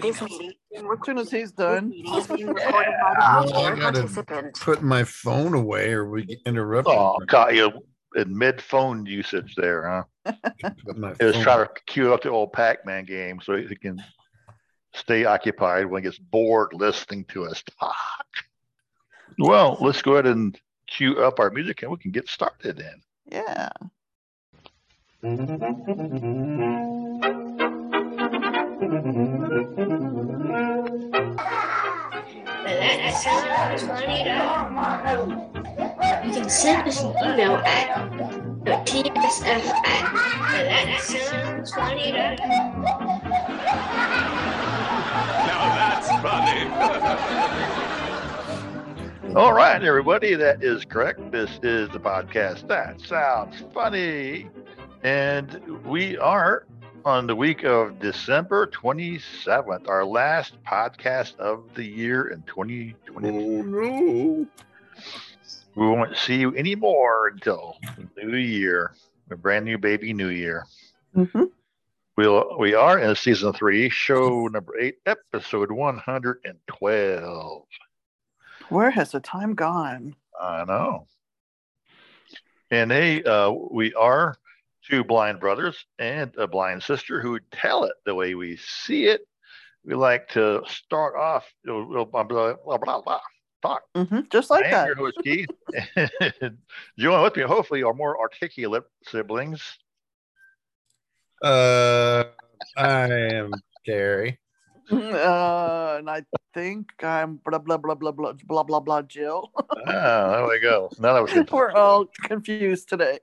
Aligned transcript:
This 0.00 0.22
meeting 0.22 0.52
As 0.74 0.98
soon 1.04 1.18
as 1.18 1.30
he's 1.30 1.52
done. 1.52 1.92
is 1.92 2.26
being 2.28 2.46
recorded 2.46 2.94
by 3.02 3.14
the 3.14 3.20
ah, 3.20 3.42
I 3.42 3.72
or 3.72 3.76
gotta 3.76 3.92
participant. 3.98 4.60
Put 4.60 4.82
my 4.82 5.04
phone 5.04 5.54
away 5.54 5.92
or 5.92 6.08
we 6.08 6.24
get 6.24 6.38
interrupted. 6.46 6.94
Oh, 6.94 7.18
caught 7.28 7.54
you 7.54 7.72
in 8.14 8.36
mid 8.36 8.62
phone 8.62 9.04
usage 9.06 9.54
there, 9.56 10.04
huh? 10.24 10.32
Put 10.86 10.96
my 10.96 11.12
It 11.18 11.24
was 11.24 11.34
phone- 11.34 11.42
trying 11.44 11.66
to 11.66 11.72
cue 11.86 12.14
up 12.14 12.22
the 12.22 12.30
old 12.30 12.52
Pac-Man 12.52 13.04
game 13.04 13.40
so 13.42 13.56
he 13.56 13.74
can 13.76 14.02
stay 14.94 15.24
occupied 15.24 15.86
when 15.86 16.02
he 16.02 16.08
gets 16.08 16.18
bored 16.18 16.72
listening 16.72 17.24
to 17.26 17.44
us 17.46 17.62
talk. 17.78 17.94
Well, 19.38 19.76
let's 19.80 20.00
go 20.00 20.12
ahead 20.14 20.26
and 20.26 20.58
cue 20.86 21.22
up 21.22 21.40
our 21.40 21.50
music 21.50 21.82
and 21.82 21.90
we 21.90 21.98
can 21.98 22.12
get 22.12 22.28
started 22.28 22.78
then. 22.78 23.02
Yeah. 23.30 23.68
You 28.78 28.88
can 36.32 36.50
send 36.50 36.86
us 36.86 37.00
an 37.00 37.14
email 37.24 37.56
at 37.56 37.88
tsf 38.84 39.66
at. 39.66 40.12
Now 45.46 45.64
that's 45.74 46.10
funny. 46.22 46.68
All 49.36 49.54
right, 49.54 49.82
everybody, 49.82 50.34
that 50.34 50.62
is 50.62 50.84
correct. 50.84 51.32
This 51.32 51.58
is 51.62 51.88
the 51.90 52.00
podcast. 52.00 52.68
That 52.68 53.00
sounds 53.00 53.64
funny. 53.72 54.50
And 55.02 55.62
we 55.86 56.18
are 56.18 56.66
on 57.06 57.26
the 57.28 57.36
week 57.36 57.62
of 57.62 58.00
December 58.00 58.66
27th, 58.66 59.88
our 59.88 60.04
last 60.04 60.54
podcast 60.64 61.36
of 61.38 61.62
the 61.76 61.84
year 61.84 62.26
in 62.30 62.42
2020. 62.42 63.28
Oh 63.28 63.62
no. 63.62 64.46
We 65.76 65.86
won't 65.86 66.16
see 66.16 66.34
you 66.40 66.56
anymore 66.56 67.28
until 67.28 67.76
new 68.16 68.36
year, 68.36 68.92
a 69.30 69.36
brand 69.36 69.64
new 69.64 69.78
baby 69.78 70.12
new 70.12 70.30
year. 70.30 70.66
hmm 71.14 71.44
We'll, 72.16 72.58
we 72.58 72.74
are 72.74 72.98
in 72.98 73.14
season 73.14 73.52
three, 73.52 73.88
show 73.88 74.48
number 74.48 74.76
eight, 74.80 74.96
episode 75.06 75.70
112. 75.70 77.62
Where 78.68 78.90
has 78.90 79.12
the 79.12 79.20
time 79.20 79.54
gone? 79.54 80.16
I 80.40 80.64
know. 80.64 81.06
And 82.72 82.90
they, 82.90 83.22
uh, 83.22 83.50
we 83.50 83.94
are 83.94 84.36
two 84.88 85.04
blind 85.04 85.40
brothers 85.40 85.84
and 85.98 86.32
a 86.36 86.46
blind 86.46 86.82
sister 86.82 87.20
who 87.20 87.38
tell 87.52 87.84
it 87.84 87.94
the 88.04 88.14
way 88.14 88.34
we 88.34 88.56
see 88.56 89.06
it. 89.06 89.22
We 89.84 89.94
like 89.94 90.28
to 90.30 90.62
start 90.66 91.14
off, 91.16 91.52
you 91.64 91.72
know, 91.72 92.04
blah, 92.04 92.24
blah, 92.24 92.54
blah, 92.64 92.78
blah, 92.78 93.00
blah, 93.02 93.20
talk. 93.62 93.82
hmm 93.94 94.20
Just 94.30 94.50
like 94.50 94.66
I 94.66 94.70
that. 94.70 94.86
your 94.86 94.96
host, 94.96 95.18
Keith. 95.22 95.48
Join 96.98 97.22
with 97.22 97.36
me, 97.36 97.42
hopefully, 97.42 97.82
our 97.82 97.94
more 97.94 98.18
articulate 98.18 98.84
siblings. 99.04 99.78
Uh, 101.42 102.24
I 102.76 103.06
am 103.10 103.52
Gary. 103.84 104.38
Uh, 104.90 105.96
and 105.98 106.08
I 106.08 106.22
think 106.54 106.86
I'm 107.02 107.40
blah 107.44 107.58
blah 107.58 107.76
blah 107.76 107.94
blah 107.94 108.12
blah 108.12 108.32
blah 108.32 108.62
blah 108.62 108.80
blah 108.80 109.02
Jill. 109.02 109.52
Ah, 109.86 110.36
there 110.36 110.48
we 110.48 110.60
go. 110.60 110.90
None 110.98 111.16
of 111.16 111.28
us 111.28 111.50
We're 111.50 111.72
all 111.72 112.06
confused 112.22 112.88
today. 112.88 113.18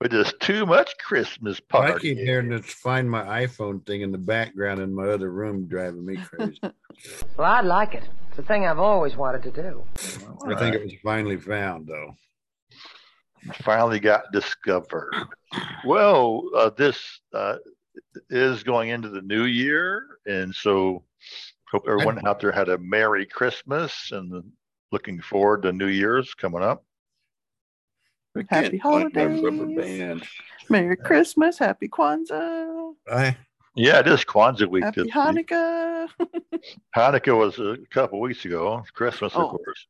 But 0.00 0.12
just 0.12 0.38
too 0.40 0.64
much 0.64 0.96
Christmas 0.98 1.58
party. 1.58 1.86
I 1.86 1.90
party. 1.90 2.14
keep 2.14 2.18
hearing 2.18 2.50
this 2.50 2.66
find 2.66 3.10
my 3.10 3.46
iPhone 3.46 3.84
thing 3.84 4.02
in 4.02 4.12
the 4.12 4.18
background 4.18 4.80
in 4.80 4.94
my 4.94 5.08
other 5.08 5.30
room 5.30 5.66
driving 5.66 6.06
me 6.06 6.16
crazy. 6.16 6.60
Well, 7.36 7.48
I'd 7.48 7.64
like 7.64 7.94
it. 7.94 8.02
It's 8.30 8.40
a 8.40 8.42
thing 8.42 8.66
I've 8.66 8.80
always 8.80 9.16
wanted 9.16 9.44
to 9.44 9.52
do. 9.52 9.84
I 10.44 10.56
think 10.56 10.74
it 10.74 10.82
was 10.82 10.94
finally 11.00 11.36
found 11.36 11.86
though. 11.86 12.16
finally 13.62 14.00
got 14.00 14.24
discovered. 14.32 15.12
Well, 15.84 16.42
uh, 16.56 16.70
this 16.70 17.20
uh, 17.32 17.58
is 18.30 18.64
going 18.64 18.88
into 18.88 19.10
the 19.10 19.22
new 19.22 19.44
year, 19.44 20.18
and 20.26 20.52
so 20.52 21.04
hope 21.70 21.84
everyone 21.86 22.26
out 22.26 22.40
there 22.40 22.50
had 22.50 22.68
a 22.68 22.78
Merry 22.78 23.26
Christmas 23.26 24.10
and 24.10 24.42
looking 24.90 25.20
forward 25.20 25.62
to 25.62 25.72
New 25.72 25.86
Year's 25.86 26.34
coming 26.34 26.62
up. 26.64 26.84
We 28.38 28.44
Happy 28.48 28.78
can't 28.78 29.12
find 29.12 29.14
my 29.14 29.24
rubber 29.42 29.56
holidays. 29.64 29.98
band. 29.98 30.22
Merry 30.70 30.96
Christmas, 30.96 31.58
Happy 31.58 31.88
Kwanzaa, 31.88 32.94
I 33.10 33.36
Yeah, 33.74 33.98
it 33.98 34.06
is 34.06 34.24
Kwanzaa 34.24 34.68
week. 34.68 34.84
Happy 34.84 35.02
this. 35.02 35.12
Hanukkah. 35.12 36.08
Hanukkah 36.96 37.36
was 37.36 37.58
a 37.58 37.78
couple 37.90 38.20
weeks 38.20 38.44
ago. 38.44 38.84
Christmas, 38.94 39.34
of 39.34 39.42
Oh. 39.42 39.48
course. 39.50 39.86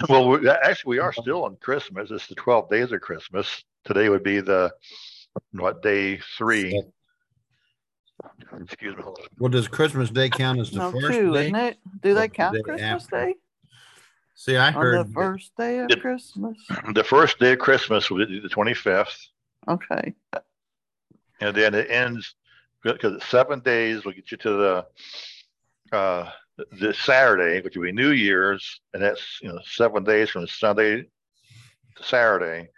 Well, 0.10 0.28
we, 0.28 0.48
actually, 0.48 0.90
we 0.90 0.98
are 1.00 1.12
still 1.12 1.44
on 1.44 1.56
Christmas. 1.56 2.10
It's 2.10 2.26
the 2.26 2.34
12 2.34 2.68
days 2.70 2.92
of 2.92 3.00
Christmas. 3.02 3.64
Today 3.84 4.08
would 4.10 4.22
be 4.22 4.40
the, 4.40 4.70
what, 5.52 5.82
day 5.82 6.18
three? 6.38 6.82
Excuse 8.60 8.96
me. 8.96 9.02
well 9.38 9.50
does 9.50 9.68
Christmas 9.68 10.10
Day 10.10 10.28
count 10.30 10.60
as 10.60 10.70
the 10.70 10.78
No, 10.78 10.90
first 10.92 11.08
two, 11.08 11.32
day? 11.32 11.44
isn't 11.44 11.56
it? 11.56 11.78
Do 12.02 12.14
they 12.14 12.20
Or 12.20 12.22
the 12.24 12.28
count 12.28 12.54
day 12.56 12.62
Christmas 12.62 13.04
after? 13.04 13.26
Day 13.26 13.34
See, 14.38 14.56
I 14.56 14.70
on 14.72 14.90
the 14.92 15.04
first 15.12 15.56
day 15.56 15.78
of 15.80 15.90
Yep. 15.90 16.00
Christmas? 16.00 16.58
The 16.92 17.02
first 17.02 17.38
day 17.38 17.52
of 17.54 17.58
Christmas 17.58 18.10
will 18.10 18.24
be 18.26 18.38
the 18.38 18.48
25th, 18.50 19.28
Okay. 19.66 20.14
and 21.40 21.56
then 21.56 21.74
it 21.74 21.90
ends 21.90 22.34
because 22.82 23.14
it's 23.14 23.26
seven 23.28 23.60
days 23.60 24.04
will 24.04 24.12
get 24.12 24.30
you 24.30 24.36
to 24.36 24.50
the 25.90 25.96
uh, 25.96 26.30
the 26.78 26.92
Saturday, 26.92 27.60
which 27.62 27.76
will 27.76 27.84
be 27.84 27.92
New 27.92 28.10
Year's, 28.10 28.80
and 28.92 29.02
that's 29.02 29.38
you 29.40 29.48
know 29.48 29.58
seven 29.64 30.04
days 30.04 30.28
from 30.30 30.46
Sunday 30.46 31.02
to 31.96 32.02
Saturday, 32.02 32.68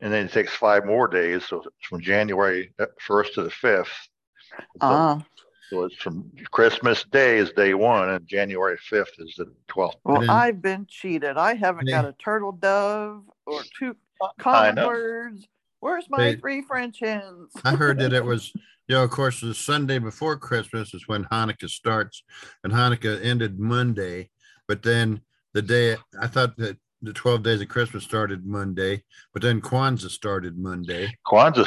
and 0.00 0.12
then 0.12 0.26
it 0.26 0.32
takes 0.32 0.52
five 0.52 0.84
more 0.84 1.06
days, 1.06 1.44
so 1.46 1.58
it's 1.62 1.86
from 1.86 2.00
January 2.00 2.72
first 2.98 3.34
to 3.34 3.44
the 3.44 3.50
fifth. 3.50 4.08
So, 4.58 4.66
Ah, 4.80 5.24
so 5.70 5.84
it's 5.84 5.96
from 5.96 6.30
Christmas 6.50 7.04
Day 7.04 7.38
is 7.38 7.50
day 7.52 7.74
one, 7.74 8.10
and 8.10 8.26
January 8.26 8.76
fifth 8.76 9.14
is 9.18 9.34
the 9.38 9.50
twelfth. 9.68 9.98
well, 10.04 10.20
didn't- 10.20 10.30
I've 10.30 10.60
been 10.60 10.84
cheated. 10.88 11.36
I 11.36 11.54
haven't 11.54 11.88
got 11.88 12.04
a 12.04 12.12
turtle 12.22 12.52
dove 12.52 13.22
or 13.46 13.62
two 13.78 13.96
I 14.20 14.28
common 14.38 14.74
know. 14.74 14.88
words. 14.88 15.46
Where's 15.78 16.10
my 16.10 16.18
They- 16.18 16.36
three 16.36 16.62
French 16.62 16.98
hens? 17.00 17.52
I 17.64 17.74
heard 17.76 17.98
that 18.00 18.12
it 18.12 18.24
was, 18.32 18.52
you 18.88 18.96
know, 18.96 19.04
of 19.04 19.10
course, 19.10 19.40
the 19.40 19.54
Sunday 19.54 19.98
before 19.98 20.36
Christmas 20.36 20.92
is 20.92 21.06
when 21.08 21.24
Hanukkah 21.26 21.70
starts, 21.70 22.22
and 22.64 22.72
Hanukkah 22.72 23.24
ended 23.24 23.58
Monday. 23.58 24.30
But 24.68 24.82
then 24.82 25.22
the 25.54 25.62
day 25.62 25.96
I 26.20 26.26
thought 26.26 26.56
that 26.58 26.76
the 27.02 27.12
12 27.12 27.42
days 27.42 27.60
of 27.60 27.68
Christmas 27.68 28.04
started 28.04 28.44
Monday, 28.46 29.02
but 29.32 29.42
then 29.42 29.60
Kwanzaa 29.60 30.10
started 30.10 30.58
Monday. 30.58 31.12
Kwanzaa 31.26 31.66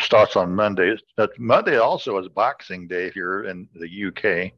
starts 0.00 0.36
on 0.36 0.54
Monday. 0.54 0.96
Monday 1.38 1.78
also 1.78 2.18
is 2.18 2.28
Boxing 2.28 2.88
Day 2.88 3.10
here 3.10 3.44
in 3.44 3.68
the 3.74 3.88
UK. 4.08 4.52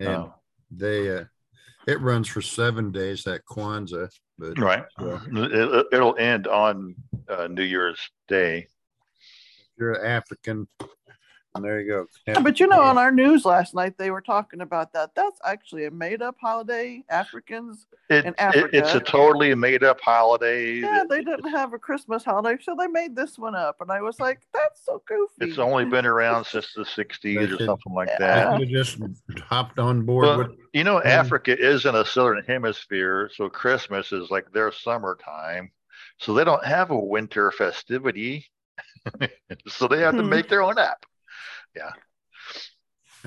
And 0.00 0.08
Oh. 0.24 0.34
they, 0.70 1.16
uh, 1.16 1.24
it 1.86 2.00
runs 2.00 2.28
for 2.28 2.42
seven 2.42 2.92
days, 2.92 3.24
that 3.24 3.44
Kwanzaa. 3.46 4.08
But 4.38 4.58
Right. 4.58 4.84
It, 4.98 5.86
it'll 5.92 6.16
end 6.18 6.46
on 6.46 6.94
uh, 7.28 7.46
New 7.48 7.62
Year's 7.64 8.00
Day. 8.28 8.58
if 8.58 9.78
you're 9.78 10.04
African, 10.04 10.68
and 11.54 11.64
there 11.64 11.80
you 11.80 11.88
go. 11.88 12.06
Yeah, 12.26 12.40
but 12.40 12.60
you 12.60 12.66
know, 12.66 12.80
on 12.82 12.96
our 12.98 13.10
news 13.12 13.44
last 13.44 13.74
night, 13.74 13.98
they 13.98 14.10
were 14.10 14.20
talking 14.20 14.60
about 14.62 14.92
that. 14.94 15.14
That's 15.14 15.38
actually 15.44 15.84
a 15.84 15.90
made 15.90 16.22
up 16.22 16.36
holiday. 16.40 17.04
Africans, 17.10 17.86
It, 18.08 18.26
In 18.26 18.34
it- 18.38 18.70
it's 18.74 18.94
a 18.94 19.00
totally 19.00 19.54
made 19.54 19.84
up 19.84 20.00
holiday. 20.00 20.74
yeah, 20.80 21.04
they 21.08 21.22
didn't 21.22 21.50
have 21.50 21.72
a 21.72 21.78
Christmas 21.78 22.24
holiday, 22.24 22.62
so 22.62 22.74
they 22.78 22.86
made 22.86 23.14
this 23.16 23.38
one 23.38 23.54
up. 23.54 23.80
And 23.80 23.90
I 23.90 24.00
was 24.02 24.18
like, 24.20 24.40
that's 24.52 24.84
so 24.84 25.02
goofy. 25.06 25.50
It's 25.50 25.58
only 25.58 25.84
been 25.84 26.06
around 26.06 26.44
since 26.46 26.72
the 26.74 26.84
60s 26.84 27.52
or 27.60 27.64
something 27.64 27.92
like 27.94 28.08
Yeah. 28.08 28.18
that. 28.18 28.48
I 28.48 28.58
could 28.58 28.60
have 28.60 28.68
just 28.68 28.98
hopped 29.46 29.78
on 29.78 30.02
board 30.02 30.24
Well, 30.24 30.38
with 30.38 30.56
you 30.72 30.84
know. 30.84 31.02
Africa 31.02 31.58
is 31.58 31.84
in 31.86 31.94
a 31.94 32.04
southern 32.04 32.44
hemisphere, 32.44 33.30
so 33.34 33.48
Christmas 33.48 34.12
is 34.12 34.30
like 34.30 34.50
their 34.52 34.72
summertime. 34.72 35.70
So 36.18 36.32
they 36.34 36.44
don't 36.44 36.64
have 36.64 36.90
a 36.90 36.98
winter 36.98 37.50
festivity. 37.50 38.46
so 39.68 39.88
they 39.88 40.00
have 40.00 40.16
to 40.16 40.22
Hmm. 40.22 40.28
make 40.30 40.48
their 40.48 40.62
own 40.62 40.78
app. 40.78 41.04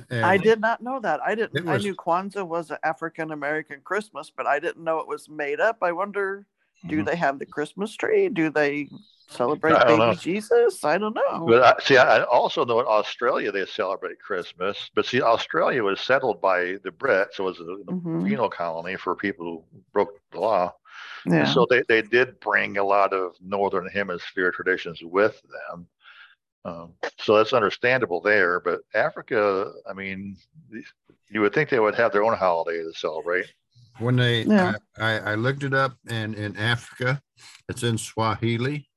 And 0.09 0.25
I 0.25 0.37
did 0.37 0.59
not 0.59 0.81
know 0.81 0.99
that. 0.99 1.21
I 1.21 1.35
didn't. 1.35 1.65
It 1.65 1.69
I 1.69 1.77
knew 1.77 1.95
Kwanzaa 1.95 2.47
was 2.47 2.71
an 2.71 2.77
African 2.83 3.31
American 3.31 3.81
Christmas, 3.83 4.31
but 4.35 4.47
I 4.47 4.59
didn't 4.59 4.83
know 4.83 4.99
it 4.99 5.07
was 5.07 5.29
made 5.29 5.59
up. 5.59 5.77
I 5.81 5.91
wonder, 5.91 6.45
do 6.87 7.01
Mhm. 7.01 7.05
they 7.05 7.15
have 7.15 7.39
the 7.39 7.45
Christmas 7.45 7.95
tree? 7.95 8.29
Do 8.29 8.49
they 8.49 8.89
celebrate 9.27 9.79
baby 9.85 9.97
know. 9.97 10.13
Jesus? 10.13 10.83
I 10.83 10.97
don't 10.97 11.15
know. 11.15 11.45
But 11.47 11.63
I, 11.63 11.83
see, 11.83 11.97
I 11.97 12.23
also 12.23 12.65
know 12.65 12.79
in 12.79 12.85
Australia 12.85 13.51
they 13.51 13.65
celebrate 13.65 14.19
Christmas. 14.19 14.91
But 14.93 15.05
see, 15.05 15.21
Australia 15.21 15.83
was 15.83 15.99
settled 15.99 16.41
by 16.41 16.77
the 16.83 16.91
Brits. 16.91 17.39
It 17.39 17.43
was 17.43 17.59
a 17.59 17.63
Mhm. 17.63 18.27
penal 18.27 18.49
colony 18.49 18.95
for 18.95 19.15
people 19.15 19.45
who 19.45 19.83
broke 19.91 20.19
the 20.31 20.39
law. 20.39 20.73
And 21.25 21.33
yeah. 21.33 21.45
so 21.45 21.65
they, 21.69 21.83
they 21.87 22.01
did 22.03 22.39
bring 22.39 22.77
a 22.77 22.83
lot 22.83 23.13
of 23.13 23.35
northern 23.41 23.87
hemisphere 23.87 24.51
traditions 24.51 25.01
with 25.03 25.41
them. 25.69 25.87
Um, 26.65 26.93
so 27.19 27.37
that's 27.37 27.53
understandable 27.53 28.19
there. 28.19 28.59
But 28.59 28.81
Africa, 28.95 29.71
I 29.87 29.93
mean, 29.93 30.35
you 31.29 31.41
would 31.41 31.53
think 31.53 31.69
they 31.69 31.79
would 31.79 31.95
have 31.95 32.11
their 32.11 32.23
own 32.23 32.35
holiday 32.35 32.83
to 32.83 32.91
celebrate. 32.93 33.45
When 33.99 34.15
they, 34.15 34.43
Yeah. 34.43 34.73
I, 34.97 35.03
I, 35.03 35.31
I 35.31 35.35
looked 35.35 35.63
it 35.63 35.73
up 35.73 35.95
and 36.09 36.35
in 36.35 36.57
Africa, 36.57 37.21
it's 37.69 37.83
in 37.83 37.97
Swahili. 37.97 38.89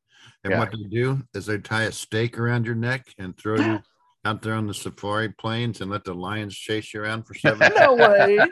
And 0.45 0.53
Yeah. 0.53 0.59
what 0.59 0.73
they 0.73 0.83
do 0.89 1.23
is 1.35 1.47
they 1.47 1.59
tie 1.59 1.85
a 1.85 1.93
stake 1.93 2.39
around 2.39 2.65
your 2.65 2.75
neck 2.75 3.07
and 3.19 3.37
throw 3.37 3.57
you 3.57 3.81
out 4.25 4.43
there 4.43 4.55
on 4.55 4.67
the 4.67 4.75
safari 4.75 5.29
plains 5.31 5.81
and 5.81 5.91
let 5.91 6.05
the 6.05 6.13
lions 6.13 6.55
chase 6.55 6.93
you 6.93 7.01
around 7.03 7.23
for 7.25 7.35
seven 7.39 7.71
No 7.77 7.95
way. 7.95 8.39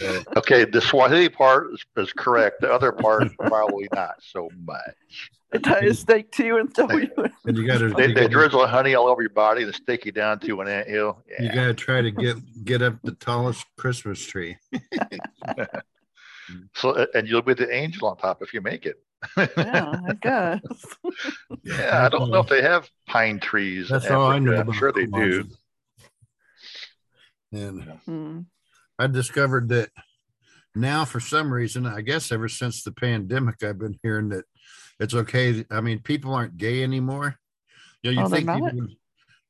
Okay, 0.36 0.64
the 0.66 0.80
Swahili 0.80 1.28
part 1.30 1.72
is, 1.72 1.82
is 1.96 2.12
correct. 2.12 2.60
The 2.60 2.70
other 2.70 2.92
part 2.92 3.28
probably 3.38 3.88
not 3.94 4.16
so 4.20 4.50
much. 4.64 5.30
They 5.52 5.58
tie 5.58 5.78
a 5.78 5.94
stake 5.94 6.30
to 6.32 6.44
you 6.44 6.58
and 6.58 6.74
throw 6.74 6.90
you. 6.96 7.08
in. 7.16 7.32
And 7.46 7.56
you 7.56 7.66
gotta, 7.66 7.88
They, 7.88 8.08
you 8.08 8.14
they 8.14 8.22
gotta, 8.22 8.28
drizzle 8.28 8.66
honey 8.66 8.94
all 8.94 9.06
over 9.06 9.22
your 9.22 9.30
body 9.30 9.62
and 9.62 9.74
stick 9.74 10.04
you 10.04 10.12
down 10.12 10.38
to 10.40 10.60
an 10.60 10.68
anthill. 10.68 11.22
you 11.38 11.46
Yeah. 11.46 11.54
gotta 11.54 11.72
try 11.74 12.02
to 12.02 12.10
get, 12.10 12.36
get 12.64 12.82
up 12.82 12.96
the 13.04 13.12
tallest 13.12 13.64
Christmas 13.78 14.22
tree. 14.24 14.58
So 16.74 17.06
and 17.14 17.26
you'll 17.26 17.42
be 17.42 17.54
the 17.54 17.72
angel 17.74 18.08
on 18.08 18.16
top 18.18 18.42
if 18.42 18.52
you 18.52 18.60
make 18.60 18.86
it. 18.86 18.96
Yeah, 19.36 19.92
I 20.08 20.14
guess. 20.20 20.60
Yeah, 21.62 22.04
I 22.04 22.08
don't 22.08 22.30
know 22.30 22.38
if 22.40 22.48
they 22.48 22.62
have 22.62 22.88
pine 23.08 23.40
trees. 23.40 23.90
in 23.90 23.94
That's 23.98 24.10
all 24.10 24.26
I 24.26 24.38
know 24.38 24.54
I'm 24.56 24.72
sure 24.72 24.92
they 24.92 25.06
do. 25.06 25.44
And 27.52 27.82
Hmm. 28.04 28.40
I 28.98 29.06
discovered 29.08 29.68
that 29.70 29.90
now, 30.74 31.04
for 31.04 31.20
some 31.20 31.52
reason, 31.52 31.86
I 31.86 32.02
guess 32.02 32.30
ever 32.32 32.48
since 32.48 32.82
the 32.82 32.92
pandemic, 32.92 33.62
I've 33.62 33.78
been 33.78 33.98
hearing 34.02 34.28
that 34.30 34.44
it's 35.00 35.14
okay. 35.14 35.64
I 35.70 35.80
mean, 35.80 36.00
people 36.00 36.34
aren't 36.34 36.56
gay 36.56 36.82
anymore. 36.82 37.36
You 38.02 38.12
know, 38.12 38.20
you 38.20 38.26
Oh, 38.26 38.28
they're 38.28 38.36
think 38.38 38.46
not? 38.46 38.56
people 38.72 38.80
would, 38.80 38.96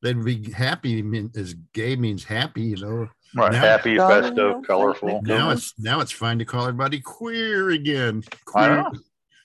they'd 0.03 0.25
be 0.25 0.53
happy 0.53 1.03
mean, 1.03 1.31
as 1.37 1.55
gay 1.73 1.97
means 1.97 2.25
happy, 2.25 2.63
you 2.63 2.77
know. 2.77 3.09
Right. 3.35 3.53
Now- 3.53 3.61
Happy, 3.61 3.97
festive, 3.99 4.63
colorful. 4.67 5.21
Now 5.23 5.51
it's 5.51 5.75
now 5.79 6.01
it's 6.01 6.13
fine 6.13 6.39
to 6.39 6.45
call 6.45 6.63
everybody 6.63 7.01
queer 7.01 7.71
again. 7.71 8.23
I 8.27 8.39
Queer, 8.45 8.77
know. 8.83 8.93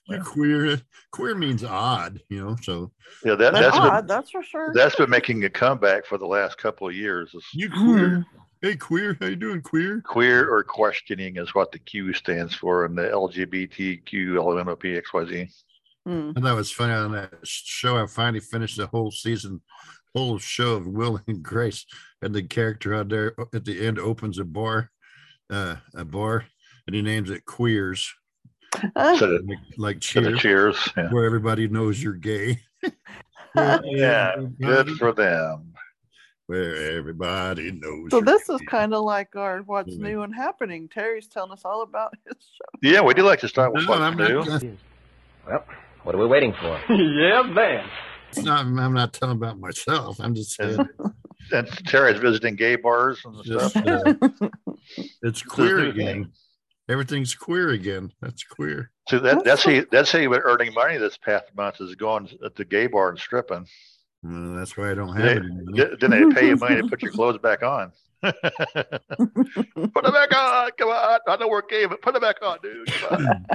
You're 0.08 0.18
Yeah. 0.18 0.24
queer. 0.26 0.82
Queer 1.12 1.36
means 1.36 1.64
odd, 1.64 2.22
you 2.30 2.44
know. 2.44 2.56
So 2.62 2.92
Yeah, 3.24 3.36
that, 3.36 3.54
That's 3.54 3.76
that's 3.78 3.98
been, 4.00 4.08
that's 4.08 4.32
for 4.32 4.44
sure. 4.44 4.72
that's 4.74 4.96
been 4.96 5.10
making 5.10 5.44
a 5.46 5.50
comeback 5.50 6.06
for 6.06 6.18
the 6.18 6.26
last 6.28 6.58
couple 6.58 6.88
of 6.88 6.96
years. 6.96 7.34
Is 7.34 7.46
you 7.54 7.70
queer. 7.70 8.26
Hey, 8.62 8.76
queer. 8.76 9.18
How 9.20 9.26
you 9.28 9.36
doing, 9.36 9.62
queer? 9.62 10.02
queer 10.02 10.48
or 10.48 10.64
questioning 10.64 11.38
is 11.38 11.56
what 11.56 11.72
the 11.72 11.80
Q 11.80 12.14
stands 12.14 12.54
for 12.54 12.86
in 12.86 12.94
the 12.96 13.04
LGBTQ 13.10 14.04
LMNOP 14.38 15.02
XYZ. 15.04 15.50
Hmm. 16.06 16.32
And 16.36 16.46
that 16.46 16.56
was 16.56 16.72
funny 16.72 16.94
on 16.94 17.12
that 17.14 17.34
show. 17.44 17.98
I 18.02 18.06
finally 18.08 18.40
finished 18.40 18.78
the 18.78 18.88
whole 18.88 19.12
season, 19.12 19.62
whole 20.16 20.38
show 20.40 20.74
of 20.74 20.88
Will 20.88 21.20
and 21.28 21.44
Grace, 21.44 21.86
and 22.22 22.34
the 22.34 22.44
character 22.44 22.94
out 22.94 23.10
there 23.10 23.36
at 23.54 23.66
the 23.66 23.86
end 23.86 24.00
opens 24.00 24.40
a 24.40 24.44
bar, 24.46 24.90
uh, 25.52 25.76
a 25.96 26.06
bar, 26.06 26.46
and 26.88 26.96
he 26.96 27.02
names 27.02 27.30
it 27.30 27.46
Queers, 27.46 28.14
So 29.18 29.40
like, 29.48 29.58
like 29.78 30.00
Cheers, 30.02 30.40
cheers. 30.40 30.90
Yeah. 30.98 31.10
where 31.12 31.26
everybody 31.26 31.68
knows 31.68 32.02
you're 32.02 32.14
gay. 32.14 32.60
yeah, 33.56 34.36
good 34.60 34.90
for 34.98 35.12
them. 35.12 35.74
where 36.48 36.98
everybody 36.98 37.72
knows. 37.72 38.10
So 38.12 38.18
you're 38.18 38.26
this 38.26 38.50
is 38.50 38.60
kind 38.68 38.94
of 38.94 39.04
like 39.04 39.36
our 39.36 39.60
what's 39.62 39.96
Yeah. 39.96 40.04
new 40.08 40.22
and 40.24 40.34
happening. 40.36 40.90
Terry's 40.90 41.28
telling 41.28 41.52
us 41.52 41.62
all 41.66 41.82
about 41.84 42.14
his 42.28 42.36
show. 42.40 42.80
Yeah, 42.90 43.02
we 43.02 43.14
do 43.14 43.24
like 43.24 43.40
to 43.42 43.48
start 43.48 43.74
with 43.74 43.84
No, 43.86 43.92
what's 43.92 44.02
I'm 44.02 44.18
new. 44.18 44.44
not, 44.44 44.64
Well, 45.48 45.66
what 46.04 46.16
are 46.16 46.18
we 46.18 46.28
waiting 46.28 46.54
for? 46.54 46.80
yeah, 46.94 47.42
man. 47.44 47.88
it's 48.30 48.44
not. 48.44 48.66
I'm 48.66 48.94
not 48.94 49.14
telling 49.14 49.38
about 49.38 49.60
myself. 49.60 50.20
I'm 50.20 50.34
just 50.36 50.56
saying. 50.56 50.88
And 51.54 51.68
Terry's 51.86 52.20
visiting 52.20 52.56
gay 52.56 52.78
bars 52.78 53.20
and 53.26 53.44
Just, 53.44 53.72
stuff. 53.72 53.86
uh, 53.86 54.50
it's 55.22 55.42
queer 55.42 55.80
new 55.84 55.90
again. 55.90 56.32
Thing. 56.88 56.94
Everything's 56.94 57.36
queer 57.36 57.70
again. 57.70 58.12
That's 58.22 58.44
queer. 58.44 58.92
So 59.10 59.20
that, 59.20 59.44
That's 59.44 59.44
that's 59.46 59.64
how 59.66 59.72
you, 59.72 59.88
that's 59.92 60.12
how 60.12 60.20
you've 60.20 60.32
been 60.32 60.42
earning 60.44 60.74
money 60.74 60.98
this 60.98 61.18
past 61.18 61.46
month 61.56 61.82
is 61.82 61.96
going 61.96 62.30
at 62.46 62.56
the 62.56 62.66
gay 62.66 62.88
bar 62.88 63.10
and 63.10 63.20
stripping. 63.20 63.66
Well, 64.24 64.56
that's 64.56 64.78
why 64.78 64.92
I 64.92 64.94
don't 64.94 65.16
have 65.16 65.24
They- 65.26 65.32
it. 65.32 65.38
anymore. 65.38 65.74
Th- 65.76 66.00
Then 66.00 66.12
they 66.12 66.36
pay 66.40 66.48
you 66.50 66.56
money 66.56 66.82
to 66.82 66.88
put 66.88 67.02
your 67.02 67.12
clothes 67.14 67.40
back 67.40 67.64
on. 67.64 67.92
put 68.22 68.36
it 68.44 70.14
back 70.14 70.36
on. 70.36 70.70
Come 70.78 70.90
on. 70.90 71.20
I 71.28 71.36
know 71.38 71.48
we're 71.48 71.64
gay, 71.68 71.86
but 71.86 72.02
put 72.02 72.16
it 72.16 72.22
back 72.22 72.38
on, 72.44 72.60
dude. 72.62 72.88
Come 72.88 73.28
on. 73.28 73.46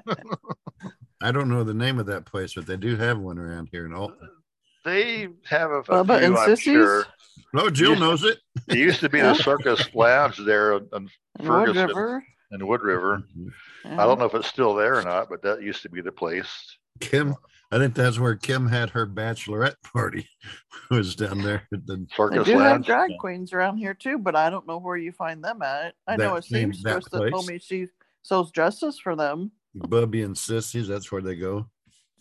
I 1.20 1.32
don't 1.32 1.48
know 1.48 1.64
the 1.64 1.74
name 1.74 1.98
of 1.98 2.06
that 2.06 2.26
place, 2.26 2.54
but 2.54 2.66
they 2.66 2.76
do 2.76 2.96
have 2.96 3.18
one 3.18 3.38
around 3.38 3.68
here 3.72 3.86
in 3.86 3.92
Alton. 3.92 4.28
They 4.84 5.28
have 5.48 5.70
a, 5.70 5.78
a 5.80 5.82
Bubba 6.04 6.18
few, 6.18 6.26
and 6.26 6.36
I'm 6.36 6.48
Sissies? 6.48 6.62
sure. 6.74 7.06
Oh, 7.54 7.70
Jill 7.70 7.90
Yes. 7.92 8.00
knows 8.00 8.24
it. 8.24 8.38
It 8.68 8.78
used 8.78 9.00
to 9.00 9.08
be 9.08 9.20
the 9.20 9.34
Circus 9.34 9.88
Lounge 9.94 10.36
there 10.38 10.74
on 10.74 10.88
on 10.92 11.10
Ferguson 11.44 11.86
River. 11.88 12.24
In 12.52 12.66
Wood 12.66 12.82
River. 12.82 13.22
Yeah. 13.34 13.92
I 14.02 14.06
don't 14.06 14.18
know 14.18 14.24
if 14.26 14.34
it's 14.34 14.48
still 14.48 14.74
there 14.74 14.98
or 14.98 15.02
not, 15.02 15.28
but 15.28 15.42
that 15.42 15.62
used 15.62 15.82
to 15.82 15.88
be 15.88 16.00
the 16.00 16.12
place. 16.12 16.48
Kim, 17.00 17.34
I 17.70 17.78
think 17.78 17.94
that's 17.94 18.18
where 18.18 18.34
Kim 18.34 18.66
had 18.66 18.90
her 18.90 19.06
bachelorette 19.06 19.76
party. 19.92 20.28
was 20.90 21.14
down 21.14 21.42
there 21.42 21.62
at 21.72 21.86
the 21.86 21.96
They 21.96 22.06
Circus 22.16 22.46
do 22.46 22.58
have 22.58 22.84
drag 22.84 23.10
queens 23.20 23.52
around 23.52 23.76
here 23.78 23.94
too, 23.94 24.18
but 24.18 24.34
I 24.34 24.48
don't 24.50 24.66
know 24.66 24.78
where 24.78 24.96
you 24.96 25.12
find 25.12 25.44
them 25.44 25.62
at. 25.62 25.94
I 26.06 26.16
know 26.16 26.32
a 26.32 26.36
That 26.36 26.44
same- 26.44 26.70
that 26.70 26.76
seamstress 26.76 27.04
that 27.10 27.30
told 27.30 27.46
me 27.46 27.58
she 27.58 27.88
sells 28.22 28.50
dresses 28.52 28.98
for 28.98 29.14
them. 29.14 29.52
Bubby 29.74 30.22
and 30.22 30.36
Sissies. 30.36 30.88
That's 30.88 31.12
where 31.12 31.22
they 31.22 31.36
go. 31.36 31.68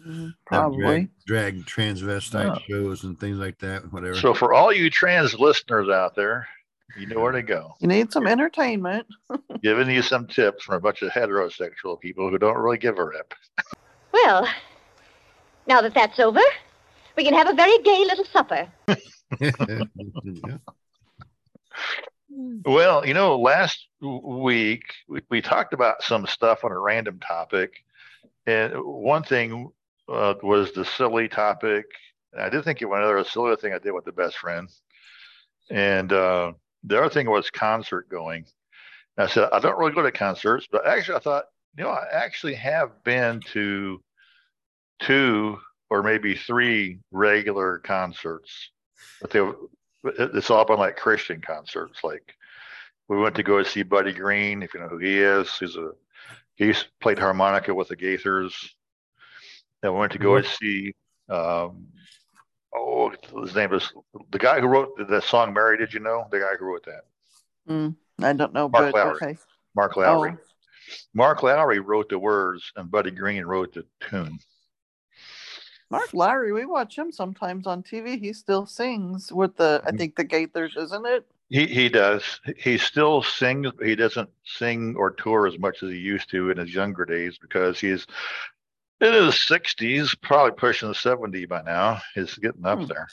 Mm, 0.05 0.33
Probably. 0.45 1.09
drag, 1.25 1.65
drag 1.65 1.65
transvestite 1.65 2.55
Oh. 2.57 2.61
shows 2.69 3.03
and 3.03 3.19
things 3.19 3.37
like 3.39 3.57
that. 3.59 3.91
Whatever. 3.91 4.15
So 4.15 4.33
for 4.33 4.53
all 4.53 4.71
you 4.71 4.89
trans 4.91 5.39
listeners 5.39 5.89
out 5.89 6.13
there, 6.15 6.47
you 6.95 7.07
know 7.07 7.19
where 7.19 7.31
to 7.31 7.41
go. 7.41 7.75
You 7.79 7.87
need 7.87 8.11
some 8.11 8.27
entertainment. 8.27 9.07
Giving 9.63 9.89
you 9.89 10.01
some 10.01 10.27
tips 10.27 10.63
from 10.63 10.75
a 10.75 10.79
bunch 10.79 11.01
of 11.01 11.11
heterosexual 11.11 11.99
people 11.99 12.29
who 12.29 12.37
don't 12.37 12.57
really 12.57 12.77
give 12.77 12.97
a 12.97 13.05
rip. 13.05 13.33
Well, 14.13 14.47
now 15.67 15.81
that 15.81 15.93
that's 15.93 16.19
over, 16.19 16.39
we 17.15 17.23
can 17.23 17.33
have 17.33 17.49
a 17.49 17.53
very 17.53 17.77
gay 17.79 18.05
little 18.05 18.25
supper. 18.25 18.67
Yeah. 18.87 19.83
Well, 22.65 23.05
you 23.05 23.13
know, 23.13 23.39
last 23.39 23.87
week 24.01 24.83
we, 25.07 25.21
we 25.29 25.41
talked 25.41 25.73
about 25.73 26.03
some 26.03 26.27
stuff 26.27 26.63
on 26.63 26.71
a 26.71 26.79
random 26.79 27.19
topic, 27.19 27.83
and 28.45 28.73
one 28.75 29.23
thing 29.23 29.71
uh, 30.07 30.35
was 30.43 30.71
the 30.73 30.85
silly 30.85 31.29
topic. 31.29 31.85
I 32.37 32.49
did 32.49 32.63
think 32.63 32.81
of 32.81 32.91
another 32.91 33.23
silly 33.23 33.55
thing 33.55 33.73
I 33.73 33.79
did 33.79 33.91
with 33.91 34.05
the 34.05 34.11
best 34.11 34.37
friend, 34.37 34.69
and 35.71 36.13
uh, 36.13 36.53
the 36.87 36.97
other 36.99 37.09
thing 37.09 37.29
was 37.29 37.49
concert 37.49 38.09
going. 38.09 38.45
And 39.17 39.27
I 39.27 39.31
said 39.31 39.49
I 39.51 39.59
don't 39.59 39.77
really 39.77 39.93
go 39.93 40.01
to 40.01 40.11
concerts, 40.11 40.67
but 40.71 40.87
actually 40.87 41.15
I 41.15 41.19
thought, 41.19 41.45
you 41.77 41.83
know, 41.83 41.89
I 41.89 42.05
actually 42.11 42.55
have 42.55 43.03
been 43.03 43.41
to 43.53 44.01
two 44.99 45.57
or 45.89 46.03
maybe 46.03 46.35
three 46.35 46.99
regular 47.11 47.79
concerts, 47.79 48.71
but 49.21 49.31
they 49.31 49.41
it's 50.03 50.49
all 50.49 50.65
been 50.65 50.79
like 50.79 50.95
Christian 50.95 51.41
concerts. 51.41 52.03
Like 52.03 52.35
we 53.07 53.17
went 53.17 53.35
to 53.35 53.43
go 53.43 53.61
see 53.63 53.83
Buddy 53.83 54.13
Green, 54.13 54.63
if 54.63 54.73
you 54.73 54.79
know 54.79 54.87
who 54.87 54.97
he 54.97 55.19
is. 55.19 55.55
He's 55.57 55.75
a 55.75 55.91
he's 56.55 56.85
played 57.01 57.19
harmonica 57.19 57.73
with 57.73 57.89
the 57.89 57.95
Gaithers. 57.95 58.53
And 59.83 59.93
we 59.93 59.99
went 59.99 60.11
to 60.13 60.19
go 60.19 60.41
see 60.41 60.93
um 61.29 61.87
oh 62.75 63.11
his 63.41 63.55
name 63.55 63.73
is 63.73 63.91
the 64.31 64.39
guy 64.39 64.59
who 64.59 64.67
wrote 64.67 64.97
the, 65.07 65.21
song 65.21 65.53
Mary, 65.53 65.77
did 65.77 65.93
you 65.93 65.99
know? 65.99 66.27
The 66.31 66.39
guy 66.39 66.55
who 66.59 66.65
wrote 66.65 66.85
that. 66.85 67.01
Mm, 67.69 67.95
I 68.21 68.33
don't 68.33 68.53
know, 68.53 68.69
Mark 68.69 68.91
but 68.91 68.95
Lowry. 68.95 69.15
okay. 69.15 69.37
Mark 69.75 69.97
Lowry. 69.97 70.31
Oh, 70.33 70.37
Mark 71.13 71.43
Lowry 71.43 71.79
wrote 71.79 72.09
the 72.09 72.19
words 72.19 72.71
and 72.75 72.89
Buddy 72.89 73.11
Green 73.11 73.43
wrote 73.43 73.73
the 73.73 73.85
tune. 73.99 74.39
Mark 75.89 76.13
Lowry, 76.13 76.51
we 76.51 76.65
watch 76.65 76.97
him 76.97 77.11
sometimes 77.11 77.65
on 77.65 77.81
TV. 77.81 78.19
He 78.19 78.33
still 78.33 78.65
sings 78.65 79.31
with 79.31 79.55
the, 79.55 79.81
I 79.85 79.91
think 79.91 80.15
the 80.15 80.25
Gaithers, 80.25 80.77
isn't 80.77 81.05
it? 81.05 81.25
He 81.49 81.65
he 81.65 81.87
does. 81.87 82.41
He 82.57 82.77
still 82.77 83.23
sings, 83.23 83.71
he 83.81 83.95
doesn't 83.95 84.29
sing 84.43 84.95
or 84.97 85.11
tour 85.11 85.47
as 85.47 85.57
much 85.57 85.81
as 85.81 85.91
he 85.91 85.97
used 85.97 86.29
to 86.31 86.49
in 86.49 86.57
his 86.57 86.73
younger 86.73 87.05
days 87.05 87.37
because 87.37 87.79
he's 87.79 88.05
in 89.01 89.13
his 89.13 89.39
sixties, 89.47 90.15
probably 90.21 90.51
pushing 90.57 90.93
seventy 90.93 91.45
by 91.45 91.61
now. 91.61 92.01
He's 92.15 92.35
getting 92.35 92.65
up 92.65 92.79
Hmm. 92.79 92.85
there. 92.85 93.07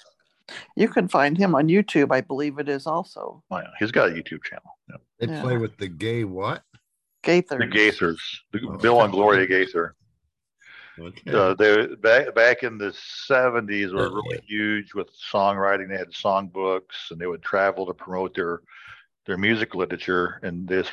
You 0.77 0.89
can 0.89 1.09
find 1.09 1.39
him 1.39 1.55
on 1.55 1.69
YouTube, 1.69 2.13
I 2.13 2.21
believe 2.21 2.59
it 2.59 2.69
is 2.69 2.87
also. 2.87 3.43
Oh, 3.51 3.57
yeah. 3.59 3.71
He's 3.79 3.91
got 3.91 4.11
a 4.11 4.13
YouTube 4.13 4.45
channel. 4.45 4.79
Yeah. 4.91 4.97
They 5.19 5.33
Yeah. 5.33 5.41
play 5.41 5.57
with 5.57 5.77
the 5.79 5.89
gay 5.89 6.25
what? 6.25 6.63
Gaithers. 7.23 7.59
The 7.59 7.67
Gaithers, 7.67 8.21
the 8.53 8.61
Oh. 8.69 8.77
Bill 8.77 9.01
and 9.03 9.13
Gloria 9.13 9.47
Gaither. 9.47 9.95
Okay. 10.99 11.33
Uh, 11.33 11.55
they 11.55 11.87
back 11.97 12.35
back 12.35 12.63
in 12.63 12.77
the 12.79 12.93
seventies 12.93 13.93
were 13.93 14.11
really 14.15 14.41
huge 14.47 14.95
with 14.95 15.09
songwriting. 15.33 15.89
They 15.89 15.97
had 15.97 16.11
songbooks 16.13 17.11
and 17.11 17.19
they 17.21 17.27
would 17.27 17.43
travel 17.43 17.87
to 17.87 17.95
promote 17.95 18.35
their 18.35 18.61
their 19.27 19.39
music 19.39 19.75
literature. 19.75 20.39
And 20.43 20.69
this 20.69 20.89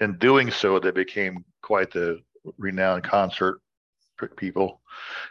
in 0.00 0.16
doing 0.18 0.50
so, 0.50 0.78
they 0.78 0.90
became 0.92 1.44
quite 1.60 1.90
the 1.90 2.20
renowned 2.56 3.02
concert 3.04 3.56
p- 3.56 3.62
people 4.28 4.80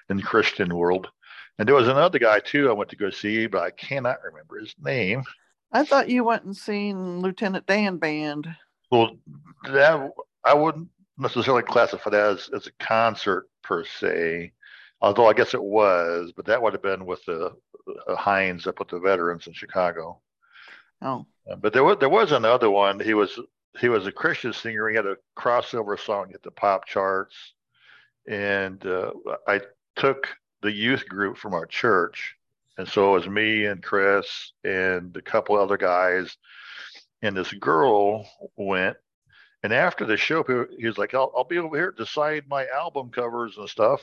in 0.10 0.17
the 0.17 0.24
Christian 0.24 0.75
world. 0.75 1.10
And 1.57 1.67
there 1.67 1.75
was 1.75 1.88
another 1.88 2.19
guy 2.19 2.39
too 2.39 2.69
I 2.69 2.74
went 2.74 2.89
to 2.91 2.95
go 2.95 3.10
see, 3.10 3.48
but 3.48 3.62
I 3.62 3.71
cannot 3.71 4.24
remember 4.24 4.60
his 4.60 4.74
name. 4.81 5.24
I 5.71 5.86
thought 5.86 6.10
you 6.10 6.24
went 6.24 6.43
and 6.43 6.55
seen 6.55 7.19
Lieutenant 7.21 7.65
Dan 7.65 7.98
Band. 7.98 8.48
Well, 8.89 9.15
that 9.63 10.12
I 10.43 10.53
wouldn't 10.53 10.89
necessarily 11.17 11.63
classify 11.63 12.10
that 12.10 12.31
as, 12.31 12.50
as 12.53 12.67
a 12.67 12.71
concert 12.83 13.48
per 13.63 13.86
se, 13.86 14.51
although 15.01 15.27
I 15.27 15.33
guess 15.33 15.53
it 15.53 15.63
was, 15.63 16.33
but 16.36 16.45
that 16.45 16.62
would 16.62 16.74
have 16.74 16.81
been 16.81 17.05
with 17.05 17.24
the 17.25 17.55
uh, 18.07 18.15
Heinz 18.15 18.67
up 18.67 18.79
with 18.79 18.89
the 18.89 19.00
veterans 19.00 19.48
in 19.48 19.53
Chicago. 19.53 20.19
Oh, 21.01 21.25
Uh, 21.50 21.55
But 21.55 21.74
there 21.74 21.83
was 21.83 21.98
there 22.00 22.10
was 22.10 22.31
another 22.31 22.69
one. 22.69 23.00
He 23.00 23.13
was 23.13 23.39
he 23.79 23.89
was 23.89 24.07
a 24.07 24.12
Christian 24.12 24.53
singer. 24.53 24.89
He 24.89 24.95
had 24.95 25.05
a 25.05 25.17
crossover 25.38 25.98
song 26.00 26.31
at 26.33 26.43
the 26.43 26.51
pop 26.51 26.86
charts, 26.86 27.53
and 28.28 28.86
uh, 28.86 29.12
I 29.48 29.62
took 29.96 30.28
the 30.62 30.72
youth 30.72 31.08
group 31.08 31.38
from 31.38 31.54
our 31.54 31.66
church, 31.66 32.36
and 32.78 32.88
so 32.88 33.10
it 33.10 33.20
was 33.20 33.28
me 33.28 33.66
and 33.66 33.84
Chris 33.84 34.54
and 34.63 35.16
a 35.18 35.22
couple 35.22 35.58
other 35.58 35.78
guys, 35.78 36.38
and 37.22 37.36
this 37.36 37.54
girl 37.54 38.28
went. 38.56 38.98
And 39.63 39.74
after 39.74 40.06
the 40.06 40.18
show, 40.18 40.44
he 40.78 40.88
was 40.88 40.98
like, 40.98 41.13
"I'll 41.13 41.32
I'll 41.36 41.44
be 41.44 41.60
over 41.60 41.75
here 41.75 41.92
to 41.92 42.04
decide 42.04 42.46
my 42.48 42.66
album 42.68 43.10
covers 43.12 43.58
and 43.58 43.70
stuff." 43.70 44.01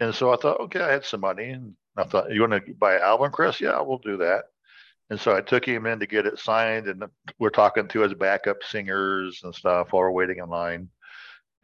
And 0.00 0.14
so 0.14 0.32
I 0.32 0.36
thought, 0.36 0.60
okay, 0.60 0.80
I 0.80 0.90
had 0.92 1.04
some 1.04 1.20
money, 1.20 1.50
and 1.50 1.74
I 1.96 2.04
thought, 2.04 2.32
"You 2.32 2.40
want 2.40 2.66
to 2.66 2.74
buy 2.74 2.94
an 2.96 3.02
album, 3.02 3.32
Chris? 3.32 3.60
Yeah, 3.60 3.80
we'll 3.82 3.98
do 3.98 4.16
that." 4.18 4.46
And 5.10 5.20
so 5.20 5.36
I 5.36 5.42
took 5.42 5.66
him 5.66 5.84
in 5.84 6.00
to 6.00 6.06
get 6.06 6.26
it 6.26 6.38
signed, 6.38 6.88
and 6.88 7.04
we're 7.38 7.50
talking 7.50 7.86
to 7.88 8.00
his 8.00 8.14
backup 8.14 8.62
singers 8.62 9.42
and 9.44 9.54
stuff 9.54 9.92
while 9.92 10.02
we're 10.02 10.10
waiting 10.10 10.38
in 10.38 10.48
line. 10.48 10.88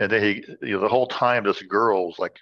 And 0.01 0.11
then 0.11 0.23
he, 0.23 0.45
you 0.63 0.77
know, 0.77 0.81
the 0.81 0.89
whole 0.89 1.07
time 1.07 1.45
this 1.45 1.63
girl 1.63 2.07
was 2.07 2.19
like, 2.19 2.39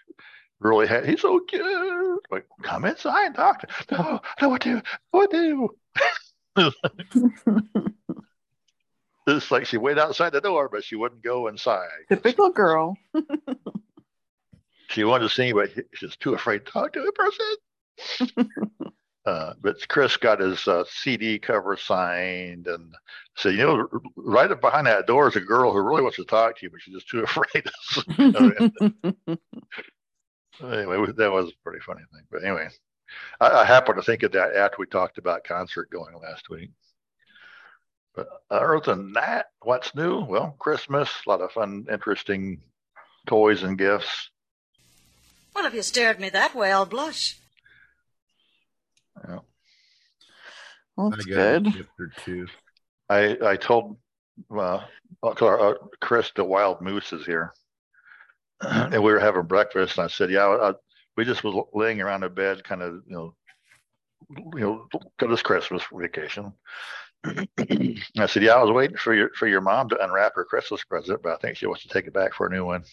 really, 0.61 0.87
ha- 0.87 1.03
he's 1.03 1.21
so 1.23 1.41
cute. 1.41 2.21
Like, 2.31 2.47
come 2.63 2.85
inside, 2.85 3.35
doctor. 3.35 3.69
No, 3.91 4.21
no, 4.41 4.49
what 4.49 4.63
do, 4.63 4.83
what 5.11 5.31
do? 5.31 5.71
it's 9.27 9.51
like 9.51 9.67
she 9.67 9.77
waited 9.77 10.01
outside 10.01 10.33
the 10.33 10.41
door, 10.41 10.69
but 10.71 10.85
she 10.85 10.97
wouldn't 10.97 11.23
go 11.23 11.49
inside. 11.49 11.89
typical 12.09 12.51
girl. 12.51 12.97
She 14.89 15.05
wanted 15.05 15.29
to 15.29 15.35
see, 15.35 15.53
but 15.53 15.71
she's 15.95 16.17
too 16.17 16.35
afraid 16.35 16.65
to 16.65 16.73
talk 16.73 16.93
to 16.93 17.03
a 17.03 17.13
person. 17.13 17.57
uh, 19.27 19.55
but 19.61 19.77
Chris 19.89 20.17
got 20.17 20.39
his 20.39 20.69
uh, 20.69 20.85
CD 20.89 21.39
cover 21.41 21.77
signed 21.77 22.69
and 22.69 22.95
said, 23.37 23.55
you 23.55 23.67
know, 23.67 23.89
right 24.15 24.53
up 24.53 24.61
behind 24.61 24.87
that 24.87 25.09
door 25.09 25.27
is 25.27 25.35
a 25.35 25.41
girl 25.41 25.73
who 25.73 25.81
really 25.81 26.03
wants 26.03 26.17
to 26.17 26.25
talk 26.25 26.57
to 26.57 26.65
you, 26.65 26.71
but 26.71 26.81
she's 26.81 26.95
just 26.95 27.09
too 27.09 27.21
afraid. 27.25 27.65
to 27.65 28.61
anyway, 30.63 31.13
that 31.17 31.33
was 31.33 31.51
a 31.51 31.63
pretty 31.65 31.81
funny 31.85 32.03
thing. 32.13 32.23
But 32.31 32.45
anyway, 32.45 32.69
I, 33.41 33.51
I 33.51 33.65
happened 33.65 33.97
to 33.97 34.03
think 34.03 34.23
of 34.23 34.31
that 34.33 34.55
after 34.55 34.77
we 34.79 34.87
talked 34.87 35.19
about 35.19 35.43
concert 35.43 35.91
going 35.91 36.15
last 36.23 36.49
week. 36.49 36.71
But 38.15 38.29
other 38.49 38.81
than 38.83 39.13
that, 39.15 39.47
what's 39.61 39.95
new? 39.95 40.25
Well, 40.25 40.55
Christmas, 40.61 41.11
a 41.27 41.31
lot 41.31 41.41
of 41.41 41.51
fun, 41.51 41.87
interesting 41.91 42.61
toys 43.27 43.65
and 43.65 43.77
gifts. 43.77 44.31
Well, 45.53 45.67
if 45.67 45.75
you 45.75 45.83
stare 45.83 46.11
at 46.11 46.21
me 46.21 46.31
that 46.31 46.55
way, 46.55 46.71
I'll 46.71 46.87
blush. 46.87 47.37
Yeah. 49.29 49.39
Well, 50.97 51.13
I 51.13 51.17
good. 51.23 51.87
or 51.99 52.11
two. 52.25 52.47
I 53.09 53.37
I 53.45 53.57
told 53.57 53.97
uh, 54.51 54.81
uh, 55.23 55.75
Chris 56.01 56.33
the 56.35 56.45
wild 56.45 56.81
moose 56.81 57.13
is 57.13 57.27
here, 57.27 57.53
and 58.61 59.03
we 59.03 59.13
were 59.13 59.21
having 59.21 59.43
breakfast. 59.43 59.99
And 59.99 60.05
I 60.05 60.09
said, 60.09 60.31
"Yeah, 60.31 60.47
I, 60.47 60.73
we 61.17 61.25
just 61.25 61.45
was 61.45 61.67
laying 61.75 62.01
around 62.01 62.25
in 62.25 62.35
bed, 62.35 62.65
kind 62.65 62.83
of, 62.83 63.03
you 63.07 63.15
know, 63.15 63.35
you 64.55 64.61
know, 64.61 64.89
got 65.19 65.31
this 65.31 65.43
Christmas 65.43 65.83
vacation." 65.93 66.53
I 67.25 68.27
said, 68.27 68.43
"Yeah, 68.43 68.55
I 68.55 68.63
was 68.63 68.73
waiting 68.73 68.97
for 68.97 69.15
your 69.15 69.31
for 69.35 69.47
your 69.47 69.61
mom 69.61 69.89
to 69.91 70.03
unwrap 70.03 70.35
her 70.35 70.45
Christmas 70.45 70.83
present, 70.85 71.23
but 71.23 71.33
I 71.33 71.37
think 71.37 71.57
she 71.57 71.67
wants 71.67 71.83
to 71.83 71.89
take 71.89 72.07
it 72.07 72.15
back 72.15 72.35
for 72.35 72.47
a 72.47 72.51
new 72.51 72.65
one." 72.65 72.85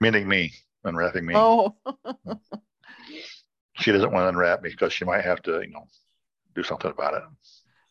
Meaning 0.00 0.26
me 0.26 0.52
unwrapping 0.84 1.26
me. 1.26 1.34
Oh, 1.36 1.74
She 3.76 3.90
doesn't 3.90 4.12
want 4.12 4.24
to 4.24 4.28
unwrap 4.28 4.62
me 4.62 4.70
because 4.70 4.92
she 4.92 5.04
might 5.04 5.24
have 5.24 5.42
to, 5.42 5.60
you 5.62 5.70
know, 5.70 5.86
do 6.54 6.62
something 6.62 6.90
about 6.90 7.14
it. 7.14 7.22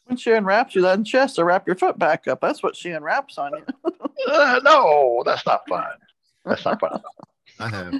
when 0.05 0.15
she 0.17 0.31
unwraps 0.31 0.75
you 0.75 0.81
that 0.83 1.03
chest 1.05 1.35
to 1.35 1.43
wrap 1.43 1.65
your 1.67 1.75
foot 1.75 1.97
back 1.97 2.27
up, 2.27 2.39
that's 2.41 2.61
what 2.61 2.75
she 2.75 2.91
unwraps 2.91 3.37
on 3.37 3.51
you. 3.57 3.91
Uh, 4.27 4.59
no, 4.63 5.23
that's 5.25 5.45
not 5.45 5.67
fun. 5.67 5.83
That's 6.45 6.63
not 6.63 6.79
fun. 6.79 7.01
I 7.59 7.67
have 7.69 7.93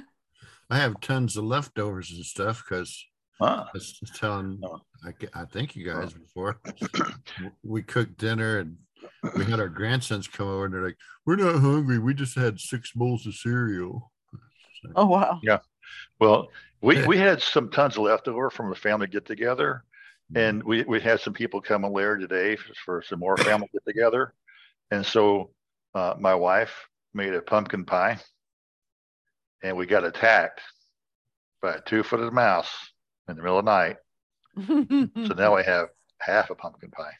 I 0.70 0.76
have 0.78 1.00
tons 1.00 1.36
of 1.36 1.44
leftovers 1.44 2.10
and 2.12 2.24
stuff 2.24 2.62
because 2.66 3.04
Huh. 3.40 3.64
I 3.66 3.70
was 3.74 3.92
just 3.98 4.14
telling. 4.14 4.60
I, 5.04 5.10
g- 5.20 5.26
I 5.34 5.44
think 5.46 5.74
you 5.74 5.84
guys 5.84 6.12
before 6.12 6.60
we 7.64 7.82
cooked 7.82 8.16
dinner 8.18 8.58
and 8.60 8.76
we 9.36 9.44
had 9.44 9.58
our 9.58 9.68
grandsons 9.68 10.28
come 10.28 10.46
over 10.46 10.66
and 10.66 10.72
they're 10.74 10.84
like, 10.84 10.96
"We're 11.26 11.34
not 11.36 11.60
hungry. 11.60 11.98
We 11.98 12.14
just 12.14 12.36
had 12.38 12.60
six 12.60 12.92
bowls 12.92 13.26
of 13.26 13.34
cereal." 13.34 14.11
Oh 14.96 15.06
wow. 15.06 15.40
Yeah. 15.42 15.58
Well, 16.18 16.48
we, 16.80 17.04
we 17.06 17.16
had 17.16 17.40
some 17.40 17.70
tons 17.70 17.96
left 17.96 18.28
over 18.28 18.50
from 18.50 18.72
a 18.72 18.74
family 18.74 19.06
get 19.06 19.24
together, 19.24 19.84
and 20.34 20.62
we, 20.62 20.82
we 20.82 21.00
had 21.00 21.20
some 21.20 21.32
people 21.32 21.60
coming 21.60 21.92
later 21.92 22.18
today 22.18 22.56
for, 22.56 22.74
for 22.84 23.02
some 23.02 23.20
more 23.20 23.36
family 23.36 23.68
get 23.72 23.84
together. 23.84 24.34
And 24.90 25.04
so 25.04 25.50
uh, 25.94 26.14
my 26.18 26.34
wife 26.34 26.88
made 27.14 27.34
a 27.34 27.42
pumpkin 27.42 27.84
pie, 27.84 28.18
and 29.62 29.76
we 29.76 29.86
got 29.86 30.04
attacked 30.04 30.60
by 31.60 31.74
a 31.74 31.80
two 31.80 32.02
footed 32.02 32.32
mouse 32.32 32.70
in 33.28 33.36
the 33.36 33.42
middle 33.42 33.58
of 33.58 33.64
the 33.64 33.70
night. 33.70 33.96
So 35.26 35.34
now 35.34 35.56
we 35.56 35.64
have 35.64 35.88
half 36.18 36.50
a 36.50 36.54
pumpkin 36.54 36.90
pie. 36.90 37.14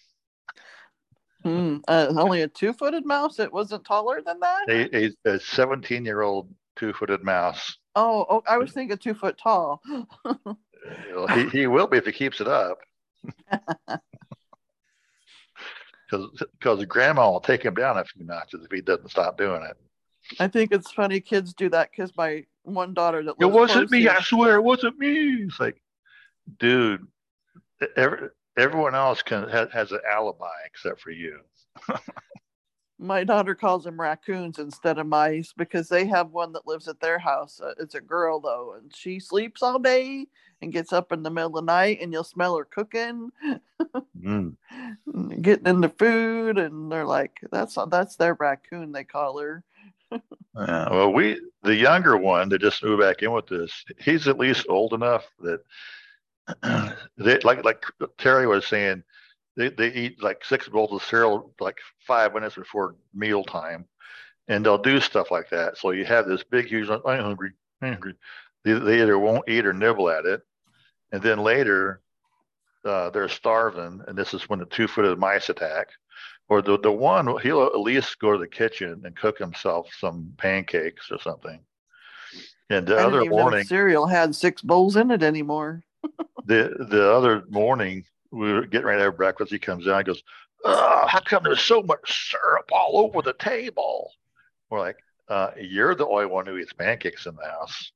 Hmm, 1.42 1.78
uh, 1.88 2.12
only 2.16 2.42
a 2.42 2.48
two-footed 2.48 3.04
mouse. 3.04 3.40
It 3.40 3.52
wasn't 3.52 3.84
taller 3.84 4.22
than 4.24 4.38
that. 4.40 4.68
A, 4.68 5.06
a, 5.06 5.34
a 5.34 5.40
17 5.40 6.04
year 6.04 6.20
old 6.20 6.48
two 6.76 6.92
footed 6.92 7.22
mouse. 7.22 7.76
Oh, 7.94 8.26
oh, 8.28 8.42
I 8.48 8.58
was 8.58 8.72
thinking 8.74 8.98
two 8.98 9.14
foot 9.14 9.38
tall. 9.38 9.80
He, 11.34 11.48
he 11.50 11.66
will 11.68 11.86
be 11.86 11.98
if 11.98 12.06
he 12.06 12.10
keeps 12.10 12.40
it 12.40 12.48
up. 12.48 12.78
Because 16.10 16.84
grandma 16.84 17.30
will 17.30 17.40
take 17.40 17.62
him 17.62 17.72
down 17.72 17.96
a 17.96 18.04
few 18.04 18.26
notches 18.26 18.62
if 18.64 18.70
he 18.70 18.82
doesn't 18.82 19.08
stop 19.08 19.38
doing 19.38 19.62
it. 19.62 19.78
I 20.38 20.46
think 20.48 20.70
it's 20.70 20.90
funny 20.90 21.20
kids 21.20 21.54
do 21.54 21.70
that 21.70 21.90
because 21.90 22.14
my 22.16 22.44
one 22.64 22.92
daughter 22.92 23.22
that 23.24 23.36
It 23.40 23.46
wasn't 23.46 23.90
me. 23.90 24.06
I 24.08 24.20
swear 24.20 24.56
it 24.56 24.62
wasn't 24.62 24.98
me. 24.98 25.44
It's 25.44 25.58
like, 25.58 25.80
dude, 26.58 27.06
every, 27.96 28.28
everyone 28.58 28.94
else 28.94 29.22
can 29.22 29.48
has, 29.48 29.70
has 29.72 29.92
an 29.92 30.00
alibi 30.10 30.50
except 30.66 31.00
for 31.00 31.10
you. 31.10 31.38
My 33.02 33.24
daughter 33.24 33.54
calls 33.54 33.84
them 33.84 34.00
raccoons 34.00 34.58
instead 34.58 34.98
of 34.98 35.06
mice 35.06 35.52
because 35.56 35.88
they 35.88 36.06
have 36.06 36.30
one 36.30 36.52
that 36.52 36.66
lives 36.66 36.86
at 36.88 37.00
their 37.00 37.18
house. 37.18 37.60
Uh, 37.60 37.74
it's 37.78 37.96
a 37.96 38.00
girl 38.00 38.40
though, 38.40 38.76
and 38.78 38.94
she 38.94 39.18
sleeps 39.18 39.62
all 39.62 39.78
day 39.78 40.26
and 40.62 40.72
gets 40.72 40.92
up 40.92 41.10
in 41.10 41.22
the 41.22 41.30
middle 41.30 41.58
of 41.58 41.66
the 41.66 41.72
night, 41.72 41.98
and 42.00 42.12
you'll 42.12 42.22
smell 42.24 42.56
her 42.56 42.64
cooking, 42.64 43.30
Mm. 44.22 44.56
getting 45.42 45.66
into 45.66 45.88
food, 45.88 46.58
and 46.58 46.90
they're 46.90 47.04
like, 47.04 47.40
"That's 47.50 47.76
that's 47.90 48.16
their 48.16 48.34
raccoon." 48.34 48.92
They 48.92 49.04
call 49.04 49.38
her. 49.38 49.64
Yeah, 50.54 50.90
well, 50.90 51.12
we 51.12 51.40
the 51.62 51.74
younger 51.74 52.16
one 52.16 52.48
that 52.50 52.60
just 52.60 52.84
moved 52.84 53.00
back 53.00 53.22
in 53.22 53.32
with 53.32 53.46
this, 53.46 53.84
He's 53.98 54.28
at 54.28 54.38
least 54.38 54.66
old 54.68 54.92
enough 54.92 55.26
that 55.40 55.60
they 57.16 57.38
like 57.40 57.64
like 57.64 57.84
Terry 58.18 58.46
was 58.46 58.66
saying, 58.66 59.02
they 59.56 59.68
they 59.68 59.92
eat 59.92 60.22
like 60.22 60.44
six 60.44 60.68
bowls 60.68 60.92
of 60.92 61.02
cereal 61.02 61.52
like 61.60 61.78
five 62.06 62.34
minutes 62.34 62.54
before 62.56 62.96
meal 63.14 63.44
time, 63.44 63.86
and 64.48 64.64
they'll 64.64 64.78
do 64.78 65.00
stuff 65.00 65.30
like 65.30 65.50
that. 65.50 65.78
So 65.78 65.90
you 65.90 66.04
have 66.04 66.26
this 66.26 66.44
big 66.44 66.66
huge. 66.66 66.88
I'm 66.88 67.02
hungry. 67.04 67.52
I'm 67.80 67.92
hungry. 67.92 68.14
They, 68.64 68.74
they 68.74 69.02
either 69.02 69.18
won't 69.18 69.48
eat 69.48 69.66
or 69.66 69.72
nibble 69.72 70.08
at 70.10 70.24
it, 70.24 70.42
and 71.10 71.22
then 71.22 71.38
later 71.38 72.00
uh, 72.84 73.10
they're 73.10 73.28
starving, 73.28 74.02
and 74.06 74.16
this 74.16 74.34
is 74.34 74.48
when 74.48 74.58
the 74.58 74.66
two-footed 74.66 75.18
mice 75.18 75.48
attack. 75.48 75.88
Or 76.48 76.60
the, 76.60 76.78
the 76.78 76.92
one, 76.92 77.40
he'll 77.40 77.62
at 77.62 77.80
least 77.80 78.18
go 78.18 78.32
to 78.32 78.38
the 78.38 78.48
kitchen 78.48 79.02
and 79.04 79.16
cook 79.16 79.38
himself 79.38 79.88
some 79.98 80.34
pancakes 80.36 81.10
or 81.10 81.18
something. 81.18 81.60
And 82.68 82.86
the 82.86 82.98
other 82.98 83.20
didn't 83.20 83.24
even 83.26 83.36
know 83.36 83.42
morning, 83.42 83.64
cereal 83.64 84.06
had 84.06 84.34
six 84.34 84.60
bowls 84.60 84.96
in 84.96 85.10
it 85.10 85.22
anymore. 85.22 85.82
the 86.44 86.86
the 86.90 87.10
other 87.10 87.44
morning, 87.48 88.04
we 88.32 88.52
were 88.52 88.66
getting 88.66 88.86
ready 88.86 89.00
to 89.00 89.04
have 89.04 89.16
breakfast. 89.16 89.52
He 89.52 89.58
comes 89.58 89.86
down 89.86 89.98
and 89.98 90.06
goes, 90.06 90.22
"Ugh, 90.64 91.08
how 91.08 91.20
come 91.20 91.42
there's 91.44 91.60
so 91.60 91.82
much 91.82 92.30
syrup 92.30 92.70
all 92.72 92.98
over 92.98 93.22
the 93.22 93.34
table? 93.34 94.12
We're 94.70 94.80
like, 94.80 94.96
uh, 95.28 95.50
you're 95.60 95.94
the 95.94 96.06
only 96.06 96.26
one 96.26 96.46
who 96.46 96.56
eats 96.58 96.72
pancakes 96.72 97.26
in 97.26 97.36
the 97.36 97.44
house. 97.44 97.92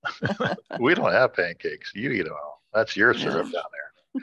we 0.80 0.94
don't 0.94 1.12
have 1.12 1.34
pancakes. 1.34 1.92
You 1.94 2.10
eat 2.10 2.22
them 2.24 2.32
all. 2.32 2.62
That's 2.72 2.96
your 2.96 3.14
syrup 3.14 3.50
down 3.52 3.64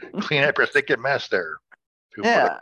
there. 0.10 0.22
Clean 0.22 0.44
up 0.44 0.58
your 0.58 0.68
stinking 0.68 1.02
mess 1.02 1.28
there. 1.28 1.58
Two 2.16 2.22
Yeah. 2.24 2.58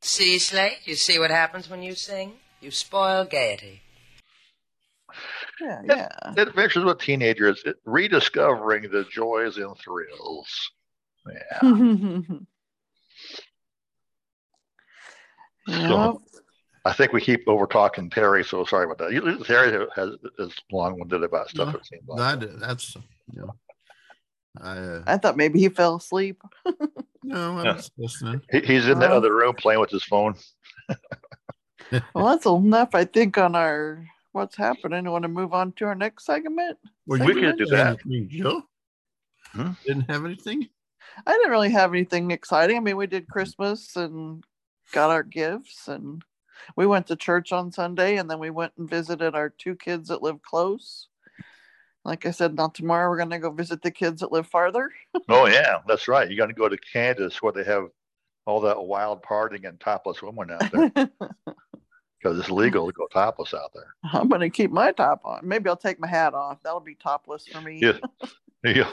See, 0.00 0.38
Slate, 0.38 0.78
you 0.84 0.94
see 0.94 1.18
what 1.18 1.30
happens 1.30 1.68
when 1.68 1.82
you 1.82 1.94
sing? 1.94 2.34
You 2.60 2.70
spoil 2.70 3.24
gaiety. 3.24 3.82
Yeah, 5.60 5.82
yeah. 5.84 6.08
Adventures 6.36 6.84
with 6.84 7.00
teenagers, 7.00 7.62
it- 7.64 7.76
rediscovering 7.84 8.90
the 8.90 9.04
joys 9.04 9.56
and 9.56 9.76
thrills. 9.78 10.70
Yeah. 11.32 12.38
yeah. 15.66 15.88
So, 15.88 16.22
I 16.84 16.92
think 16.92 17.12
we 17.12 17.20
keep 17.20 17.46
over 17.46 17.66
talking 17.66 18.08
Terry, 18.08 18.44
so 18.44 18.64
sorry 18.64 18.84
about 18.84 18.98
that. 18.98 19.12
You- 19.12 19.44
Terry 19.44 19.86
has 19.94 20.10
is 20.38 20.54
long 20.72 20.98
winded 20.98 21.22
about 21.22 21.50
stuff. 21.50 21.74
No, 21.74 21.78
it 21.80 21.86
seems 21.86 22.02
like. 22.08 22.40
That, 22.40 22.60
that's, 22.60 22.94
you 23.32 23.42
know, 23.42 23.54
I, 24.60 24.78
uh, 24.78 25.02
I 25.06 25.16
thought 25.18 25.36
maybe 25.36 25.60
he 25.60 25.68
fell 25.68 25.96
asleep. 25.96 26.42
no, 27.22 27.58
I 27.58 27.64
Yeah. 27.64 27.74
was 27.74 27.90
listening. 27.98 28.40
He, 28.50 28.60
he's 28.60 28.88
in 28.88 28.98
the 28.98 29.08
other 29.10 29.34
room 29.34 29.54
playing 29.54 29.80
with 29.80 29.90
his 29.90 30.04
phone. 30.04 30.34
Well, 32.12 32.26
that's 32.26 32.44
enough, 32.44 32.94
I 32.94 33.06
think, 33.06 33.38
on 33.38 33.56
our 33.56 34.04
what's 34.32 34.56
happening. 34.56 35.10
Want 35.10 35.22
to 35.22 35.28
move 35.28 35.54
on 35.54 35.72
to 35.72 35.86
our 35.86 35.94
next 35.94 36.26
segment? 36.26 36.76
Well, 37.06 37.24
We 37.24 37.32
could 37.32 37.56
do 37.56 37.64
that. 37.66 37.98
Anything, 38.04 38.28
Joe? 38.30 38.62
Hmm? 39.54 39.70
Didn't 39.86 40.10
have 40.10 40.26
anything? 40.26 40.68
I 41.26 41.32
didn't 41.32 41.50
really 41.50 41.70
have 41.70 41.92
anything 41.92 42.30
exciting. 42.30 42.76
I 42.76 42.80
mean, 42.80 42.96
we 42.96 43.06
did 43.06 43.28
Christmas 43.28 43.96
and 43.96 44.44
got 44.92 45.10
our 45.10 45.22
gifts, 45.22 45.88
and 45.88 46.22
we 46.76 46.86
went 46.86 47.06
to 47.08 47.16
church 47.16 47.52
on 47.52 47.72
Sunday, 47.72 48.16
and 48.16 48.30
then 48.30 48.38
we 48.38 48.50
went 48.50 48.72
and 48.78 48.88
visited 48.88 49.34
our 49.34 49.50
two 49.50 49.76
kids 49.76 50.08
that 50.08 50.22
live 50.22 50.42
close. 50.42 51.08
Like 52.04 52.24
I 52.26 52.30
said, 52.30 52.54
not 52.54 52.74
tomorrow 52.74 53.10
we're 53.10 53.18
gonna 53.18 53.38
go 53.38 53.50
visit 53.50 53.82
the 53.82 53.90
kids 53.90 54.20
that 54.20 54.32
live 54.32 54.46
farther. 54.46 54.90
Oh 55.30 55.46
yeah, 55.46 55.80
that's 55.86 56.08
right. 56.08 56.26
You're 56.26 56.38
going 56.38 56.48
to 56.48 56.54
go 56.54 56.70
to 56.70 56.78
Kansas 56.78 57.42
where 57.42 57.52
they 57.52 57.64
have 57.64 57.88
all 58.46 58.62
that 58.62 58.82
wild 58.82 59.22
partying 59.22 59.68
and 59.68 59.78
topless 59.78 60.22
women 60.22 60.50
out 60.50 60.70
there 60.72 60.90
because 62.18 62.38
it's 62.38 62.48
legal 62.50 62.86
to 62.86 62.92
go 62.92 63.06
topless 63.12 63.52
out 63.52 63.70
there. 63.74 63.94
I'm 64.10 64.28
gonna 64.30 64.48
keep 64.48 64.70
my 64.70 64.92
top 64.92 65.20
on. 65.24 65.40
Maybe 65.46 65.68
I'll 65.68 65.76
take 65.76 66.00
my 66.00 66.06
hat 66.06 66.32
off. 66.32 66.62
That'll 66.62 66.80
be 66.80 66.94
topless 66.94 67.46
for 67.46 67.60
me. 67.60 67.80
You, 67.80 67.94
you, 68.64 68.86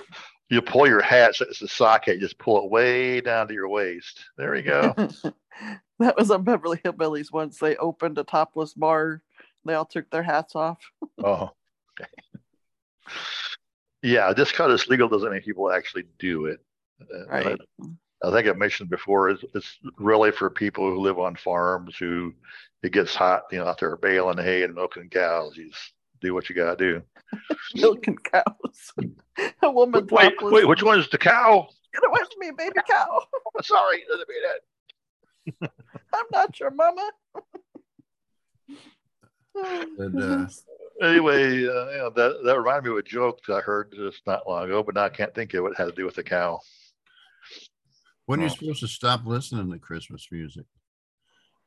you 0.49 0.61
pull 0.61 0.87
your 0.87 1.01
hat, 1.01 1.35
so 1.35 1.45
it's 1.45 1.61
a 1.61 1.67
socket, 1.67 2.19
just 2.19 2.37
pull 2.37 2.63
it 2.63 2.69
way 2.69 3.21
down 3.21 3.47
to 3.47 3.53
your 3.53 3.69
waist. 3.69 4.23
There 4.37 4.55
you 4.55 4.63
go. 4.63 4.93
that 5.99 6.17
was 6.17 6.31
on 6.31 6.43
Beverly 6.43 6.77
Hillbillies 6.77 7.31
once 7.31 7.57
they 7.57 7.75
opened 7.77 8.17
a 8.17 8.23
topless 8.23 8.73
bar. 8.73 9.21
They 9.65 9.73
all 9.73 9.85
took 9.85 10.09
their 10.09 10.23
hats 10.23 10.55
off. 10.55 10.79
Oh, 11.23 11.51
okay. 11.99 12.11
Yeah, 14.03 14.31
just 14.33 14.51
because 14.51 14.73
it's 14.73 14.89
legal 14.89 15.07
doesn't 15.07 15.31
mean 15.31 15.41
people 15.41 15.71
actually 15.71 16.03
do 16.19 16.45
it. 16.45 16.59
Uh, 17.01 17.25
Right. 17.27 17.59
I 18.23 18.31
think 18.31 18.47
I 18.47 18.53
mentioned 18.53 18.89
before, 18.89 19.29
it's, 19.29 19.43
it's 19.53 19.77
really 19.97 20.31
for 20.31 20.49
people 20.49 20.89
who 20.89 20.99
live 20.99 21.19
on 21.19 21.35
farms 21.35 21.95
who 21.97 22.33
it 22.83 22.91
gets 22.91 23.13
hot, 23.15 23.43
you 23.51 23.59
know, 23.59 23.65
out 23.65 23.79
there 23.79 23.95
baling 23.97 24.37
hay 24.37 24.63
and 24.63 24.73
milking 24.73 25.09
cows. 25.09 25.57
You 25.57 25.69
just 25.69 25.93
do 26.25 26.33
what 26.33 26.49
you 26.49 26.55
gotta 26.55 26.75
do. 26.75 27.01
Milking 27.75 28.17
cows. 28.17 28.91
a 29.61 29.69
woman 29.71 30.07
Wait, 30.11 30.33
topless. 30.35 30.53
wait, 30.53 30.67
which 30.67 30.83
one 30.83 30.99
is 30.99 31.09
the 31.09 31.17
cow? 31.17 31.67
Get 31.93 32.07
away 32.07 32.19
from 32.19 32.39
me, 32.39 32.51
baby 32.57 32.79
cow. 32.87 33.21
Sorry, 33.61 34.03
doesn't 34.09 34.29
mean 34.29 35.61
that. 35.61 35.71
I'm 36.13 36.25
not 36.31 36.59
your 36.59 36.71
mama. 36.71 37.09
And, 39.97 40.21
uh, 40.21 40.47
Anyway, 41.01 41.65
uh, 41.67 41.89
you 41.89 41.97
know, 41.97 42.09
that 42.15 42.41
that 42.45 42.57
reminded 42.57 42.85
me 42.85 42.91
of 42.91 42.97
a 42.97 43.03
joke 43.03 43.39
that 43.47 43.55
I 43.55 43.59
heard 43.59 43.93
just 43.93 44.21
not 44.25 44.47
long 44.47 44.65
ago, 44.65 44.81
but 44.81 44.95
now 44.95 45.03
I 45.03 45.09
can't 45.09 45.35
think 45.35 45.53
of 45.53 45.63
what 45.63 45.73
it 45.73 45.77
had 45.77 45.85
to 45.85 45.91
do 45.91 46.05
with 46.05 46.15
the 46.15 46.23
cow. 46.23 46.61
when 48.27 48.39
are 48.39 48.43
you 48.43 48.49
supposed 48.49 48.79
to 48.79 48.87
stop 48.87 49.25
listening 49.25 49.69
to 49.71 49.77
Christmas 49.77 50.25
music? 50.31 50.65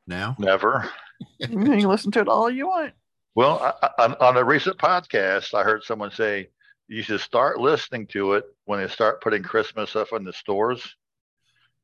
Now? 0.06 0.34
Never. 0.38 0.90
you 1.38 1.48
can 1.48 1.80
listen 1.80 2.10
to 2.12 2.20
it 2.20 2.28
all 2.28 2.48
you 2.48 2.68
want. 2.68 2.94
Well, 3.38 3.72
I, 3.80 3.90
I, 3.98 4.06
on- 4.28 4.36
a 4.36 4.42
recent 4.42 4.78
podcast, 4.78 5.54
I 5.54 5.62
heard 5.62 5.84
someone 5.84 6.10
say 6.10 6.48
you 6.88 7.04
should 7.04 7.20
start 7.20 7.60
listening 7.60 8.08
to 8.08 8.32
it 8.32 8.42
when 8.64 8.80
they 8.80 8.88
start 8.88 9.22
putting 9.22 9.44
Christmas 9.44 9.90
stuff 9.90 10.12
in 10.12 10.24
the 10.24 10.32
stores. 10.32 10.96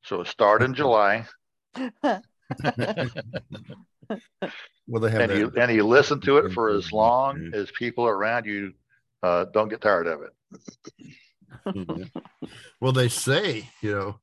So 0.02 0.24
start 0.24 0.62
in 0.62 0.74
July, 0.74 1.26
Well, 1.76 2.22
they 5.00 5.10
have 5.12 5.20
and 5.20 5.32
you 5.32 5.52
and 5.56 5.70
you 5.70 5.86
listen 5.86 6.20
to 6.22 6.38
it 6.38 6.50
for 6.50 6.70
as 6.70 6.90
long 6.90 7.52
as 7.54 7.70
people 7.70 8.08
around 8.08 8.46
you 8.46 8.72
uh, 9.22 9.44
don't 9.54 9.68
get 9.68 9.80
tired 9.80 10.08
of 10.08 10.22
it. 11.76 12.10
well, 12.80 12.90
they 12.90 13.08
say, 13.08 13.70
you 13.80 13.92
know, 13.92 14.18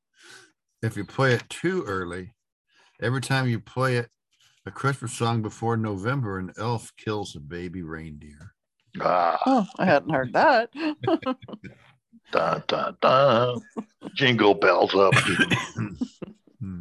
if 0.82 0.98
you 0.98 1.06
play 1.06 1.32
it 1.32 1.48
too 1.48 1.82
early, 1.86 2.34
every 3.00 3.22
time 3.22 3.48
you 3.48 3.58
play 3.58 3.96
it, 3.96 4.10
a 4.66 4.70
Christmas 4.70 5.12
song 5.12 5.42
before 5.42 5.76
November, 5.76 6.38
an 6.38 6.52
elf 6.58 6.92
kills 6.96 7.34
a 7.36 7.40
baby 7.40 7.82
reindeer. 7.82 8.54
Ah, 9.00 9.38
Oh, 9.46 9.66
I 9.78 9.84
hadn't 9.86 10.10
heard 10.10 10.32
that. 10.34 10.70
dun, 12.32 12.62
dun, 12.66 12.96
dun. 13.00 13.60
Jingle 14.14 14.54
bells 14.54 14.94
up. 14.94 15.14
Hmm. 16.60 16.80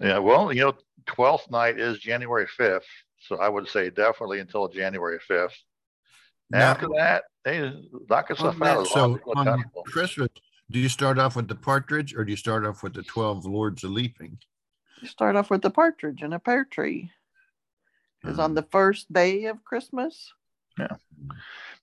yeah, 0.00 0.18
well, 0.18 0.52
you 0.52 0.62
know, 0.62 0.72
twelfth 1.06 1.48
night 1.48 1.78
is 1.78 1.98
January 2.00 2.48
fifth, 2.56 2.88
so 3.20 3.36
I 3.36 3.48
would 3.48 3.68
say 3.68 3.88
definitely 3.88 4.40
until 4.40 4.66
January 4.66 5.20
fifth. 5.28 5.54
Now- 6.50 6.72
After 6.72 6.88
that, 6.96 7.22
they 7.44 7.60
knock 8.10 8.30
on 8.30 8.36
yourself 8.36 8.58
that- 8.58 8.76
out 8.78 8.86
so 8.88 9.20
on. 9.36 9.62
Christmas, 9.86 10.28
do 10.72 10.80
you 10.80 10.88
start 10.88 11.20
off 11.20 11.36
with 11.36 11.46
the 11.46 11.54
partridge 11.54 12.16
or 12.16 12.24
do 12.24 12.32
you 12.32 12.36
start 12.36 12.66
off 12.66 12.82
with 12.82 12.94
the 12.94 13.04
12 13.04 13.44
lords 13.46 13.84
of 13.84 13.92
leaping? 13.92 14.38
You 15.00 15.08
start 15.08 15.36
off 15.36 15.50
with 15.50 15.62
the 15.62 15.70
partridge 15.70 16.22
in 16.22 16.32
a 16.32 16.38
pear 16.38 16.64
tree. 16.64 17.10
Is 18.24 18.38
on 18.38 18.46
Um, 18.46 18.54
the 18.54 18.62
first 18.62 19.12
day 19.12 19.44
of 19.44 19.62
Christmas. 19.64 20.32
Yeah, 20.78 20.96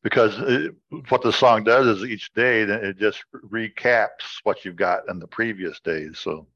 because 0.01 0.37
it, 0.39 0.75
what 1.09 1.21
the 1.21 1.31
song 1.31 1.63
does 1.63 1.87
is 1.87 2.03
each 2.03 2.33
day 2.33 2.65
then 2.65 2.83
it 2.83 2.97
just 2.97 3.23
recaps 3.33 4.39
what 4.43 4.65
you've 4.65 4.75
got 4.75 5.07
in 5.09 5.19
the 5.19 5.27
previous 5.27 5.79
days. 5.79 6.19
So 6.19 6.47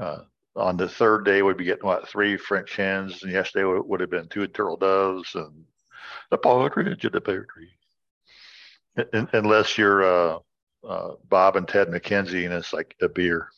uh, 0.00 0.24
on 0.54 0.76
the 0.76 0.88
third 0.88 1.24
day 1.24 1.42
we'd 1.42 1.56
be 1.56 1.64
getting 1.64 1.86
what 1.86 2.08
three 2.08 2.36
French 2.36 2.76
hens, 2.76 3.22
and 3.22 3.32
yesterday 3.32 3.64
would, 3.64 3.86
would 3.86 4.00
have 4.00 4.10
been 4.10 4.28
two 4.28 4.46
turtle 4.46 4.76
doves 4.76 5.34
and 5.34 5.64
the 6.30 6.38
partridge 6.38 7.04
in 7.04 7.12
the 7.12 7.20
pear 7.20 7.46
tree. 7.46 7.70
Un- 9.14 9.28
unless 9.32 9.78
you're 9.78 10.04
uh, 10.04 10.38
uh, 10.86 11.14
Bob 11.28 11.56
and 11.56 11.66
Ted 11.66 11.88
McKenzie, 11.88 12.44
and 12.44 12.52
it's 12.52 12.72
like 12.72 12.94
a 13.00 13.08
beer. 13.08 13.48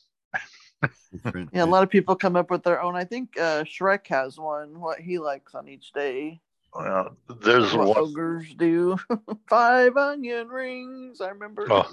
Yeah, 1.53 1.65
a 1.65 1.67
lot 1.67 1.83
of 1.83 1.91
people 1.91 2.17
come 2.17 2.37
up 2.37 2.51
with 2.51 2.63
their 2.63 2.81
own. 2.81 2.97
I 2.97 3.05
think 3.05 3.39
uh, 3.39 3.65
Shrek 3.65 4.07
has 4.09 4.39
one. 4.39 4.81
What 4.81 5.01
he 5.01 5.19
likes 5.19 5.55
on 5.55 5.69
each 5.69 5.93
day. 5.93 6.41
Uh, 6.77 7.11
there's 7.43 7.73
What 7.73 7.89
one. 7.89 7.99
ogres 7.99 8.53
do. 8.57 8.97
Five 9.49 9.97
onion 9.97 10.49
rings. 10.49 11.21
I 11.21 11.29
remember. 11.29 11.67
Oh, 11.71 11.89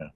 yeah. 0.00 0.08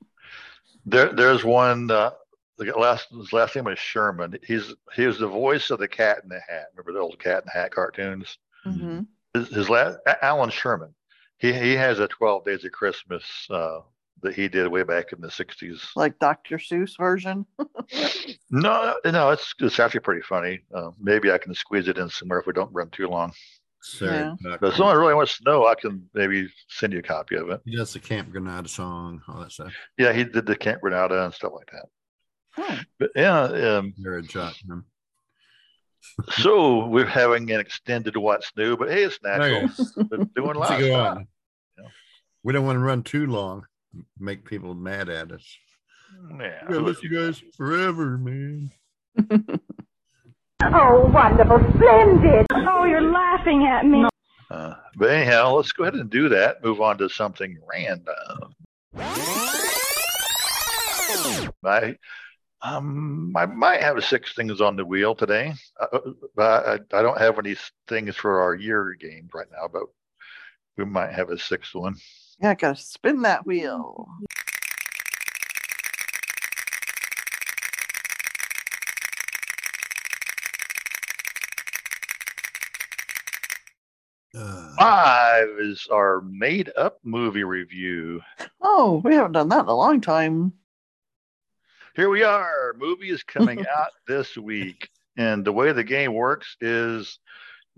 There, 0.86 1.12
there's 1.12 1.42
one. 1.44 1.90
Uh, 1.90 2.10
the 2.58 2.66
last 2.78 3.08
his 3.10 3.32
last 3.32 3.56
name 3.56 3.66
is 3.68 3.78
Sherman. 3.78 4.38
He's 4.46 4.74
he 4.94 5.06
was 5.06 5.18
the 5.18 5.26
voice 5.26 5.70
of 5.70 5.78
the 5.78 5.88
Cat 5.88 6.20
in 6.22 6.28
the 6.28 6.40
Hat. 6.46 6.66
Remember 6.76 6.92
the 6.92 6.98
old 7.04 7.18
Cat 7.18 7.44
in 7.44 7.46
the 7.46 7.58
Hat 7.58 7.72
cartoons? 7.72 8.36
Mhm. 8.66 9.06
His, 9.32 9.48
his 9.48 9.70
last 9.70 9.98
Allan 10.20 10.50
Sherman. 10.50 10.94
He 11.38 11.54
he 11.54 11.72
has 11.72 11.98
a 12.00 12.08
12 12.08 12.44
Days 12.44 12.64
of 12.66 12.72
Christmas 12.72 13.24
uh, 13.48 13.78
that 14.22 14.34
he 14.34 14.48
did 14.48 14.68
way 14.68 14.82
back 14.82 15.12
in 15.12 15.20
the 15.20 15.28
60s. 15.28 15.80
Like 15.96 16.18
Dr. 16.18 16.58
Seuss 16.58 16.96
version. 16.98 17.46
No, 18.52 18.96
no, 19.04 19.30
it's 19.30 19.54
it's 19.60 19.78
actually 19.78 20.00
pretty 20.00 20.22
funny. 20.22 20.60
Uh, 20.74 20.90
maybe 21.00 21.30
I 21.30 21.38
can 21.38 21.54
squeeze 21.54 21.86
it 21.86 21.98
in 21.98 22.08
somewhere 22.08 22.40
if 22.40 22.46
we 22.46 22.52
don't 22.52 22.72
run 22.72 22.90
too 22.90 23.06
long. 23.06 23.32
Sarah 23.80 24.36
But 24.42 24.62
if 24.62 24.74
someone 24.76 24.96
really 24.96 25.14
wants 25.14 25.38
to 25.38 25.44
know, 25.44 25.66
I 25.66 25.74
can 25.76 26.08
maybe 26.14 26.48
send 26.68 26.92
you 26.92 26.98
a 26.98 27.02
copy 27.02 27.36
of 27.36 27.48
it. 27.50 27.60
He 27.64 27.76
does 27.76 27.92
the 27.92 28.00
Camp 28.00 28.30
Granada 28.30 28.68
song, 28.68 29.22
all 29.28 29.40
that 29.40 29.52
stuff. 29.52 29.72
Yeah, 29.96 30.12
he 30.12 30.24
did 30.24 30.46
the 30.46 30.56
Camp 30.56 30.80
Granada 30.80 31.24
and 31.24 31.32
stuff 31.32 31.52
like 31.54 31.70
that. 31.70 31.86
Hmm. 32.52 32.82
But 32.98 33.10
yeah, 33.14 33.40
um, 33.42 33.94
Sarah 34.02 34.22
Jot. 34.22 34.54
him. 34.68 34.84
So 36.30 36.86
we're 36.86 37.04
having 37.06 37.50
an 37.50 37.60
extended 37.60 38.16
what's 38.16 38.50
new, 38.56 38.76
but 38.76 38.90
hey, 38.90 39.04
it's 39.04 39.18
natural. 39.22 39.68
Been 40.08 40.30
doing 40.34 40.56
a 40.56 40.58
lot. 40.58 40.78
go 40.80 40.94
of 40.98 41.16
on. 41.18 41.28
Yeah. 41.78 41.88
We 42.42 42.52
don't 42.54 42.64
want 42.64 42.76
to 42.76 42.80
run 42.80 43.02
too 43.02 43.26
long, 43.26 43.66
make 44.18 44.44
people 44.44 44.74
mad 44.74 45.08
at 45.08 45.32
us. 45.32 45.44
Yeah. 46.38 46.62
We're 46.62 46.74
gonna 46.74 46.86
listen 46.86 47.08
to 47.08 47.14
you 47.14 47.26
guys 47.26 47.42
forever, 47.56 48.18
man. 48.18 48.70
Oh, 50.62 51.10
wonderful, 51.12 51.58
splendid. 51.74 52.46
Oh, 52.52 52.84
you're 52.84 53.10
laughing 53.10 53.66
at 53.66 53.86
me. 53.86 54.04
Uh, 54.50 54.74
but 54.96 55.10
anyhow, 55.10 55.54
let's 55.54 55.72
go 55.72 55.84
ahead 55.84 55.94
and 55.94 56.10
do 56.10 56.28
that. 56.28 56.62
Move 56.62 56.80
on 56.82 56.98
to 56.98 57.08
something 57.08 57.58
random. 57.66 58.54
I, 61.64 61.96
um, 62.62 63.32
I 63.36 63.46
might 63.46 63.80
have 63.80 64.04
six 64.04 64.34
things 64.34 64.60
on 64.60 64.76
the 64.76 64.84
wheel 64.84 65.14
today, 65.14 65.54
uh, 65.80 65.98
but 66.36 66.66
I, 66.92 66.98
I 66.98 67.02
don't 67.02 67.18
have 67.18 67.38
any 67.38 67.56
things 67.88 68.16
for 68.16 68.42
our 68.42 68.54
year 68.54 68.94
games 69.00 69.30
right 69.34 69.48
now. 69.50 69.66
But 69.66 69.84
we 70.76 70.84
might 70.84 71.12
have 71.12 71.30
a 71.30 71.38
sixth 71.38 71.74
one. 71.74 71.96
Yeah, 72.40 72.54
gotta 72.54 72.80
spin 72.80 73.22
that 73.22 73.44
wheel. 73.46 74.08
Uh, 84.34 84.74
Five 84.78 85.48
is 85.58 85.86
our 85.90 86.20
made 86.22 86.70
up 86.76 86.98
movie 87.02 87.44
review. 87.44 88.20
Oh, 88.60 89.02
we 89.04 89.14
haven't 89.14 89.32
done 89.32 89.48
that 89.48 89.60
in 89.64 89.68
a 89.68 89.74
long 89.74 90.00
time. 90.00 90.52
Here 91.96 92.08
we 92.08 92.22
are. 92.22 92.74
Movie 92.78 93.10
is 93.10 93.22
coming 93.22 93.66
out 93.76 93.90
this 94.06 94.36
week. 94.36 94.88
And 95.16 95.44
the 95.44 95.52
way 95.52 95.72
the 95.72 95.84
game 95.84 96.14
works 96.14 96.56
is 96.60 97.18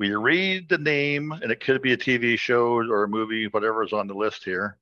we 0.03 0.17
read 0.17 0.69
the 0.69 0.79
name, 0.79 1.31
and 1.31 1.53
it 1.53 1.61
could 1.61 1.81
be 1.81 1.93
a 1.93 1.97
TV 1.97 2.37
show 2.37 2.75
or 2.75 3.05
a 3.05 3.09
movie, 3.09 3.47
whatever 3.47 3.85
is 3.85 3.93
on 3.93 4.09
the 4.09 4.15
list 4.15 4.43
here. 4.43 4.77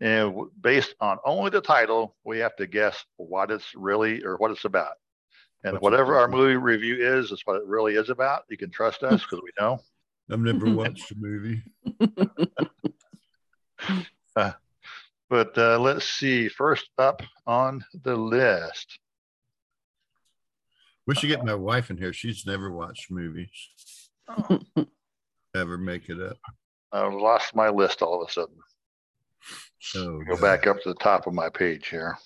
And 0.00 0.34
based 0.62 0.94
on 0.98 1.18
only 1.26 1.50
the 1.50 1.60
title, 1.60 2.16
we 2.24 2.38
have 2.38 2.56
to 2.56 2.66
guess 2.66 3.04
what 3.16 3.50
it's 3.50 3.74
really 3.74 4.24
or 4.24 4.38
what 4.38 4.50
it's 4.50 4.64
about. 4.64 4.94
And 5.62 5.74
What's 5.74 5.82
whatever 5.82 6.16
our 6.16 6.26
movie 6.26 6.56
review 6.56 6.96
is, 6.96 7.32
is 7.32 7.42
what 7.44 7.56
it 7.56 7.66
really 7.66 7.96
is 7.96 8.08
about. 8.08 8.44
You 8.48 8.56
can 8.56 8.70
trust 8.70 9.02
us 9.02 9.22
because 9.22 9.42
we 9.44 9.50
know. 9.60 9.78
I've 10.30 10.40
never 10.40 10.74
watched 10.74 11.10
a 11.10 11.16
movie. 11.18 11.62
But 15.28 15.56
uh, 15.56 15.78
let's 15.78 16.06
see. 16.06 16.48
First 16.48 16.90
up 16.98 17.22
on 17.46 17.84
the 18.02 18.14
list. 18.14 18.98
We 21.06 21.14
should 21.14 21.28
get 21.28 21.44
my 21.44 21.54
wife 21.54 21.90
in 21.90 21.96
here. 21.96 22.12
She's 22.12 22.46
never 22.46 22.70
watched 22.70 23.10
movies. 23.10 23.50
Ever 25.54 25.76
make 25.78 26.08
it 26.08 26.20
up. 26.20 26.36
I 26.92 27.06
lost 27.06 27.54
my 27.54 27.68
list 27.68 28.02
all 28.02 28.22
of 28.22 28.28
a 28.28 28.32
sudden. 28.32 28.56
Oh, 29.96 30.20
Go 30.28 30.36
God. 30.36 30.40
back 30.40 30.66
up 30.66 30.80
to 30.82 30.88
the 30.90 30.94
top 30.96 31.26
of 31.26 31.34
my 31.34 31.48
page 31.48 31.88
here. 31.88 32.16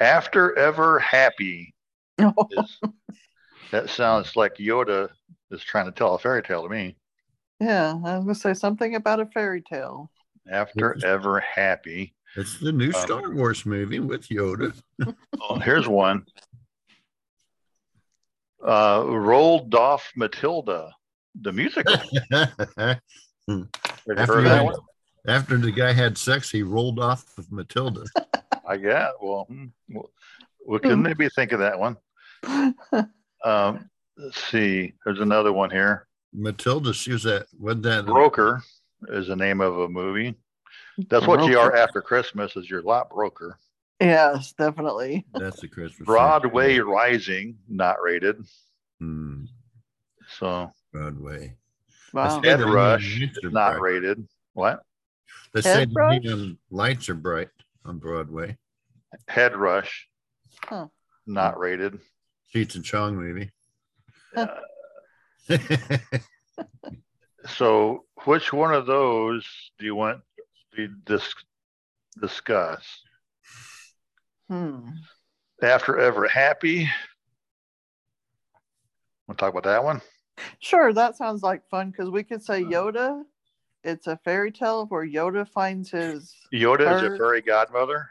After 0.00 0.56
ever 0.58 0.98
happy. 0.98 1.74
is- 2.18 2.80
that 3.72 3.90
sounds 3.90 4.36
like 4.36 4.56
Yoda 4.56 5.08
is 5.50 5.62
trying 5.62 5.86
to 5.86 5.92
tell 5.92 6.14
a 6.14 6.18
fairy 6.18 6.42
tale 6.42 6.62
to 6.62 6.68
me. 6.68 6.96
yeah, 7.60 7.94
I 8.04 8.16
was 8.18 8.24
gonna 8.24 8.34
say 8.34 8.54
something 8.54 8.94
about 8.94 9.20
a 9.20 9.26
fairy 9.26 9.62
tale. 9.62 10.10
After 10.50 10.96
ever 11.04 11.40
happy. 11.40 12.14
It's 12.36 12.58
the 12.60 12.70
new 12.72 12.88
Um, 12.88 12.92
Star 12.92 13.30
Wars 13.32 13.64
movie 13.66 14.00
with 14.00 14.28
Yoda. 14.28 14.72
Oh, 15.40 15.58
here's 15.58 15.88
one. 15.88 16.24
Uh, 18.66 19.04
rolled 19.06 19.74
off 19.74 20.10
Matilda, 20.16 20.92
the 21.40 21.52
musical. 21.52 21.94
After, 24.08 24.34
heard 24.34 24.44
the, 24.44 24.80
after 25.28 25.56
the 25.56 25.70
guy 25.70 25.92
had 25.92 26.16
sex, 26.18 26.50
he 26.50 26.62
rolled 26.62 26.98
off 26.98 27.24
of 27.38 27.50
Matilda. 27.50 28.04
I 28.66 28.76
get. 28.76 29.10
Well, 29.20 29.46
hmm, 29.48 29.66
well, 29.88 30.10
well, 30.64 30.78
couldn't 30.80 31.02
they 31.02 31.14
be 31.14 31.28
thinking 31.28 31.58
that 31.58 31.78
one? 31.78 31.96
Um, 33.44 33.88
let's 34.16 34.42
see. 34.50 34.92
There's 35.04 35.20
another 35.20 35.52
one 35.52 35.70
here. 35.70 36.08
Matilda, 36.32 36.92
she 36.92 37.12
was 37.12 37.22
that. 37.22 37.46
What 37.56 37.80
that? 37.82 38.04
Broker 38.04 38.60
is 39.08 39.28
the 39.28 39.36
name 39.36 39.60
of 39.60 39.78
a 39.78 39.88
movie. 39.88 40.34
That's 41.08 41.28
what 41.28 41.48
you 41.48 41.58
are 41.58 41.76
after 41.76 42.02
Christmas. 42.02 42.56
Is 42.56 42.68
your 42.68 42.82
lot 42.82 43.10
broker? 43.10 43.56
Yes, 44.00 44.52
definitely. 44.58 45.26
That's 45.34 45.60
the 45.60 45.68
Christmas. 45.68 46.06
Broadway 46.06 46.78
Rising, 46.80 47.56
not 47.68 48.02
rated. 48.02 48.44
Hmm, 49.00 49.44
So 50.38 50.72
Broadway. 50.92 51.56
Wow. 52.12 52.40
say 52.40 52.48
Head 52.50 52.60
Rush 52.60 53.20
is 53.20 53.30
not 53.52 53.78
bright. 53.78 53.80
rated. 53.94 54.26
What? 54.54 54.82
They 55.52 55.60
say 55.62 55.80
Head 55.80 55.90
the 55.90 56.00
Rush? 56.00 56.54
lights 56.70 57.08
are 57.08 57.14
bright 57.14 57.48
on 57.84 57.98
Broadway. 57.98 58.56
Head 59.28 59.56
Rush, 59.56 60.08
Huh. 60.64 60.88
not 61.26 61.58
rated. 61.58 62.00
Cheech 62.54 62.74
and 62.76 62.84
Chong 62.84 63.16
movie. 63.16 63.50
Uh, 64.36 64.46
so, 67.46 68.04
which 68.24 68.52
one 68.52 68.74
of 68.74 68.86
those 68.86 69.46
do 69.78 69.84
you 69.84 69.94
want 69.94 70.20
to 70.74 70.88
dis- 71.04 71.34
discuss? 72.20 72.84
Hmm. 74.48 74.90
After 75.62 75.98
Ever 75.98 76.28
Happy. 76.28 76.88
Want 79.26 79.38
to 79.38 79.44
talk 79.44 79.50
about 79.52 79.64
that 79.64 79.82
one? 79.84 80.00
Sure, 80.58 80.92
that 80.92 81.16
sounds 81.16 81.42
like 81.42 81.68
fun 81.68 81.90
because 81.90 82.10
we 82.10 82.22
could 82.22 82.42
say 82.42 82.62
Yoda. 82.62 83.22
It's 83.84 84.06
a 84.06 84.18
fairy 84.24 84.50
tale 84.50 84.86
where 84.86 85.06
Yoda 85.06 85.48
finds 85.48 85.90
his. 85.90 86.34
Yoda 86.52 86.96
is 86.96 87.02
a 87.02 87.16
fairy 87.16 87.40
godmother. 87.40 88.10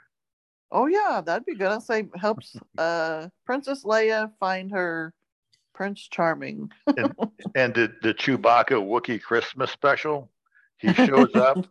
Oh 0.71 0.87
yeah, 0.87 1.21
that'd 1.23 1.45
be 1.45 1.55
good. 1.55 1.67
I'll 1.67 1.81
say 1.81 2.07
helps 2.15 2.55
uh 2.77 3.29
Princess 3.45 3.83
Leia 3.83 4.31
find 4.39 4.71
her 4.71 5.13
Prince 5.73 6.07
Charming. 6.07 6.71
and 6.87 7.13
the, 7.73 7.93
the 8.01 8.13
Chewbacca 8.13 8.71
Wookiee 8.71 9.21
Christmas 9.21 9.71
special. 9.71 10.31
He 10.77 10.93
shows 11.05 11.35
up 11.35 11.67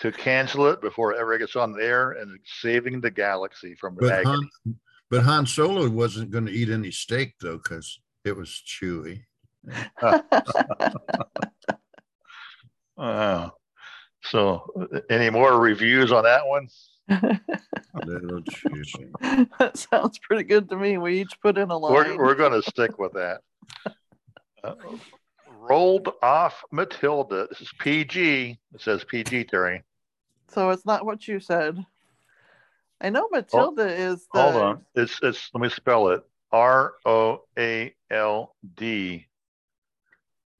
to 0.00 0.12
cancel 0.12 0.66
it 0.66 0.80
before 0.80 1.12
it 1.12 1.18
ever 1.18 1.38
gets 1.38 1.56
on 1.56 1.72
the 1.72 1.82
air 1.82 2.12
and 2.12 2.38
saving 2.44 3.00
the 3.00 3.10
galaxy 3.10 3.74
from 3.74 3.94
but 3.94 4.12
agony. 4.12 4.48
Han, 4.64 4.76
but 5.10 5.22
Han 5.22 5.46
Solo 5.46 5.88
wasn't 5.88 6.30
going 6.30 6.46
to 6.46 6.52
eat 6.52 6.68
any 6.68 6.90
steak 6.90 7.34
though, 7.40 7.58
because 7.58 8.00
it 8.24 8.36
was 8.36 8.62
chewy. 8.66 9.22
Uh, 12.98 13.50
so, 14.22 14.64
any 15.10 15.28
more 15.28 15.60
reviews 15.60 16.12
on 16.12 16.24
that 16.24 16.46
one? 16.46 16.66
That 19.58 19.76
sounds 19.76 20.18
pretty 20.18 20.44
good 20.44 20.68
to 20.70 20.76
me. 20.76 20.98
We 20.98 21.20
each 21.20 21.38
put 21.40 21.58
in 21.58 21.70
a 21.70 21.76
line. 21.76 21.92
We're, 21.92 22.16
we're 22.16 22.34
going 22.34 22.60
to 22.60 22.62
stick 22.68 22.98
with 22.98 23.12
that. 23.12 23.42
Uh, 24.64 24.74
rolled 25.60 26.08
off 26.22 26.64
Matilda. 26.72 27.46
This 27.50 27.60
is 27.60 27.72
PG. 27.78 28.58
It 28.74 28.80
says 28.80 29.04
PG, 29.04 29.44
Terry. 29.44 29.82
So 30.48 30.70
it's 30.70 30.86
not 30.86 31.04
what 31.04 31.28
you 31.28 31.38
said. 31.38 31.84
I 33.00 33.10
know 33.10 33.28
Matilda 33.30 33.86
is 33.86 34.26
the 34.32 34.40
Hold 34.40 34.56
on. 34.56 34.86
It's 34.94 35.20
it's. 35.22 35.50
Let 35.52 35.60
me 35.60 35.68
spell 35.68 36.08
it. 36.08 36.22
R 36.50 36.94
O 37.04 37.42
A 37.58 37.94
L 38.10 38.54
D 38.76 39.26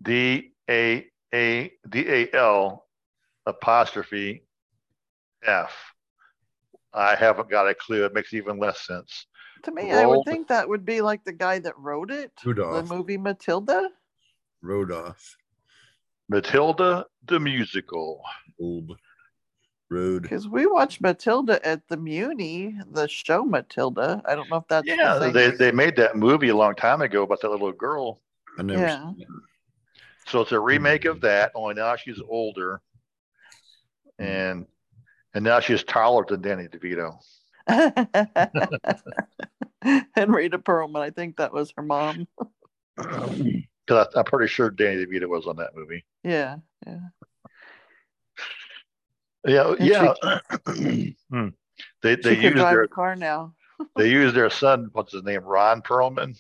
D 0.03 0.53
A 0.71 1.07
A 1.35 1.73
D 1.89 2.05
A 2.09 2.35
L 2.35 2.87
apostrophe 3.47 4.43
F. 5.45 5.75
I 6.93 7.15
haven't 7.15 7.51
got 7.51 7.69
a 7.69 7.75
clue. 7.75 8.05
It 8.05 8.15
makes 8.15 8.33
even 8.33 8.59
less 8.59 8.87
sense. 8.87 9.27
to 9.65 9.73
me, 9.73 9.93
I 9.93 10.07
would 10.07 10.25
think 10.25 10.49
that 10.49 10.69
would 10.69 10.85
be 10.85 11.01
like 11.01 11.25
the 11.25 11.33
guy 11.33 11.59
that 11.59 11.79
wrote 11.79 12.11
it. 12.11 12.33
Rudolph. 12.45 12.89
The 12.89 12.95
movie 12.95 13.19
Matilda. 13.19 13.91
Rode 14.63 14.93
off. 14.93 15.37
Matilda 16.29 17.07
the 17.27 17.39
musical. 17.39 18.23
Old 18.61 18.97
road. 19.91 20.23
Because 20.23 20.49
we 20.49 20.67
watched 20.67 21.01
Matilda 21.01 21.65
at 21.67 21.87
the 21.89 21.97
Muni, 21.97 22.77
the 22.91 23.07
show 23.09 23.45
Matilda. 23.45 24.23
I 24.25 24.35
don't 24.35 24.51
know 24.51 24.57
if 24.57 24.69
that's 24.69 24.87
Yeah, 24.87 25.19
same 25.19 25.33
they, 25.33 25.51
they 25.51 25.73
made 25.73 25.97
that 25.97 26.17
movie 26.17 26.49
a 26.49 26.57
long 26.57 26.75
time 26.75 27.03
ago 27.03 27.23
about 27.23 27.41
that 27.43 27.51
little 27.51 27.73
girl. 27.73 28.21
I 28.59 28.63
never 28.63 28.83
Yeah. 28.83 29.13
So 30.29 30.41
it's 30.41 30.53
a 30.53 30.61
remake 30.61 31.05
of 31.05 31.21
that, 31.23 31.53
only 31.55 31.75
now 31.75 31.97
she's 31.97 32.21
older. 32.29 32.81
And 34.19 34.67
and 35.35 35.45
now 35.45 35.61
she's 35.61 35.85
taller 35.85 36.25
than 36.27 36.41
Danny 36.41 36.69
DeVito. 36.69 37.19
Henrietta 40.15 40.59
Perlman. 40.59 41.01
I 41.01 41.11
think 41.11 41.37
that 41.37 41.53
was 41.53 41.73
her 41.77 41.83
mom. 41.83 42.27
Because 43.87 44.09
I'm 44.17 44.25
pretty 44.25 44.49
sure 44.49 44.69
Danny 44.69 45.07
DeVito 45.07 45.29
was 45.29 45.47
on 45.47 45.55
that 45.59 45.77
movie. 45.77 46.05
Yeah, 46.25 46.57
yeah. 46.85 46.99
Yeah, 49.47 49.75
And 49.79 49.87
yeah. 49.87 50.15
Hmm. 51.31 51.49
They 52.03 52.17
they 52.17 52.37
use 52.37 52.55
their 52.55 52.89
car 52.89 53.15
now. 53.15 53.55
they 53.97 54.11
use 54.11 54.33
their 54.35 54.51
son. 54.51 54.89
What's 54.93 55.13
his 55.13 55.23
name? 55.23 55.43
Ron 55.45 55.83
Perlman. 55.83 56.37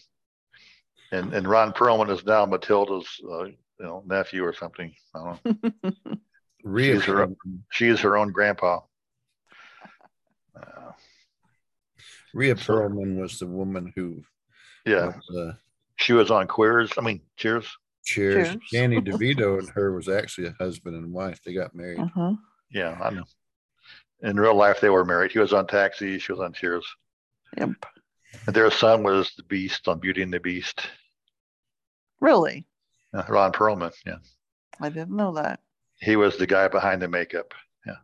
And 1.12 1.33
and 1.33 1.46
Ron 1.46 1.72
Perlman 1.72 2.11
is 2.11 2.25
now 2.25 2.46
Matilda's 2.46 3.07
uh, 3.31 3.44
you 3.79 3.87
know 3.87 4.03
nephew 4.07 4.45
or 4.45 4.53
something. 4.55 4.95
I 5.15 5.19
don't 5.43 5.65
know. 5.85 5.93
Rhea 6.65 6.95
She's 6.97 7.05
her- 7.05 7.29
She 7.71 7.89
is 7.89 8.01
her 8.01 8.17
own 8.17 8.33
grandpa. 8.33 8.81
Uh, 10.55 10.93
Rhea 12.35 12.57
So- 12.57 12.75
Perlman 12.75 13.21
was 13.21 13.39
the 13.39 13.47
woman 13.47 13.93
who 13.95 14.23
yeah, 14.85 15.07
was, 15.07 15.37
uh, 15.37 15.53
she 15.97 16.12
was 16.12 16.31
on 16.31 16.47
Queers. 16.47 16.93
I 16.99 17.01
mean, 17.03 17.21
Cheers. 17.37 17.67
cheers. 18.05 18.49
Cheers. 18.49 18.62
Danny 18.73 19.01
DeVito 19.01 19.59
and 19.59 19.69
her 19.71 19.93
was 19.93 20.09
actually 20.09 20.49
a 20.49 20.53
husband 20.59 20.97
and 20.97 21.12
wife. 21.12 21.41
They 21.43 21.53
got 21.55 21.75
married. 21.75 21.99
Uh-huh. 22.01 22.35
Yeah, 22.71 22.99
I 23.03 23.11
know. 23.11 23.25
In 24.23 24.39
real 24.41 24.55
life, 24.55 24.81
they 24.81 24.89
were 24.91 25.05
married. 25.05 25.33
He 25.33 25.39
was 25.39 25.53
on 25.53 25.67
Taxi. 25.67 26.19
She 26.19 26.33
was 26.33 26.41
on 26.41 26.53
Cheers. 26.53 26.87
Yep. 27.59 27.71
And 28.47 28.55
their 28.57 28.71
son 28.71 29.03
was 29.03 29.33
the 29.37 29.43
Beast 29.45 29.89
on 29.89 29.99
Beauty 29.99 30.23
and 30.23 30.33
the 30.33 30.41
Beast. 30.41 30.89
Really? 32.21 32.67
Uh, 33.16 33.24
Ron 33.29 33.52
Perlman. 33.52 33.92
Yeah, 34.05 34.16
I 34.81 34.88
didn't 34.90 35.16
know 35.16 35.33
that. 35.35 35.61
he 36.00 36.16
was 36.16 36.37
the 36.37 36.46
guy 36.46 36.68
behind 36.68 37.00
the 37.02 37.09
makeup. 37.09 37.55
Yeah, 37.87 37.96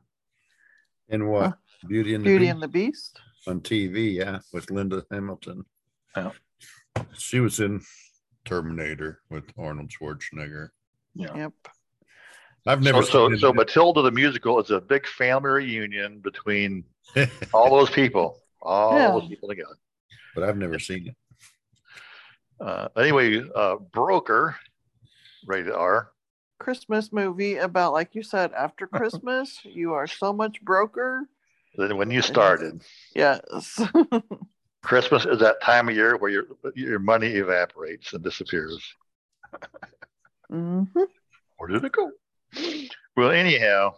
and 1.10 1.28
what? 1.28 1.42
Huh. 1.50 1.52
Beauty 1.88 2.14
and 2.14 2.24
the 2.24 2.28
Beauty 2.28 2.44
Beast 2.46 2.52
and 2.54 2.62
the 2.62 2.68
Beast. 2.68 3.20
on 3.48 3.60
TV, 3.60 4.14
yeah, 4.14 4.38
with 4.52 4.70
Linda 4.70 5.04
Hamilton. 5.10 5.64
Yeah. 6.16 6.30
She 7.18 7.40
was 7.40 7.58
in 7.60 7.80
Terminator 8.44 9.20
with 9.30 9.44
Arnold 9.58 9.90
Schwarzenegger. 9.90 10.68
Yeah. 11.14 11.34
Yep. 11.34 11.52
I've 12.66 12.82
never 12.82 13.02
So, 13.02 13.10
so, 13.10 13.28
seen 13.30 13.38
so 13.38 13.48
it. 13.50 13.56
Matilda 13.56 14.02
the 14.02 14.10
musical 14.12 14.60
is 14.60 14.70
a 14.70 14.80
big 14.80 15.06
family 15.08 15.50
reunion 15.50 16.20
between 16.20 16.84
all 17.52 17.76
those 17.76 17.90
people, 17.90 18.38
all 18.62 18.96
Yeah. 18.96 19.08
those 19.08 19.28
people 19.28 19.48
together. 19.48 19.76
but 20.36 20.44
I've 20.44 20.56
never 20.56 20.78
seen 20.78 21.08
it. 21.08 21.16
Uh, 22.60 22.88
anyway, 22.96 23.42
uh, 23.56 23.76
Broker, 23.92 24.54
rated 25.46 25.72
R. 25.72 26.10
Christmas 26.58 27.12
movie 27.12 27.56
about, 27.56 27.92
like 27.92 28.14
you 28.14 28.22
said, 28.22 28.52
after 28.52 28.86
Christmas, 28.98 29.60
you 29.64 29.92
are 29.94 30.06
so 30.06 30.32
much 30.32 30.62
broker. 30.62 31.28
Then 31.76 31.96
when 31.96 32.10
you 32.10 32.22
started, 32.22 32.82
Yes. 33.14 33.80
Christmas 34.82 35.24
is 35.24 35.38
that 35.40 35.62
time 35.62 35.88
of 35.88 35.94
year 35.94 36.16
where 36.16 36.30
your 36.30 36.44
your 36.74 36.98
money 36.98 37.28
evaporates 37.28 38.12
and 38.12 38.22
disappears. 38.22 38.82
hmm 40.50 40.82
Where 41.56 41.68
did 41.68 41.84
it 41.84 41.92
go? 41.92 42.10
Well, 43.16 43.30
anyhow, 43.30 43.94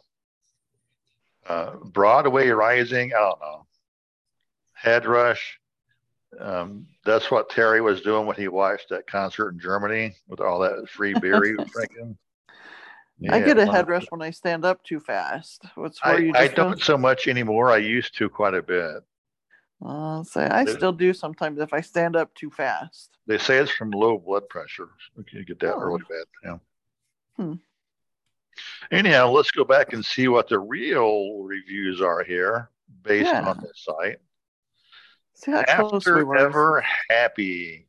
uh, 1.47 1.77
Broadway 1.85 2.49
Rising. 2.49 3.13
I 3.13 3.19
don't 3.19 3.41
know. 3.41 3.67
Head 4.75 5.07
Rush. 5.07 5.59
Um, 6.41 6.87
that's 7.05 7.31
what 7.31 7.49
Terry 7.51 7.81
was 7.81 8.01
doing 8.01 8.27
when 8.27 8.37
he 8.37 8.49
watched 8.49 8.89
that 8.91 9.07
concert 9.07 9.51
in 9.51 9.59
Germany 9.61 10.15
with 10.29 10.41
all 10.41 10.59
that 10.61 10.89
free 10.89 11.15
beer 11.21 11.43
he 11.45 11.55
was 11.55 11.69
drinking. 11.73 12.17
I 13.31 13.41
get 13.41 13.59
a 13.59 13.65
Yeah. 13.65 13.73
head 13.73 13.89
rush 13.89 14.07
when 14.11 14.23
I 14.23 14.31
stand 14.31 14.65
up 14.65 14.83
too 14.83 14.99
fast. 15.01 15.65
What's 15.77 16.03
where 16.05 16.15
I, 16.17 16.19
you 16.19 16.33
I 16.35 16.49
don't 16.49 16.81
so 16.81 16.99
much 16.99 17.29
anymore. 17.29 17.71
I 17.71 17.77
used 17.79 18.17
to 18.19 18.29
quite 18.29 18.55
a 18.55 18.63
bit. 18.63 19.03
Uh, 19.85 20.23
say 20.25 20.45
I 20.45 20.65
There's- 20.65 20.77
still 20.77 20.93
do 20.93 21.13
sometimes 21.13 21.61
if 21.61 21.73
I 21.73 21.81
stand 21.81 22.17
up 22.17 22.35
too 22.35 22.51
fast. 22.51 23.11
They 23.27 23.39
say 23.39 23.59
it's 23.59 23.71
from 23.71 23.91
low 23.91 24.19
blood 24.19 24.49
pressure. 24.49 24.89
You 25.33 25.45
get 25.45 25.61
that 25.61 25.75
Oh. 25.75 25.79
really 25.81 26.03
bad. 26.09 26.25
Yeah. 26.45 26.59
Hmm. 27.37 27.55
Anyhow, 28.91 29.31
let's 29.31 29.51
go 29.51 29.65
back 29.65 29.93
and 29.93 30.05
see 30.05 30.29
what 30.29 30.49
the 30.49 30.59
real 30.59 31.39
reviews 31.43 32.01
are 32.01 32.23
here 32.23 32.71
based 33.03 33.27
Yeah. 33.31 33.49
on 33.49 33.61
this 33.61 33.85
site. 33.85 34.19
See 35.35 35.51
how 35.51 35.63
close 35.65 36.07
we 36.07 36.13
After 36.13 36.27
were. 36.27 36.37
Ever 36.39 36.85
Happy. 37.11 37.87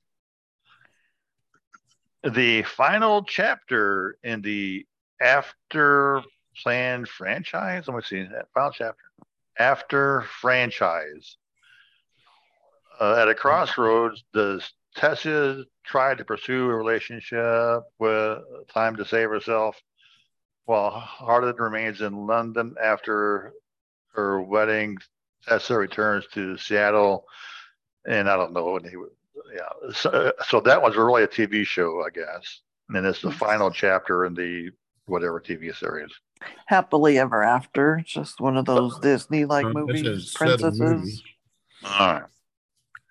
The 2.24 2.64
final 2.64 3.24
chapter 3.24 4.18
in 4.24 4.42
the 4.42 4.86
After 5.22 6.22
Plan 6.64 7.06
franchise. 7.06 7.88
Let 7.88 7.96
me 7.98 8.02
see 8.04 8.24
that 8.24 8.48
final 8.54 8.72
chapter. 8.72 9.04
After 9.60 10.24
franchise. 10.42 11.38
Uh, 13.00 13.16
at 13.20 13.28
a 13.28 13.36
crossroads, 13.36 14.24
does 14.34 14.74
Tessa 14.96 15.66
try 15.84 16.16
to 16.16 16.26
pursue 16.26 16.70
a 16.70 16.76
relationship 16.76 17.84
with 18.00 18.40
time 18.74 18.96
to 18.96 19.06
save 19.06 19.30
herself 19.30 19.80
while 20.64 20.92
Hardin 20.92 21.56
remains 21.58 22.02
in 22.02 22.26
London 22.26 22.76
after 22.82 23.54
her 24.14 24.42
wedding? 24.42 24.98
Tessa 25.48 25.76
returns 25.78 26.26
to 26.34 26.58
Seattle, 26.58 27.26
and 28.08 28.30
I 28.30 28.36
don't 28.38 28.54
know 28.54 28.72
when 28.74 28.84
he. 28.88 28.96
would- 28.98 29.12
Yeah, 29.54 29.70
so, 29.94 30.34
so 30.48 30.60
that 30.62 30.82
was 30.82 30.96
really 30.96 31.24
a 31.24 31.28
TV 31.28 31.66
show, 31.66 32.04
I 32.06 32.10
guess, 32.10 32.62
and 32.90 33.06
it's 33.06 33.22
the 33.22 33.32
final 33.32 33.70
chapter 33.70 34.26
in 34.26 34.34
the 34.34 34.72
whatever 35.06 35.40
TV 35.40 35.74
series. 35.76 36.12
Happily 36.66 37.20
ever 37.20 37.44
after. 37.44 38.02
Just 38.04 38.42
one 38.42 38.58
of 38.58 38.66
those 38.66 38.98
Disney 39.00 39.46
like 39.46 39.66
Uh, 39.66 39.70
movies, 39.70 40.02
is 40.06 40.32
set 40.32 40.50
of 40.50 40.60
princesses. 40.60 40.80
movies. 40.80 41.24
All 41.86 42.14
right, 42.14 42.24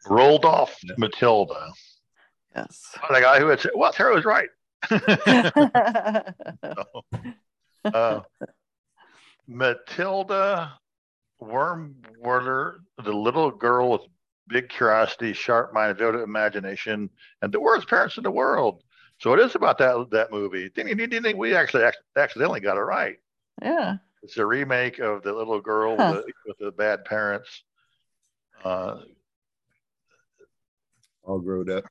rolled 0.08 0.44
off 0.44 0.76
Matilda. 0.98 1.72
Yes. 2.56 2.96
The 3.08 3.20
guy 3.20 3.38
who 3.38 3.46
had 3.48 3.60
said, 3.60 3.72
"Well, 3.74 3.92
Terry 3.92 4.14
was 4.14 4.24
right." 4.24 4.48
uh, 7.84 8.20
Matilda 9.46 10.72
Wormwater, 11.42 12.76
the 13.02 13.12
little 13.12 13.50
girl 13.50 13.90
with 13.90 14.02
big 14.48 14.68
curiosity, 14.68 15.32
sharp 15.32 15.72
mind, 15.72 15.98
vivid 15.98 16.20
imagination, 16.20 17.10
and 17.42 17.52
the 17.52 17.60
worst 17.60 17.88
parents 17.88 18.16
in 18.16 18.22
the 18.22 18.30
world. 18.30 18.82
So 19.18 19.32
it 19.32 19.40
is 19.40 19.54
about 19.54 19.78
that 19.78 20.08
that 20.10 20.30
movie. 20.30 20.68
Ding, 20.70 20.86
ding, 20.86 21.08
ding, 21.08 21.22
ding. 21.22 21.36
We 21.38 21.54
actually 21.54 21.84
accidentally 22.16 22.60
got 22.60 22.76
it 22.76 22.80
right. 22.80 23.16
yeah. 23.62 23.96
It's 24.22 24.38
a 24.38 24.46
remake 24.46 24.98
of 25.00 25.22
the 25.22 25.32
little 25.32 25.60
girl 25.60 25.96
Huh. 25.96 26.14
with, 26.16 26.26
the, 26.26 26.32
with 26.46 26.58
the 26.58 26.72
bad 26.72 27.04
parents. 27.04 27.62
Uh, 28.64 29.00
All 31.22 31.38
grown 31.40 31.70
up. 31.70 31.84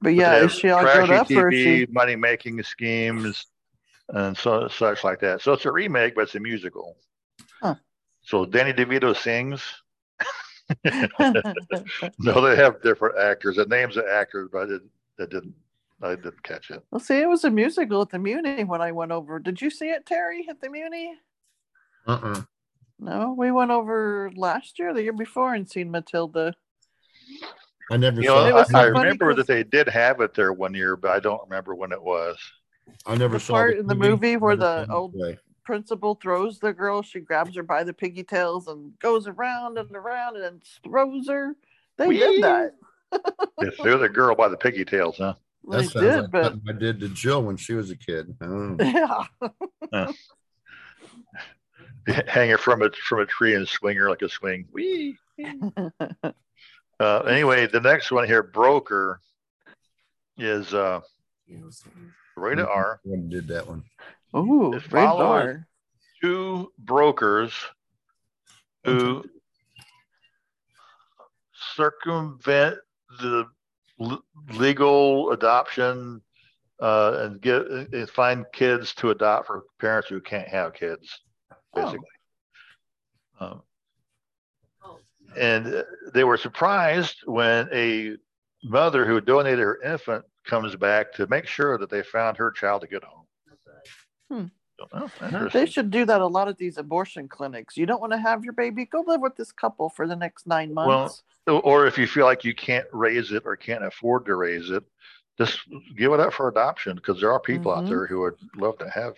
But 0.00 0.14
yeah, 0.14 0.36
is 0.44 0.52
she 0.52 0.70
all 0.70 0.82
grown 0.82 1.10
up 1.10 1.26
trashy 1.28 1.36
or 1.36 1.52
she? 1.52 1.86
money 1.90 2.16
making 2.16 2.62
schemes 2.62 3.46
and 4.08 4.36
so 4.36 4.68
such 4.68 5.04
like 5.04 5.20
that. 5.20 5.42
So 5.42 5.52
it's 5.52 5.66
a 5.66 5.72
remake, 5.72 6.14
but 6.14 6.22
it's 6.22 6.34
a 6.34 6.40
musical. 6.40 6.96
Huh. 8.30 8.44
So 8.44 8.44
Danny 8.46 8.72
DeVito 8.72 9.16
sings. 9.16 9.62
no, 12.18 12.40
they 12.40 12.56
have 12.56 12.82
different 12.82 13.18
actors. 13.18 13.56
The 13.56 13.66
names 13.66 13.96
of 13.96 14.04
actors, 14.06 14.48
but 14.52 14.62
I 14.62 14.66
didn't, 14.66 14.90
I 15.18 15.24
didn't, 15.24 15.54
I 16.02 16.14
didn't 16.14 16.42
catch 16.42 16.70
it. 16.70 16.82
well, 16.90 17.00
see, 17.00 17.18
it 17.20 17.28
was 17.28 17.44
a 17.44 17.50
musical 17.50 18.02
at 18.02 18.10
the 18.10 18.18
Muni 18.18 18.64
when 18.64 18.80
I 18.82 18.92
went 18.92 19.12
over. 19.12 19.38
Did 19.38 19.60
you 19.62 19.70
see 19.70 19.88
it, 19.88 20.04
Terry, 20.06 20.46
at 20.48 20.60
the 20.60 20.68
Muni? 20.68 21.14
Uh-uh. 22.06 22.42
No, 23.00 23.34
we 23.36 23.50
went 23.50 23.70
over 23.70 24.30
last 24.36 24.78
year, 24.78 24.92
the 24.92 25.02
year 25.02 25.12
before, 25.12 25.54
and 25.54 25.68
seen 25.68 25.90
Matilda. 25.90 26.54
I 27.90 27.96
never 27.96 28.20
You 28.20 28.28
saw. 28.28 28.34
know, 28.42 28.46
It 28.48 28.50
I, 28.50 28.54
was 28.54 28.70
so 28.70 28.78
I 28.78 28.82
funny 28.82 28.98
remember 28.98 29.28
'cause- 29.34 29.36
that 29.38 29.46
they 29.46 29.64
did 29.64 29.88
have 29.88 30.20
it 30.20 30.34
there 30.34 30.52
one 30.52 30.74
year, 30.74 30.96
but 30.96 31.12
I 31.12 31.20
don't 31.20 31.40
remember 31.48 31.74
when 31.74 31.92
it 31.92 32.02
was. 32.02 32.36
I 33.06 33.16
never 33.16 33.34
The 33.34 33.40
saw 33.40 33.54
part 33.54 33.78
in 33.78 33.86
the 33.86 33.94
movie 33.94 34.36
where 34.36 34.56
the 34.56 34.86
old- 34.90 35.14
play. 35.14 35.38
Principal 35.68 36.14
throws 36.14 36.58
the 36.58 36.72
girl. 36.72 37.02
She 37.02 37.20
grabs 37.20 37.54
her 37.54 37.62
by 37.62 37.84
the 37.84 37.92
piggy 37.92 38.24
tails 38.24 38.68
and 38.68 38.98
goes 39.00 39.26
around 39.26 39.76
and 39.76 39.94
around 39.94 40.36
and 40.36 40.42
then 40.42 40.62
throws 40.82 41.28
her. 41.28 41.56
They 41.98 42.08
Whee! 42.08 42.16
did 42.16 42.42
that. 42.42 42.74
They 43.60 43.68
threw 43.72 43.98
the 43.98 44.08
girl 44.08 44.34
by 44.34 44.48
the 44.48 44.56
piggy 44.56 44.86
tails, 44.86 45.18
huh? 45.18 45.34
That 45.68 45.92
They 45.92 46.00
did, 46.00 46.20
like 46.22 46.30
but 46.30 46.54
I 46.66 46.72
did 46.72 47.00
to 47.00 47.10
Jill 47.10 47.42
when 47.42 47.58
she 47.58 47.74
was 47.74 47.90
a 47.90 47.96
kid. 47.96 48.34
Oh. 48.40 48.76
yeah. 49.92 50.10
Hang 52.26 52.48
her 52.48 52.56
from 52.56 52.80
a 52.80 52.88
from 53.06 53.20
a 53.20 53.26
tree 53.26 53.54
and 53.54 53.68
swing 53.68 53.98
her 53.98 54.08
like 54.08 54.22
a 54.22 54.30
swing. 54.30 54.66
Whee! 54.72 55.18
Uh, 57.00 57.18
anyway, 57.28 57.66
the 57.66 57.80
next 57.80 58.10
one 58.10 58.26
here, 58.26 58.42
broker, 58.42 59.20
is 60.38 60.72
uh, 60.72 61.00
rated 62.36 62.64
R. 62.64 63.00
One 63.04 63.28
did 63.28 63.46
that 63.48 63.68
one. 63.68 63.84
Ooh, 64.36 64.74
It 64.74 64.92
rated 64.92 65.08
follows- 65.08 65.56
Two 66.20 66.72
brokers 66.78 67.54
who 68.84 69.24
circumvent 71.76 72.78
the 73.20 73.46
l- 74.00 74.24
legal 74.54 75.30
adoption 75.30 76.20
uh, 76.80 77.18
and 77.22 77.40
get 77.40 77.66
and 77.68 78.10
find 78.10 78.44
kids 78.52 78.94
to 78.94 79.10
adopt 79.10 79.46
for 79.46 79.64
parents 79.78 80.08
who 80.08 80.20
can't 80.20 80.48
have 80.48 80.74
kids, 80.74 81.20
Oh. 81.52 81.82
basically. 81.84 82.06
Um, 83.40 83.62
and 85.38 85.66
uh, 85.72 85.82
they 86.12 86.24
were 86.24 86.36
surprised 86.36 87.18
when 87.26 87.68
a 87.72 88.16
mother 88.64 89.04
who 89.06 89.20
donated 89.20 89.60
her 89.60 89.80
infant 89.82 90.24
comes 90.44 90.74
back 90.74 91.12
to 91.12 91.28
make 91.28 91.46
sure 91.46 91.78
that 91.78 91.90
they 91.90 92.02
found 92.02 92.36
her 92.38 92.50
child 92.50 92.82
a 92.82 92.88
good 92.88 93.04
home. 93.04 93.26
Hmm. 94.30 94.44
Oh, 94.92 95.48
They 95.52 95.66
should 95.66 95.90
do 95.90 96.04
that 96.04 96.20
a 96.20 96.26
lot 96.26 96.46
at 96.46 96.56
these 96.56 96.78
abortion 96.78 97.26
clinics. 97.26 97.76
You 97.76 97.84
don't 97.84 98.00
want 98.00 98.12
to 98.12 98.18
have 98.18 98.44
your 98.44 98.52
baby, 98.52 98.84
go 98.84 99.02
live 99.06 99.20
with 99.20 99.34
this 99.36 99.50
couple 99.50 99.88
for 99.88 100.06
the 100.06 100.14
next 100.14 100.46
nine 100.46 100.72
months. 100.72 101.22
Well, 101.46 101.60
or 101.64 101.86
if 101.86 101.98
you 101.98 102.06
feel 102.06 102.26
like 102.26 102.44
you 102.44 102.54
can't 102.54 102.86
raise 102.92 103.32
it 103.32 103.42
or 103.44 103.56
can't 103.56 103.84
afford 103.84 104.26
to 104.26 104.36
raise 104.36 104.70
it, 104.70 104.84
just 105.36 105.60
give 105.96 106.12
it 106.12 106.20
up 106.20 106.32
for 106.32 106.48
adoption 106.48 106.94
because 106.94 107.20
there 107.20 107.32
are 107.32 107.40
people 107.40 107.72
Mhm. 107.72 107.78
out 107.78 107.86
there 107.88 108.06
who 108.06 108.20
would 108.20 108.36
love 108.56 108.78
to 108.78 108.88
have 108.90 109.16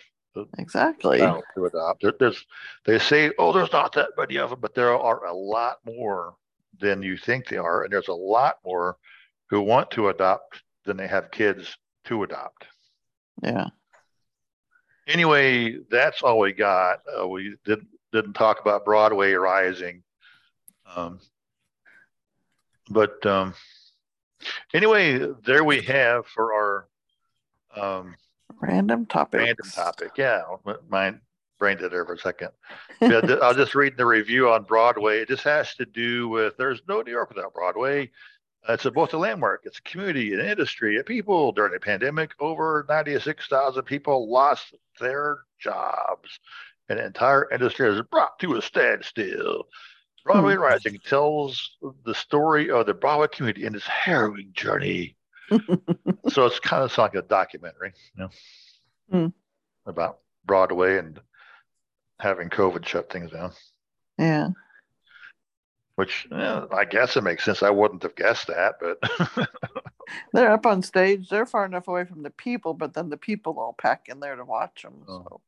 exactly. 0.57 1.19
to 1.19 1.65
adopt. 1.65 2.01
There- 2.01 2.15
There's, 2.19 2.45
they 2.85 2.97
say, 2.97 3.31
oh, 3.37 3.51
there's 3.51 3.71
not 3.71 3.93
that 3.93 4.09
many 4.17 4.37
of 4.37 4.49
them, 4.49 4.59
but 4.61 4.73
there 4.73 4.97
are 4.97 5.25
a 5.25 5.33
lot 5.33 5.77
more 5.85 6.35
than 6.79 7.03
you 7.03 7.17
think 7.17 7.47
they 7.47 7.57
are, 7.57 7.83
and 7.83 7.93
there's 7.93 8.07
a 8.07 8.13
lot 8.13 8.57
more 8.65 8.97
who 9.49 9.61
want 9.61 9.91
to 9.91 10.09
adopt 10.09 10.63
than 10.85 10.97
they 10.97 11.07
have 11.07 11.29
kids 11.29 11.77
to 12.05 12.23
adopt. 12.23 12.65
Yeah. 13.43 13.67
Anyway, 15.07 15.77
that's 15.89 16.21
all 16.21 16.39
we 16.39 16.53
got. 16.53 16.99
Uh, 17.19 17.27
we 17.27 17.55
didn't 17.65 17.87
didn't 18.11 18.33
talk 18.33 18.59
about 18.59 18.85
Broadway 18.85 19.33
Rising, 19.33 20.03
um, 20.95 21.19
but 22.89 23.25
um, 23.25 23.53
anyway, 24.73 25.27
there 25.45 25.63
we 25.63 25.81
have 25.81 26.25
for 26.27 26.53
our 26.53 26.87
um, 27.75 28.15
Random 28.59 29.05
topics. 29.05 29.43
random 29.43 29.69
topic. 29.73 30.11
Yeah, 30.17 30.43
my 30.89 31.15
brain 31.57 31.77
did 31.77 31.91
there 31.91 32.05
for 32.05 32.13
a 32.13 32.17
second. 32.17 32.49
Yeah, 33.01 33.21
I'll 33.41 33.53
just 33.55 33.75
read 33.75 33.97
the 33.97 34.05
review 34.05 34.49
on 34.49 34.63
Broadway. 34.63 35.19
It 35.21 35.29
just 35.29 35.43
has 35.43 35.73
to 35.75 35.85
do 35.85 36.27
with 36.27 36.57
there's 36.57 36.81
no 36.87 37.01
New 37.01 37.11
York 37.11 37.29
without 37.29 37.53
Broadway. 37.53 38.11
It's 38.69 38.85
a, 38.85 38.91
both 38.91 39.13
a 39.13 39.17
landmark, 39.17 39.61
it's 39.65 39.79
a 39.79 39.81
community, 39.81 40.33
an 40.33 40.39
industry, 40.39 40.97
a 40.97 41.03
people. 41.03 41.51
During 41.51 41.73
the 41.73 41.79
pandemic, 41.79 42.31
over 42.39 42.85
96,000 42.87 43.83
people 43.83 44.31
lost 44.31 44.75
their 44.99 45.39
jobs. 45.59 46.39
and 46.89 46.99
the 46.99 47.05
entire 47.05 47.49
industry 47.51 47.89
is 47.89 48.01
brought 48.11 48.37
to 48.39 48.55
a 48.57 48.61
standstill. 48.61 49.63
Broadway 50.23 50.53
Rising 50.55 50.99
tells 51.03 51.77
the 52.05 52.13
story 52.13 52.69
of 52.69 52.85
the 52.85 52.93
Broadway 52.93 53.27
community 53.31 53.65
in 53.65 53.73
this 53.73 53.87
harrowing 53.87 54.51
journey. 54.53 55.15
so 56.29 56.45
it's 56.45 56.59
kind 56.59 56.83
of 56.83 56.95
like 56.97 57.15
a 57.15 57.23
documentary, 57.23 57.93
you 58.15 58.23
know, 58.23 58.29
Hmm. 59.11 59.27
about 59.85 60.19
Broadway 60.45 60.97
and 60.99 61.19
having 62.19 62.49
COVID 62.49 62.85
shut 62.85 63.11
things 63.11 63.31
down. 63.31 63.51
Yeah. 64.19 64.49
Which 65.95 66.27
eh, 66.31 66.61
I 66.71 66.85
guess 66.85 67.17
it 67.17 67.23
makes 67.23 67.43
sense. 67.43 67.63
I 67.63 67.69
wouldn't 67.69 68.03
have 68.03 68.15
guessed 68.15 68.47
that, 68.47 68.75
but 68.79 69.47
They're 70.33 70.51
up 70.51 70.65
on 70.65 70.81
stage. 70.81 71.29
They're 71.29 71.45
far 71.45 71.65
enough 71.65 71.87
away 71.87 72.05
from 72.05 72.23
the 72.23 72.29
people, 72.29 72.73
but 72.73 72.93
then 72.93 73.09
the 73.09 73.17
people 73.17 73.59
all 73.59 73.75
pack 73.77 74.07
in 74.09 74.19
there 74.19 74.35
to 74.35 74.45
watch 74.45 74.83
them. 74.83 75.03
So. 75.07 75.41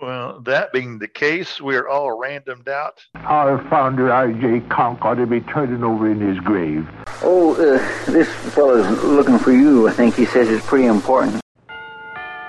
well, 0.00 0.40
that 0.42 0.72
being 0.72 0.98
the 0.98 1.08
case, 1.08 1.60
we're 1.60 1.88
all 1.88 2.18
randomed 2.18 2.68
out. 2.68 3.04
Our 3.14 3.62
founder, 3.68 4.12
R.J. 4.12 4.60
Conk, 4.68 5.04
ought 5.04 5.14
to 5.14 5.26
be 5.26 5.40
turning 5.40 5.84
over 5.84 6.10
in 6.10 6.20
his 6.20 6.38
grave. 6.40 6.88
Oh, 7.22 7.54
uh, 7.54 7.78
this 8.10 8.28
fellow's 8.54 8.88
looking 9.04 9.38
for 9.38 9.52
you. 9.52 9.88
I 9.88 9.92
think 9.92 10.14
he 10.14 10.24
says 10.24 10.48
it's 10.48 10.66
pretty 10.66 10.86
important. 10.86 11.40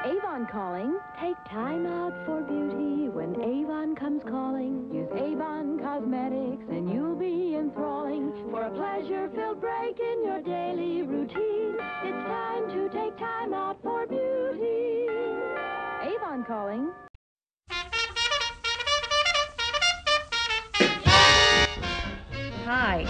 Avon 0.06 0.46
calling. 0.48 0.98
Take 1.20 1.38
time 1.46 1.86
out 1.86 2.14
for 2.26 2.42
beauty 2.42 2.59
break 9.56 10.00
in 10.00 10.24
your 10.24 10.42
daily 10.42 11.02
routine, 11.02 11.76
it's 12.04 12.28
time 12.28 12.70
to 12.70 12.90
take 12.90 13.18
time 13.18 13.54
out 13.54 13.82
for 13.82 14.06
beauty. 14.06 15.08
Avon 16.04 16.44
calling. 16.46 16.92
Hi, 22.66 23.08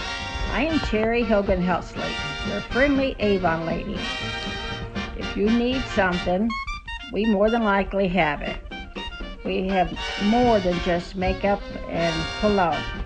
I 0.52 0.64
am 0.64 0.78
Terry 0.80 1.22
Hogan 1.22 1.62
Heltsley, 1.62 2.10
your 2.48 2.62
friendly 2.62 3.14
Avon 3.18 3.66
lady. 3.66 3.98
If 5.18 5.36
you 5.36 5.50
need 5.50 5.82
something, 5.94 6.48
we 7.12 7.26
more 7.26 7.50
than 7.50 7.64
likely 7.64 8.08
have 8.08 8.40
it. 8.40 8.58
We 9.44 9.68
have 9.68 9.92
more 10.24 10.58
than 10.60 10.78
just 10.80 11.16
makeup 11.16 11.60
and 11.90 12.14
cologne. 12.40 12.99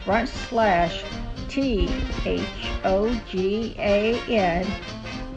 front 0.05 0.29
slash 0.29 1.03
T 1.47 1.89
H 2.25 2.41
O 2.83 3.13
G 3.29 3.75
A 3.77 4.19
N 4.29 4.67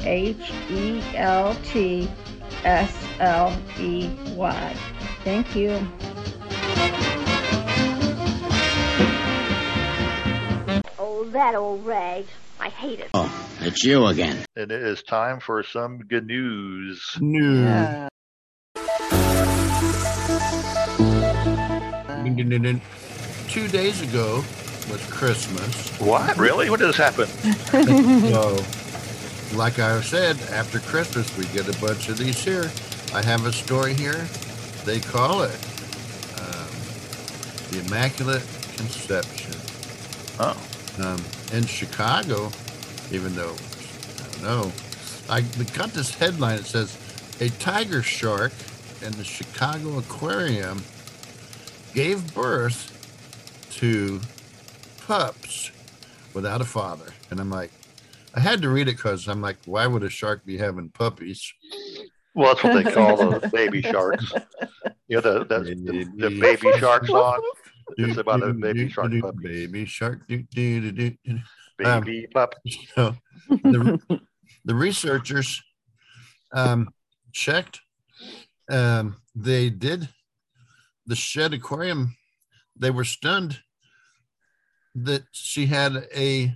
H 0.03 0.53
E 0.71 1.03
L 1.15 1.57
T 1.65 2.09
S 2.65 3.07
L 3.21 3.57
E 3.79 4.09
Y. 4.37 4.77
Thank 5.25 5.57
you. 5.57 5.87
That 11.35 11.55
old 11.55 11.85
rag. 11.85 12.25
I 12.59 12.69
hate 12.69 13.01
it. 13.01 13.11
Oh, 13.13 13.31
it's 13.61 13.85
you 13.85 14.07
again. 14.07 14.45
And 14.57 14.71
it 14.71 14.83
is 14.83 15.03
time 15.03 15.41
for 15.41 15.63
some 15.63 15.99
good 15.99 16.27
news. 16.27 17.17
News. 17.21 17.61
Yeah. 17.61 18.09
Two 23.49 23.69
days 23.69 24.01
ago 24.01 24.37
was 24.91 25.05
Christmas. 25.11 25.91
What? 26.01 26.37
Really? 26.39 26.71
What 26.71 26.81
did 26.81 26.89
this 26.89 26.97
happen? 26.97 27.27
so, 27.27 28.57
like 29.57 29.79
I 29.79 30.01
said, 30.01 30.41
after 30.51 30.79
Christmas, 30.81 31.37
we 31.37 31.45
get 31.47 31.69
a 31.69 31.81
bunch 31.81 32.09
of 32.09 32.19
these 32.19 32.43
here. 32.43 32.71
I 33.13 33.23
have 33.25 33.45
a 33.45 33.53
story 33.53 33.95
here. 33.95 34.27
They 34.85 35.01
call 35.01 35.43
it 35.43 35.55
um, 36.39 36.69
the 37.71 37.83
Immaculate 37.87 38.43
Conception. 38.77 39.55
Oh. 40.41 40.57
Um, 41.03 41.21
in 41.53 41.67
Chicago, 41.67 42.51
even 43.11 43.35
though, 43.35 43.55
I 43.55 44.33
don't 44.33 44.43
know, 44.43 44.73
I 45.29 45.41
got 45.77 45.91
this 45.91 46.15
headline. 46.15 46.59
It 46.59 46.67
says, 46.67 46.97
a 47.41 47.49
tiger 47.59 48.03
shark 48.03 48.53
in 49.03 49.13
the 49.13 49.25
Chicago 49.25 49.99
Aquarium 49.99 50.83
gave 51.95 52.33
birth 52.35 52.91
to 53.73 54.21
pups 55.07 55.73
without 56.33 56.61
a 56.61 56.65
father. 56.65 57.13
And 57.31 57.41
I'm 57.41 57.51
like, 57.51 57.73
I 58.35 58.41
had 58.41 58.63
to 58.63 58.69
read 58.69 58.89
it 58.89 58.97
because 58.97 59.29
I'm 59.29 59.41
like, 59.41 59.57
why 59.67 59.87
would 59.87 60.03
a 60.03 60.11
shark 60.11 60.45
be 60.45 60.59
having 60.59 60.91
puppies? 60.91 61.53
Well, 62.35 62.55
that's 62.55 62.65
what 62.65 62.85
they 62.85 62.91
call 62.93 63.17
the 63.17 63.49
baby 63.49 63.83
sharks. 63.83 64.33
You 65.09 65.21
know, 65.21 65.21
the, 65.21 65.45
the, 65.45 65.61
the, 65.61 66.29
the 66.29 66.41
baby 66.41 66.73
shark 66.79 67.07
song. 67.07 67.43
It's 67.97 68.19
about 68.19 68.43
a 68.43 68.53
baby 68.53 68.89
shark 68.89 69.13
puppy. 69.21 69.43
Baby 69.43 69.85
shark. 69.85 70.27
Do, 70.29 70.43
do, 70.51 70.91
do, 70.93 71.11
do. 71.25 71.39
Um, 71.85 72.05
Baby 72.05 72.27
pup. 72.33 72.55
So 72.95 73.15
the, 73.49 74.21
the 74.65 74.75
researchers 74.75 75.63
um, 76.53 76.89
checked. 77.33 77.81
Um, 78.71 79.17
they 79.35 79.71
did 79.71 80.09
the 81.07 81.17
Shedd 81.17 81.53
Aquarium. 81.53 82.17
They 82.77 82.91
were 82.91 83.05
stunned 83.05 83.61
that 84.95 85.25
she 85.33 85.67
had 85.67 86.09
a, 86.15 86.55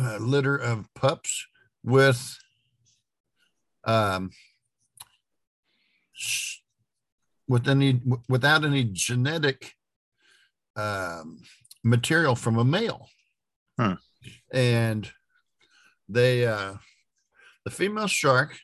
uh 0.00 0.16
litter 0.18 0.56
of 0.56 0.92
pups 0.94 1.46
with 1.84 2.38
um, 3.84 4.30
sh- 6.12 6.58
with 7.48 7.68
any 7.68 8.00
without 8.28 8.64
any 8.64 8.84
genetic 8.84 9.74
um, 10.76 11.38
material 11.84 12.34
from 12.36 12.58
a 12.58 12.64
male 12.64 13.08
Hmm. 13.78 13.94
and 14.52 15.10
they 16.08 16.46
uh 16.46 16.74
the 17.64 17.70
female 17.70 18.06
shark 18.06 18.58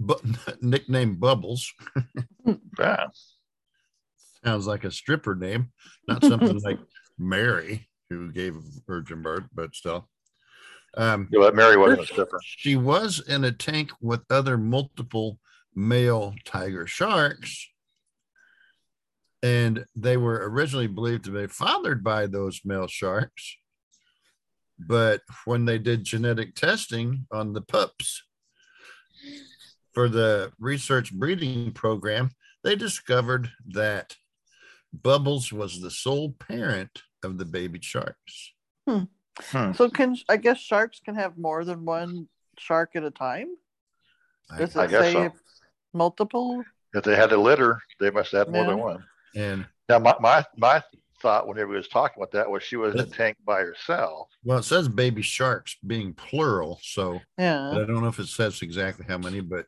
but 0.00 0.20
nicknamed 0.62 1.20
bubbles 1.20 1.72
Yeah. 2.78 3.06
sounds 4.44 4.66
like 4.66 4.84
a 4.84 4.90
stripper 4.90 5.34
name 5.34 5.72
not 6.08 6.24
something 6.24 6.60
like 6.64 6.78
mary 7.18 7.88
who 8.10 8.30
gave 8.32 8.56
virgin 8.86 9.22
birth 9.22 9.44
but 9.54 9.74
still 9.74 10.08
um 10.96 11.28
Yeah, 11.30 11.40
but 11.40 11.54
Mary 11.54 11.76
wasn't 11.76 12.02
a 12.02 12.06
stripper. 12.06 12.38
she 12.44 12.76
was 12.76 13.20
in 13.26 13.44
a 13.44 13.52
tank 13.52 13.90
with 14.00 14.22
other 14.30 14.56
multiple 14.58 15.38
male 15.74 16.34
tiger 16.44 16.86
sharks 16.86 17.68
and 19.42 19.84
they 19.94 20.16
were 20.16 20.48
originally 20.50 20.86
believed 20.86 21.24
to 21.24 21.30
be 21.30 21.46
fathered 21.46 22.02
by 22.02 22.26
those 22.26 22.60
male 22.64 22.86
sharks 22.86 23.56
but 24.78 25.20
when 25.44 25.64
they 25.64 25.78
did 25.78 26.04
genetic 26.04 26.54
testing 26.54 27.26
on 27.30 27.52
the 27.52 27.62
pups 27.62 28.22
for 29.92 30.08
the 30.08 30.52
research 30.58 31.12
breeding 31.12 31.72
program 31.72 32.30
they 32.64 32.74
discovered 32.76 33.50
that 33.68 34.16
bubbles 34.92 35.52
was 35.52 35.80
the 35.80 35.90
sole 35.90 36.32
parent 36.32 37.02
of 37.22 37.38
the 37.38 37.44
baby 37.44 37.78
sharks 37.82 38.52
Hmm. 38.88 39.04
Hmm. 39.40 39.72
So 39.72 39.90
can 39.90 40.16
I 40.28 40.36
guess 40.36 40.58
sharks 40.58 41.00
can 41.04 41.14
have 41.16 41.36
more 41.36 41.64
than 41.64 41.84
one 41.84 42.28
shark 42.58 42.92
at 42.94 43.04
a 43.04 43.10
time? 43.10 43.48
Does 44.56 44.76
it 44.76 44.78
I 44.78 44.86
guess 44.86 45.02
say 45.02 45.12
so. 45.12 45.32
multiple? 45.92 46.62
If 46.94 47.04
they 47.04 47.16
had 47.16 47.32
a 47.32 47.36
litter, 47.36 47.82
they 48.00 48.10
must 48.10 48.32
have 48.32 48.46
had 48.46 48.54
more 48.54 48.64
than 48.64 48.78
one. 48.78 49.04
And 49.36 49.64
Now, 49.88 49.98
my, 50.00 50.16
my, 50.20 50.44
my 50.56 50.82
thought 51.22 51.46
whenever 51.46 51.70
we 51.70 51.76
was 51.76 51.88
talking 51.88 52.20
about 52.20 52.32
that 52.32 52.50
was 52.50 52.62
she 52.62 52.76
was 52.76 52.94
in 52.94 53.00
a 53.00 53.06
tank 53.06 53.36
by 53.46 53.60
herself. 53.60 54.28
well 54.44 54.58
it 54.58 54.64
says 54.64 54.86
baby 54.88 55.22
sharks 55.22 55.76
being 55.86 56.12
plural 56.12 56.78
so 56.82 57.20
Yeah. 57.38 57.70
I 57.70 57.74
don't 57.86 58.02
know 58.02 58.08
if 58.08 58.18
it 58.18 58.26
says 58.28 58.60
exactly 58.62 59.06
how 59.08 59.18
many, 59.18 59.40
but 59.40 59.66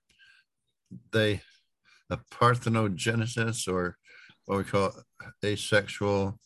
they 1.12 1.41
a 2.11 2.19
parthenogenesis 2.33 3.69
or 3.69 3.97
what 4.47 4.59
we 4.59 4.64
call 4.64 4.93
asexual. 5.45 6.39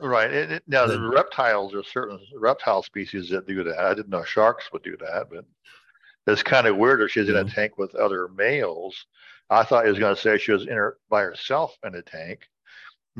Right. 0.00 0.30
It, 0.32 0.52
it, 0.52 0.62
now, 0.68 0.86
the 0.86 0.98
The- 0.98 1.08
reptiles 1.08 1.74
are 1.74 1.82
certain 1.82 2.18
reptile 2.36 2.82
species 2.84 3.28
that 3.30 3.46
do 3.46 3.64
that. 3.64 3.78
I 3.78 3.94
didn't 3.94 4.10
know 4.10 4.22
sharks 4.24 4.70
would 4.72 4.82
do 4.84 4.96
that, 4.98 5.26
but 5.30 5.44
it's 6.28 6.42
kind 6.44 6.66
of 6.68 6.76
weird 6.76 7.00
if 7.02 7.10
she's 7.10 7.28
in 7.28 7.36
a 7.36 7.44
tank 7.44 7.78
with 7.78 7.94
other 7.96 8.28
males. 8.28 9.06
I 9.50 9.64
thought 9.64 9.84
he 9.84 9.90
was 9.90 9.98
going 9.98 10.14
to 10.14 10.20
say 10.20 10.38
she 10.38 10.52
was 10.52 10.62
in 10.62 10.74
her 10.74 10.98
by 11.08 11.22
herself 11.22 11.76
in 11.84 11.94
a 11.94 12.02
tank, 12.02 12.40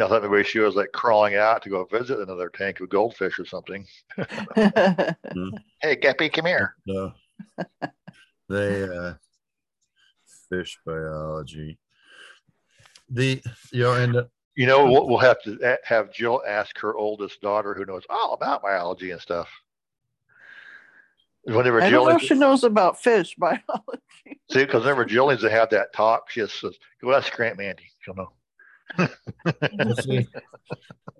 I 0.00 0.08
thought 0.08 0.22
maybe 0.22 0.44
she 0.44 0.60
was 0.60 0.76
like 0.76 0.92
crawling 0.92 1.34
out 1.34 1.62
to 1.62 1.70
go 1.70 1.84
visit 1.84 2.20
another 2.20 2.50
tank 2.50 2.80
of 2.80 2.88
goldfish 2.88 3.38
or 3.38 3.44
something. 3.44 3.86
hey, 4.54 5.96
Guppy, 6.00 6.28
come 6.28 6.46
here. 6.46 6.76
No. 6.86 7.12
they 8.48 8.82
uh 8.84 9.14
fish 10.48 10.78
biology. 10.86 11.78
The 13.10 13.42
you 13.72 13.82
know, 13.82 13.94
and 13.94 14.14
the, 14.14 14.28
You 14.54 14.66
know, 14.66 14.84
we'll, 14.84 15.08
we'll 15.08 15.18
have 15.18 15.42
to 15.42 15.78
have 15.84 16.12
Jill 16.12 16.42
ask 16.46 16.78
her 16.78 16.94
oldest 16.94 17.40
daughter, 17.40 17.74
who 17.74 17.84
knows 17.84 18.04
all 18.08 18.34
about 18.34 18.62
biology 18.62 19.10
and 19.10 19.20
stuff. 19.20 19.48
Whenever 21.44 21.80
I 21.80 21.88
Jill 21.88 22.04
don't 22.04 22.10
know 22.10 22.16
if 22.16 22.22
she 22.22 22.34
knows 22.34 22.64
about 22.64 23.00
fish 23.00 23.34
biology. 23.36 23.62
see, 24.50 24.64
because 24.64 24.82
whenever 24.82 25.04
Jill 25.04 25.28
needs 25.28 25.42
to 25.42 25.50
have 25.50 25.70
that 25.70 25.92
talk, 25.94 26.30
she 26.30 26.40
just 26.40 26.60
says, 26.60 26.76
"Go 27.02 27.14
ask 27.14 27.32
Grant 27.32 27.58
Mandy." 27.58 27.90
She'll 28.00 28.14
know. 28.14 28.28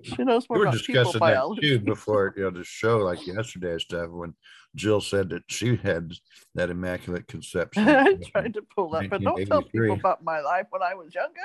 She 0.03 0.23
knows 0.23 0.47
we 0.49 0.59
were 0.59 0.67
about 0.67 0.75
people 0.75 0.95
discussing 0.95 1.13
that 1.15 1.21
biology. 1.21 1.61
too 1.61 1.79
before 1.81 2.33
you 2.37 2.45
know 2.45 2.51
the 2.51 2.65
show, 2.65 2.99
like 2.99 3.27
yesterday 3.27 3.73
and 3.73 3.81
stuff, 3.81 4.11
when 4.11 4.35
Jill 4.75 5.01
said 5.01 5.29
that 5.31 5.43
she 5.49 5.77
had 5.77 6.13
that 6.55 6.71
immaculate 6.71 7.27
conception. 7.27 7.89
I 7.89 8.15
tried 8.15 8.55
to 8.55 8.63
pull 8.75 8.91
that, 8.91 9.11
but 9.11 9.23
don't 9.23 9.45
tell 9.47 9.63
people 9.63 9.95
about 9.95 10.23
my 10.23 10.41
life 10.41 10.67
when 10.71 10.83
I 10.83 10.95
was 10.95 11.15
younger. 11.15 11.41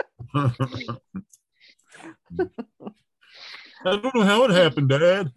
I 3.85 3.97
don't 3.97 4.15
know 4.15 4.23
how 4.23 4.43
it 4.43 4.51
happened, 4.51 4.89
Dad. 4.89 5.31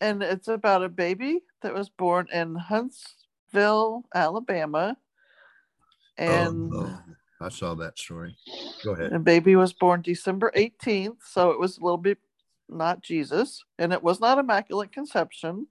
And 0.00 0.22
it's 0.22 0.48
about 0.48 0.82
a 0.82 0.88
baby 0.88 1.40
that 1.62 1.74
was 1.74 1.88
born 1.88 2.26
in 2.32 2.54
Huntsville, 2.54 4.04
Alabama. 4.14 4.96
Oh, 6.18 6.24
and 6.24 6.72
oh, 6.74 6.82
no. 6.82 6.98
I 7.40 7.48
saw 7.48 7.74
that 7.74 7.98
story. 7.98 8.36
Go 8.82 8.92
ahead. 8.92 9.12
the 9.12 9.18
baby 9.20 9.54
was 9.54 9.72
born 9.72 10.02
December 10.02 10.50
18th, 10.56 11.18
so 11.24 11.50
it 11.50 11.60
was 11.60 11.78
a 11.78 11.84
little 11.84 11.98
bit 11.98 12.18
not 12.68 13.02
Jesus, 13.02 13.64
and 13.78 13.92
it 13.92 14.02
was 14.02 14.20
not 14.20 14.38
immaculate 14.38 14.92
conception. 14.92 15.68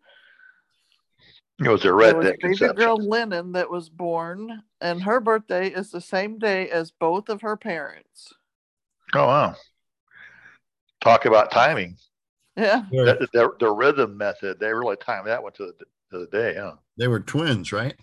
It 1.60 1.70
was 1.70 1.82
a 1.82 1.86
There 1.86 1.96
red 1.96 2.18
was 2.18 2.36
baby 2.42 2.74
girl 2.76 2.98
Lennon 2.98 3.54
that 3.54 3.70
was 3.70 3.90
born, 3.90 4.62
and 4.80 5.02
her 5.02 5.20
birthday 5.20 5.70
is 5.70 5.90
the 5.90 6.02
same 6.02 6.38
day 6.38 6.70
as 6.70 6.92
both 6.92 7.30
of 7.30 7.42
her 7.42 7.58
parents. 7.58 8.34
Oh 9.16 9.26
wow! 9.26 9.56
Talk 11.02 11.26
about 11.26 11.52
timing. 11.52 11.98
Yeah. 12.56 12.84
The, 12.92 13.28
the, 13.34 13.50
the 13.60 13.72
rhythm 13.72 14.18
method, 14.18 14.60
they 14.60 14.74
really 14.74 14.96
timed 14.96 15.28
that 15.28 15.42
one 15.42 15.54
to 15.54 15.68
the, 15.68 15.86
to 16.12 16.26
the 16.26 16.28
day. 16.28 16.56
Huh? 16.60 16.76
They 16.98 17.08
were 17.08 17.20
twins, 17.20 17.72
right? 17.72 17.96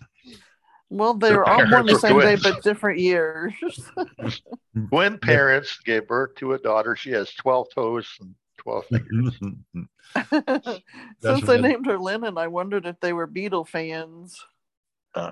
Well, 0.89 1.13
they 1.13 1.29
Their 1.29 1.39
were 1.39 1.45
all 1.45 1.69
born 1.69 1.85
the 1.85 1.93
were 1.93 1.99
same 1.99 2.19
day, 2.19 2.37
but 2.41 2.63
different 2.63 2.99
years. 2.99 3.53
When 4.89 5.17
parents 5.17 5.79
gave 5.85 6.07
birth 6.07 6.35
to 6.35 6.53
a 6.53 6.59
daughter, 6.59 6.97
she 6.97 7.11
has 7.11 7.33
12 7.33 7.67
toes 7.73 8.07
and 8.19 8.35
12 8.65 8.85
fingers. 8.87 9.39
Since 11.21 11.41
what 11.41 11.45
they 11.45 11.61
named 11.61 11.85
her 11.85 11.97
Lennon, 11.99 12.37
I 12.37 12.47
wondered 12.47 12.85
if 12.85 12.99
they 12.99 13.13
were 13.13 13.27
Beatle 13.27 13.67
fans. 13.67 14.37
Uh, 15.13 15.31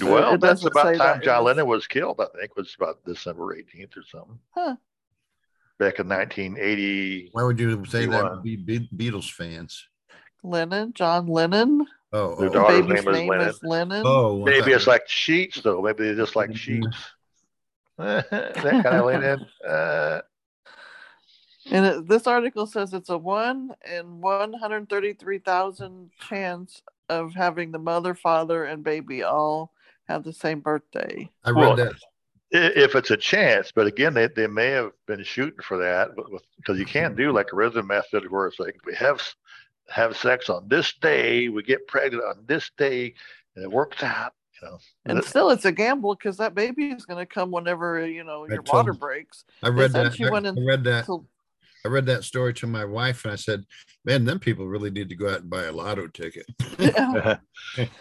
well, 0.00 0.34
it 0.34 0.40
that's 0.40 0.64
about 0.64 0.86
say 0.86 0.96
time 0.96 1.18
that 1.18 1.22
John 1.24 1.40
in 1.40 1.44
Lennon 1.44 1.66
was 1.66 1.86
killed, 1.86 2.20
I 2.20 2.26
think, 2.38 2.56
was 2.56 2.74
about 2.78 3.04
December 3.04 3.54
18th 3.56 3.96
or 3.96 4.02
something. 4.10 4.38
Huh. 4.54 4.76
Back 5.78 5.98
in 5.98 6.08
1980. 6.08 7.30
Why 7.32 7.42
would 7.42 7.58
you 7.58 7.84
say 7.86 8.06
that? 8.06 8.30
Would 8.32 8.42
be 8.42 8.56
Be- 8.56 8.88
Beatles 8.96 9.30
fans. 9.30 9.86
Lennon, 10.42 10.92
John 10.92 11.26
Lennon. 11.26 11.86
Oh, 12.12 12.36
Their 12.36 12.48
oh, 12.48 12.52
The 12.52 12.58
daughter's 12.58 12.86
baby's 12.86 13.04
name 13.04 13.08
is 13.08 13.16
name 13.18 13.28
Lennon. 13.28 13.48
is 13.48 13.60
Lennon. 13.62 14.02
oh, 14.06 14.42
I 14.42 14.44
Maybe 14.44 14.72
it's 14.72 14.84
it- 14.86 14.90
like 14.90 15.08
sheets, 15.08 15.60
though. 15.60 15.82
Maybe 15.82 16.04
they 16.08 16.14
just 16.14 16.36
like 16.36 16.56
sheets. 16.56 16.86
that 17.98 18.30
kind 18.30 18.86
of 18.86 19.06
Lennon. 19.06 19.46
Uh, 19.66 20.20
And 21.70 21.84
it, 21.86 22.08
this 22.08 22.26
article 22.26 22.66
says 22.66 22.94
it's 22.94 23.10
a 23.10 23.18
one 23.18 23.74
in 23.90 24.20
133,000 24.20 26.10
chance 26.28 26.82
of 27.08 27.34
having 27.34 27.72
the 27.72 27.78
mother, 27.78 28.14
father, 28.14 28.64
and 28.64 28.82
baby 28.84 29.22
all 29.22 29.72
have 30.08 30.24
the 30.24 30.32
same 30.32 30.60
birthday. 30.60 31.28
I 31.44 31.50
read 31.50 31.56
Well, 31.56 31.76
that. 31.76 31.94
if 32.50 32.94
it's 32.94 33.10
a 33.10 33.16
chance, 33.16 33.72
but 33.74 33.86
again, 33.86 34.14
they, 34.14 34.28
they 34.28 34.46
may 34.46 34.68
have 34.70 34.92
been 35.06 35.22
shooting 35.22 35.60
for 35.62 35.76
that, 35.78 36.16
but 36.16 36.26
because 36.56 36.78
you 36.78 36.86
can't 36.86 37.16
do 37.16 37.32
like 37.32 37.52
a 37.52 37.56
rhythm 37.56 37.86
method 37.88 38.30
where 38.30 38.46
it's 38.46 38.58
like 38.58 38.76
we 38.86 38.94
have 38.94 39.20
have 39.90 40.16
sex 40.16 40.50
on 40.50 40.68
this 40.68 40.92
day, 41.00 41.48
we 41.48 41.62
get 41.62 41.86
pregnant 41.86 42.22
on 42.22 42.44
this 42.46 42.70
day, 42.76 43.14
and 43.56 43.64
it 43.64 43.70
works 43.70 44.02
out. 44.02 44.32
You 44.60 44.68
know, 44.68 44.78
And 45.06 45.24
still, 45.24 45.50
it's 45.50 45.64
a 45.64 45.72
gamble 45.72 46.14
because 46.14 46.36
that 46.38 46.54
baby 46.54 46.88
is 46.88 47.06
going 47.06 47.18
to 47.18 47.26
come 47.26 47.50
whenever 47.50 48.06
you 48.06 48.24
know 48.24 48.46
your 48.46 48.62
water 48.62 48.92
breaks. 48.92 49.44
I 49.62 49.68
read 49.68 49.92
that. 49.92 50.14
She 50.14 50.26
I, 50.26 50.30
went 50.30 50.46
I 50.46 50.52
read 50.60 50.84
that. 50.84 51.06
till- 51.06 51.26
I 51.84 51.88
read 51.88 52.06
that 52.06 52.24
story 52.24 52.52
to 52.54 52.66
my 52.66 52.84
wife, 52.84 53.24
and 53.24 53.32
I 53.32 53.36
said, 53.36 53.64
"Man, 54.04 54.24
them 54.24 54.38
people 54.38 54.66
really 54.66 54.90
need 54.90 55.08
to 55.10 55.14
go 55.14 55.28
out 55.30 55.40
and 55.42 55.50
buy 55.50 55.64
a 55.64 55.72
lotto 55.72 56.06
ticket." 56.08 56.46
Yeah. 56.78 57.38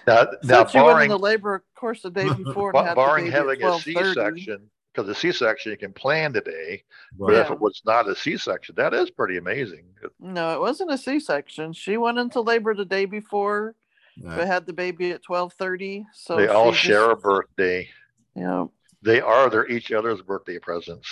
now, 0.06 0.28
now 0.44 0.66
Said 0.66 0.70
she 0.72 0.78
went 0.78 0.88
barring 0.90 1.12
into 1.12 1.18
labor, 1.18 1.56
of 1.56 1.62
course, 1.76 2.02
the 2.04 2.12
day 2.12 2.32
before 2.32 2.70
and 2.70 2.74
ba- 2.74 2.84
had 2.84 2.92
the 2.92 2.96
barring 2.96 3.26
baby 3.26 3.36
at 3.36 3.40
having 3.40 3.62
a 3.64 3.66
12:30. 3.66 3.82
C-section, 3.84 4.70
because 4.94 5.08
the 5.08 5.16
C-section 5.16 5.72
you 5.72 5.78
can 5.78 5.94
plan 5.94 6.32
today, 6.34 6.84
but 7.18 7.34
if 7.34 7.50
it 7.52 7.60
was 7.60 7.82
not 7.86 8.08
a 8.08 8.16
C-section, 8.16 8.76
that 8.76 8.94
is 8.94 9.10
pretty 9.10 9.38
amazing. 9.38 9.86
No, 10.20 10.54
it 10.54 10.60
wasn't 10.60 10.92
a 10.92 10.98
C-section. 10.98 11.74
She 11.74 11.98
went 11.98 12.18
into 12.20 12.40
labor 12.42 12.74
the 12.76 12.86
day 12.86 13.06
before, 13.06 13.76
Right. 14.22 14.38
but 14.38 14.48
had 14.48 14.66
the 14.66 14.74
baby 14.74 15.12
at 15.12 15.22
twelve 15.24 15.54
thirty. 15.54 16.06
So 16.14 16.38
they 16.38 16.48
all 16.48 16.72
she 16.72 16.88
share 16.90 17.12
a 17.12 17.16
birthday. 17.16 17.90
Yeah, 18.36 18.42
you 18.42 18.48
know, 18.48 18.72
They 19.02 19.22
are 19.22 19.50
their 19.50 19.68
each 19.68 19.92
other's 19.92 20.22
birthday 20.22 20.60
presents. 20.60 21.08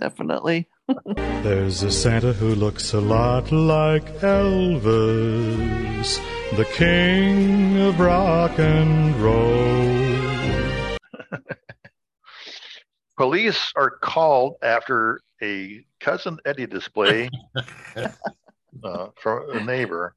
Definitely. 0.00 0.68
There's 1.16 1.82
a 1.82 1.90
Santa 1.90 2.32
who 2.32 2.54
looks 2.54 2.92
a 2.92 3.00
lot 3.00 3.50
like 3.52 4.04
Elvis, 4.20 6.18
the 6.56 6.64
king 6.66 7.80
of 7.80 7.98
rock 7.98 8.58
and 8.58 9.16
roll. 9.16 10.98
Police 13.16 13.72
are 13.76 13.90
called 13.90 14.56
after 14.62 15.20
a 15.42 15.84
cousin 16.00 16.38
Eddie 16.44 16.66
display 16.66 17.30
uh, 18.84 19.08
from 19.16 19.50
a 19.52 19.64
neighbor. 19.64 20.14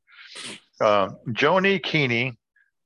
Um, 0.82 1.18
Joni 1.30 1.82
Keeney, 1.82 2.38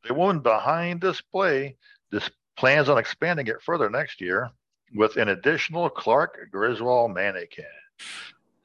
the 0.08 0.14
woman 0.14 0.40
behind 0.42 1.02
display, 1.02 1.78
this 2.12 2.30
plans 2.58 2.90
on 2.90 2.98
expanding 2.98 3.48
it 3.48 3.62
further 3.62 3.90
next 3.90 4.22
year 4.22 4.52
with 4.94 5.18
an 5.18 5.30
additional 5.30 5.90
Clark 5.90 6.50
Griswold 6.52 7.14
mannequin. 7.14 7.66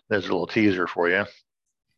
There's 0.09 0.27
a 0.27 0.33
little 0.33 0.47
teaser 0.47 0.87
for 0.87 1.09
you. 1.09 1.25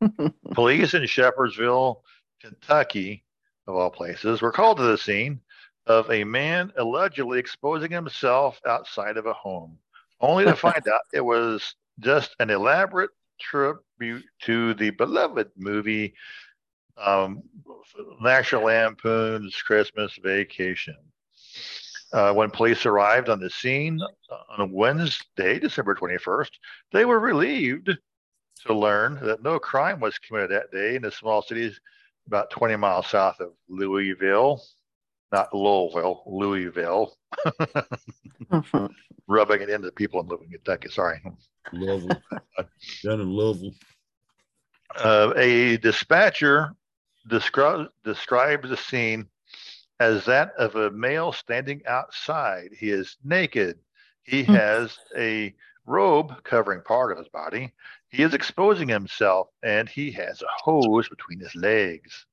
Police 0.52 0.94
in 0.94 1.02
Shepherdsville, 1.02 2.00
Kentucky, 2.40 3.24
of 3.66 3.74
all 3.74 3.90
places, 3.90 4.40
were 4.40 4.52
called 4.52 4.78
to 4.78 4.84
the 4.84 4.98
scene 4.98 5.40
of 5.86 6.10
a 6.10 6.24
man 6.24 6.72
allegedly 6.76 7.38
exposing 7.38 7.90
himself 7.90 8.60
outside 8.66 9.16
of 9.16 9.26
a 9.26 9.32
home, 9.32 9.78
only 10.20 10.44
to 10.44 10.54
find 10.54 10.86
out 10.92 11.00
it 11.12 11.24
was 11.24 11.74
just 12.00 12.36
an 12.38 12.50
elaborate 12.50 13.10
tribute 13.40 14.24
to 14.42 14.74
the 14.74 14.90
beloved 14.90 15.50
movie 15.56 16.14
um, 16.96 17.42
National 18.20 18.64
Lampoon's 18.64 19.60
Christmas 19.62 20.16
Vacation. 20.22 20.96
Uh, 22.12 22.32
when 22.32 22.50
police 22.50 22.86
arrived 22.86 23.28
on 23.28 23.38
the 23.38 23.50
scene 23.50 24.00
on 24.56 24.72
Wednesday, 24.72 25.58
December 25.58 25.94
21st, 25.94 26.50
they 26.92 27.04
were 27.04 27.20
relieved 27.20 27.90
to 28.66 28.74
learn 28.74 29.18
that 29.22 29.42
no 29.42 29.58
crime 29.58 30.00
was 30.00 30.18
committed 30.18 30.50
that 30.50 30.72
day 30.72 30.96
in 30.96 31.02
the 31.02 31.12
small 31.12 31.42
city 31.42 31.72
about 32.26 32.50
20 32.50 32.76
miles 32.76 33.06
south 33.08 33.40
of 33.40 33.52
Louisville, 33.68 34.62
not 35.32 35.54
Louisville, 35.54 36.22
Louisville. 36.26 37.14
Rubbing 39.26 39.62
it 39.62 39.68
into 39.70 39.90
people 39.92 40.20
in 40.20 40.28
Louisville, 40.28 40.48
Kentucky. 40.50 40.88
Sorry. 40.88 41.20
Louisville. 41.72 42.22
Down 43.04 43.20
in 43.20 43.30
Louisville. 43.30 43.74
Uh, 44.96 45.32
a 45.36 45.76
dispatcher 45.78 46.74
descri- 47.28 47.88
describes 48.04 48.70
the 48.70 48.76
scene 48.76 49.26
as 50.00 50.24
that 50.26 50.52
of 50.58 50.76
a 50.76 50.90
male 50.90 51.32
standing 51.32 51.82
outside. 51.86 52.70
He 52.78 52.90
is 52.90 53.16
naked. 53.24 53.78
He 54.22 54.42
has 54.44 54.98
a 55.16 55.54
robe 55.86 56.44
covering 56.44 56.82
part 56.82 57.12
of 57.12 57.18
his 57.18 57.28
body. 57.28 57.72
He 58.10 58.22
is 58.22 58.34
exposing 58.34 58.88
himself 58.88 59.48
and 59.62 59.88
he 59.88 60.10
has 60.12 60.42
a 60.42 60.62
hose 60.62 61.08
between 61.08 61.40
his 61.40 61.54
legs. 61.54 62.26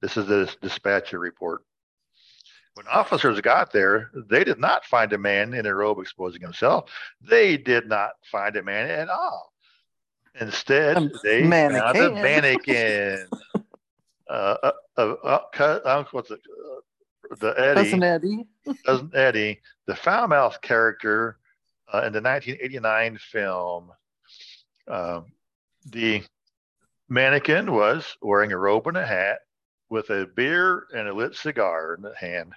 This 0.00 0.16
is 0.16 0.26
the 0.26 0.54
dispatcher 0.62 1.18
report. 1.18 1.62
When 2.74 2.86
officers 2.88 3.40
got 3.40 3.72
there, 3.72 4.10
they 4.30 4.44
did 4.44 4.58
not 4.58 4.84
find 4.86 5.12
a 5.12 5.18
man 5.18 5.52
in 5.52 5.66
a 5.66 5.74
robe 5.74 5.98
exposing 5.98 6.40
himself. 6.40 6.90
They 7.20 7.56
did 7.56 7.86
not 7.86 8.12
find 8.30 8.56
a 8.56 8.62
man 8.62 8.88
at 8.88 9.10
all. 9.10 9.52
Instead, 10.40 10.96
A 10.96 11.10
they 11.22 11.42
found 11.42 11.96
a 11.96 12.10
mannequin. 12.10 12.14
mannequin. 12.14 13.26
uh, 14.30 14.56
uh, 14.62 14.72
uh, 14.96 15.14
uh, 15.24 15.62
uh, 15.62 16.04
what's 16.12 16.30
it? 16.30 16.40
The 17.38 17.54
Eddie, 17.58 17.82
Cousin 17.82 18.02
Eddie. 18.02 18.46
cousin 18.84 19.10
Eddie, 19.14 19.60
the 19.86 19.96
foul-mouthed 19.96 20.60
character 20.62 21.38
uh, 21.92 22.02
in 22.06 22.12
the 22.12 22.20
1989 22.20 23.18
film. 23.18 23.90
Um, 24.88 25.26
the 25.86 26.22
mannequin 27.08 27.72
was 27.72 28.16
wearing 28.22 28.52
a 28.52 28.58
robe 28.58 28.86
and 28.86 28.96
a 28.96 29.06
hat 29.06 29.40
with 29.90 30.10
a 30.10 30.26
beer 30.26 30.86
and 30.94 31.08
a 31.08 31.14
lit 31.14 31.34
cigar 31.34 31.94
in 31.94 32.02
the 32.02 32.14
hand. 32.16 32.54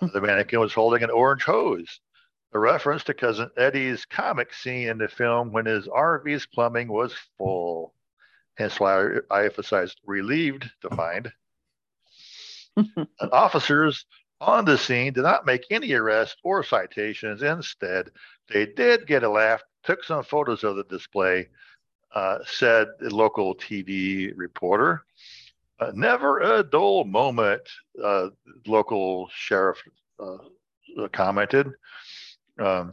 Uh, 0.00 0.08
the 0.08 0.20
mannequin 0.20 0.60
was 0.60 0.72
holding 0.72 1.02
an 1.02 1.10
orange 1.10 1.44
hose, 1.44 2.00
a 2.52 2.58
reference 2.58 3.04
to 3.04 3.14
cousin 3.14 3.50
Eddie's 3.56 4.04
comic 4.04 4.52
scene 4.52 4.88
in 4.88 4.98
the 4.98 5.08
film 5.08 5.52
when 5.52 5.66
his 5.66 5.86
RV's 5.86 6.46
plumbing 6.46 6.88
was 6.88 7.14
full. 7.38 7.94
Hence 8.56 8.78
why 8.78 9.16
I 9.30 9.44
emphasized 9.46 10.00
relieved 10.04 10.70
to 10.82 10.90
find. 10.90 11.32
Officers 13.32 14.06
on 14.40 14.64
the 14.64 14.76
scene 14.76 15.12
did 15.12 15.22
not 15.22 15.46
make 15.46 15.64
any 15.70 15.92
arrests 15.92 16.36
or 16.42 16.62
citations. 16.62 17.42
Instead, 17.42 18.10
they 18.52 18.66
did 18.66 19.06
get 19.06 19.22
a 19.22 19.28
laugh, 19.28 19.62
took 19.84 20.04
some 20.04 20.22
photos 20.24 20.64
of 20.64 20.76
the 20.76 20.84
display, 20.84 21.48
uh, 22.14 22.38
said 22.44 22.88
the 23.00 23.14
local 23.14 23.54
TV 23.54 24.32
reporter. 24.36 25.04
Uh, 25.80 25.92
never 25.94 26.40
a 26.40 26.62
dull 26.62 27.04
moment, 27.04 27.62
uh, 28.02 28.28
local 28.66 29.28
sheriff 29.34 29.78
uh, 30.20 30.38
commented. 31.12 31.70
Um, 32.58 32.92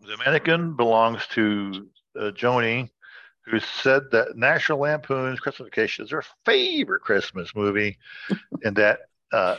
the 0.00 0.16
mannequin 0.18 0.76
belongs 0.76 1.26
to 1.28 1.88
uh, 2.18 2.30
Joni, 2.32 2.90
who 3.50 3.60
said 3.60 4.10
that 4.12 4.36
National 4.36 4.78
Lampoon's 4.78 5.40
Christmas 5.40 5.66
Vacation 5.68 6.04
is 6.04 6.10
her 6.10 6.24
favorite 6.44 7.00
Christmas 7.00 7.54
movie, 7.54 7.98
and 8.64 8.76
that 8.76 9.00
uh, 9.32 9.56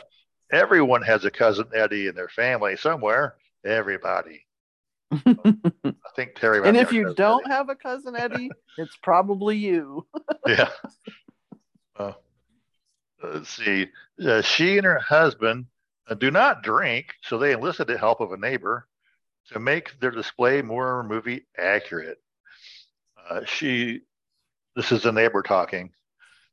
everyone 0.52 1.02
has 1.02 1.26
a 1.26 1.32
cousin 1.32 1.66
Eddie 1.74 2.08
in 2.08 2.16
their 2.16 2.30
family 2.30 2.78
somewhere. 2.78 3.36
Everybody. 3.66 4.46
I 5.12 5.94
think 6.16 6.36
Terry. 6.36 6.66
And 6.68 6.78
if 6.78 6.92
you 6.94 7.14
don't 7.14 7.46
have 7.48 7.70
a 7.70 7.76
cousin 7.76 8.16
Eddie, 8.16 8.50
it's 8.78 8.96
probably 9.04 9.58
you. 9.58 10.08
yeah. 10.48 10.70
Uh, 11.98 12.14
let's 13.22 13.50
see. 13.50 13.88
Uh, 14.24 14.42
she 14.42 14.78
and 14.78 14.86
her 14.86 15.00
husband 15.00 15.66
uh, 16.10 16.14
do 16.14 16.32
not 16.32 16.64
drink, 16.64 17.08
so 17.22 17.38
they 17.38 17.52
enlisted 17.52 17.88
the 17.88 17.98
help 17.98 18.22
of 18.22 18.32
a 18.32 18.38
neighbor 18.38 18.88
to 19.52 19.60
make 19.60 20.00
their 20.00 20.12
display 20.12 20.62
more 20.62 21.04
movie 21.04 21.46
accurate. 21.58 22.22
Uh, 23.32 23.46
she, 23.46 24.02
this 24.76 24.92
is 24.92 25.04
the 25.04 25.12
neighbor 25.12 25.42
talking. 25.42 25.90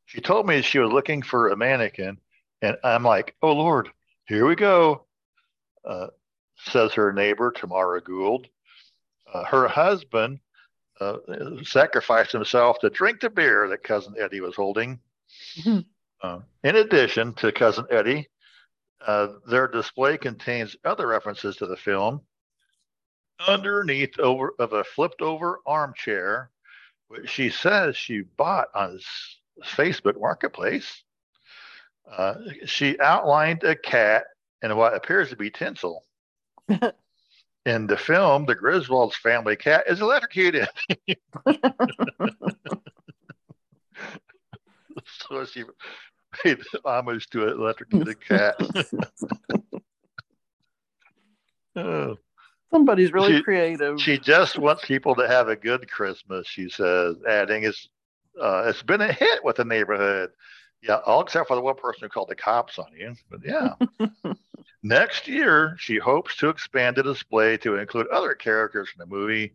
She 0.06 0.20
told 0.20 0.46
me 0.46 0.62
she 0.62 0.78
was 0.78 0.92
looking 0.92 1.22
for 1.22 1.48
a 1.48 1.56
mannequin, 1.56 2.18
and 2.62 2.76
I'm 2.84 3.02
like, 3.02 3.34
"Oh 3.42 3.52
Lord, 3.52 3.88
here 4.28 4.46
we 4.46 4.54
go," 4.54 5.04
uh, 5.84 6.06
says 6.56 6.92
her 6.92 7.12
neighbor 7.12 7.50
Tamara 7.50 8.00
Gould. 8.00 8.46
Uh, 9.32 9.44
her 9.44 9.66
husband 9.66 10.38
uh, 11.00 11.16
sacrificed 11.64 12.30
himself 12.30 12.78
to 12.78 12.90
drink 12.90 13.20
the 13.20 13.30
beer 13.30 13.68
that 13.68 13.82
cousin 13.82 14.14
Eddie 14.16 14.40
was 14.40 14.54
holding. 14.54 15.00
Uh, 16.22 16.40
in 16.64 16.76
addition 16.76 17.34
to 17.34 17.52
cousin 17.52 17.86
Eddie, 17.90 18.28
uh, 19.06 19.28
their 19.48 19.66
display 19.66 20.16
contains 20.16 20.76
other 20.84 21.08
references 21.08 21.56
to 21.56 21.66
the 21.66 21.76
film. 21.76 22.20
Underneath 23.46 24.18
over 24.18 24.54
of 24.58 24.72
a 24.72 24.84
flipped 24.84 25.22
over 25.22 25.60
armchair, 25.66 26.50
she 27.26 27.50
says 27.50 27.96
she 27.96 28.22
bought 28.36 28.68
on 28.74 28.98
Facebook 29.64 30.20
Marketplace. 30.20 31.02
Uh, 32.10 32.34
she 32.64 32.98
outlined 33.00 33.64
a 33.64 33.76
cat 33.76 34.24
in 34.62 34.74
what 34.76 34.94
appears 34.94 35.30
to 35.30 35.36
be 35.36 35.50
tinsel. 35.50 36.04
In 37.66 37.86
the 37.86 37.96
film, 37.98 38.46
the 38.46 38.54
Griswold's 38.54 39.16
family 39.16 39.56
cat 39.56 39.84
is 39.88 40.00
electrocuted. 40.00 40.68
so 45.06 45.44
she 45.44 45.64
paid 46.32 46.60
homage 46.84 47.28
to 47.30 47.46
an 47.46 47.50
electrocuted 47.60 48.26
cat. 48.26 48.56
Oh. 51.76 52.16
Somebody's 52.70 53.12
really 53.12 53.38
She- 53.38 53.42
creative. 53.42 54.00
She 54.00 54.18
just 54.18 54.58
wants 54.58 54.84
people 54.84 55.14
to 55.16 55.26
have 55.26 55.48
a 55.48 55.56
good 55.56 55.90
Christmas, 55.90 56.46
she 56.46 56.68
says, 56.68 57.16
adding, 57.26 57.64
it's, 57.64 57.88
uh, 58.40 58.64
it's 58.66 58.82
been 58.82 59.00
a 59.00 59.12
hit 59.12 59.42
with 59.44 59.56
the 59.56 59.64
neighborhood. 59.64 60.30
Yeah, 60.82 61.00
all 61.06 61.22
except 61.22 61.48
for 61.48 61.56
the 61.56 61.62
one 61.62 61.74
person 61.74 62.02
who 62.02 62.08
called 62.08 62.28
the 62.28 62.36
cops 62.36 62.78
on 62.78 62.86
you. 62.96 63.14
But 63.30 63.40
yeah. 63.44 63.74
Next 64.82 65.26
year, 65.26 65.74
she 65.78 65.96
hopes 65.98 66.36
to 66.36 66.50
expand 66.50 66.96
the 66.96 67.02
display 67.02 67.56
to 67.58 67.76
include 67.76 68.06
other 68.08 68.34
characters 68.34 68.88
from 68.88 69.00
the 69.00 69.14
movie. 69.14 69.54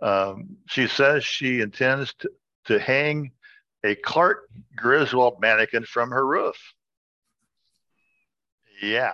Um, 0.00 0.56
she 0.66 0.88
says 0.88 1.24
she 1.24 1.60
intends 1.60 2.14
to, 2.14 2.30
to 2.64 2.80
hang 2.80 3.30
a 3.84 3.94
Clark 3.94 4.48
Griswold 4.74 5.40
mannequin 5.40 5.84
from 5.84 6.10
her 6.10 6.26
roof. 6.26 6.56
Yeah, 8.82 9.12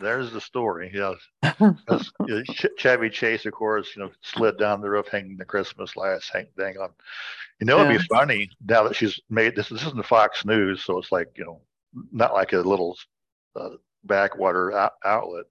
there's 0.00 0.30
the 0.32 0.40
story. 0.40 0.90
Yes, 0.94 1.16
'Cause, 1.86 2.12
you 2.26 2.34
know, 2.36 2.42
Ch- 2.44 2.66
Chevy 2.76 3.10
Chase, 3.10 3.46
of 3.46 3.52
course, 3.52 3.94
you 3.96 4.02
know, 4.02 4.10
slid 4.22 4.58
down 4.58 4.80
the 4.80 4.90
roof, 4.90 5.08
hanging 5.08 5.36
the 5.36 5.44
Christmas 5.44 5.96
lights, 5.96 6.30
hang 6.32 6.46
dang 6.56 6.76
on. 6.78 6.90
You 7.60 7.66
know, 7.66 7.78
it'd 7.80 7.98
be 8.00 8.06
funny 8.16 8.50
now 8.66 8.84
that 8.84 8.96
she's 8.96 9.20
made 9.28 9.56
this. 9.56 9.68
This 9.68 9.84
isn't 9.86 10.06
Fox 10.06 10.44
News, 10.44 10.84
so 10.84 10.98
it's 10.98 11.10
like 11.12 11.28
you 11.36 11.44
know, 11.44 11.60
not 12.12 12.32
like 12.34 12.52
a 12.52 12.58
little 12.58 12.96
uh, 13.56 13.70
backwater 14.04 14.72
out- 14.72 14.92
outlet. 15.04 15.44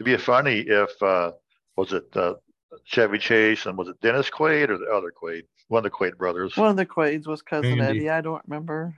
It'd 0.00 0.06
be 0.18 0.22
funny 0.22 0.60
if 0.60 1.00
uh, 1.02 1.32
was 1.76 1.92
it 1.92 2.06
uh, 2.16 2.34
Chevy 2.84 3.18
Chase 3.18 3.66
and 3.66 3.76
was 3.76 3.88
it 3.88 4.00
Dennis 4.00 4.30
Quaid 4.30 4.70
or 4.70 4.78
the 4.78 4.86
other 4.86 5.12
Quaid, 5.12 5.42
one 5.68 5.84
of 5.84 5.92
the 5.92 5.96
Quaid 5.96 6.16
brothers. 6.16 6.56
One 6.56 6.70
of 6.70 6.76
the 6.76 6.86
Quaids 6.86 7.26
was 7.26 7.42
cousin 7.42 7.80
Andy. 7.80 7.82
Eddie. 8.00 8.10
I 8.10 8.20
don't 8.22 8.42
remember. 8.46 8.94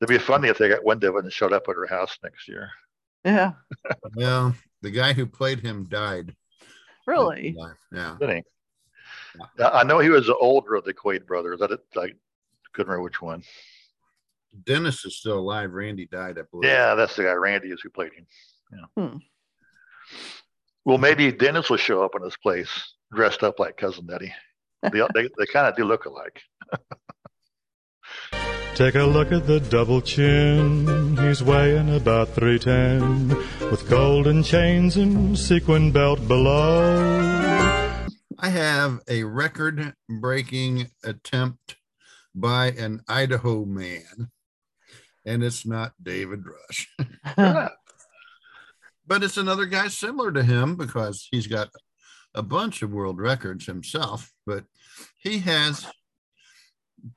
It'd 0.00 0.08
be 0.08 0.18
funny 0.24 0.48
if 0.48 0.58
they 0.58 0.68
got 0.68 0.84
wind 0.84 1.02
of 1.04 1.14
it 1.16 1.24
and 1.24 1.32
showed 1.32 1.52
up 1.52 1.68
at 1.68 1.76
her 1.76 1.86
house 1.86 2.18
next 2.22 2.48
year. 2.48 2.70
Yeah, 3.24 3.52
Well, 4.16 4.54
the 4.80 4.90
guy 4.90 5.12
who 5.12 5.26
played 5.26 5.60
him 5.60 5.84
died. 5.84 6.34
really. 7.06 7.56
Yeah. 7.92 8.16
Didn't 8.18 8.36
he? 8.36 9.62
I 9.62 9.80
I 9.80 9.82
know 9.84 9.98
he 10.00 10.08
was 10.10 10.26
the 10.26 10.36
older 10.36 10.74
of 10.74 10.84
the 10.84 10.92
Quaid 10.94 11.26
brothers. 11.26 11.62
I, 11.62 11.68
did, 11.68 11.78
I 11.96 12.08
couldn't 12.72 12.90
remember 12.90 13.02
which 13.02 13.22
one. 13.22 13.42
Dennis 14.66 15.04
is 15.04 15.16
still 15.16 15.38
alive. 15.38 15.72
Randy 15.72 16.06
died, 16.06 16.38
I 16.38 16.42
believe. 16.50 16.70
Yeah, 16.70 16.94
that's 16.94 17.16
the 17.16 17.22
guy. 17.22 17.32
Randy 17.32 17.68
is 17.70 17.80
who 17.80 17.90
played 17.90 18.12
him. 18.12 18.26
Yeah. 18.72 19.02
Hmm. 19.08 19.16
Well, 20.84 20.98
maybe 20.98 21.30
Dennis 21.32 21.70
will 21.70 21.76
show 21.78 22.04
up 22.04 22.14
in 22.16 22.22
his 22.22 22.36
place 22.36 22.94
dressed 23.14 23.42
up 23.44 23.58
like 23.60 23.76
cousin 23.76 24.08
Eddie. 24.12 24.34
They 24.82 25.00
they, 25.14 25.28
they 25.38 25.46
kind 25.52 25.68
of 25.68 25.76
do 25.76 25.84
look 25.84 26.06
alike. 26.06 26.42
Take 28.74 28.94
a 28.94 29.04
look 29.04 29.32
at 29.32 29.46
the 29.46 29.60
double 29.60 30.00
chin. 30.00 31.16
He's 31.18 31.42
weighing 31.42 31.94
about 31.94 32.30
310 32.30 33.28
with 33.70 33.88
golden 33.90 34.42
chains 34.42 34.96
and 34.96 35.38
sequin 35.38 35.92
belt 35.92 36.26
below. 36.26 38.06
I 38.38 38.48
have 38.48 39.00
a 39.06 39.24
record 39.24 39.92
breaking 40.08 40.88
attempt 41.04 41.76
by 42.34 42.68
an 42.68 43.02
Idaho 43.06 43.66
man, 43.66 44.30
and 45.26 45.44
it's 45.44 45.66
not 45.66 45.92
David 46.02 46.40
Rush. 46.46 46.88
but 49.06 49.22
it's 49.22 49.36
another 49.36 49.66
guy 49.66 49.88
similar 49.88 50.32
to 50.32 50.42
him 50.42 50.76
because 50.76 51.28
he's 51.30 51.46
got 51.46 51.68
a 52.34 52.42
bunch 52.42 52.80
of 52.80 52.90
world 52.90 53.20
records 53.20 53.66
himself, 53.66 54.32
but 54.46 54.64
he 55.18 55.40
has 55.40 55.86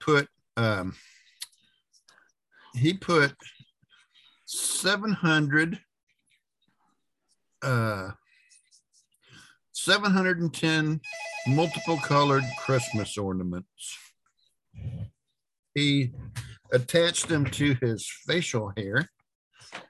put 0.01 0.27
um 0.57 0.93
he 2.77 2.93
put 2.93 3.33
700 4.45 5.79
uh 7.63 8.11
710 9.71 10.99
multiple 11.47 11.97
colored 11.97 12.43
Christmas 12.57 13.17
ornaments. 13.17 13.97
He 15.75 16.11
attached 16.71 17.27
them 17.27 17.45
to 17.51 17.75
his 17.81 18.09
facial 18.25 18.71
hair, 18.77 19.09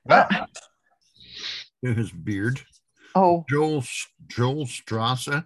to 0.10 1.94
his 1.94 2.12
beard. 2.12 2.62
Oh, 3.14 3.46
Joel 3.50 3.84
Joel 4.28 4.66
Strasser 4.66 5.46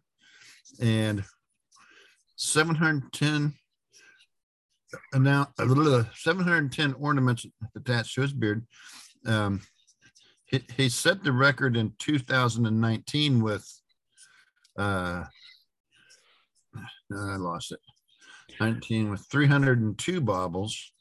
and 0.81 1.23
710 2.37 3.29
and 3.35 3.53
now 5.13 5.47
uh, 5.59 6.03
710 6.15 6.93
ornaments 6.93 7.45
attached 7.75 8.15
to 8.15 8.21
his 8.21 8.33
beard. 8.33 8.65
Um, 9.25 9.61
he, 10.45 10.63
he 10.77 10.89
set 10.89 11.23
the 11.23 11.31
record 11.31 11.77
in 11.77 11.93
2019 11.99 13.41
with 13.41 13.67
uh 14.77 15.25
I 17.11 17.35
lost 17.37 17.71
it. 17.71 17.79
19 18.59 19.09
with 19.09 19.25
302 19.31 20.21
baubles, 20.21 20.91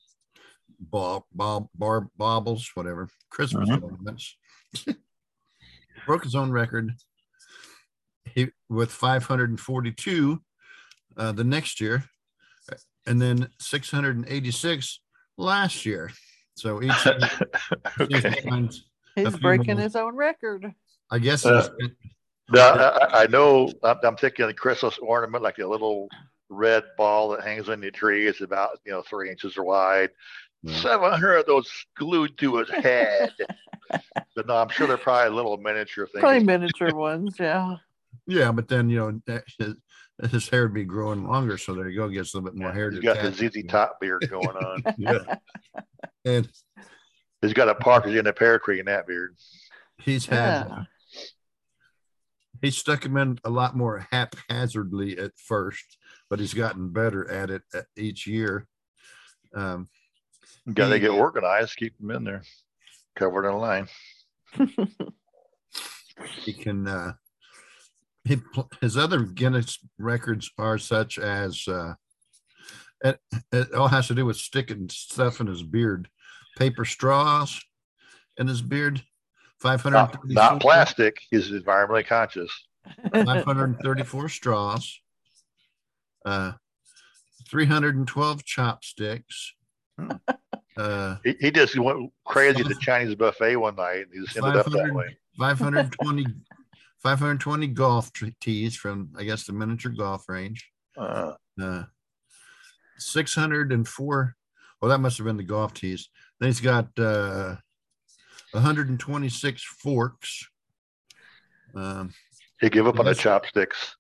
bob, 0.81 1.25
bob, 1.35 1.69
bar, 1.75 2.09
baubles, 2.17 2.71
whatever, 2.75 3.09
Christmas 3.31 3.69
Mhm. 3.69 3.83
ornaments. 3.83 4.37
Broke 6.07 6.25
his 6.25 6.35
own 6.35 6.51
record. 6.51 6.93
He 8.35 8.49
with 8.69 8.91
542 8.91 10.41
uh, 11.17 11.33
the 11.33 11.45
next 11.45 11.81
year, 11.81 12.05
and 13.09 13.21
then 13.21 13.49
686 13.59 15.01
last 15.37 15.87
year. 15.87 16.11
So 16.57 16.83
each 16.83 16.93
year 17.07 17.19
seems 18.43 18.79
to 18.79 18.83
Okay. 19.17 19.25
He's 19.31 19.37
breaking 19.39 19.75
more. 19.75 19.83
his 19.83 19.97
own 19.97 20.15
record. 20.15 20.73
I 21.11 21.19
guess 21.19 21.45
Uh, 21.45 21.69
it's- 21.81 21.91
No, 22.51 22.61
I, 22.61 22.89
I- 22.89 23.23
I 23.23 23.27
know. 23.27 23.73
I'm, 23.83 23.97
I'm 24.05 24.17
thinking 24.17 24.47
the 24.47 24.55
Christmas 24.55 24.97
ornament, 24.99 25.43
like 25.43 25.59
a 25.59 25.67
little 25.67 26.09
red 26.49 26.83
ball 26.97 27.29
that 27.31 27.43
hangs 27.45 27.69
on 27.69 27.81
the 27.81 27.91
tree. 27.91 28.27
It's 28.27 28.41
about 28.41 28.79
you 28.87 28.93
know 28.93 29.03
three 29.03 29.31
inches 29.31 29.55
wide. 29.59 30.11
Seven 30.67 31.11
hundred 31.11 31.37
of 31.37 31.47
those 31.47 31.71
glued 31.97 32.37
to 32.39 32.57
his 32.57 32.71
head. 32.71 33.33
but 34.35 34.47
no, 34.47 34.57
I'm 34.57 34.69
sure 34.69 34.87
they're 34.87 34.97
probably 34.97 35.35
little 35.35 35.57
miniature 35.57 36.07
things. 36.07 36.21
Probably 36.21 36.43
miniature 36.45 36.95
ones, 36.95 37.37
yeah. 37.39 37.77
yeah, 38.27 38.51
but 38.53 38.67
then 38.69 38.89
you 38.91 38.99
know 38.99 39.21
that- 39.27 39.45
his, 40.21 40.31
his 40.33 40.49
hair 40.49 40.63
would 40.65 40.75
be 40.75 40.85
growing 40.85 41.25
longer, 41.27 41.59
so 41.59 41.75
there 41.75 41.89
you 41.89 41.99
go, 41.99 42.09
gets 42.09 42.35
a 42.35 42.37
little 42.39 42.51
bit 42.51 42.59
more 42.61 42.73
hair. 42.73 42.91
He's 42.91 43.01
to 43.01 43.05
got 43.07 43.23
the 43.23 43.29
attach. 43.29 43.53
ZZ 43.53 43.65
Top 43.69 44.01
beard 44.01 44.27
going 44.31 44.49
on. 44.57 44.83
yeah, 44.99 45.37
and 46.25 46.49
He's 47.41 47.53
got 47.53 47.69
a 47.69 47.75
partridge 47.77 48.17
in 48.17 48.27
a 48.27 48.33
pear 48.33 48.59
tree 48.59 48.81
in 48.81 48.87
that 48.87 49.07
beard. 49.07 49.37
he's 50.01 50.27
had 50.27 50.67
Yeah. 50.69 50.85
he 52.61 52.71
stuck 52.73 53.05
him 53.07 53.17
in 53.17 53.39
a 53.45 53.51
lot 53.51 53.77
more 53.77 54.09
haphazardly 54.11 55.17
at 55.19 55.39
first, 55.39 55.99
but 56.29 56.41
he's 56.41 56.55
gotten 56.55 56.89
better 56.91 57.31
at 57.31 57.51
it 57.51 57.63
at 57.73 57.87
each 57.97 58.27
year. 58.27 58.67
Um, 59.55 59.89
Got 60.75 60.89
to 60.89 60.99
get 60.99 61.11
organized. 61.11 61.77
Keep 61.77 61.97
them 61.99 62.11
in 62.11 62.25
there, 62.25 62.43
covered 63.15 63.49
in 63.49 63.55
line. 63.57 63.89
he 66.45 66.53
can 66.53 66.87
uh 66.89 67.13
he 68.29 68.37
his 68.81 68.97
other 68.97 69.21
guinness 69.23 69.79
records 69.99 70.51
are 70.59 70.79
such 70.79 71.19
as 71.19 71.67
uh 71.67 71.95
it, 73.03 73.19
it 73.53 73.73
all 73.73 73.89
has 73.89 74.09
to 74.09 74.15
do 74.15 74.27
with 74.27 74.37
sticking 74.37 74.89
stuff 74.89 75.41
in 75.41 75.47
his 75.47 75.63
beard 75.63 76.09
paper 76.59 76.85
straws 76.85 77.61
in 78.37 78.47
his 78.47 78.61
beard 78.63 79.03
500 79.61 79.93
Not, 79.97 80.19
not 80.25 80.61
plastic. 80.61 81.21
He's 81.31 81.51
environmentally 81.51 82.07
conscious. 82.07 82.51
534 83.13 84.29
straws 84.29 85.01
uh 86.25 86.53
312 87.49 88.45
chopsticks 88.45 89.55
uh 90.77 91.17
He, 91.25 91.35
he 91.41 91.51
just 91.51 91.79
went 91.79 92.13
crazy 92.25 92.61
at 92.61 92.69
the 92.69 92.77
Chinese 92.81 93.15
buffet 93.15 93.57
one 93.57 93.77
night. 93.77 94.07
and 94.07 94.13
He 94.13 94.21
just 94.21 94.37
ended 94.37 94.57
up 94.57 94.67
that 94.67 94.95
way. 94.95 95.17
520 95.39 96.27
520 97.03 97.69
golf 97.69 98.11
tees 98.41 98.75
from 98.77 99.11
i 99.17 99.23
guess 99.25 99.45
the 99.45 99.53
miniature 99.53 99.93
golf 99.93 100.29
range. 100.29 100.71
Uh, 100.97 101.35
uh 101.63 101.85
604 102.99 104.37
well 104.81 104.89
that 104.89 104.99
must 104.99 105.19
have 105.19 105.27
been 105.27 105.37
the 105.37 105.43
golf 105.43 105.73
tees. 105.75 106.09
Then 106.41 106.49
he's 106.49 106.61
got 106.61 106.87
uh 106.99 107.57
126 108.53 109.63
forks. 109.63 110.49
Um 111.75 112.13
he 112.61 112.69
gave 112.69 112.87
up 112.87 112.99
on 112.99 113.05
the 113.05 113.15
chopsticks. 113.15 113.95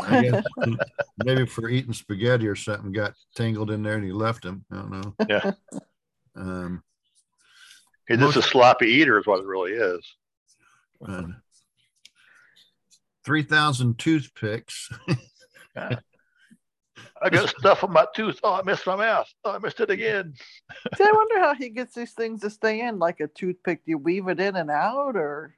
I 0.00 0.22
guess 0.22 0.44
maybe 1.18 1.46
for 1.46 1.68
eating 1.68 1.92
spaghetti 1.92 2.46
or 2.46 2.56
something 2.56 2.92
got 2.92 3.14
tangled 3.36 3.70
in 3.70 3.82
there 3.82 3.94
and 3.94 4.04
he 4.04 4.12
left 4.12 4.42
them. 4.42 4.64
I 4.70 4.76
don't 4.76 4.90
know. 4.90 5.14
Yeah, 5.28 5.52
um 6.36 6.82
he's 8.08 8.18
just 8.18 8.36
a 8.36 8.42
sloppy 8.42 8.86
eater, 8.86 9.18
is 9.18 9.26
what 9.26 9.40
it 9.40 9.46
really 9.46 9.72
is. 9.72 10.14
uh, 11.08 11.22
3000 13.24 13.98
toothpicks 13.98 14.90
I 15.76 17.30
got 17.30 17.48
stuff 17.48 17.82
in 17.82 17.90
my 17.92 18.06
tooth. 18.14 18.38
Oh, 18.42 18.54
I 18.54 18.62
missed 18.62 18.86
my 18.86 18.96
mouth. 18.96 19.26
Oh, 19.44 19.52
I 19.52 19.58
missed 19.58 19.80
it 19.80 19.90
again. 19.90 20.34
See, 20.96 21.04
I 21.04 21.10
wonder 21.12 21.40
how 21.40 21.54
he 21.54 21.70
gets 21.70 21.94
these 21.94 22.12
things 22.12 22.42
to 22.42 22.50
stay 22.50 22.80
in, 22.80 22.98
like 22.98 23.20
a 23.20 23.28
toothpick. 23.28 23.84
Do 23.84 23.90
you 23.92 23.98
weave 23.98 24.28
it 24.28 24.40
in 24.40 24.56
and 24.56 24.70
out, 24.70 25.16
or 25.16 25.54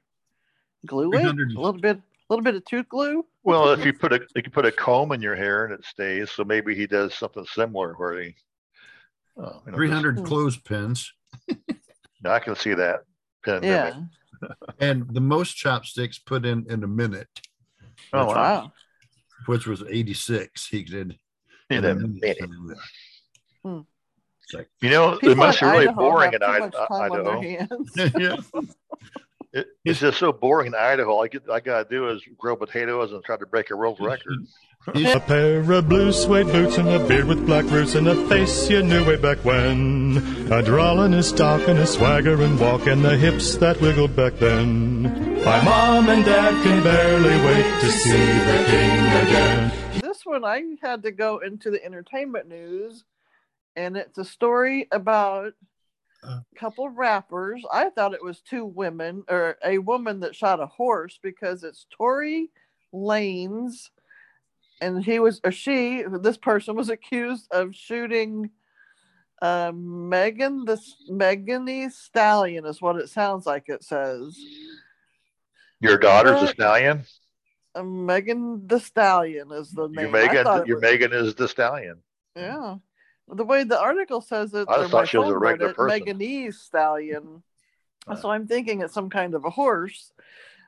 glue 0.85 1.11
it? 1.13 1.25
A 1.25 1.59
little 1.59 1.73
bit, 1.73 1.97
a 1.97 2.01
little 2.29 2.43
bit 2.43 2.55
of 2.55 2.63
tooth 2.65 2.87
glue. 2.87 3.25
Well, 3.43 3.69
if 3.71 3.85
you 3.85 3.91
put 3.91 4.13
a 4.13 4.21
you 4.35 4.43
can 4.43 4.51
put 4.51 4.65
a 4.65 4.71
comb 4.71 5.11
in 5.11 5.21
your 5.21 5.35
hair 5.35 5.65
and 5.65 5.73
it 5.73 5.83
stays, 5.85 6.31
so 6.31 6.43
maybe 6.45 6.73
he 6.73 6.87
does 6.87 7.13
something 7.15 7.45
similar 7.45 7.93
where 7.95 8.21
he. 8.21 8.35
Oh, 9.37 9.61
you 9.65 9.71
know, 9.71 9.77
300 9.77 10.19
Hmm. 10.19 10.25
clothespins 10.25 11.13
just- 11.49 11.61
no, 12.23 12.31
I 12.31 12.39
can 12.39 12.55
see 12.55 12.73
that. 12.75 13.01
Pandemic. 13.43 13.93
Yeah. 14.41 14.47
and 14.79 15.13
the 15.13 15.21
most 15.21 15.55
chopsticks 15.55 16.17
put 16.17 16.45
in 16.45 16.65
in 16.69 16.83
a 16.83 16.87
minute 16.87 17.29
Oh 18.13 18.25
which, 18.27 18.35
wow. 18.35 18.35
Wow. 18.35 18.71
which 19.47 19.67
was 19.67 19.83
86 19.83 20.67
he 20.67 20.83
did 20.83 21.17
In 21.69 21.85
a 21.85 21.95
minute. 21.95 22.37
Hmm. 23.63 23.79
Like, 24.53 24.69
You 24.81 24.89
know, 24.89 25.19
it 25.21 25.35
must 25.35 25.59
be 25.59 25.65
really 25.65 25.87
Idaho 25.87 25.99
boring 25.99 26.31
have 26.31 26.33
in 26.35 26.39
too 26.39 26.45
I- 26.45 26.59
much 26.59 26.73
time 26.73 27.11
on 27.11 27.37
Idaho. 27.37 27.41
yeah. 28.19 28.61
It, 29.53 29.67
it's 29.85 29.99
just 29.99 30.19
so 30.19 30.33
boring 30.33 30.67
in 30.67 30.75
Idaho. 30.75 31.11
All 31.11 31.23
I 31.23 31.27
get, 31.27 31.49
I 31.49 31.59
gotta 31.59 31.87
do 31.89 32.09
is 32.09 32.21
grow 32.37 32.55
potatoes 32.55 33.11
and 33.11 33.23
try 33.23 33.37
to 33.37 33.45
break 33.45 33.71
a 33.71 33.77
world 33.77 33.97
record. 33.99 34.37
A 34.95 35.19
pair 35.19 35.69
of 35.69 35.89
blue 35.89 36.13
suede 36.13 36.47
boots 36.47 36.77
and 36.77 36.87
a 36.87 37.05
beard 37.05 37.25
with 37.25 37.45
black 37.45 37.65
roots 37.65 37.95
and 37.95 38.07
a 38.07 38.15
face 38.29 38.69
you 38.69 38.81
knew 38.81 39.05
way 39.05 39.17
back 39.17 39.43
when. 39.43 40.17
A 40.49 40.63
drawlin' 40.63 41.11
his 41.11 41.33
talk 41.33 41.67
and 41.67 41.77
a 41.77 41.85
swagger 41.85 42.41
and 42.41 42.57
walk 42.57 42.87
and 42.87 43.03
the 43.03 43.17
hips 43.17 43.57
that 43.57 43.81
wiggled 43.81 44.15
back 44.15 44.37
then. 44.37 45.43
My 45.43 45.61
mom 45.61 46.07
and 46.07 46.23
dad 46.23 46.63
can 46.63 46.81
barely 46.83 47.35
wait 47.45 47.81
to 47.81 47.91
see 47.91 48.11
the 48.11 48.63
king 48.69 49.01
again. 49.27 50.01
This 50.01 50.25
one 50.25 50.45
I 50.45 50.61
had 50.81 51.03
to 51.03 51.11
go 51.11 51.39
into 51.39 51.69
the 51.69 51.83
entertainment 51.83 52.47
news, 52.47 53.03
and 53.75 53.97
it's 53.97 54.17
a 54.17 54.23
story 54.23 54.87
about 54.89 55.47
a 55.47 55.66
couple 56.57 56.89
rappers. 56.89 57.63
I 57.71 57.89
thought 57.89 58.13
it 58.13 58.23
was 58.23 58.41
two 58.41 58.65
women 58.65 59.23
or 59.29 59.57
a 59.63 59.77
woman 59.77 60.19
that 60.21 60.35
shot 60.35 60.59
a 60.59 60.65
horse 60.67 61.19
because 61.21 61.63
it's 61.63 61.85
Tory 61.89 62.49
Lanez, 62.93 63.89
and 64.81 65.03
he 65.03 65.19
was 65.19 65.39
or 65.43 65.51
she. 65.51 66.03
This 66.21 66.37
person 66.37 66.75
was 66.75 66.89
accused 66.89 67.47
of 67.51 67.75
shooting. 67.75 68.49
Uh, 69.41 69.71
Megan 69.75 70.65
the 70.65 70.81
Megan 71.09 71.65
the 71.65 71.89
Stallion 71.89 72.65
is 72.65 72.81
what 72.81 72.95
it 72.95 73.09
sounds 73.09 73.45
like. 73.45 73.65
It 73.67 73.83
says 73.83 74.35
Your 75.79 75.97
daughter's 75.99 76.41
a 76.41 76.47
stallion. 76.47 77.03
uh, 77.75 77.83
Megan 77.83 78.65
the 78.67 78.79
Stallion 78.79 79.51
is 79.51 79.69
the 79.71 79.87
name. 79.89 80.05
Your 80.05 80.09
Megan, 80.11 80.45
your 80.65 80.77
was- 80.77 80.81
Megan 80.81 81.13
is 81.13 81.35
the 81.35 81.47
stallion. 81.47 82.01
Yeah. 82.35 82.77
The 83.29 83.43
way 83.43 83.63
the 83.63 83.79
article 83.79 84.21
says 84.21 84.53
it, 84.53 84.67
I 84.69 84.87
thought 84.87 85.09
she 85.09 85.17
was 85.17 85.29
a 85.29 85.37
regular 85.37 85.71
it, 85.71 85.75
person. 85.75 85.99
Meganese 85.99 86.55
stallion. 86.55 87.43
Uh. 88.07 88.15
So 88.15 88.29
I'm 88.29 88.47
thinking 88.47 88.81
it's 88.81 88.93
some 88.93 89.09
kind 89.09 89.35
of 89.35 89.43
a 89.43 89.49
horse. 89.49 90.13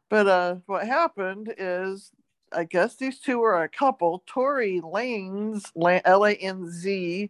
But 0.09 0.27
uh, 0.27 0.55
what 0.65 0.85
happened 0.85 1.53
is, 1.57 2.11
I 2.51 2.63
guess 2.63 2.95
these 2.95 3.19
two 3.19 3.39
were 3.39 3.63
a 3.63 3.69
couple. 3.69 4.23
Tory 4.25 4.81
Lanez, 4.83 5.71
L 6.03 6.25
A 6.25 6.33
N 6.33 6.69
Z, 6.69 7.29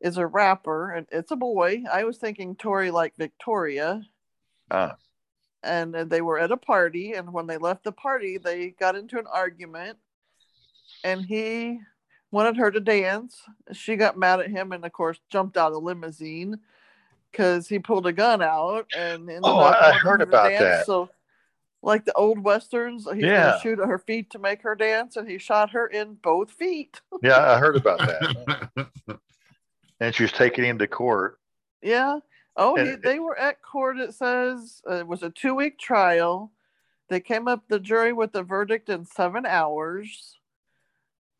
is 0.00 0.16
a 0.16 0.26
rapper, 0.26 0.90
and 0.90 1.06
it's 1.10 1.30
a 1.30 1.36
boy. 1.36 1.82
I 1.90 2.04
was 2.04 2.18
thinking 2.18 2.54
Tory 2.54 2.90
like 2.90 3.16
Victoria. 3.16 4.02
Ah. 4.70 4.96
And 5.64 5.94
uh, 5.94 6.04
they 6.04 6.20
were 6.20 6.38
at 6.38 6.52
a 6.52 6.56
party, 6.56 7.12
and 7.12 7.32
when 7.32 7.46
they 7.46 7.56
left 7.56 7.84
the 7.84 7.92
party, 7.92 8.36
they 8.36 8.70
got 8.70 8.96
into 8.96 9.18
an 9.18 9.26
argument, 9.32 9.96
and 11.02 11.24
he 11.24 11.80
wanted 12.32 12.56
her 12.56 12.70
to 12.72 12.80
dance. 12.80 13.40
She 13.72 13.94
got 13.94 14.18
mad 14.18 14.40
at 14.40 14.50
him, 14.50 14.72
and 14.72 14.84
of 14.84 14.92
course, 14.92 15.20
jumped 15.30 15.56
out 15.56 15.68
of 15.68 15.74
the 15.74 15.80
limousine 15.80 16.58
because 17.30 17.68
he 17.68 17.78
pulled 17.78 18.06
a 18.08 18.12
gun 18.12 18.42
out. 18.42 18.86
And 18.96 19.30
Oh, 19.44 19.60
I- 19.60 19.92
heard 19.92 20.20
about 20.22 20.48
dance. 20.48 20.60
that. 20.60 20.86
So, 20.86 21.08
like 21.82 22.04
the 22.04 22.12
old 22.14 22.38
westerns, 22.42 23.06
he's 23.12 23.22
Yeah. 23.22 23.50
gonna 23.50 23.60
shoot 23.60 23.78
at 23.80 23.86
her 23.88 23.98
feet 23.98 24.30
to 24.30 24.38
make 24.40 24.62
her 24.62 24.74
dance, 24.74 25.16
and 25.16 25.28
he 25.28 25.38
shot 25.38 25.70
her 25.70 25.86
in 25.86 26.14
both 26.14 26.50
feet. 26.50 27.00
Yeah, 27.22 27.52
I 27.52 27.58
heard 27.58 27.76
about 27.76 27.98
that. 28.00 28.88
and 30.00 30.14
she's 30.14 30.32
taking 30.32 30.64
him 30.64 30.78
to 30.78 30.86
court. 30.88 31.38
Yeah. 31.82 32.18
Oh, 32.56 32.76
he, 32.76 32.96
they 32.96 33.18
were 33.18 33.38
at 33.38 33.62
court. 33.62 33.98
It 33.98 34.12
says 34.14 34.82
uh, 34.90 34.96
it 34.96 35.06
was 35.06 35.22
a 35.22 35.30
two 35.30 35.54
week 35.54 35.78
trial. 35.78 36.52
They 37.08 37.20
came 37.20 37.48
up 37.48 37.64
the 37.68 37.80
jury 37.80 38.12
with 38.12 38.34
a 38.34 38.42
verdict 38.42 38.88
in 38.88 39.04
seven 39.04 39.44
hours, 39.46 40.38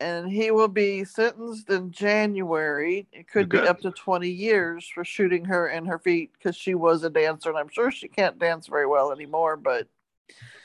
and 0.03 0.29
he 0.29 0.51
will 0.51 0.67
be 0.67 1.05
sentenced 1.05 1.69
in 1.69 1.89
January. 1.89 3.07
It 3.13 3.29
could 3.29 3.47
be 3.47 3.59
up 3.59 3.79
to 3.81 3.91
twenty 3.91 4.29
years 4.29 4.85
for 4.93 5.05
shooting 5.05 5.45
her 5.45 5.69
in 5.69 5.85
her 5.85 5.97
feet 5.97 6.31
because 6.33 6.57
she 6.57 6.75
was 6.75 7.03
a 7.03 7.09
dancer, 7.09 7.49
and 7.49 7.57
I'm 7.57 7.69
sure 7.69 7.89
she 7.89 8.09
can't 8.09 8.37
dance 8.37 8.67
very 8.67 8.85
well 8.85 9.13
anymore. 9.13 9.55
But 9.55 9.87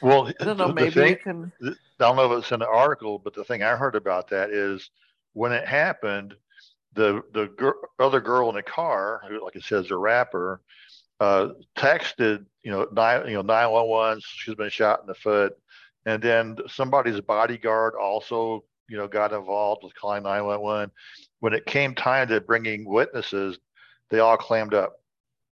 Well, 0.00 0.32
I 0.40 0.44
don't 0.44 0.56
know. 0.56 0.72
Maybe 0.72 0.90
thing- 0.90 1.10
you 1.10 1.16
can. 1.16 1.52
I 1.62 1.74
don't 2.00 2.16
know 2.16 2.32
if 2.32 2.38
it's 2.38 2.52
in 2.52 2.60
the 2.60 2.68
article, 2.68 3.18
but 3.18 3.34
the 3.34 3.44
thing 3.44 3.62
I 3.62 3.76
heard 3.76 3.94
about 3.94 4.28
that 4.28 4.50
is 4.50 4.90
when 5.34 5.52
it 5.52 5.66
happened, 5.66 6.34
the 6.94 7.22
the 7.32 7.46
gir- 7.56 7.78
other 8.00 8.20
girl 8.20 8.48
in 8.48 8.56
the 8.56 8.62
car, 8.62 9.22
who 9.28 9.42
like 9.42 9.56
it 9.56 9.62
says 9.62 9.90
a 9.90 9.96
rapper, 9.96 10.60
uh, 11.20 11.50
texted 11.76 12.44
you 12.64 12.72
know 12.72 12.88
nine 12.92 13.28
you 13.28 13.34
know 13.34 13.42
nine 13.42 13.70
one 13.70 13.86
one. 13.86 14.20
She's 14.20 14.56
been 14.56 14.70
shot 14.70 15.00
in 15.00 15.06
the 15.06 15.14
foot, 15.14 15.56
and 16.06 16.20
then 16.20 16.56
somebody's 16.66 17.20
bodyguard 17.20 17.94
also 17.94 18.64
you 18.88 18.96
know 18.96 19.08
got 19.08 19.32
involved 19.32 19.84
with 19.84 19.94
calling 19.94 20.22
nine 20.22 20.44
one 20.44 20.60
one. 20.60 20.90
When 21.40 21.52
it 21.52 21.66
came 21.66 21.94
time 21.94 22.28
to 22.28 22.40
bringing 22.40 22.84
witnesses, 22.84 23.58
they 24.10 24.18
all 24.18 24.36
clammed 24.36 24.74
up. 24.74 25.00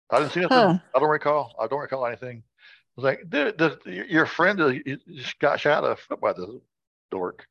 I 0.09 0.19
didn't 0.19 0.33
see 0.33 0.41
anything. 0.41 0.57
Huh. 0.57 0.77
I 0.95 0.99
don't 0.99 1.09
recall. 1.09 1.55
I 1.59 1.67
don't 1.67 1.79
recall 1.79 2.05
anything. 2.05 2.43
I 2.45 3.01
was 3.01 3.03
like, 3.05 3.29
dude, 3.29 3.57
the, 3.57 4.05
your 4.09 4.25
friend 4.25 4.59
uh, 4.59 4.73
just 5.13 5.39
got 5.39 5.59
shot 5.59 5.83
in 5.83 5.89
the 5.89 5.95
foot 5.95 6.19
by 6.19 6.33
the 6.33 6.59
dork. 7.09 7.47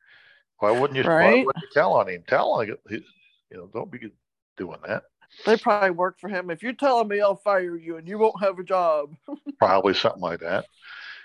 Why 0.58 0.70
wouldn't 0.70 0.98
you? 0.98 1.04
Why 1.04 1.42
wouldn't 1.44 1.62
you 1.62 1.68
tell 1.72 1.94
on 1.94 2.08
him? 2.08 2.22
Tell 2.28 2.50
on 2.52 2.68
him. 2.68 2.76
You 2.88 3.02
know, 3.50 3.70
don't 3.72 3.90
be 3.90 4.10
doing 4.56 4.78
that. 4.86 5.04
They 5.46 5.56
probably 5.56 5.90
work 5.90 6.18
for 6.20 6.28
him. 6.28 6.50
If 6.50 6.62
you're 6.62 6.72
telling 6.72 7.08
me 7.08 7.20
I'll 7.20 7.36
fire 7.36 7.76
you 7.76 7.96
and 7.96 8.06
you 8.06 8.18
won't 8.18 8.42
have 8.42 8.58
a 8.58 8.64
job. 8.64 9.14
Probably 9.58 9.94
something 9.94 10.20
like 10.20 10.40
that. 10.40 10.66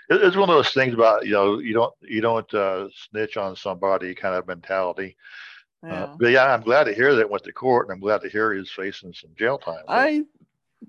It- 0.08 0.22
It's 0.22 0.36
one 0.36 0.48
of 0.48 0.54
those 0.56 0.72
things 0.72 0.94
about 0.94 1.26
you 1.26 1.32
know 1.32 1.58
you 1.58 1.74
don't 1.74 1.94
you 2.02 2.20
don't 2.20 2.52
uh, 2.54 2.88
snitch 3.10 3.36
on 3.36 3.56
somebody 3.56 4.14
kind 4.14 4.34
of 4.34 4.46
mentality. 4.46 5.16
Uh, 5.88 6.16
but 6.18 6.32
yeah, 6.32 6.52
I'm 6.52 6.62
glad 6.62 6.84
to 6.84 6.94
hear 6.94 7.14
that 7.14 7.30
went 7.30 7.44
to 7.44 7.52
court, 7.52 7.86
and 7.86 7.92
I'm 7.94 8.00
glad 8.00 8.20
to 8.22 8.28
hear 8.28 8.52
he's 8.52 8.70
facing 8.70 9.12
some 9.12 9.30
jail 9.38 9.56
time. 9.56 9.84
I, 9.86 10.24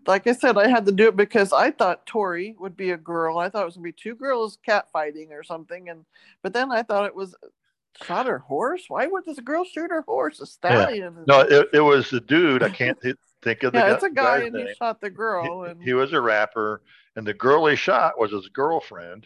like 0.07 0.26
I 0.26 0.32
said, 0.32 0.57
I 0.57 0.68
had 0.70 0.88
to 0.88 0.91
do 0.91 1.07
it 1.07 1.15
because 1.15 1.53
I 1.53 1.70
thought 1.70 2.07
Tori 2.07 2.55
would 2.57 2.76
be 2.76 2.91
a 2.91 2.97
girl. 2.97 3.38
I 3.38 3.49
thought 3.49 3.61
it 3.61 3.65
was 3.65 3.76
gonna 3.76 3.84
be 3.84 3.91
two 3.91 4.15
girls 4.15 4.57
catfighting 4.68 5.30
or 5.32 5.43
something, 5.43 5.89
and 5.89 6.03
but 6.41 6.53
then 6.53 6.72
I 6.72 6.82
thought 6.82 7.05
it 7.05 7.15
was 7.15 7.36
shot 8.03 8.26
her 8.28 8.39
horse. 8.39 8.86
Why 8.88 9.05
would 9.07 9.26
this 9.26 9.39
girl 9.39 9.63
shoot 9.65 9.91
her 9.91 10.01
horse? 10.01 10.39
A 10.39 10.45
stallion. 10.47 11.15
No, 11.28 11.41
it, 11.41 11.68
it 11.74 11.80
was 11.80 12.09
the 12.09 12.20
dude. 12.22 12.63
I 12.63 12.70
can't 12.70 12.97
think 13.43 13.63
of 13.63 13.74
the 13.74 13.80
yeah, 13.80 13.89
guy, 13.89 13.93
it's 13.93 14.03
a 14.03 14.09
guy, 14.09 14.38
and 14.43 14.53
name. 14.55 14.68
he 14.68 14.74
shot 14.74 14.99
the 14.99 15.09
girl, 15.11 15.63
and 15.65 15.82
He 15.84 15.93
was 15.93 16.13
a 16.13 16.22
rapper, 16.22 16.82
and 17.18 17.26
the 17.28 17.34
girl 17.34 17.65
he 17.65 17.76
shot 17.76 18.18
was 18.18 18.32
his 18.32 18.47
girlfriend, 18.49 19.26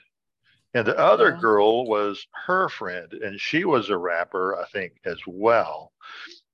and 0.73 0.87
the 0.87 0.97
other 0.97 1.31
Yeah. 1.31 1.41
girl 1.41 1.85
was 1.85 2.25
her 2.47 2.69
friend, 2.69 3.11
and 3.13 3.39
she 3.39 3.65
was 3.65 3.89
a 3.89 3.97
rapper, 3.97 4.55
I 4.57 4.65
think, 4.69 4.93
as 5.05 5.19
well. 5.27 5.91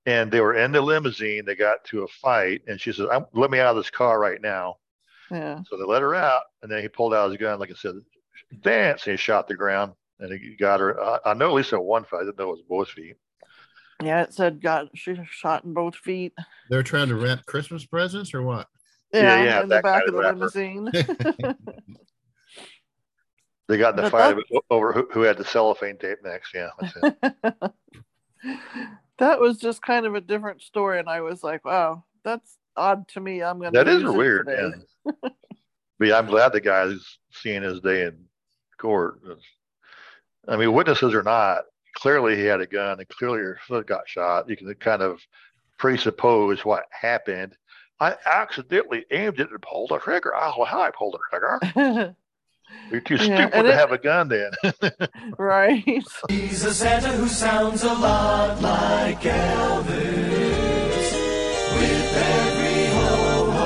And 0.07 0.31
they 0.31 0.41
were 0.41 0.55
in 0.55 0.71
the 0.71 0.81
limousine. 0.81 1.45
They 1.45 1.55
got 1.55 1.83
to 1.85 2.03
a 2.03 2.07
fight, 2.07 2.63
and 2.67 2.81
she 2.81 2.91
said, 2.91 3.07
I'm, 3.09 3.25
"Let 3.33 3.51
me 3.51 3.59
out 3.59 3.69
of 3.69 3.75
this 3.77 3.91
car 3.91 4.19
right 4.19 4.41
now." 4.41 4.77
yeah. 5.29 5.61
So 5.69 5.77
they 5.77 5.83
let 5.83 6.01
her 6.01 6.15
out, 6.15 6.43
and 6.63 6.71
then 6.71 6.81
he 6.81 6.87
pulled 6.87 7.13
out 7.13 7.29
his 7.29 7.37
gun, 7.39 7.59
like 7.59 7.69
I 7.69 7.75
said, 7.75 7.95
dance, 8.61 9.05
and 9.05 9.11
he 9.11 9.17
shot 9.17 9.47
the 9.47 9.55
ground, 9.55 9.93
and 10.19 10.33
he 10.33 10.55
got 10.55 10.79
her. 10.79 10.99
I, 10.99 11.19
I 11.25 11.33
know 11.35 11.49
at 11.49 11.53
least 11.53 11.73
at 11.73 11.83
one 11.83 12.03
fight. 12.05 12.21
I 12.21 12.23
didn't 12.23 12.39
know 12.39 12.45
it 12.49 12.57
was 12.57 12.63
both 12.67 12.89
feet. 12.89 13.17
Yeah, 14.01 14.23
it 14.23 14.33
said 14.33 14.61
got 14.61 14.87
she 14.95 15.19
shot 15.29 15.65
in 15.65 15.73
both 15.73 15.95
feet. 15.95 16.33
They're 16.69 16.83
trying 16.83 17.09
to 17.09 17.15
rent 17.15 17.45
Christmas 17.45 17.85
presents 17.85 18.33
or 18.33 18.41
what? 18.41 18.67
Yeah, 19.13 19.43
Yeah, 19.43 19.61
in 19.63 19.69
the 19.69 19.81
back 19.81 20.05
kind 20.05 20.07
of 20.09 20.13
the 20.13 20.19
of 20.19 20.25
rapper. 20.25 20.37
limousine. 20.37 21.55
They 23.67 23.77
got 23.77 23.97
in 23.97 24.03
the 24.05 24.09
fight 24.09 24.35
that- 24.35 24.61
over 24.69 24.93
who, 24.93 25.07
who 25.11 25.21
had 25.23 25.37
the 25.37 25.43
cellophane 25.43 25.97
tape 25.97 26.19
next. 26.23 26.53
Yeah, 26.53 26.69
that 29.19 29.39
was 29.39 29.57
just 29.57 29.81
kind 29.81 30.05
of 30.05 30.15
a 30.15 30.21
different 30.21 30.61
story, 30.61 30.99
and 30.99 31.09
I 31.09 31.19
was 31.21 31.43
like, 31.43 31.65
wow, 31.65 32.05
that's 32.23 32.57
odd 32.77 33.07
to 33.09 33.19
me. 33.19 33.43
I'm 33.43 33.59
gonna. 33.59 33.71
That 33.71 33.89
is 33.89 34.03
weird. 34.03 34.47
Yeah. 34.49 35.11
but 35.99 36.07
yeah, 36.07 36.17
I'm 36.17 36.27
glad 36.27 36.53
the 36.53 36.61
guy's 36.61 37.17
seeing 37.33 37.61
his 37.63 37.81
day 37.81 38.03
in 38.03 38.17
court. 38.77 39.19
I 40.47 40.55
mean, 40.55 40.71
witnesses 40.71 41.13
or 41.13 41.23
not, 41.23 41.63
clearly 41.95 42.37
he 42.37 42.43
had 42.43 42.61
a 42.61 42.67
gun 42.67 42.99
and 42.99 43.09
clearly 43.09 43.39
your 43.39 43.59
foot 43.67 43.85
got 43.85 44.07
shot. 44.07 44.49
You 44.49 44.55
can 44.55 44.73
kind 44.75 45.01
of 45.01 45.19
presuppose 45.77 46.63
what 46.63 46.85
happened. 46.91 47.53
I 47.99 48.15
accidentally 48.25 49.05
aimed 49.11 49.39
it 49.39 49.49
and 49.49 49.59
pulled 49.61 49.89
the 49.89 49.97
trigger. 49.99 50.35
I 50.35 50.49
don't 50.49 50.59
know 50.59 50.65
how 50.65 50.81
I 50.81 50.91
pulled 50.91 51.15
the 51.15 51.19
trigger. 51.31 51.59
You're 52.91 53.01
too 53.01 53.15
Yeah, 53.15 53.23
stupid 53.47 53.53
and 53.53 53.65
to 53.65 53.71
it- 53.71 53.75
have 53.75 53.91
a 53.91 53.97
gun 53.97 54.27
then. 54.29 54.51
right. 55.37 55.83
He's 56.29 56.63
a 56.63 56.73
Santa 56.73 57.09
who 57.09 57.27
sounds 57.27 57.83
a 57.83 57.93
lot 57.93 58.61
like 58.61 59.19
Elvis. 59.21 59.87
With 61.73 62.15
every 62.15 62.85
ho 62.97 63.51
ho 63.51 63.65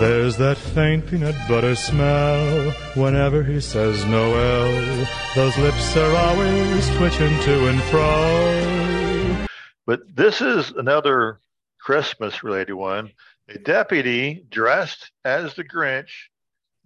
There's 0.00 0.36
that 0.38 0.56
faint 0.56 1.06
peanut 1.08 1.36
butter 1.48 1.74
smell 1.74 2.70
whenever 2.94 3.42
he 3.42 3.60
says 3.60 4.04
Noel. 4.06 5.06
Those 5.34 5.56
lips 5.58 5.94
are 5.96 6.14
always 6.16 6.88
twitching 6.96 7.38
to 7.40 7.68
and 7.68 7.82
fro. 7.84 9.46
But 9.86 10.00
this 10.14 10.40
is 10.40 10.70
another 10.70 11.40
Christmas 11.80 12.42
related 12.42 12.74
one. 12.74 13.12
A 13.48 13.58
deputy 13.58 14.44
dressed 14.50 15.10
as 15.24 15.54
the 15.54 15.64
Grinch 15.64 16.28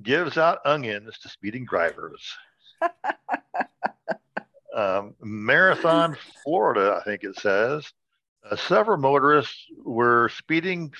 gives 0.02 0.38
out 0.38 0.58
onions 0.64 1.18
to 1.18 1.28
speeding 1.28 1.66
drivers. 1.66 2.34
um, 4.74 5.14
Marathon, 5.20 6.16
Florida, 6.42 6.98
I 7.00 7.04
think 7.04 7.24
it 7.24 7.36
says. 7.36 7.92
Uh, 8.48 8.56
several 8.56 8.98
motorists 8.98 9.66
were 9.82 10.28
speeding 10.28 10.92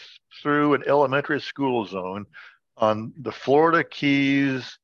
through 0.42 0.74
an 0.74 0.82
elementary 0.86 1.40
school 1.40 1.86
zone 1.86 2.26
on 2.76 3.12
the 3.18 3.32
Florida 3.32 3.84
Keys, 3.84 4.78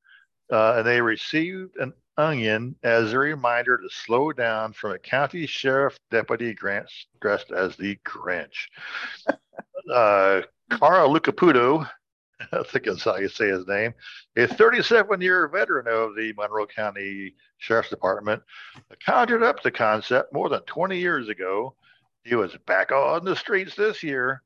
uh, 0.52 0.74
and 0.78 0.86
they 0.86 1.00
received 1.00 1.76
an 1.76 1.92
onion 2.16 2.76
as 2.82 3.12
a 3.12 3.18
reminder 3.18 3.78
to 3.78 3.88
slow 3.88 4.32
down 4.32 4.72
from 4.72 4.92
a 4.92 4.98
county 4.98 5.46
sheriff 5.46 5.98
deputy 6.10 6.54
grant, 6.54 6.88
dressed 7.20 7.50
as 7.50 7.76
the 7.76 7.96
Grinch. 8.04 8.68
Uh, 9.90 10.42
Carl 10.68 11.12
Lucaputo, 11.12 11.88
I 12.52 12.62
think 12.64 12.84
that's 12.84 13.04
how 13.04 13.16
you 13.16 13.28
say 13.28 13.48
his 13.48 13.66
name, 13.66 13.94
a 14.36 14.46
37 14.46 15.20
year 15.20 15.48
veteran 15.48 15.88
of 15.88 16.14
the 16.14 16.32
Monroe 16.36 16.66
County 16.66 17.34
Sheriff's 17.58 17.90
Department, 17.90 18.42
conjured 19.04 19.42
up 19.42 19.62
the 19.62 19.70
concept 19.70 20.32
more 20.32 20.48
than 20.48 20.60
20 20.60 20.98
years 20.98 21.28
ago. 21.28 21.74
He 22.24 22.34
was 22.34 22.56
back 22.66 22.92
on 22.92 23.24
the 23.24 23.34
streets 23.34 23.74
this 23.74 24.02
year. 24.02 24.42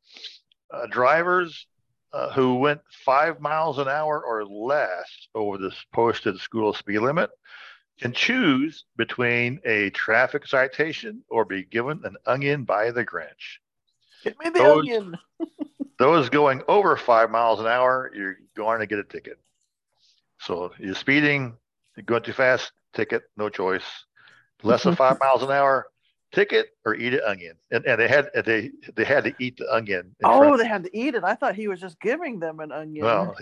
Uh, 0.71 0.87
drivers 0.87 1.67
uh, 2.15 2.31
who 2.33 2.55
went 2.57 2.81
five 3.05 3.41
miles 3.41 3.79
an 3.79 3.89
hour 3.89 4.25
or 4.25 4.45
less 4.47 5.29
over 5.35 5.59
the 5.59 5.75
posted 5.93 6.39
school 6.39 6.73
speed 6.73 7.01
limit 7.01 7.29
can 8.01 8.13
choose 8.13 8.85
between 8.97 9.61
a 9.65 9.91
traffic 9.91 10.47
citation 10.47 11.23
or 11.29 11.45
be 11.45 11.65
given 11.65 12.01
an 12.05 12.17
onion 12.25 12.63
by 12.65 12.93
the 12.93 13.05
Grinch. 13.05 13.59
Get 14.23 14.39
me 14.39 14.49
the 14.51 14.61
Those- 14.61 14.79
onion. 14.81 15.19
Those 15.99 16.29
going 16.29 16.63
over 16.67 16.97
five 16.97 17.31
miles 17.31 17.61
an 17.61 17.67
hour, 17.67 18.11
you're 18.15 18.37
going 18.57 18.81
to 18.81 18.87
get 18.87 18.99
a 18.99 19.05
ticket. 19.05 19.39
So 20.41 20.73
you're 20.79 20.95
speeding, 20.95 21.57
you're 21.97 22.05
going 22.05 22.25
too 22.25 22.33
fast, 22.33 22.73
ticket, 22.95 23.23
no 23.37 23.49
choice. 23.49 23.85
Less 24.65 24.83
than 24.83 24.97
five 24.97 25.19
miles 25.21 25.45
an 25.45 25.53
hour, 25.53 25.87
ticket 26.35 26.71
or 26.85 26.95
eat 26.95 27.15
an 27.15 27.21
onion. 27.27 27.55
And, 27.71 27.85
and 27.87 28.01
they 28.01 28.09
had 28.09 28.31
they 28.45 28.71
they 28.95 29.05
had 29.05 29.25
to 29.25 29.35
eat 29.39 29.57
the 29.57 29.73
onion. 29.73 30.15
Oh, 30.25 30.57
they 30.57 30.67
had 30.67 30.85
to 30.85 30.97
eat 30.97 31.15
it. 31.15 31.25
I 31.25 31.35
thought 31.35 31.55
he 31.55 31.69
was 31.69 31.81
just 31.81 32.01
giving 32.01 32.41
them 32.41 32.61
an 32.61 32.73
onion. 32.73 33.05
Well, 33.05 33.35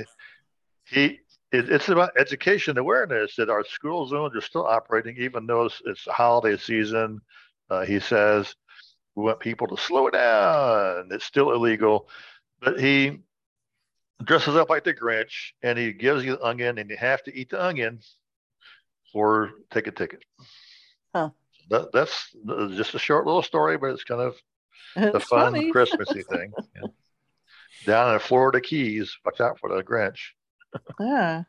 he 0.85 1.21
it, 1.53 1.69
it's 1.71 1.89
about 1.89 2.13
education 2.19 2.79
awareness 2.79 3.37
that 3.37 3.51
our 3.51 3.65
school 3.65 4.07
zones 4.07 4.35
are 4.35 4.41
still 4.41 4.67
operating, 4.67 5.17
even 5.19 5.47
though 5.47 5.67
it's, 5.67 5.83
it's 5.85 6.05
the 6.05 6.13
holiday 6.13 6.57
season. 6.57 7.21
Uh, 7.71 7.85
he 7.85 8.01
says 8.01 8.55
we 9.15 9.25
want 9.25 9.41
people 9.41 9.67
to 9.69 9.77
slow 9.77 10.11
down. 10.11 11.09
It's 11.11 11.25
still 11.25 11.53
illegal, 11.53 12.09
but 12.61 12.81
he 12.81 13.21
dresses 14.25 14.55
up 14.57 14.71
like 14.71 14.85
the 14.85 14.95
Grinch 14.95 15.53
and 15.63 15.79
he 15.79 15.93
gives 15.93 16.25
you 16.25 16.33
the 16.33 16.45
onion, 16.45 16.79
and 16.79 16.89
you 16.89 16.97
have 16.97 17.23
to 17.25 17.35
eat 17.37 17.51
the 17.51 17.63
onion 17.63 18.01
or 19.15 19.51
take 19.71 19.87
a 19.87 19.91
ticket. 19.91 20.25
Huh. 21.15 21.31
That, 21.73 21.91
that's 21.93 22.29
uh, 22.49 22.69
just 22.69 22.95
a 22.95 22.99
short 22.99 23.27
little 23.27 23.43
story, 23.43 23.79
but 23.79 23.91
it's 23.91 24.05
kind 24.05 24.21
of 24.21 24.37
the 24.95 25.17
It's 25.17 25.25
fun 25.25 25.55
funny. 25.55 25.73
Christmassy 25.73 26.23
thing. 26.31 26.53
Yeah. 26.77 26.89
Down 27.87 28.09
in 28.09 28.15
the 28.15 28.21
Florida 28.21 28.61
Keys, 28.61 29.17
watch 29.25 29.41
out 29.41 29.59
for 29.59 29.75
the 29.75 29.83
Grinch. 29.83 30.19
Yeah. 31.01 31.43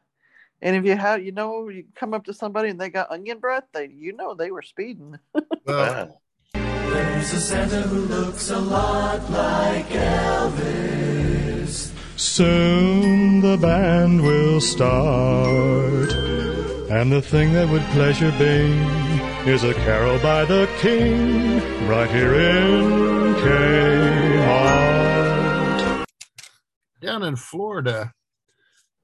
And 0.61 0.76
if 0.78 0.86
you 0.86 0.95
have, 0.95 1.21
you 1.24 1.34
know, 1.34 1.67
you 1.67 1.84
come 1.93 2.13
up 2.13 2.24
to 2.26 2.34
somebody 2.34 2.69
and 2.69 2.80
they 2.80 2.89
got 2.89 3.11
onion 3.11 3.39
breath, 3.39 3.65
they, 3.74 3.89
you 3.93 4.13
know, 4.15 4.34
they 4.34 4.49
were 4.49 4.61
speeding. 4.63 5.19
Well, 5.65 6.21
There's 6.53 7.34
a 7.34 7.39
Santa 7.41 7.82
who 7.84 7.99
looks 7.99 8.49
a 8.49 8.59
lot 8.59 9.30
like 9.30 9.88
Elvis. 9.88 11.91
Soon 12.17 13.41
the 13.41 13.57
band 13.57 14.21
will 14.21 14.61
start, 14.61 16.11
and 16.91 17.11
the 17.11 17.21
thing 17.21 17.53
that 17.53 17.67
would 17.69 17.82
pleasure 17.91 18.32
be 18.38 18.74
is 19.46 19.64
a 19.66 19.74
carol 19.74 20.18
by 20.20 20.46
the 20.46 20.70
king 20.80 21.60
right 21.86 22.10
here 22.10 22.34
in 22.34 23.34
Kmart. 23.36 24.86
down 27.02 27.24
in 27.24 27.36
Florida, 27.36 28.14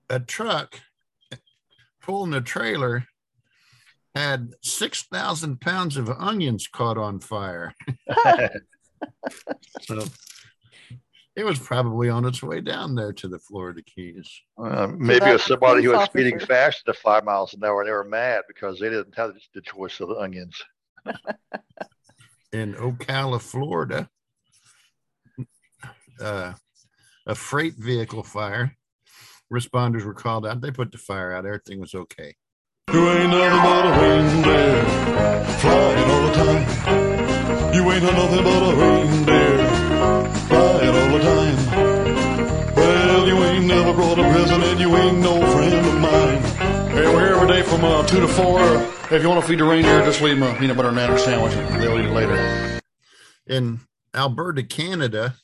a 0.10 0.22
truck 0.22 0.80
pulling 2.02 2.34
a 2.34 2.40
trailer 2.40 3.04
had 4.16 4.54
6,000 4.62 5.60
pounds 5.60 5.98
of 5.98 6.10
onions 6.10 6.68
caught 6.68 6.98
on 6.98 7.20
fire. 7.20 7.74
So 9.82 10.04
it 11.40 11.46
was 11.46 11.58
probably 11.58 12.10
on 12.10 12.26
its 12.26 12.44
way 12.44 12.60
down 12.60 12.96
there 12.96 13.14
to 13.14 13.30
the 13.30 13.40
Florida 13.40 13.82
Keys. 13.82 14.30
Uh, 14.62 14.88
maybe 14.98 15.26
it 15.26 15.34
was 15.34 15.44
somebody 15.44 15.82
who 15.82 15.92
police 15.92 16.00
was 16.02 16.10
speeding 16.10 16.38
faster 16.38 16.82
than 16.86 16.96
five 16.96 17.24
miles 17.24 17.54
an 17.54 17.64
hour 17.64 17.80
and 17.80 17.88
they 17.88 17.94
were 17.94 18.04
mad 18.04 18.42
because 18.46 18.78
they 18.78 18.90
didn't 18.90 19.16
have 19.16 19.32
the 19.54 19.62
choice 19.62 20.02
of 20.02 20.10
the 20.10 20.16
onions. 20.16 20.62
in 22.52 22.74
Ocala, 22.74 23.40
Florida, 23.40 24.10
uh, 26.20 26.52
a 27.26 27.36
freight 27.36 27.76
vehicle 27.76 28.24
fire. 28.24 28.76
Responders 29.52 30.04
were 30.04 30.14
called 30.14 30.46
out. 30.46 30.60
They 30.60 30.72
put 30.72 30.92
the 30.92 30.98
fire 30.98 31.32
out. 31.32 31.46
Everything 31.46 31.80
was 31.80 31.96
okay. 31.96 32.36
You 32.92 33.10
ain't 33.12 33.30
nothing 33.30 33.64
but 33.64 33.86
a 33.86 33.92
reindeer 34.02 34.84
flying 35.60 36.10
all 36.10 36.28
the 36.28 36.34
time. 36.34 37.74
You 37.74 37.92
ain't 37.92 38.04
nothing 38.04 38.44
but 38.44 38.74
a 38.74 38.76
reindeer 38.76 40.68
ain't 44.02 44.18
never 44.18 44.24
brought 44.24 44.26
a 44.26 44.34
present 44.34 44.64
and 44.64 44.80
you 44.80 44.95
ain't 44.95 45.18
no 45.20 45.45
friend 45.52 45.74
of 45.74 46.00
mine. 46.00 46.41
Hey, 46.91 47.06
we're 47.08 47.26
here 47.26 47.36
every 47.36 47.47
day 47.47 47.62
from 47.64 47.84
uh, 47.84 48.06
2 48.06 48.20
to 48.22 48.28
4. 48.28 48.60
If 49.12 49.22
you 49.22 49.30
want 49.30 49.41
to 49.41 49.47
feed 49.47 49.60
the 49.60 49.64
reindeer, 49.64 50.04
just 50.04 50.22
leave 50.22 50.39
them 50.39 50.56
a 50.56 50.60
peanut 50.60 50.78
butter 50.78 50.89
and 50.89 50.97
nanner 50.97 51.20
sandwich 51.20 51.54
and 51.54 51.82
they'll 51.82 52.00
eat 52.00 52.06
it 52.06 52.12
later. 52.12 52.82
In 53.47 53.80
Alberta, 54.14 54.64
Canada, 54.64 55.36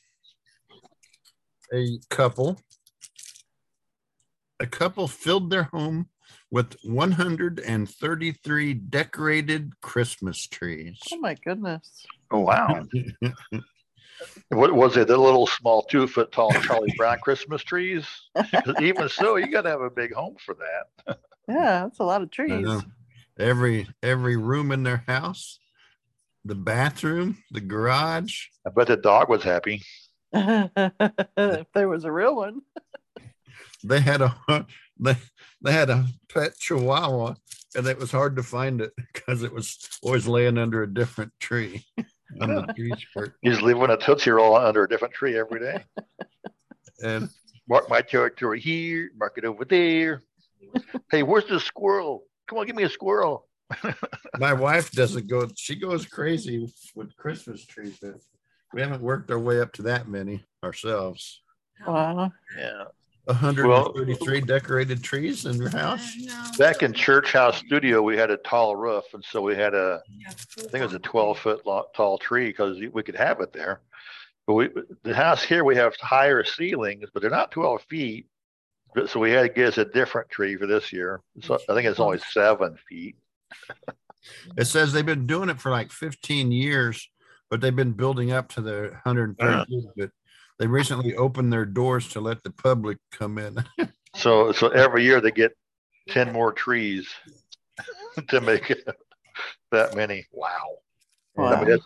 a 1.74 2.00
couple, 2.10 2.60
a 4.60 4.68
couple 4.68 5.08
filled 5.08 5.50
their 5.50 5.64
home 5.64 6.10
with 6.52 6.76
133 6.84 8.74
decorated 8.74 9.74
Christmas 9.82 10.48
trees. 10.48 11.00
Oh 11.12 11.18
my 11.18 11.34
goodness. 11.34 12.06
Oh, 12.32 12.40
wow. 12.40 12.86
What 14.50 14.74
was 14.74 14.98
it? 14.98 15.08
The 15.08 15.18
little 15.18 15.48
small 15.48 15.84
two 15.84 16.08
foot 16.08 16.32
tall 16.32 16.52
Charlie 16.62 16.94
Brown 16.98 17.18
Christmas 17.20 17.64
trees. 17.64 18.06
Even 18.82 19.10
so, 19.10 19.36
you 19.36 19.52
got 19.52 19.64
to 19.64 19.70
have 19.70 19.82
a 19.82 19.90
big 19.90 20.14
home 20.14 20.36
for 20.40 20.56
that. 20.56 21.18
Yeah, 21.48 21.84
that's 21.84 22.00
a 22.00 22.04
lot 22.04 22.22
of 22.22 22.32
trees. 22.32 22.68
Every 23.38 23.88
every 24.02 24.38
room 24.38 24.72
in 24.72 24.84
their 24.84 25.04
house, 25.08 25.60
the 26.46 26.56
bathroom, 26.56 27.38
the 27.52 27.62
garage, 27.62 28.46
I 28.66 28.70
bet 28.70 28.88
the 28.88 28.98
dog 28.98 29.30
was 29.30 29.44
happy. 29.44 29.82
if 30.34 31.68
there 31.74 31.90
was 31.90 32.06
a 32.06 32.12
real 32.12 32.36
one. 32.36 32.62
they 33.84 34.00
had 34.00 34.22
a 34.22 34.66
they, 35.00 35.16
they 35.62 35.72
had 35.72 35.90
a 35.90 36.06
pet 36.30 36.58
chihuahua 36.58 37.36
and 37.76 37.88
it 37.88 38.00
was 38.00 38.12
hard 38.12 38.36
to 38.38 38.44
find 38.44 38.82
it 38.82 38.94
because 38.96 39.44
it 39.44 39.54
was 39.54 39.78
always 40.02 40.28
laying 40.28 40.58
under 40.58 40.84
a 40.84 40.94
different 40.94 41.34
tree 41.40 41.86
on 42.42 42.56
the 42.56 42.74
tree 42.74 42.94
skirt. 42.98 43.36
He's 43.42 43.62
leaving 43.62 43.90
a 43.90 43.98
Tootsie 44.06 44.32
Roll 44.32 44.56
under 44.56 44.84
a 44.84 44.90
different 44.90 45.14
tree 45.14 45.38
every 45.38 45.60
day. 45.60 45.84
And 47.04 47.30
Mark 47.68 47.90
my 47.90 48.02
territory 48.02 48.60
here, 48.60 49.10
mark 49.18 49.38
it 49.38 49.46
over 49.46 49.66
there. 49.66 50.22
Hey, 51.10 51.24
where's 51.24 51.46
the 51.46 51.60
squirrel? 51.60 52.24
Come 52.48 52.60
on, 52.60 52.68
give 52.68 52.76
me 52.76 52.84
a 52.84 52.90
squirrel. 52.90 53.48
my 54.38 54.54
wife 54.54 54.92
doesn't 54.92 55.28
go, 55.28 55.50
she 55.56 55.76
goes 55.76 56.06
crazy 56.06 56.72
with 56.94 57.16
Christmas 57.18 57.66
trees, 57.66 57.98
but 58.00 58.16
we 58.74 58.82
haven't 58.82 59.02
worked 59.02 59.32
our 59.32 59.40
way 59.40 59.60
up 59.62 59.74
to 59.74 59.82
that 59.84 60.08
many 60.08 60.44
ourselves. 60.64 61.42
Wow. 61.88 62.32
Yeah. 62.58 62.84
133 63.26 64.42
decorated 64.42 65.04
trees 65.04 65.46
in 65.46 65.58
your 65.58 65.70
house. 65.70 66.16
Back 66.58 66.84
in 66.84 66.94
Church 66.94 67.32
House 67.34 67.58
Studio, 67.58 68.02
we 68.02 68.16
had 68.16 68.32
a 68.32 68.38
tall 68.38 68.76
roof, 68.76 69.06
and 69.14 69.24
so 69.24 69.42
we 69.42 69.56
had 69.56 69.74
a, 69.74 70.02
I 70.28 70.32
think 70.62 70.76
it 70.76 70.82
was 70.82 70.94
a 70.94 71.00
12 71.00 71.40
foot 71.40 71.62
tall 71.96 72.18
tree 72.18 72.48
because 72.48 72.80
we 72.80 73.04
could 73.04 73.16
have 73.16 73.42
it 73.42 73.52
there. 73.52 73.82
But 74.48 74.54
we, 74.54 74.70
the 75.04 75.16
house 75.16 75.44
here, 75.44 75.64
we 75.64 75.76
have 75.76 75.96
higher 75.98 76.44
ceilings, 76.44 77.10
but 77.14 77.22
they're 77.22 77.32
not 77.32 77.52
12 77.52 77.82
feet. 77.90 78.28
So 79.08 79.20
we 79.20 79.32
had 79.32 79.42
to 79.42 79.50
get 79.50 79.70
us 79.70 79.78
a 79.78 79.86
different 79.86 80.30
tree 80.30 80.56
for 80.56 80.68
this 80.68 80.94
year. 80.94 81.22
So 81.42 81.56
I 81.70 81.74
think 81.74 81.88
it's 81.88 82.00
only 82.00 82.20
seven 82.32 82.78
feet. 82.88 83.18
It 84.58 84.66
says 84.66 84.94
they've 84.94 85.06
been 85.06 85.28
doing 85.28 85.50
it 85.50 85.60
for 85.60 85.70
like 85.72 85.92
15 85.92 86.52
years, 86.52 87.10
but 87.50 87.62
they've 87.62 87.76
been 87.76 87.92
building 87.92 88.32
up 88.32 88.50
to 88.50 88.62
the 88.62 88.90
130. 89.04 89.44
Uh-huh. 89.44 89.66
But 89.98 90.12
they 90.60 90.68
recently 90.68 91.16
opened 91.16 91.52
their 91.52 91.66
doors 91.66 92.08
to 92.10 92.22
let 92.22 92.44
the 92.44 92.52
public 92.52 92.98
come 93.12 93.38
in. 93.38 93.64
So 94.16 94.54
so 94.54 94.70
every 94.70 95.04
year 95.04 95.20
they 95.20 95.32
get 95.32 95.52
10 96.08 96.32
more 96.32 96.54
trees 96.54 97.08
to 98.30 98.40
make 98.40 98.72
it 98.72 98.88
that 99.72 99.94
many. 99.94 100.26
Wow. 100.32 100.78
I 101.38 101.58
mean, 101.58 101.70
that's, 101.70 101.86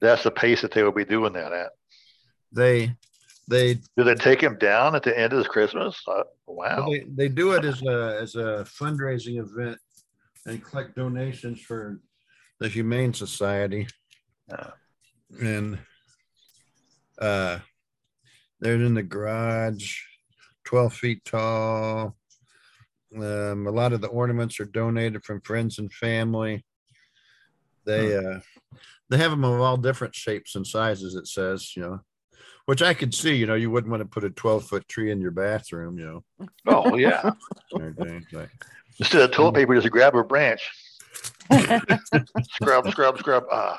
that's 0.00 0.22
the 0.22 0.30
pace 0.30 0.62
that 0.62 0.72
they 0.72 0.82
will 0.82 0.90
be 0.90 1.04
doing 1.04 1.34
that 1.34 1.52
at. 1.52 1.72
they 2.50 2.96
they 3.46 3.74
Do 3.94 4.04
they 4.04 4.14
take 4.14 4.42
him 4.42 4.56
down 4.56 4.94
at 4.94 5.02
the 5.02 5.14
end 5.14 5.34
of 5.34 5.38
this 5.38 5.46
Christmas? 5.46 6.00
Uh, 6.08 6.22
wow. 6.46 6.88
they, 6.88 7.04
they 7.14 7.28
do 7.28 7.52
it 7.52 7.66
as 7.66 7.82
a 7.82 8.18
as 8.22 8.36
a 8.36 8.66
fundraising 8.80 9.38
event 9.38 9.78
and 10.46 10.64
collect 10.64 10.96
donations 10.96 11.60
for 11.60 12.00
the 12.58 12.68
Humane 12.68 13.12
Society. 13.12 13.86
And 15.38 15.78
uh 17.18 17.58
they're 18.64 18.76
in 18.76 18.94
the 18.94 19.02
garage, 19.02 20.00
12 20.64 20.94
feet 20.94 21.24
tall. 21.26 22.16
Um, 23.14 23.66
a 23.66 23.70
lot 23.70 23.92
of 23.92 24.00
the 24.00 24.08
ornaments 24.08 24.58
are 24.58 24.64
donated 24.64 25.22
from 25.22 25.42
friends 25.42 25.78
and 25.78 25.92
family. 25.92 26.64
They 27.84 28.16
uh 28.16 28.40
they 29.10 29.18
have 29.18 29.30
them 29.32 29.44
of 29.44 29.60
all 29.60 29.76
different 29.76 30.14
shapes 30.14 30.54
and 30.54 30.66
sizes, 30.66 31.14
it 31.14 31.26
says, 31.26 31.76
you 31.76 31.82
know, 31.82 32.00
which 32.64 32.80
I 32.80 32.94
could 32.94 33.12
see, 33.12 33.34
you 33.34 33.44
know, 33.44 33.54
you 33.54 33.70
wouldn't 33.70 33.90
want 33.90 34.00
to 34.00 34.08
put 34.08 34.24
a 34.24 34.30
12 34.30 34.64
foot 34.64 34.88
tree 34.88 35.10
in 35.10 35.20
your 35.20 35.30
bathroom, 35.30 35.98
you 35.98 36.06
know. 36.06 36.48
Oh, 36.66 36.96
yeah. 36.96 37.32
or 37.72 37.94
anything 38.00 38.48
Instead 38.98 39.20
of 39.20 39.30
toilet 39.32 39.56
paper, 39.56 39.74
just 39.74 39.90
grab 39.90 40.16
a 40.16 40.24
branch. 40.24 40.70
scrub, 42.54 42.90
scrub, 42.90 43.18
scrub. 43.18 43.44
Ah, 43.52 43.78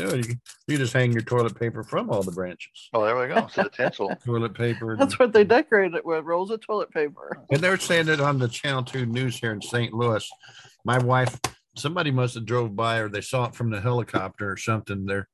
Yeah, 0.00 0.14
you, 0.14 0.34
you 0.66 0.78
just 0.78 0.94
hang 0.94 1.12
your 1.12 1.22
toilet 1.22 1.58
paper 1.58 1.82
from 1.82 2.08
all 2.08 2.22
the 2.22 2.32
branches. 2.32 2.88
oh, 2.94 3.04
there 3.04 3.18
we 3.18 3.28
go. 3.28 3.46
It's 3.46 3.58
a 3.58 3.68
tinsel. 3.68 4.14
Toilet 4.24 4.54
paper. 4.54 4.96
That's 4.96 5.18
what 5.18 5.32
they 5.32 5.44
decorate 5.44 5.94
it 5.94 6.04
with 6.04 6.24
rolls 6.24 6.50
of 6.50 6.60
toilet 6.60 6.90
paper. 6.90 7.36
And 7.50 7.60
they're 7.60 7.78
saying 7.78 8.08
it 8.08 8.20
on 8.20 8.38
the 8.38 8.48
Channel 8.48 8.84
2 8.84 9.04
news 9.06 9.38
here 9.38 9.52
in 9.52 9.60
St. 9.60 9.92
Louis. 9.92 10.28
My 10.84 10.98
wife, 10.98 11.38
somebody 11.76 12.10
must 12.10 12.34
have 12.34 12.46
drove 12.46 12.74
by 12.74 12.98
or 12.98 13.08
they 13.10 13.20
saw 13.20 13.44
it 13.44 13.54
from 13.54 13.70
the 13.70 13.80
helicopter 13.80 14.50
or 14.50 14.56
something. 14.56 15.04
They're, 15.04 15.28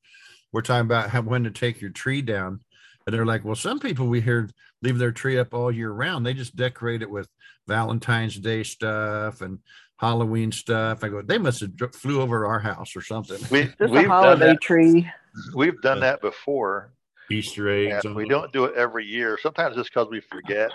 we're 0.53 0.63
talking 0.63 0.87
about 0.87 1.11
how, 1.11 1.23
when 1.23 1.45
to 1.45 1.51
take 1.51 1.81
your 1.81 1.91
tree 1.91 2.23
down. 2.23 2.61
And 3.07 3.15
they're 3.15 3.27
like, 3.27 3.45
well, 3.45 3.55
some 3.55 3.79
people 3.79 4.09
we 4.09 4.21
hear 4.21 4.51
leave 4.83 4.99
their 4.99 5.13
tree 5.13 5.39
up 5.39 5.55
all 5.55 5.71
year 5.71 5.91
round. 5.91 6.27
They 6.27 6.35
just 6.35 6.57
decorate 6.57 7.03
it 7.03 7.11
with 7.11 7.29
Valentine's 7.69 8.37
Day 8.37 8.65
stuff 8.65 9.43
and 9.43 9.61
Halloween 9.99 10.53
stuff. 10.53 11.03
I 11.03 11.09
go, 11.09 11.23
they 11.23 11.39
must 11.39 11.61
have 11.61 11.95
flew 11.95 12.21
over 12.21 12.47
our 12.47 12.59
house 12.59 12.95
or 12.97 13.03
something. 13.03 13.39
We, 13.51 13.65
Just 13.65 13.81
a 13.81 13.87
we've 13.89 14.03
done 14.03 14.11
holiday 14.11 14.47
that. 14.49 14.61
tree. 14.61 15.11
We've 15.55 15.81
done 15.83 16.01
that 16.01 16.21
before. 16.21 16.93
Easter 17.31 17.69
eggs. 17.69 18.05
And 18.05 18.15
we 18.15 18.29
don't 18.29 18.53
do 18.53 18.67
it 18.67 18.75
every 18.77 19.05
year. 19.05 19.39
Sometimes 19.43 19.77
it's 19.77 19.89
because 19.89 20.09
we 20.11 20.21
forget. 20.21 20.71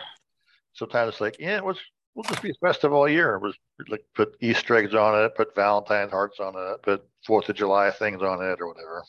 Sometimes 0.73 1.13
it's 1.13 1.21
like, 1.21 1.37
yeah, 1.39 1.61
we'll, 1.61 1.77
we'll 2.15 2.23
just 2.23 2.41
be 2.41 2.53
festive 2.61 2.93
all 2.93 3.07
year. 3.07 3.39
We'll 3.39 3.53
like 3.87 4.03
put 4.15 4.35
Easter 4.41 4.75
eggs 4.75 4.93
on 4.95 5.23
it, 5.23 5.35
put 5.35 5.55
Valentine's 5.55 6.11
hearts 6.11 6.39
on 6.39 6.53
it, 6.55 6.81
put 6.81 7.05
Fourth 7.25 7.47
of 7.49 7.55
July 7.55 7.91
things 7.91 8.21
on 8.21 8.41
it 8.41 8.59
or 8.59 8.67
whatever. 8.67 9.03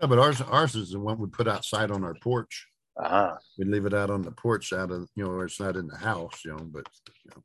Yeah, 0.00 0.06
but 0.06 0.18
ours, 0.18 0.40
ours 0.40 0.74
is 0.74 0.90
the 0.90 0.98
one 0.98 1.18
we 1.18 1.28
put 1.28 1.48
outside 1.48 1.90
on 1.90 2.04
our 2.04 2.14
porch. 2.22 2.66
Uh-huh. 2.96 3.36
We 3.58 3.64
leave 3.64 3.86
it 3.86 3.94
out 3.94 4.10
on 4.10 4.22
the 4.22 4.32
porch 4.32 4.72
out 4.72 4.90
of, 4.90 5.08
you 5.14 5.24
know, 5.24 5.30
where 5.30 5.44
it's 5.44 5.60
not 5.60 5.76
in 5.76 5.86
the 5.86 5.96
house, 5.96 6.44
you 6.44 6.52
know, 6.52 6.64
but 6.64 6.88
you 7.24 7.30
know, 7.30 7.42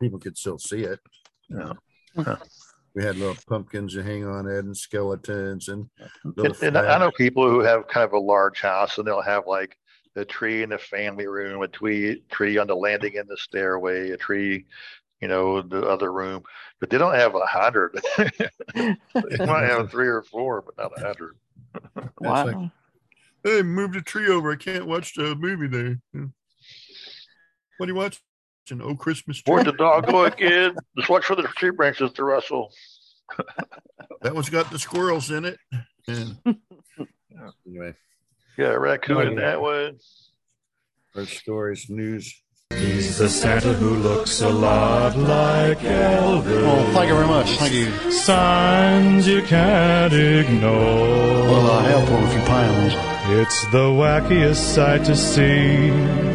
people 0.00 0.18
could 0.18 0.36
still 0.36 0.58
see 0.58 0.82
it. 0.82 0.98
You 1.52 2.24
know. 2.24 2.36
We 2.94 3.02
had 3.02 3.16
little 3.16 3.36
pumpkins 3.48 3.94
to 3.94 4.02
hang 4.02 4.26
on 4.26 4.46
it 4.46 4.64
and 4.64 4.76
skeletons 4.76 5.68
and 5.68 5.88
little 6.24 6.52
And, 6.52 6.76
and 6.76 6.78
I 6.78 6.94
I 6.94 6.98
know 6.98 7.10
people 7.10 7.48
who 7.48 7.60
have 7.60 7.88
kind 7.88 8.04
of 8.04 8.12
a 8.12 8.18
large 8.18 8.60
house 8.60 8.98
and 8.98 9.06
they'll 9.06 9.22
have 9.22 9.46
like 9.46 9.78
a 10.14 10.24
tree 10.24 10.62
in 10.62 10.70
the 10.70 10.78
family 10.78 11.26
room, 11.26 11.62
a 11.62 11.68
tree 11.68 12.22
tree 12.30 12.58
on 12.58 12.66
the 12.66 12.76
landing 12.76 13.14
in 13.14 13.26
the 13.26 13.36
stairway, 13.36 14.10
a 14.10 14.16
tree, 14.18 14.66
you 15.22 15.28
know, 15.28 15.62
the 15.62 15.86
other 15.88 16.12
room, 16.12 16.42
but 16.80 16.90
they 16.90 16.98
don't 16.98 17.14
have 17.14 17.34
a 17.34 17.46
hundred. 17.46 17.98
they 18.74 18.96
might 19.38 19.64
have 19.64 19.90
three 19.90 20.08
or 20.08 20.22
four, 20.22 20.60
but 20.62 20.76
not 20.76 20.92
a 20.98 21.04
hundred. 21.04 21.36
It's 21.96 22.10
like, 22.20 22.70
hey, 23.42 23.62
move 23.62 23.94
the 23.94 24.02
tree 24.02 24.28
over. 24.28 24.52
I 24.52 24.56
can't 24.56 24.86
watch 24.86 25.14
the 25.14 25.34
movie 25.34 25.68
there. 25.68 25.98
Hmm. 26.12 26.26
What 27.78 27.88
are 27.88 27.92
you 27.92 27.96
watching? 27.96 28.20
Oh, 28.80 28.94
Christmas 28.94 29.42
tree. 29.42 29.52
Where'd 29.54 29.66
the 29.66 29.72
dog 29.72 30.06
go 30.06 30.24
again? 30.24 30.76
Just 30.96 31.08
watch 31.08 31.24
for 31.24 31.36
the 31.36 31.42
tree 31.56 31.70
branches 31.70 32.12
to 32.12 32.24
rustle. 32.24 32.70
That 34.22 34.34
one's 34.34 34.50
got 34.50 34.70
the 34.70 34.78
squirrels 34.78 35.30
in 35.30 35.44
it. 35.44 35.58
And 36.06 36.36
anyway, 37.66 37.94
Yeah, 38.56 38.68
raccoon 38.74 39.28
in 39.28 39.34
that 39.36 39.56
oh, 39.56 39.60
one. 39.62 39.98
our 41.16 41.26
stories, 41.26 41.86
news, 41.88 42.42
He's 42.70 43.18
the 43.18 43.28
Santa 43.28 43.74
who 43.74 43.96
looks 43.96 44.40
a 44.40 44.48
lot 44.48 45.16
like 45.16 45.78
Elvis. 45.78 46.62
Oh, 46.64 46.92
thank 46.94 47.08
you 47.08 47.14
very 47.14 47.26
much. 47.26 47.50
Thank 47.58 47.74
you. 47.74 48.10
Signs 48.10 49.28
you 49.28 49.42
can't 49.42 50.12
ignore. 50.12 50.72
Well, 50.72 51.70
I 51.70 51.82
have 51.90 52.08
for 52.08 52.14
a 52.16 52.28
few 52.30 52.40
pounds. 52.46 52.94
It's 53.40 53.62
the 53.72 53.88
wackiest 53.90 54.56
sight 54.74 55.04
to 55.04 55.14
see. 55.14 56.31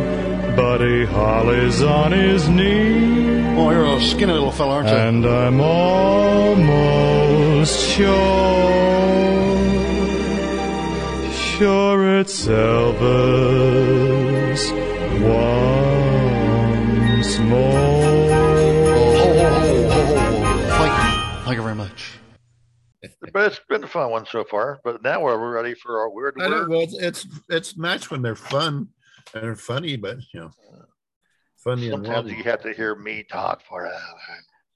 Buddy 0.58 1.05
Holly's 1.05 1.82
on 1.84 2.12
his 2.12 2.49
knee. 2.49 3.45
Oh, 3.55 3.70
you're 3.70 3.86
a 3.86 4.01
skinny 4.01 4.34
little 4.34 4.51
fella, 4.51 4.78
aren't 4.78 4.89
you? 4.89 4.95
And 4.95 5.24
I'm 5.24 5.62
almost 5.62 7.80
sure, 7.80 8.08
sure 11.32 12.20
it's 12.20 12.47
Elvis 12.47 13.12
once 15.22 17.38
more. 17.38 17.72
Ho, 17.72 19.16
ho, 19.16 19.24
ho, 19.38 19.38
ho, 19.38 19.91
ho, 19.91 20.05
ho. 20.10 20.70
Thank 20.70 20.93
you. 20.97 21.05
Thank 21.45 21.55
you 21.58 21.62
very 21.62 21.76
much. 21.76 22.14
But 23.32 23.51
it's 23.51 23.60
been 23.70 23.84
a 23.84 23.88
fun 23.88 24.10
one 24.10 24.26
so 24.26 24.43
far. 24.43 24.80
But 24.84 25.03
now 25.03 25.22
we're 25.22 25.38
ready 25.53 25.76
for 25.76 25.99
our 25.99 26.10
weird 26.10 26.34
I 26.39 26.47
know. 26.47 26.66
Well, 26.68 26.82
it's, 26.82 26.97
it's 26.97 27.28
it's 27.47 27.78
nice 27.78 28.10
when 28.10 28.24
they're 28.24 28.34
fun 28.36 28.78
and 28.78 28.88
they're 29.34 29.56
funny, 29.56 29.96
but 29.98 30.18
you 30.34 30.40
know, 30.42 30.52
funny 31.58 31.90
Sometimes 31.90 32.16
lovely. 32.16 32.38
you 32.38 32.44
have 32.44 32.62
to 32.64 32.74
hear 32.74 32.96
me 32.96 33.24
talk 33.30 33.62
forever. 33.64 33.96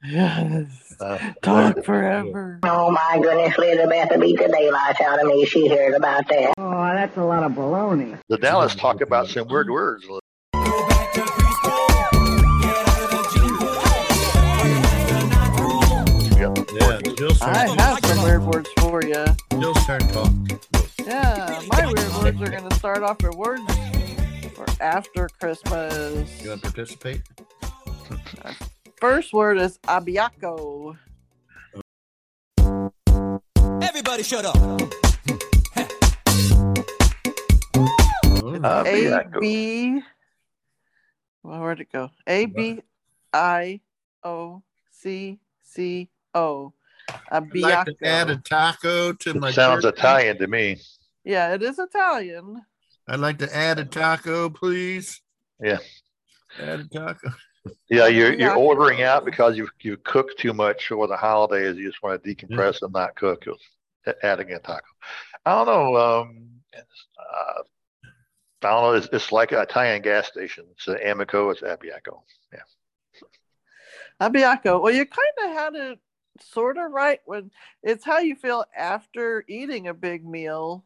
Yes. 0.03 0.95
Uh, 0.99 1.19
Talk 1.43 1.83
forever. 1.85 2.59
Oh 2.63 2.89
my 2.89 3.19
goodness, 3.21 3.55
Elizabeth 3.55 4.09
will 4.09 4.19
beat 4.19 4.39
the 4.39 4.47
daylights 4.47 4.99
out 4.99 5.21
of 5.21 5.27
me. 5.27 5.45
She 5.45 5.67
hears 5.67 5.95
about 5.95 6.27
that. 6.27 6.53
Oh, 6.57 6.71
that's 6.71 7.15
a 7.17 7.23
lot 7.23 7.43
of 7.43 7.51
baloney. 7.51 8.17
The 8.27 8.37
Dallas 8.39 8.73
talk 8.73 9.01
about 9.01 9.27
some 9.27 9.47
weird 9.47 9.69
words. 9.69 10.03
Yeah, 16.41 16.53
I 17.41 17.75
have 17.77 18.03
some 18.05 18.23
weird 18.23 18.43
words 18.43 18.69
for 18.79 19.03
you. 19.03 19.25
Jill's 19.59 19.85
turn 19.85 19.99
talk. 20.07 20.31
Yeah, 21.05 21.61
my 21.69 21.85
weird 21.85 22.13
words 22.15 22.41
are 22.41 22.49
going 22.49 22.69
to 22.69 22.75
start 22.75 23.03
off 23.03 23.21
with 23.21 23.35
words 23.35 23.61
for 24.65 24.83
after 24.83 25.27
Christmas. 25.39 26.41
You 26.41 26.49
want 26.49 26.63
to 26.63 26.71
participate? 26.71 27.21
First 28.99 29.33
word 29.33 29.57
is 29.57 29.79
abiaco. 29.79 30.97
Everybody 33.81 34.23
shut 34.23 34.45
up. 34.45 34.55
A 38.63 39.23
B. 39.39 40.01
Well, 41.43 41.59
where'd 41.59 41.79
it 41.79 41.91
go? 41.91 42.11
A 42.27 42.45
B 42.45 42.81
I 43.33 43.81
O 44.23 44.61
C 44.91 45.39
C 45.63 46.09
O. 46.35 46.73
I'd 47.31 47.55
like 47.55 47.85
to 47.85 47.95
add 48.03 48.29
a 48.29 48.37
taco 48.37 49.13
to 49.13 49.33
my. 49.33 49.51
Sounds. 49.51 49.85
Italian 49.85 50.37
to 50.37 50.47
me. 50.47 50.77
Yeah, 51.23 51.53
it 51.55 51.63
is 51.63 51.79
Italian. 51.79 52.63
I'd 53.07 53.19
like 53.19 53.39
to 53.39 53.55
add 53.55 53.79
a 53.79 53.85
taco, 53.85 54.49
please. 54.49 55.21
Yeah. 55.59 55.79
Add 56.59 56.81
a 56.81 56.87
taco. 56.87 57.31
Yeah, 57.89 58.07
you're 58.07 58.33
you're 58.33 58.55
ordering 58.55 59.03
out 59.03 59.23
because 59.23 59.55
you 59.55 59.67
you 59.81 59.97
cooked 59.97 60.39
too 60.39 60.53
much 60.53 60.87
for 60.87 61.07
the 61.07 61.17
holidays. 61.17 61.77
You 61.77 61.89
just 61.89 62.01
want 62.01 62.23
to 62.23 62.35
decompress 62.35 62.81
and 62.81 62.91
not 62.91 63.15
cook. 63.15 63.45
You're 63.45 64.15
adding 64.23 64.51
a 64.51 64.59
taco. 64.59 64.85
I 65.45 65.55
don't 65.55 65.67
know. 65.67 65.95
Um, 65.97 66.49
it's, 66.73 67.07
uh, 67.19 67.61
I 68.63 68.69
don't 68.71 68.81
know. 68.81 68.93
It's, 68.93 69.09
it's 69.11 69.31
like 69.31 69.51
an 69.51 69.59
Italian 69.59 70.01
gas 70.01 70.27
station. 70.27 70.65
It's 70.71 70.87
an 70.87 70.97
Amico. 71.05 71.49
It's 71.49 71.61
Abiaco. 71.61 72.21
Yeah. 72.53 72.61
Abiaco. 74.19 74.81
Well, 74.81 74.93
you 74.93 75.05
kind 75.05 75.49
of 75.49 75.53
had 75.55 75.75
it 75.75 75.99
sort 76.39 76.77
of 76.77 76.91
right 76.91 77.19
when 77.25 77.51
it's 77.83 78.05
how 78.05 78.19
you 78.19 78.35
feel 78.35 78.65
after 78.75 79.43
eating 79.47 79.87
a 79.87 79.93
big 79.93 80.25
meal. 80.25 80.83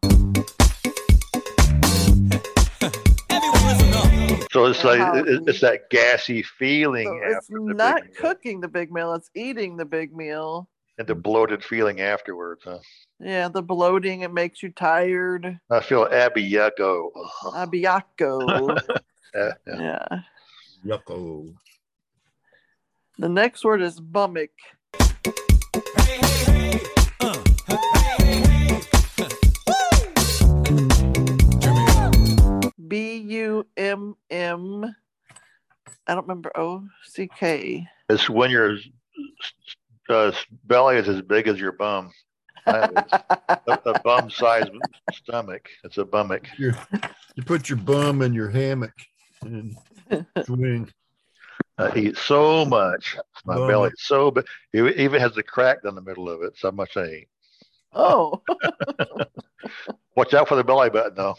So 4.56 4.64
it's 4.68 4.86
like 4.86 5.00
How- 5.02 5.16
it's 5.18 5.60
that 5.60 5.90
gassy 5.90 6.42
feeling 6.42 7.08
So 7.08 7.20
it's 7.28 7.36
after 7.36 7.56
the 7.60 7.74
not 7.74 8.04
meal, 8.06 8.14
cooking 8.18 8.62
the 8.62 8.70
big 8.70 8.90
meal, 8.90 9.14
it's 9.14 9.30
eating 9.36 9.76
the 9.76 9.84
big 9.84 10.16
meal. 10.16 10.70
and 10.98 11.06
the 11.06 11.14
bloated 11.14 11.62
feeling 11.62 12.00
afterwards. 12.00 12.62
Huh? 12.64 12.80
Yeah, 13.20 13.50
the 13.50 13.62
bloating, 13.62 14.22
it 14.22 14.32
makes 14.32 14.64
you 14.64 14.72
tired. 14.72 15.60
I 15.70 15.82
feel 15.82 16.06
Abiaco. 16.08 17.10
Ugh. 17.14 17.54
Abiaco. 17.68 18.80
Yeah, 19.36 19.52
yeah. 19.68 19.80
yeah. 19.82 20.20
Yucko. 20.86 21.54
The 23.18 23.28
next 23.28 23.66
word 23.66 23.82
is 23.82 24.00
bummick. 24.00 24.52
B 32.96 33.18
U 33.18 33.68
M 33.76 34.16
M. 34.30 34.96
I 36.08 36.16
don't 36.16 36.24
remember 36.24 36.50
O 36.56 36.88
C 37.04 37.28
K. 37.28 37.86
It's 38.08 38.30
when 38.30 38.50
your 38.50 38.78
uh, 40.08 40.32
belly 40.64 40.96
is 40.96 41.10
as 41.10 41.22
big 41.22 41.50
as 41.50 41.60
your 41.60 41.74
bum. 41.74 42.14
It's 42.66 43.12
a, 43.68 43.80
a 43.86 44.00
bum 44.00 44.30
sized 44.30 44.72
stomach. 45.12 45.68
It's 45.84 45.98
a 45.98 46.06
bummick. 46.06 46.46
You 46.58 46.72
you 47.36 47.44
put 47.44 47.68
your 47.68 47.80
bum 47.80 48.22
in 48.22 48.34
your 48.34 48.50
hammock 48.50 48.94
and 49.42 49.76
swing. 50.46 50.90
I 51.78 51.94
eat 51.98 52.16
so 52.16 52.64
much. 52.64 53.18
My 53.44 53.56
Bum. 53.56 53.68
belly 53.68 53.90
is 53.90 54.04
so 54.04 54.32
big. 54.32 54.46
It 54.72 54.98
even 54.98 55.20
has 55.20 55.36
a 55.36 55.44
crack 55.44 55.84
down 55.84 55.96
the 55.96 56.02
middle 56.02 56.30
of 56.30 56.44
it. 56.44 56.54
So 56.58 56.72
much 56.72 56.96
I 56.96 57.08
eat. 57.08 57.28
Oh. 57.96 58.42
Watch 60.16 60.34
out 60.34 60.48
for 60.48 60.56
the 60.56 60.64
belly 60.64 60.90
button, 60.90 61.16
though. 61.16 61.36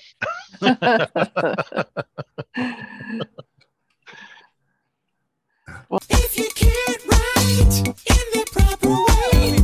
well, 5.89 6.01
If 6.11 6.39
you 6.39 6.49
can't 6.55 7.05
write 7.07 7.79
in 7.79 8.27
the 8.33 8.45
proper 8.53 8.89
way, 8.89 9.57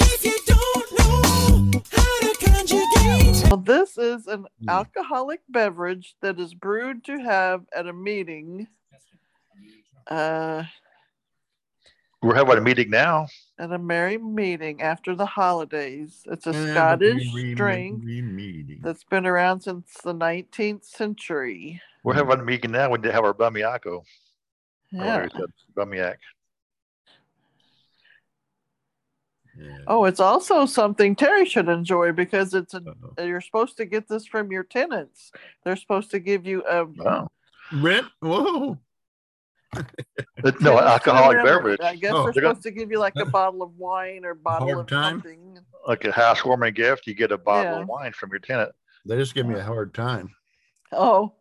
if 0.00 0.24
you 0.24 0.36
don't 0.46 0.92
know 0.98 1.82
how 1.90 2.18
to 2.20 2.36
conjugate, 2.44 3.48
Well, 3.50 3.58
this 3.58 3.96
is 3.96 4.26
an 4.26 4.46
alcoholic 4.68 5.40
beverage 5.48 6.14
that 6.20 6.38
is 6.38 6.54
brewed 6.54 7.04
to 7.04 7.18
have 7.18 7.64
at 7.74 7.86
a 7.86 7.92
meeting. 7.92 8.68
Uh, 10.06 10.64
We're 12.22 12.34
having 12.34 12.58
a 12.58 12.60
meeting 12.60 12.90
now. 12.90 13.28
At 13.60 13.70
a 13.72 13.78
merry 13.78 14.16
meeting 14.16 14.80
after 14.80 15.14
the 15.14 15.26
holidays. 15.26 16.22
It's 16.26 16.46
a 16.46 16.52
Have 16.52 16.70
Scottish 16.70 17.34
merry, 17.34 17.54
drink 17.54 18.02
merry 18.02 18.78
that's 18.82 19.04
been 19.04 19.26
around 19.26 19.60
since 19.60 19.92
the 20.02 20.14
19th 20.14 20.84
century. 20.84 21.80
We're 22.02 22.14
having 22.14 22.40
a 22.40 22.42
meeting 22.42 22.72
now. 22.72 22.88
We 22.88 22.98
did 22.98 23.12
have 23.12 23.24
our 23.24 23.34
bummiaco. 23.34 24.02
Yeah. 24.90 25.28
Bummiac. 25.76 26.16
Oh, 29.86 30.06
it's 30.06 30.20
also 30.20 30.64
something 30.64 31.14
Terry 31.14 31.44
should 31.44 31.68
enjoy 31.68 32.12
because 32.12 32.54
it's 32.54 32.72
a 32.72 32.78
uh-huh. 32.78 33.24
you're 33.24 33.42
supposed 33.42 33.76
to 33.76 33.84
get 33.84 34.08
this 34.08 34.24
from 34.24 34.50
your 34.50 34.64
tenants. 34.64 35.32
They're 35.64 35.76
supposed 35.76 36.10
to 36.12 36.18
give 36.18 36.46
you 36.46 36.64
a 36.64 36.86
Wow. 36.86 37.28
Rent? 37.74 38.06
Whoa. 38.20 38.78
No, 40.60 40.78
alcoholic 40.80 41.36
Remember, 41.38 41.76
beverage. 41.76 41.80
I 41.82 41.96
guess 41.96 42.12
Oh, 42.14 42.24
they're 42.24 42.32
they're 42.32 42.42
gonna- 42.42 42.54
supposed 42.54 42.62
to 42.64 42.70
give 42.72 42.90
you 42.90 42.98
like 42.98 43.14
a 43.16 43.24
bottle 43.26 43.62
of 43.62 43.76
wine 43.76 44.24
or 44.24 44.34
bottle 44.34 44.66
hard 44.68 44.80
of 44.80 44.86
time? 44.86 45.14
something. 45.22 45.58
like 45.86 46.04
a 46.04 46.12
housewarming 46.12 46.74
gift, 46.74 47.06
you 47.06 47.14
get 47.14 47.32
a 47.32 47.38
bottle 47.38 47.72
Yeah. 47.72 47.80
of 47.82 47.88
wine 47.88 48.12
from 48.12 48.30
your 48.30 48.38
tenant. 48.40 48.72
They 49.06 49.16
just 49.16 49.34
give 49.34 49.46
me 49.46 49.54
a 49.58 49.62
hard 49.62 49.94
time. 49.94 50.34
Oh. 50.92 51.32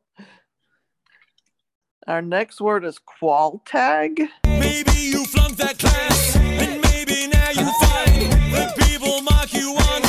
Our 2.07 2.21
next 2.21 2.61
word 2.61 2.85
is 2.85 2.97
qualtag. 3.21 4.27
maybe 4.45 4.91
you 4.93 5.25
flunked 5.25 5.57
that 5.57 5.77
class, 5.77 6.35
and 6.37 6.81
maybe 6.83 7.27
now 7.27 7.49
you 7.51 7.69
find 7.83 8.31
that 8.53 8.75
people 8.77 9.21
mock 9.21 9.53
you 9.53 9.71
online. 9.73 9.99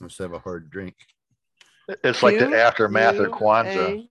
Must 0.00 0.18
have 0.18 0.32
a 0.34 0.38
hard 0.38 0.70
drink. 0.70 0.94
It's 2.04 2.22
like 2.22 2.38
the 2.38 2.46
Q 2.46 2.54
aftermath 2.56 3.14
of 3.16 3.26
U 3.28 3.32
Kwanzaa. 3.32 4.08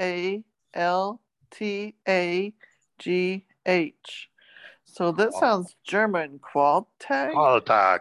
A 0.00 0.42
L 0.76 1.20
T 1.50 1.94
A 2.08 2.52
G 2.98 3.44
H. 3.66 4.28
So 4.84 5.10
that 5.12 5.32
sounds 5.34 5.74
German. 5.84 6.38
Qualtag. 6.38 7.32
Qualitag. 7.32 8.00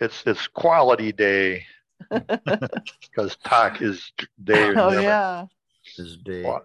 It's 0.00 0.22
it's 0.26 0.46
quality 0.46 1.12
day 1.12 1.64
because 2.10 3.36
Tag 3.44 3.80
is 3.82 4.12
day. 4.44 4.68
Oh 4.68 4.90
never. 4.90 5.02
yeah. 5.02 5.46
This 5.96 6.16
day. 6.16 6.44
Uh, 6.44 6.58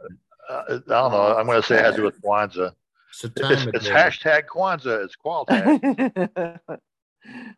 I 0.49 0.67
don't 0.69 0.87
know. 0.87 1.35
I'm 1.37 1.47
going 1.47 1.59
to 1.59 1.67
say 1.67 1.79
it 1.79 1.85
has 1.85 1.95
to 1.95 2.01
do 2.01 2.05
with 2.05 2.21
Kwanzaa. 2.21 2.71
It's 3.09 3.23
a 3.23 3.27
It's, 3.27 3.65
it's 3.77 3.87
hashtag 3.87 4.43
Kwanzaa. 4.45 5.03
It's 5.05 5.15
Qualitag. 5.15 6.59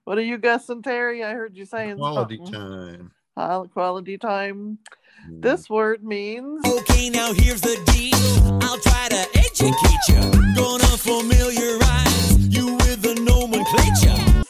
what 0.06 0.18
are 0.18 0.22
you 0.22 0.38
guessing, 0.38 0.82
Terry? 0.82 1.24
I 1.24 1.34
heard 1.34 1.58
you 1.58 1.66
saying 1.66 1.98
Quality 1.98 2.38
something. 2.38 2.54
time. 2.54 3.12
High 3.36 3.64
quality 3.74 4.18
time. 4.18 4.80
This 5.26 5.64
mm-hmm. 5.64 5.74
word 5.74 6.04
means 6.04 6.62
Okay, 6.66 7.10
now 7.10 7.34
here's 7.34 7.62
the 7.62 7.76
deal. 7.86 8.60
I'll 8.64 8.80
try 8.80 9.08
to 9.10 9.28
educate 9.38 10.04
you. 10.10 10.56
Gonna 10.56 10.84
familiarize 10.98 12.48
you 12.48 12.76
with 12.76 13.02
the 13.02 13.16
nomenclature. 13.16 14.44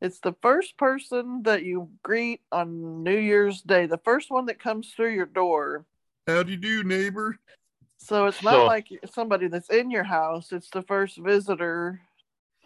it's 0.00 0.20
the 0.20 0.34
first 0.42 0.76
person 0.76 1.42
that 1.44 1.64
you 1.64 1.90
greet 2.02 2.40
on 2.52 3.02
New 3.02 3.16
Year's 3.18 3.62
Day, 3.62 3.86
the 3.86 3.98
first 3.98 4.30
one 4.30 4.46
that 4.46 4.58
comes 4.60 4.92
through 4.94 5.14
your 5.14 5.26
door. 5.26 5.84
How 6.26 6.42
do 6.42 6.50
you 6.52 6.56
do, 6.58 6.82
neighbor? 6.84 7.38
So 7.98 8.26
it's 8.26 8.42
not 8.42 8.52
So- 8.52 8.66
like 8.66 8.88
somebody 9.10 9.48
that's 9.48 9.70
in 9.70 9.90
your 9.90 10.04
house, 10.04 10.52
it's 10.52 10.70
the 10.70 10.82
first 10.82 11.16
visitor 11.18 12.00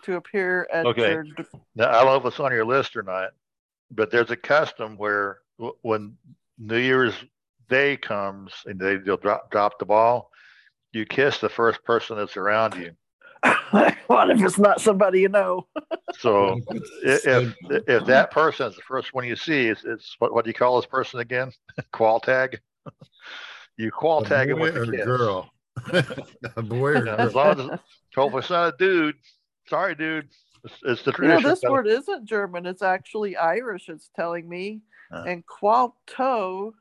to 0.02 0.16
appear 0.16 0.66
at 0.72 0.86
Okay. 0.86 1.10
your 1.12 1.22
d- 1.24 1.44
Now, 1.74 1.90
I 1.90 2.02
don't 2.04 2.06
know 2.06 2.16
if 2.16 2.24
it's 2.24 2.40
on 2.40 2.52
your 2.52 2.64
list 2.64 2.96
or 2.96 3.02
not, 3.02 3.30
but 3.90 4.10
there's 4.10 4.30
a 4.30 4.36
custom 4.36 4.96
where 4.96 5.38
w- 5.58 5.76
when 5.82 6.16
New 6.58 6.78
Year's 6.78 7.14
Day 7.68 7.96
comes 7.96 8.52
and 8.66 8.78
they, 8.78 8.96
they'll 8.96 9.16
drop, 9.16 9.50
drop 9.50 9.78
the 9.78 9.84
ball, 9.86 10.30
you 10.92 11.04
kiss 11.06 11.38
the 11.38 11.48
first 11.48 11.84
person 11.84 12.16
that's 12.16 12.36
around 12.36 12.74
you. 12.74 12.92
what 14.06 14.30
if 14.30 14.42
it's 14.42 14.58
not 14.58 14.80
somebody 14.80 15.20
you 15.20 15.28
know? 15.28 15.66
So 16.20 16.58
i- 17.04 17.20
if, 17.24 17.54
if 17.86 18.04
that 18.06 18.30
person 18.32 18.66
is 18.66 18.74
the 18.74 18.82
first 18.82 19.14
one 19.14 19.24
you 19.24 19.36
see, 19.36 19.66
it's, 19.68 19.84
it's 19.84 20.16
what, 20.18 20.32
what 20.34 20.44
do 20.44 20.50
you 20.50 20.54
call 20.54 20.76
this 20.80 20.86
person 20.86 21.20
again? 21.20 21.52
Qual 21.92 22.18
tag? 22.18 22.58
You 23.76 23.92
qual 23.92 24.22
tag 24.22 24.48
him 24.50 24.56
boy 24.56 24.62
with 24.72 24.76
or 24.76 24.82
a 24.82 24.96
kiss. 24.96 25.04
girl? 25.04 25.50
a 26.56 26.62
boy 26.62 26.88
or 26.88 27.06
Yeah, 27.06 27.16
girl? 27.16 27.26
as 27.28 27.34
long 27.34 27.60
as 27.60 27.80
hopefully 28.16 28.40
it's 28.40 28.50
not 28.50 28.74
a 28.74 28.76
dude. 28.76 29.14
Sorry, 29.68 29.94
dude. 29.94 30.28
It's, 30.64 30.74
it's 30.82 31.02
the 31.04 31.12
You 31.12 31.28
know, 31.28 31.34
tradition. 31.34 31.50
this 31.50 31.62
word 31.62 31.86
isn't 31.86 32.24
German, 32.24 32.66
it's 32.66 32.82
actually 32.82 33.36
Irish, 33.36 33.88
it's 33.88 34.10
telling 34.16 34.48
me. 34.48 34.80
Uh. 35.12 35.24
And 35.26 35.44
qualto 35.46 36.74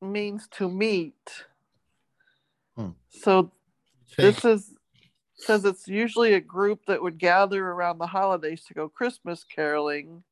means 0.00 0.46
to 0.52 0.68
meet. 0.70 1.44
Hmm. 2.76 2.90
So 3.08 3.50
this 4.16 4.44
is 4.44 4.74
says 5.36 5.64
it's 5.64 5.88
usually 5.88 6.34
a 6.34 6.40
group 6.40 6.80
that 6.86 7.02
would 7.02 7.18
gather 7.18 7.66
around 7.68 7.98
the 7.98 8.06
holidays 8.06 8.62
to 8.68 8.74
go 8.74 8.88
Christmas 8.88 9.44
caroling. 9.44 10.22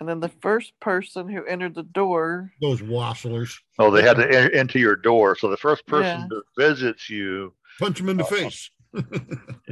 And 0.00 0.08
then 0.08 0.20
the 0.20 0.28
first 0.28 0.78
person 0.80 1.28
who 1.28 1.44
entered 1.44 1.74
the 1.74 1.82
door, 1.82 2.52
Those 2.60 2.80
wasslers. 2.82 3.56
Oh, 3.78 3.90
they 3.90 4.02
had 4.02 4.16
to 4.16 4.24
enter 4.24 4.48
into 4.48 4.78
your 4.78 4.96
door. 4.96 5.36
So 5.36 5.48
the 5.48 5.56
first 5.56 5.86
person 5.86 6.20
Yeah. 6.20 6.28
that 6.30 6.42
visits 6.56 7.08
you 7.10 7.54
Punch 7.78 8.00
him 8.00 8.08
in 8.08 8.16
the 8.16 8.24
Uh, 8.24 8.26
face. 8.26 8.70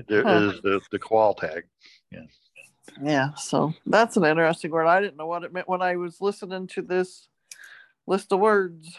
there 0.09 0.23
Huh. 0.23 0.51
is 0.53 0.61
the, 0.63 0.81
the 0.93 0.99
qual 0.99 1.35
tag. 1.35 1.65
yeah, 2.13 2.23
so 3.37 3.75
that's 3.85 4.17
an 4.17 4.25
interesting 4.25 4.71
word. 4.71 4.87
I 4.87 5.01
didn't 5.01 5.17
know 5.17 5.27
what 5.27 5.45
it 5.45 5.53
meant 5.53 5.69
when 5.69 5.83
I 5.83 5.97
was 5.97 6.21
listening 6.21 6.67
to 6.69 6.83
this 6.83 7.29
list 8.07 8.33
of 8.33 8.41
words. 8.41 8.97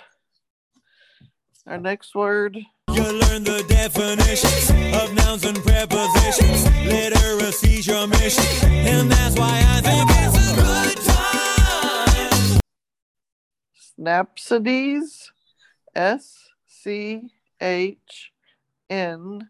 Our 1.66 1.78
next 1.78 2.16
word 2.16 2.58
You 2.90 3.04
learn 3.04 3.44
the 3.44 3.66
definitions 3.68 4.70
of 4.96 5.14
nouns 5.14 5.44
and 5.46 5.58
prepositions. 5.58 6.64
Literacy's 6.86 7.88
your 7.88 8.08
mission, 8.08 8.70
and 8.72 9.12
that's 9.12 9.38
why 9.38 9.62
I 9.68 9.82
think 9.82 10.10
it's 10.14 10.38
a 10.38 10.56
good 10.56 10.98
time. 11.06 12.60
Snapsides, 14.00 15.32
S 15.96 16.50
C 16.68 17.30
H 17.60 18.32
N 18.90 19.50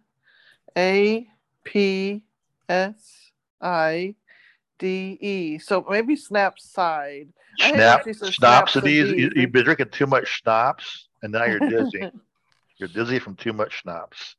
A 0.75 1.27
P 1.63 2.23
S 2.67 3.31
I 3.61 4.15
D 4.79 5.17
E. 5.21 5.57
So 5.59 5.85
maybe 5.89 6.15
Snapside. 6.15 7.29
I 7.61 7.65
think 7.65 7.75
Snap, 7.77 8.03
she 8.03 8.13
says 8.13 8.35
schnapsides. 8.37 9.17
You, 9.17 9.31
you've 9.35 9.51
been 9.51 9.63
drinking 9.65 9.89
too 9.89 10.05
much 10.07 10.27
schnapps, 10.27 11.07
and 11.23 11.31
now 11.31 11.45
you're 11.45 11.59
dizzy. 11.59 12.09
you're 12.77 12.89
dizzy 12.89 13.19
from 13.19 13.35
too 13.35 13.53
much 13.53 13.81
schnapps. 13.81 14.35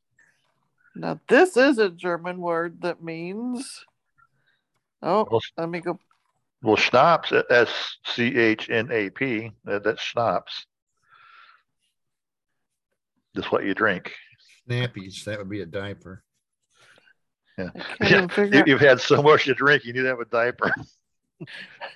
Now 0.95 1.19
this 1.27 1.55
is 1.57 1.77
a 1.77 1.89
German 1.89 2.39
word 2.39 2.81
that 2.81 3.03
means. 3.03 3.85
Oh, 5.01 5.27
Well, 5.29 5.41
let 5.57 5.69
me 5.69 5.79
go. 5.79 5.97
Well, 6.61 6.75
schnapps, 6.75 7.31
uh, 7.31 7.43
S 7.49 7.97
C 8.05 8.35
H 8.37 8.69
N 8.69 8.89
A 8.91 9.09
P, 9.09 9.51
that- 9.65 9.83
that's 9.83 10.01
schnapps. 10.01 10.65
That's 13.33 13.51
what 13.51 13.63
you 13.63 13.73
drink. 13.73 14.13
Snappies. 14.69 15.23
That 15.23 15.37
would 15.39 15.49
be 15.49 15.61
a 15.61 15.65
diaper. 15.65 16.23
Yeah. 17.59 17.69
Can't 18.01 18.11
even 18.11 18.29
figure 18.29 18.55
You, 18.55 18.61
out- 18.61 18.67
you've 18.67 18.79
had 18.81 19.01
so 19.01 19.21
much 19.21 19.43
to 19.45 19.53
drink, 19.53 19.83
you 19.85 19.93
need 19.93 20.01
to 20.01 20.07
have 20.07 20.19
a 20.19 20.25
diaper. 20.25 20.71
Give 21.39 21.47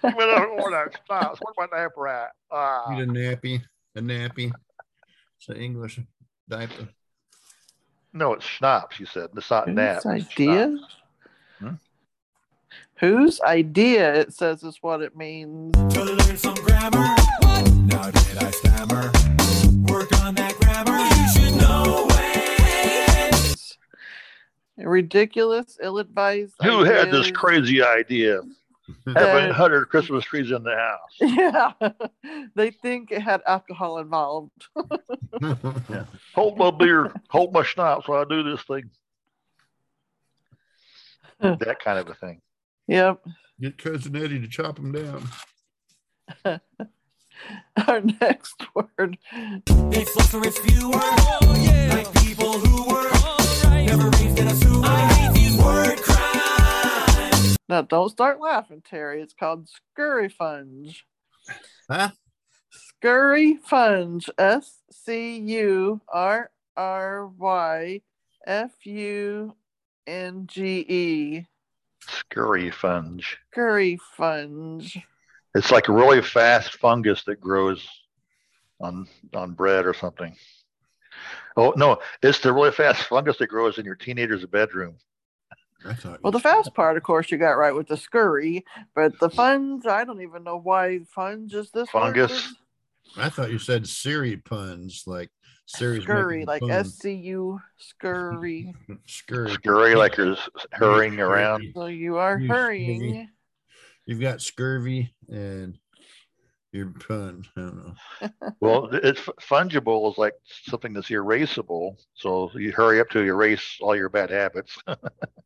me 0.03 0.11
that 0.19 0.47
order, 0.59 0.91
schnapps. 1.05 1.39
Where's 1.41 1.55
my 1.57 1.67
diaper 1.77 2.07
at? 2.07 2.31
Ah. 2.51 2.85
Need 2.89 3.01
a 3.03 3.05
nappy. 3.07 3.61
A 3.95 3.99
nappy. 4.01 4.51
It's 5.37 5.49
an 5.49 5.57
English 5.57 5.99
diaper. 6.49 6.87
No, 8.13 8.33
it's 8.33 8.45
schnapps, 8.45 8.99
you 8.99 9.05
said. 9.05 9.29
It's 9.35 9.49
not 9.49 9.67
nap. 9.67 10.03
Whose 10.03 10.21
it's 10.21 10.31
idea? 10.31 10.77
Hmm? 11.59 11.69
Whose 12.99 13.41
idea? 13.41 14.13
It 14.15 14.33
says 14.33 14.63
is 14.63 14.77
what 14.81 15.01
it 15.01 15.15
means. 15.17 15.73
To 15.93 16.03
learn 16.03 16.37
some 16.37 16.53
grammar. 16.55 16.99
What? 17.39 17.73
Now 17.73 18.11
did 18.11 18.37
I 18.37 18.51
stammer? 18.51 19.11
Work 19.91 20.13
on 20.21 20.35
that 20.35 20.55
grammar. 20.59 20.97
You 20.99 21.29
should 21.51 21.61
know 21.61 22.07
it. 22.09 22.12
Ridiculous, 24.77 25.77
ill-advised. 25.81 26.55
Who 26.63 26.83
had 26.83 27.11
this 27.11 27.29
crazy 27.31 27.83
idea? 27.83 28.41
Having 29.15 29.47
100 29.47 29.85
Christmas 29.85 30.25
trees 30.25 30.51
in 30.51 30.63
the 30.63 30.75
house. 30.75 30.99
Yeah, 31.21 31.71
they 32.55 32.71
think 32.71 33.11
it 33.11 33.21
had 33.21 33.41
alcohol 33.47 33.99
involved. 33.99 34.67
Hold 36.35 36.57
my 36.57 36.71
beer, 36.71 37.13
hold 37.29 37.53
my 37.53 37.63
schnapps 37.63 38.07
while 38.07 38.21
I 38.21 38.25
do 38.25 38.43
this 38.43 38.61
thing. 38.63 38.89
that 41.39 41.79
kind 41.83 41.99
of 41.99 42.09
a 42.09 42.13
thing. 42.15 42.41
Yep. 42.87 43.25
Get 43.61 43.77
cousin 43.77 44.15
Eddie 44.15 44.39
to 44.39 44.47
chop 44.47 44.75
them 44.75 44.91
down. 44.91 45.29
Our 47.87 48.01
next 48.01 48.55
word. 48.73 49.17
It's 49.31 50.15
less 50.15 50.33
or 50.33 50.45
it's 50.45 50.59
fewer. 50.59 50.91
Like 50.91 52.13
people 52.23 52.53
who 52.53 52.93
were 52.93 53.09
Now, 57.69 57.81
don't 57.81 58.09
start 58.09 58.39
laughing, 58.39 58.83
Terry. 58.87 59.21
It's 59.21 59.33
called 59.33 59.67
scurry 59.67 60.29
funge. 60.29 60.97
Huh? 61.89 62.09
Scurry 62.69 63.57
funge. 63.67 64.29
S 64.37 64.79
C 64.91 65.37
U 65.37 66.01
R 66.07 66.51
R 66.77 67.27
Y 67.27 68.01
F 68.45 68.71
U 68.85 69.55
N 70.05 70.47
G 70.47 70.85
E. 70.87 71.45
Scurry 72.01 72.69
funge. 72.69 73.37
Scurry 73.51 73.99
funge. 74.19 75.01
It's 75.55 75.71
like 75.71 75.87
a 75.87 75.93
really 75.93 76.21
fast 76.21 76.77
fungus 76.77 77.23
that 77.23 77.41
grows 77.41 77.87
on 78.79 79.07
on 79.33 79.53
bread 79.53 79.85
or 79.85 79.93
something. 79.93 80.35
Oh 81.57 81.73
no, 81.77 81.99
it's 82.21 82.39
the 82.39 82.51
really 82.53 82.71
fast 82.71 83.03
fungus 83.03 83.37
that 83.37 83.47
grows 83.47 83.77
in 83.77 83.85
your 83.85 83.95
teenager's 83.95 84.45
bedroom. 84.45 84.97
Well, 86.21 86.31
the 86.31 86.39
fast 86.39 86.73
part, 86.73 86.95
of 86.95 87.03
course, 87.03 87.29
you 87.29 87.37
got 87.37 87.57
right 87.57 87.75
with 87.75 87.87
the 87.89 87.97
scurry, 87.97 88.63
but 88.95 89.19
the 89.19 89.29
funge, 89.29 89.85
I 89.85 90.05
don't 90.05 90.21
even 90.21 90.45
know 90.45 90.57
why 90.57 90.99
funge 91.15 91.53
is 91.53 91.71
this 91.71 91.93
word. 91.93 92.01
Fungus. 92.03 92.53
I 93.17 93.27
thought 93.27 93.51
you 93.51 93.59
said 93.59 93.85
Siri 93.85 94.37
puns, 94.37 95.03
like 95.05 95.29
Siri's 95.65 96.03
Scurry, 96.03 96.45
like. 96.45 96.63
S 96.69 96.99
C 96.99 97.11
U 97.13 97.59
scurry. 97.77 98.73
Scurry. 99.05 99.51
Scurry 99.51 99.95
like 99.95 100.15
you're 100.15 100.37
hurrying 100.71 101.19
around. 101.19 101.65
So 101.75 101.87
you 101.87 102.15
are 102.15 102.39
You 102.39 102.47
hurrying. 102.47 102.99
scurry. 102.99 103.29
You've 104.05 104.21
got 104.21 104.41
scurvy 104.41 105.13
and 105.29 105.77
your 106.73 106.87
pun. 106.87 107.45
I 107.55 107.59
don't 107.61 107.77
know. 107.77 107.93
Well, 108.59 108.89
it's 108.91 109.21
fungible 109.39 110.11
is 110.11 110.17
like 110.17 110.33
something 110.65 110.91
that's 110.93 111.09
erasable. 111.09 111.95
So 112.15 112.49
you 112.55 112.71
hurry 112.71 112.99
up 112.99 113.09
to 113.11 113.19
erase 113.19 113.77
all 113.81 113.95
your 113.95 114.09
bad 114.09 114.31
habits. 114.31 114.77
it 114.87 114.97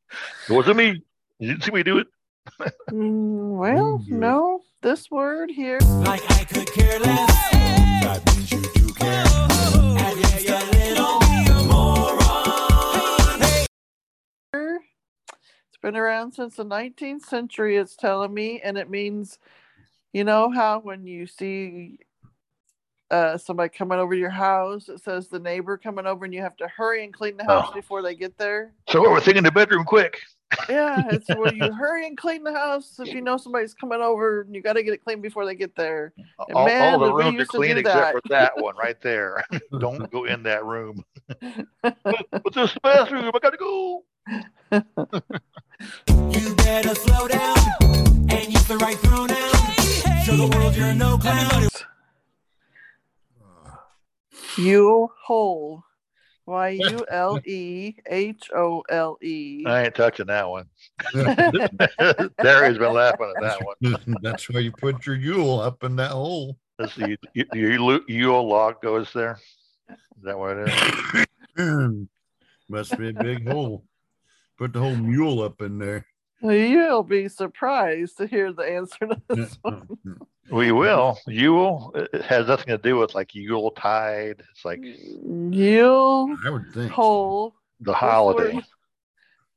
wasn't 0.49 0.77
me. 0.77 1.03
You 1.39 1.49
didn't 1.49 1.63
see 1.63 1.71
me 1.71 1.83
do 1.83 1.99
it. 1.99 2.07
Mm, 2.91 3.57
well, 3.57 4.01
no, 4.07 4.61
this 4.81 5.11
word 5.11 5.51
here. 5.51 5.79
Like 5.81 6.23
I 6.31 6.45
could 6.45 6.71
care 6.71 6.99
less. 6.99 7.51
That 8.03 8.23
means 8.25 8.51
you 8.51 8.61
do 8.73 8.93
care. 8.93 9.25
At 9.99 10.15
least 10.15 10.49
a 10.49 10.65
little. 10.71 11.19
Moron. 11.65 13.41
Hey. 13.41 13.65
It's 15.67 15.77
been 15.81 15.97
around 15.97 16.31
since 16.31 16.55
the 16.55 16.65
19th 16.65 17.23
century, 17.23 17.75
it's 17.75 17.97
telling 17.97 18.33
me, 18.33 18.61
and 18.63 18.77
it 18.77 18.89
means, 18.89 19.37
you 20.17 20.23
know, 20.23 20.49
how 20.49 20.79
when 20.79 21.05
you 21.05 21.27
see 21.27 21.99
uh, 23.11 23.37
somebody 23.37 23.69
coming 23.69 23.99
over 23.99 24.15
to 24.15 24.19
your 24.19 24.31
house. 24.31 24.89
It 24.89 25.01
says 25.03 25.27
the 25.29 25.37
neighbor 25.39 25.77
coming 25.77 26.07
over, 26.07 26.25
and 26.25 26.33
you 26.33 26.41
have 26.41 26.57
to 26.57 26.67
hurry 26.67 27.03
and 27.05 27.13
clean 27.13 27.37
the 27.37 27.45
house 27.45 27.67
Oh. 27.69 27.73
before 27.73 28.01
they 28.01 28.15
get 28.15 28.35
there. 28.37 28.73
So 28.89 28.99
we're 29.01 29.21
thinking 29.21 29.43
the 29.43 29.51
bedroom 29.51 29.85
quick. 29.85 30.19
Yeah, 30.69 31.03
it's 31.11 31.27
where 31.27 31.53
you 31.53 31.71
hurry 31.73 32.07
and 32.07 32.17
clean 32.17 32.41
the 32.43 32.53
house 32.53 32.99
if 32.99 33.13
you 33.13 33.19
know 33.21 33.35
somebody's 33.37 33.73
coming 33.73 33.99
over, 34.01 34.41
and 34.41 34.55
you 34.55 34.61
got 34.61 34.73
to 34.73 34.83
get 34.83 34.93
it 34.93 35.03
clean 35.03 35.19
before 35.21 35.45
they 35.45 35.55
get 35.55 35.75
there. 35.75 36.13
And 36.47 36.55
All, 36.55 36.65
man, 36.65 36.93
all 36.93 36.99
the 36.99 37.13
rooms 37.13 37.41
are 37.41 37.45
clean 37.45 37.77
except 37.77 37.95
that. 37.97 38.11
for 38.13 38.21
that 38.29 38.51
one 38.55 38.75
right 38.81 38.99
there. 39.01 39.43
Don't 39.79 40.09
go 40.09 40.23
in 40.23 40.43
that 40.43 40.63
room. 40.65 41.03
but, 41.83 41.97
but 42.31 42.53
this 42.53 42.75
bathroom. 42.81 43.29
I 43.35 43.39
gotta 43.39 43.57
go. 43.57 44.03
You 44.71 46.55
better 46.55 46.95
slow 46.95 47.27
down 47.27 47.57
and 48.31 48.45
use 48.47 48.65
the 48.67 48.77
right 48.81 48.97
pronoun. 49.03 49.56
Show 50.27 50.35
the 50.35 50.57
world 50.57 50.75
you're 50.75 50.93
no 50.93 51.17
clown. 51.17 51.69
Yule 54.57 55.09
hole. 55.23 55.85
Y 56.45 56.69
U 56.71 57.05
L 57.09 57.39
E 57.45 57.95
H 58.05 58.49
O 58.53 58.83
L 58.89 59.17
E. 59.21 59.63
I 59.65 59.85
ain't 59.85 59.95
touching 59.95 60.25
that 60.25 60.49
one. 60.49 60.65
Terry's 62.41 62.77
been 62.77 62.91
laughing 62.91 63.33
at 63.37 63.41
that 63.41 63.61
one. 63.63 64.17
That's 64.21 64.49
where 64.49 64.61
you 64.61 64.73
put 64.73 65.05
your 65.05 65.15
Yule 65.15 65.61
up 65.61 65.85
in 65.85 65.95
that 65.95 66.11
hole. 66.11 66.57
Let's 66.77 66.97
Your 66.97 67.15
Yule- 67.53 68.01
Yule 68.09 68.45
log 68.45 68.81
goes 68.81 69.13
there. 69.13 69.39
Is 69.89 70.23
that 70.23 70.37
what 70.37 70.57
it 70.57 71.25
is? 71.57 72.07
Must 72.69 72.97
be 72.97 73.11
a 73.11 73.13
big 73.13 73.47
hole. 73.47 73.85
Put 74.57 74.73
the 74.73 74.79
whole 74.79 74.97
mule 74.97 75.41
up 75.41 75.61
in 75.61 75.79
there. 75.79 76.05
You'll 76.41 77.03
be 77.03 77.27
surprised 77.27 78.17
to 78.17 78.27
hear 78.27 78.53
the 78.53 78.63
answer 78.63 79.07
to 79.07 79.21
this 79.29 79.57
one. 79.61 79.87
We 80.51 80.71
will. 80.71 81.17
Yule 81.27 81.91
it 81.95 82.09
it 82.13 82.21
has 82.21 82.47
nothing 82.47 82.67
to 82.67 82.77
do 82.77 82.97
with 82.97 83.13
like 83.15 83.35
Yule 83.35 83.71
tide. 83.71 84.43
It's 84.51 84.63
like 84.63 84.79
Yule 84.81 86.35
I 86.45 86.49
would 86.49 86.73
think. 86.73 86.91
hole. 86.91 87.55
the 87.81 87.93
holiday. 87.93 88.59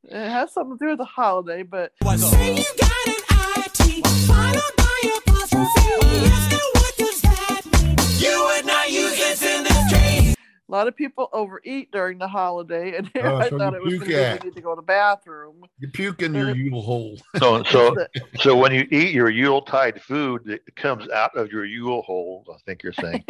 It 0.05 0.29
has 0.29 0.53
something 0.53 0.79
to 0.79 0.85
do 0.85 0.89
with 0.91 0.99
the 0.99 1.05
holiday, 1.05 1.63
but 1.63 1.93
a 10.71 10.77
lot 10.77 10.87
of 10.87 10.95
people 10.95 11.29
overeat 11.33 11.91
during 11.91 12.19
the 12.19 12.29
holiday, 12.29 12.97
and 12.97 13.11
here 13.13 13.27
Oh, 13.27 13.37
uh, 13.37 13.39
I 13.41 13.49
so 13.49 13.59
thought 13.59 13.75
it 13.75 13.83
was 13.83 13.91
puke 13.95 14.01
going 14.03 14.11
to 14.13 14.17
be 14.17 14.23
at. 14.23 14.45
need 14.45 14.55
to 14.55 14.61
go 14.61 14.71
to 14.75 14.77
the 14.77 14.83
bathroom. 14.83 15.63
You 15.81 15.89
puke 15.89 16.23
in 16.23 16.33
your 16.33 16.55
Yule 16.55 16.81
hole. 16.83 17.19
So 17.39 17.63
so 17.65 17.97
so 18.39 18.57
when 18.57 18.73
you 18.73 18.87
eat 18.93 19.13
your 19.13 19.31
Yule 19.31 19.63
tide 19.63 20.01
food, 20.01 20.49
it 20.49 20.63
comes 20.77 21.09
out 21.11 21.37
of 21.37 21.51
your 21.51 21.65
Yule 21.65 22.03
hole. 22.03 22.45
I 22.55 22.59
think 22.67 22.83
you're 22.85 22.93
saying. 22.93 23.25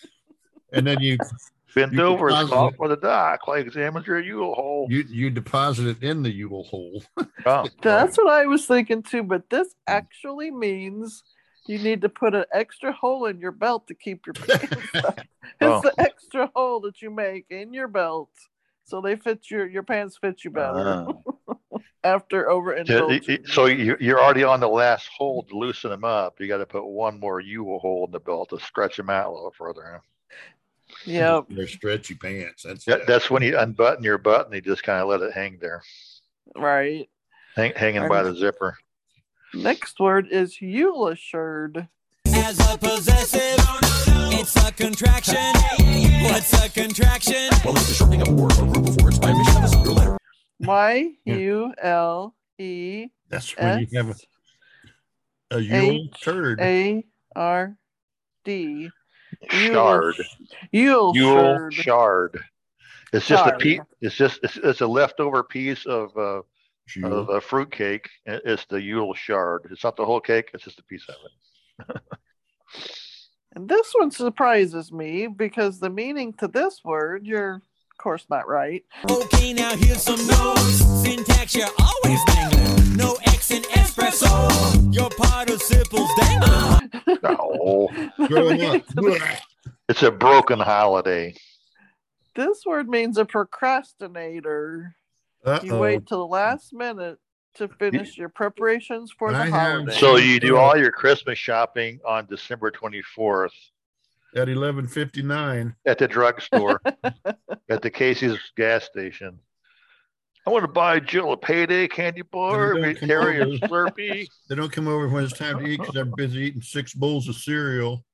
and 0.72 0.86
then 0.86 1.00
you 1.00 1.16
Bend 1.74 1.92
You 1.92 2.02
over, 2.04 2.28
deposit 2.28 2.46
stop 2.48 2.72
it. 2.72 2.76
for 2.76 2.88
the 2.88 2.96
dock. 2.96 3.46
Like 3.48 3.66
examine 3.66 4.02
your 4.06 4.20
Yule 4.20 4.54
hole. 4.54 4.86
you 4.90 5.04
you 5.08 5.30
deposit 5.30 5.86
it 5.86 6.02
in 6.02 6.22
the 6.22 6.30
Yule 6.30 6.64
hole. 6.64 7.02
Oh, 7.46 7.66
That's 7.82 8.16
what 8.18 8.28
I 8.28 8.46
was 8.46 8.66
thinking 8.66 9.02
too, 9.02 9.22
but 9.22 9.48
this 9.50 9.74
actually 9.86 10.50
means 10.50 11.22
you 11.66 11.78
need 11.78 12.00
to 12.02 12.08
put 12.08 12.34
an 12.34 12.44
extra 12.52 12.92
hole 12.92 13.26
in 13.26 13.38
your 13.40 13.52
belt 13.52 13.86
to 13.88 13.94
keep 13.94 14.26
your 14.26 14.34
pants 14.34 14.94
up. 14.94 15.20
Oh. 15.60 15.78
It's 15.78 15.86
Oh. 15.86 15.90
the 15.96 16.02
extra 16.02 16.50
hole 16.54 16.80
that 16.80 17.00
you 17.00 17.08
make 17.10 17.46
in 17.50 17.72
your 17.72 17.88
belt, 17.88 18.28
so 18.84 19.00
they 19.00 19.16
fit 19.16 19.50
your 19.50 19.66
your 19.66 19.82
pants 19.84 20.18
fit 20.20 20.44
you 20.44 20.50
better 20.50 21.06
ah. 21.32 21.78
after 22.04 22.40
Yeah, 22.42 22.52
overindulgence. 22.52 23.26
y- 23.28 23.38
y- 23.42 23.50
So 23.52 23.66
you- 23.66 23.96
you're 23.98 24.20
already 24.20 24.44
on 24.44 24.60
the 24.60 24.68
last 24.68 25.08
hole 25.16 25.44
to 25.44 25.56
loosen 25.56 25.90
them 25.90 26.04
up. 26.04 26.38
You 26.40 26.46
got 26.48 26.58
to 26.58 26.66
put 26.66 26.84
one 26.84 27.18
more 27.18 27.40
U 27.40 27.78
hole 27.78 28.04
in 28.06 28.10
the 28.12 28.20
belt 28.20 28.50
to 28.50 28.60
stretch 28.60 28.96
them 28.98 29.08
out 29.08 29.28
a 29.30 29.32
little 29.32 29.54
further. 29.56 30.02
Yeah, 31.06 31.40
They're 31.48 31.66
stretchy 31.66 32.14
pants. 32.16 32.64
That's 32.64 32.84
That, 32.84 33.06
that's 33.06 33.30
when 33.30 33.42
you 33.42 33.56
unbutton 33.58 34.04
your 34.04 34.18
button. 34.18 34.52
You 34.52 34.60
just 34.60 34.82
kind 34.82 35.00
of 35.00 35.08
let 35.08 35.22
it 35.22 35.32
hang 35.32 35.58
there, 35.60 35.82
Right. 36.54 37.08
hang, 37.54 37.72
hanging 37.74 38.08
by 38.08 38.22
the 38.24 38.34
zipper. 38.34 38.76
Next 39.56 39.98
word 39.98 40.28
is 40.30 40.58
Yuleshard. 40.58 41.88
As 42.26 42.58
a 42.72 42.76
possessive, 42.76 43.64
it's 44.32 44.54
a 44.56 44.70
contraction. 44.70 45.54
What's 46.24 46.52
a 46.52 46.68
contraction? 46.68 47.48
Well, 47.64 47.74
it's 47.74 47.88
the 47.88 47.94
shortening 47.94 48.22
of 48.22 48.28
a 48.28 48.32
word 48.32 48.52
or 48.58 48.66
group 48.66 48.88
of 48.88 49.02
words 49.02 49.18
by 49.18 49.30
omission 49.30 49.56
of 49.56 49.64
a 49.64 49.68
single 49.68 49.94
letter. 49.94 50.18
Y 50.60 51.12
U 51.24 51.72
L 51.78 52.34
E 52.58 53.08
That's 53.30 53.56
when 53.56 53.80
you 53.80 53.86
have 53.96 54.10
a, 55.50 55.56
a 55.56 55.60
Yule 55.60 56.08
A 56.60 57.04
R 57.34 57.76
D. 58.44 58.90
Shard. 59.48 60.16
Yule 60.70 61.16
Yule 61.16 61.70
sherd. 61.70 61.74
shard. 61.74 62.40
It's 63.12 63.26
just 63.26 63.46
a 63.46 63.56
piece. 63.56 63.80
It's 64.02 64.14
just 64.14 64.40
it's, 64.42 64.58
it's 64.58 64.80
a 64.82 64.86
leftover 64.86 65.42
piece 65.42 65.86
of 65.86 66.16
uh, 66.16 66.42
of 67.02 67.28
a 67.28 67.40
fruit 67.40 67.70
cake. 67.72 68.08
It's 68.24 68.64
the 68.66 68.80
Yule 68.80 69.14
shard. 69.14 69.68
It's 69.70 69.84
not 69.84 69.96
the 69.96 70.04
whole 70.06 70.20
cake. 70.20 70.50
It's 70.54 70.64
just 70.64 70.78
a 70.78 70.84
piece 70.84 71.06
of 71.08 71.14
it. 71.24 72.02
And 73.54 73.66
this 73.70 73.90
one 73.94 74.10
surprises 74.10 74.92
me 74.92 75.28
because 75.28 75.80
the 75.80 75.88
meaning 75.88 76.34
to 76.34 76.46
this 76.46 76.82
word, 76.84 77.24
you're 77.26 77.54
of 77.54 77.96
course 77.96 78.26
not 78.28 78.46
right. 78.46 78.84
Okay, 79.10 79.54
now 79.54 79.74
here's 79.74 80.02
some 80.02 80.24
notes. 80.26 80.84
Syntax, 81.02 81.54
you're 81.54 81.66
always 81.80 82.20
dangling. 82.26 82.96
No 82.98 83.16
X 83.26 83.50
in 83.52 83.62
espresso. 83.62 84.94
Your 84.94 85.08
participles 85.08 86.10
dangling. 86.20 86.90
Oh, 87.24 87.88
Growing 88.28 88.62
up. 88.62 88.82
it's 89.88 90.02
a 90.02 90.10
broken 90.10 90.58
holiday. 90.60 91.34
This 92.34 92.66
word 92.66 92.90
means 92.90 93.16
a 93.16 93.24
procrastinator. 93.24 94.94
You 95.46 95.52
Uh-oh. 95.52 95.78
wait 95.80 96.06
till 96.06 96.18
the 96.18 96.26
last 96.26 96.72
minute 96.72 97.18
to 97.54 97.68
finish 97.68 98.18
your 98.18 98.28
preparations 98.28 99.12
for 99.16 99.30
the 99.32 99.38
I 99.38 99.48
holiday. 99.48 99.92
So 99.92 100.16
you 100.16 100.40
do 100.40 100.56
all 100.56 100.76
your 100.76 100.90
Christmas 100.92 101.38
shopping 101.38 102.00
on 102.06 102.26
December 102.26 102.70
24th 102.70 103.52
At 104.34 104.48
eleven 104.48 104.86
fifty 104.88 105.22
nine. 105.22 105.74
at 105.86 105.98
the 105.98 106.08
drugstore, 106.08 106.80
at 107.70 107.80
the 107.82 107.90
Casey's 107.90 108.38
gas 108.56 108.84
station. 108.84 109.38
I 110.46 110.50
want 110.50 110.64
to 110.64 110.68
buy 110.68 111.00
Jill 111.00 111.32
a 111.32 111.36
payday 111.36 111.88
candy 111.88 112.22
bar, 112.22 112.74
don't 112.74 112.82
meet 112.82 112.98
come 113.00 113.08
Terry 113.08 113.40
a. 113.40 113.46
Slurpee. 113.66 114.26
They 114.48 114.54
don't 114.54 114.70
come 114.70 114.86
over 114.88 115.08
when 115.08 115.24
it's 115.24 115.32
time 115.32 115.58
to 115.60 115.64
eat 115.66 115.80
because 115.80 115.96
I'm 115.96 116.12
busy 116.16 116.40
eating 116.42 116.62
six 116.62 116.92
bowls 116.92 117.28
of 117.28 117.36
cereal. 117.36 118.04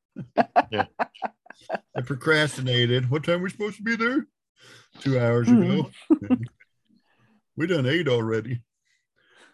Yeah. 0.70 0.84
I 1.96 2.00
procrastinated. 2.02 3.10
What 3.10 3.24
time 3.24 3.40
are 3.40 3.44
we 3.44 3.50
supposed 3.50 3.76
to 3.78 3.82
be 3.82 3.96
there? 3.96 4.26
Two 5.00 5.18
hours 5.18 5.48
ago. 5.48 5.90
Mm-hmm. 6.10 6.34
we 7.56 7.66
done 7.66 7.86
ate 7.86 8.08
already. 8.08 8.62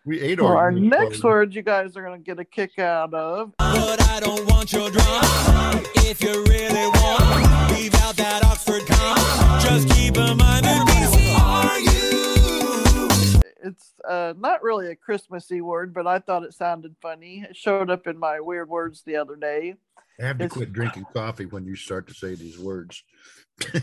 We 0.05 0.20
ate 0.20 0.41
Well, 0.41 0.51
our 0.53 0.70
already. 0.70 0.81
next 0.89 1.23
word 1.23 1.55
you 1.55 1.62
guys 1.62 1.97
are 1.97 2.03
going 2.03 2.19
to 2.19 2.25
get 2.25 2.39
a 2.39 2.45
kick 2.45 2.79
out 2.79 3.12
of. 3.12 3.53
But 3.59 4.01
I 4.09 4.20
don't 4.20 4.47
want 4.51 4.73
your 4.73 4.91
drama. 4.91 5.83
If 5.97 6.23
you 6.23 6.45
really 6.45 6.87
want, 6.87 7.73
leave 7.73 7.95
out 7.97 8.16
that 8.16 8.43
Oxford 8.45 8.87
comma. 8.87 9.61
Just 9.61 9.89
keep 9.91 10.16
in 10.16 10.37
mind 10.39 10.65
that 10.65 10.87
busy 10.87 11.33
are 11.37 11.79
you. 11.81 13.49
It's 13.70 13.93
uh, 14.09 14.33
not 14.39 14.62
really 14.62 14.87
a 14.91 14.97
Christmassy 14.97 15.61
word, 15.61 15.93
but 15.93 16.07
I 16.07 16.20
thought 16.20 16.45
it 16.45 16.55
sounded 16.55 16.95
funny. 17.03 17.45
It 17.49 17.57
showed 17.57 17.91
up 17.91 18.07
in 18.07 18.19
my 18.19 18.41
weird 18.41 18.69
words 18.70 19.03
the 19.05 19.16
other 19.16 19.37
day. 19.37 19.75
I 20.20 20.25
have 20.27 20.39
to 20.39 20.45
It's- 20.45 20.57
quit 20.57 20.73
drinking 20.73 21.07
coffee 21.12 21.45
when 21.47 21.66
you 21.66 21.77
start 21.77 22.07
to 22.09 22.15
say 22.15 22.35
these 22.35 22.59
words. 22.59 23.03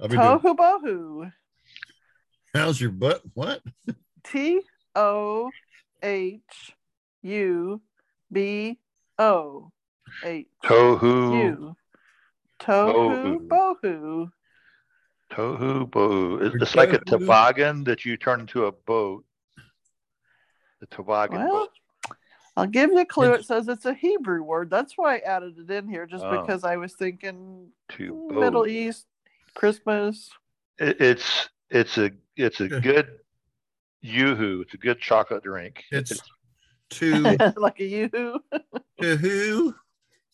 I'll 0.00 0.08
be 0.08 0.16
doing, 0.16 0.18
Tohu 0.18 0.56
bohu. 0.56 1.32
How's 2.54 2.80
your 2.80 2.90
butt? 2.90 3.22
What? 3.34 3.62
T 4.24 4.60
O 4.94 5.50
H 6.02 6.72
U 7.22 7.80
B 8.30 8.78
O 9.18 9.72
H 10.24 10.46
Tohu, 10.62 11.74
Tohu 12.60 13.48
bohu. 13.48 14.30
tohu, 15.32 15.90
bohu. 15.90 16.62
It's 16.62 16.74
like 16.76 16.92
a 16.92 16.98
toboggan 16.98 17.84
that 17.84 18.04
you 18.04 18.16
turn 18.16 18.40
into 18.40 18.66
a 18.66 18.72
boat. 18.72 19.24
The 20.80 20.86
toboggan 20.86 21.38
Well, 21.40 21.50
boat. 21.50 22.16
I'll 22.56 22.66
give 22.66 22.90
you 22.90 22.98
a 22.98 23.06
clue. 23.06 23.32
It 23.32 23.46
says 23.46 23.66
it's 23.68 23.86
a 23.86 23.94
Hebrew 23.94 24.42
word. 24.42 24.68
That's 24.68 24.98
why 24.98 25.16
I 25.16 25.18
added 25.20 25.54
it 25.58 25.70
in 25.70 25.88
here, 25.88 26.04
just 26.06 26.24
Oh. 26.26 26.40
because 26.42 26.64
I 26.64 26.76
was 26.76 26.92
thinking 26.92 27.70
To 27.90 28.28
Middle 28.30 28.62
boat. 28.64 28.68
East, 28.68 29.06
Christmas. 29.54 30.30
It, 30.78 31.00
it's 31.00 31.48
it's 31.70 31.96
a 31.96 32.10
it's 32.36 32.60
a 32.60 32.68
good 32.68 33.18
yoo-hoo. 34.00 34.62
It's 34.62 34.74
a 34.74 34.78
good 34.78 35.00
chocolate 35.00 35.42
drink. 35.44 35.84
It's 35.90 36.20
to 36.90 37.36
like 37.56 37.80
a 37.80 37.84
yoo-hoo. 37.84 38.40
to 39.00 39.16
who? 39.16 39.74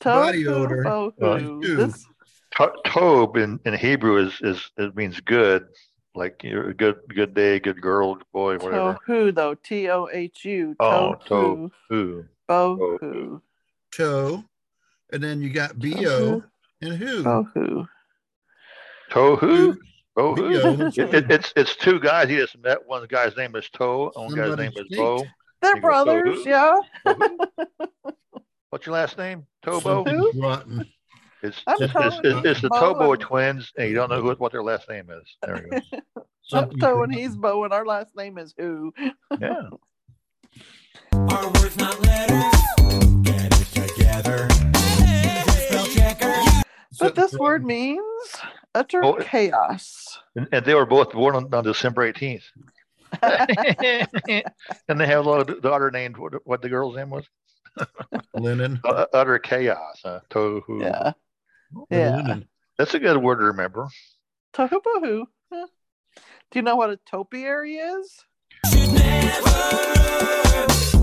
Body 0.01 0.45
Tohu 0.45 0.55
odor. 0.65 0.85
bohu. 0.85 1.77
This, 1.77 2.07
To- 2.57 2.73
Tob 2.87 3.37
in, 3.37 3.61
in 3.65 3.75
Hebrew 3.75 4.17
is, 4.27 4.39
is 4.43 4.71
it 4.79 4.97
means 4.97 5.21
good, 5.21 5.67
like 6.15 6.43
you're 6.43 6.71
a 6.71 6.75
good 6.75 6.97
good 7.09 7.35
day, 7.35 7.59
good 7.61 7.81
girl, 7.81 8.15
good 8.15 8.25
boy, 8.33 8.57
whatever. 8.59 8.99
tohu, 9.07 9.35
though. 9.35 9.55
T 9.55 9.89
O 9.91 10.09
H 10.13 10.45
U. 10.45 10.75
Oh, 10.81 11.17
Tohu 11.27 11.71
tohu. 11.91 12.29
bohu. 12.49 13.41
toe, 13.93 14.45
and 15.13 15.23
then 15.23 15.43
you 15.43 15.51
got 15.51 15.79
bo. 15.79 15.89
Tohu 15.89 16.45
And 16.81 16.93
who? 16.95 17.23
Tohu. 17.25 17.89
Tohu. 19.11 19.77
Oh, 20.19 20.35
Bingo. 20.35 20.77
Tohu. 20.77 20.99
It, 20.99 21.15
it, 21.15 21.31
it's 21.31 21.53
it's 21.57 21.77
two 21.77 22.01
guys. 22.01 22.29
He 22.29 22.37
just 22.37 22.59
met. 22.59 22.87
One 22.87 23.07
guy's 23.09 23.37
name 23.37 23.55
is 23.57 23.69
Toe. 23.71 24.11
And 24.17 24.27
one 24.27 24.35
guy's 24.35 24.49
Somebody 24.49 24.63
name 24.63 24.73
is 24.77 24.87
speak. 24.87 24.99
Bo. 24.99 25.25
They're 25.63 25.77
You 25.77 25.81
go, 25.81 25.81
brothers, 25.81 26.39
Tohu? 26.45 26.47
yeah. 26.47 26.77
What's 28.71 28.85
your 28.85 28.95
last 28.95 29.17
name? 29.17 29.47
Tobo. 29.65 30.05
It's 31.41 31.63
it's, 31.69 31.95
it's, 31.95 32.21
it's, 32.25 32.47
it's 32.47 32.61
the 32.63 32.69
Tobo 32.71 33.19
twins, 33.19 33.73
and 33.79 33.89
you 33.89 33.95
don't 33.95 34.11
know 34.11 34.21
who, 34.21 34.35
what 34.35 34.51
their 34.51 34.63
last 34.63 34.89
name 34.91 35.09
is. 35.11 35.37
There 35.43 35.65
we 35.71 35.79
go. 35.79 36.25
I'm 36.53 36.71
Toe 36.79 37.03
and 37.03 37.15
he's 37.15 37.37
Bo, 37.37 37.65
and 37.65 37.73
our 37.73 37.87
last 37.87 38.17
name 38.17 38.39
is 38.39 38.55
Who. 38.59 38.93
Yeah. 39.41 39.69
Our 41.13 41.47
words, 41.53 41.77
not 41.77 42.01
letters. 42.01 42.61
Get 43.23 43.61
it 43.61 43.93
together. 43.93 44.49
Spell 44.75 45.87
checker. 45.87 46.35
But 46.99 47.15
this 47.15 47.35
word 47.35 47.65
means 47.65 48.03
utter 48.75 49.05
Oh, 49.05 49.15
chaos. 49.15 50.19
And, 50.37 50.49
and 50.53 50.65
they 50.65 50.75
were 50.75 50.87
both 50.87 51.13
born 51.13 51.37
on, 51.37 51.53
on 51.55 51.65
December 51.65 52.11
18th. 52.13 52.45
and 53.23 55.01
they 55.01 55.07
have 55.07 55.25
a 55.25 55.31
little 55.31 55.61
daughter 55.61 55.91
named 55.91 56.17
what, 56.19 56.35
what 56.47 56.61
the 56.63 56.69
girl's 56.69 56.97
name 56.97 57.11
was? 57.11 57.25
Linen. 58.35 58.81
Uh, 58.85 59.07
utter 59.13 59.39
chaos. 59.39 60.01
Uh, 60.05 60.21
tohu. 60.31 60.81
Yeah. 60.81 61.13
Yeah. 61.91 62.17
Linen. 62.17 62.49
That's 62.77 62.95
a 62.95 62.99
good 62.99 63.17
word 63.17 63.37
to 63.37 63.45
remember. 63.45 63.89
Tohubohu. 64.55 65.25
Huh. 65.53 65.67
Do 66.51 66.59
you 66.59 66.63
know 66.63 66.77
what 66.77 66.91
a 66.91 66.97
topiary 67.11 67.77
is? 67.77 68.25
Should 68.71 68.93
never 68.93 69.51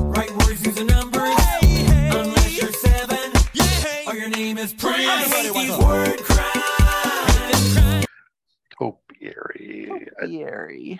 write 0.06 0.32
words 0.32 0.66
using 0.66 0.88
numbers 0.88 1.36
unless 1.62 2.62
you're 2.62 2.72
seven 2.74 3.32
or 4.08 4.16
your 4.16 4.30
name 4.30 4.58
is 4.58 4.74
Prince. 4.74 5.08
I 5.08 5.24
hate 5.24 5.54
these 5.54 5.78
word 5.78 6.20
crimes. 6.24 6.75
Topiary. 9.22 11.00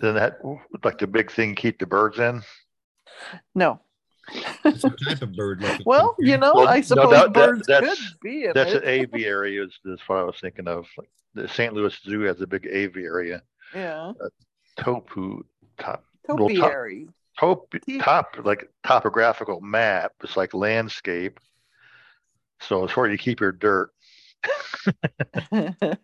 Then 0.00 0.14
that 0.16 0.38
like 0.82 0.98
the 0.98 1.06
big 1.06 1.30
thing 1.30 1.54
keep 1.54 1.78
the 1.78 1.86
birds 1.86 2.18
in. 2.18 2.42
No. 3.54 3.80
It's 4.64 4.82
a 4.84 4.90
type 4.90 5.22
of 5.22 5.34
bird. 5.34 5.62
Like 5.62 5.80
a 5.80 5.82
Well, 5.86 6.16
you 6.18 6.36
know, 6.38 6.52
Well, 6.54 6.68
I 6.68 6.80
suppose 6.80 7.10
that- 7.10 7.32
that- 7.32 7.46
birds 7.46 7.66
that's- 7.66 7.96
could 7.98 8.20
be 8.22 8.44
in 8.44 8.52
That's 8.54 8.72
it. 8.72 8.82
an 8.82 8.88
aviary 8.88 9.58
is, 9.58 9.78
is 9.84 10.00
what 10.06 10.18
I 10.18 10.22
was 10.24 10.36
thinking 10.40 10.66
of. 10.66 10.86
Like 10.96 11.10
the 11.34 11.46
St. 11.48 11.72
Louis 11.74 11.96
Zoo 12.02 12.20
has 12.22 12.40
a 12.40 12.46
big 12.46 12.66
aviary. 12.66 13.34
yeah. 13.74 14.12
Uh, 14.20 14.28
topu 14.78 15.42
top 15.78 16.04
little 16.28 16.48
top- 16.48 16.58
Topiary. 16.58 17.06
top 17.38 17.74
top 18.00 18.36
like 18.44 18.68
topographical 18.86 19.60
map. 19.60 20.12
It's 20.22 20.36
like 20.36 20.54
landscape. 20.54 21.38
So 22.60 22.84
it's 22.84 22.96
where 22.96 23.08
you 23.10 23.18
keep 23.18 23.40
your 23.40 23.52
dirt. 23.52 23.90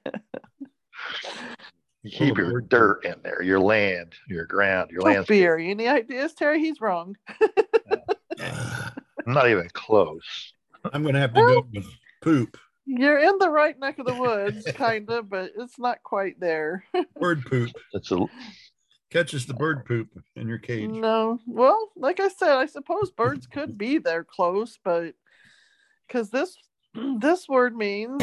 You 2.02 2.10
keep 2.10 2.38
your 2.38 2.62
dirt 2.62 3.04
in 3.04 3.16
there, 3.22 3.42
your 3.42 3.60
land, 3.60 4.14
your 4.26 4.46
ground, 4.46 4.90
your 4.90 5.02
land. 5.02 5.26
Topiary. 5.26 5.70
Any 5.70 5.86
ideas, 5.86 6.32
Terry? 6.32 6.60
He's 6.60 6.80
wrong. 6.80 7.16
I'm 8.40 9.34
not 9.34 9.50
even 9.50 9.68
close. 9.74 10.54
I'm 10.92 11.02
going 11.02 11.14
to 11.14 11.20
have 11.20 11.34
to 11.34 11.40
go 11.40 11.66
with 11.74 11.84
poop. 12.22 12.56
You're 12.86 13.18
in 13.18 13.38
the 13.38 13.50
right 13.50 13.78
neck 13.78 13.98
of 13.98 14.06
the 14.06 14.14
woods, 14.14 14.66
kind 14.74 15.08
of, 15.10 15.28
but 15.28 15.52
it's 15.58 15.78
not 15.78 16.02
quite 16.02 16.40
there. 16.40 16.84
Bird 17.20 17.44
poop. 17.44 17.70
It's 17.92 18.10
a 18.10 18.26
Catches 19.10 19.44
the 19.44 19.54
bird 19.54 19.84
poop 19.84 20.08
in 20.36 20.46
your 20.46 20.58
cage. 20.58 20.88
No. 20.88 21.40
Well, 21.44 21.90
like 21.96 22.20
I 22.20 22.28
said, 22.28 22.50
I 22.50 22.66
suppose 22.66 23.10
birds 23.10 23.44
could 23.44 23.76
be 23.76 23.98
there 23.98 24.22
close, 24.22 24.78
but 24.84 25.14
because 26.06 26.30
this 26.30 26.56
this 27.18 27.48
word 27.48 27.76
means 27.76 28.22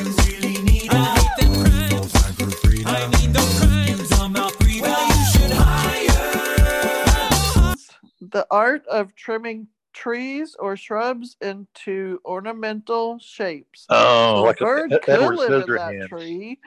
Really 2.88 3.07
need 3.07 3.11
to 3.11 3.11
crimes. 3.11 3.15
I 3.15 3.19
mean 3.19 3.34
those 3.34 3.59
crimes 3.59 4.11
I'm 4.19 4.34
not 4.34 4.51
free. 4.53 4.81
Well, 4.81 5.07
you 5.07 5.26
should 5.31 5.51
hire. 5.51 6.07
the 8.22 8.47
art 8.51 8.85
of 8.88 9.15
trimming 9.15 9.68
trees 9.93 10.55
or 10.59 10.76
shrubs 10.77 11.35
into 11.41 12.19
ornamental 12.26 13.18
shapes. 13.19 13.85
Oh, 13.89 14.38
So 14.38 14.43
like 14.43 14.61
a 14.61 14.64
a- 14.93 14.99
could 14.99 15.09
Edward 15.09 15.35
live 15.38 15.51
in 15.69 15.76
that 15.76 15.91
Scissorhands. 15.93 16.07
tree. 16.09 16.59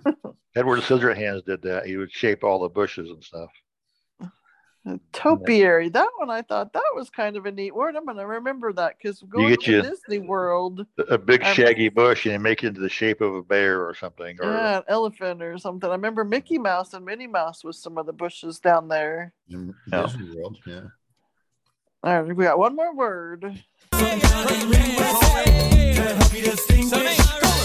Edward 0.56 0.80
Scissorhands 0.80 1.44
did 1.44 1.62
that. 1.62 1.86
He 1.86 1.96
would 1.96 2.10
shape 2.12 2.42
all 2.44 2.60
the 2.60 2.68
bushes 2.68 3.10
and 3.10 3.22
stuff. 3.22 3.50
Topiary. 5.12 5.88
That 5.88 6.08
one 6.16 6.30
I 6.30 6.42
thought 6.42 6.72
that 6.72 6.82
was 6.94 7.10
kind 7.10 7.36
of 7.36 7.46
a 7.46 7.52
neat 7.52 7.74
word. 7.74 7.96
I'm 7.96 8.06
gonna 8.06 8.26
remember 8.26 8.72
that 8.74 8.96
because 8.96 9.20
going 9.22 9.48
get 9.48 9.60
to 9.62 9.70
you- 9.72 9.82
Disney 9.82 10.18
World, 10.18 10.86
A 11.08 11.18
big 11.18 11.42
Um, 11.44 11.52
shaggy 11.54 11.88
bush 11.88 12.24
and 12.26 12.32
you 12.32 12.38
make 12.38 12.62
it 12.64 12.68
into 12.68 12.80
the 12.80 12.88
shape 12.88 13.20
of 13.20 13.34
a 13.34 13.42
bear 13.42 13.86
or 13.86 13.94
something. 13.94 14.38
Or 14.40 14.50
yeah, 14.50 14.78
an 14.78 14.84
elephant 14.88 15.42
or 15.42 15.58
something. 15.58 15.88
I 15.88 15.92
remember 15.94 16.24
Mickey 16.24 16.58
Mouse 16.58 16.94
and 16.94 17.04
Minnie 17.04 17.26
Mouse 17.26 17.64
with 17.64 17.76
some 17.76 17.98
of 17.98 18.06
the 18.06 18.12
bushes 18.12 18.58
down 18.60 18.88
there. 18.88 19.32
In 19.50 19.74
No. 19.86 20.06
Disney 20.06 20.34
World, 20.36 20.58
yeah. 20.66 20.80
All 22.04 22.22
right, 22.22 22.36
we 22.36 22.44
got 22.44 22.58
one 22.58 22.76
more 22.76 22.94
word. 22.94 23.42
Some 23.94 24.20
kind 24.20 24.50
of 24.50 24.70
ring 24.70 24.96
whistle 24.96 25.44
to 25.44 26.16
help 26.16 26.32
you 26.34 26.42
distinguish 26.42 27.18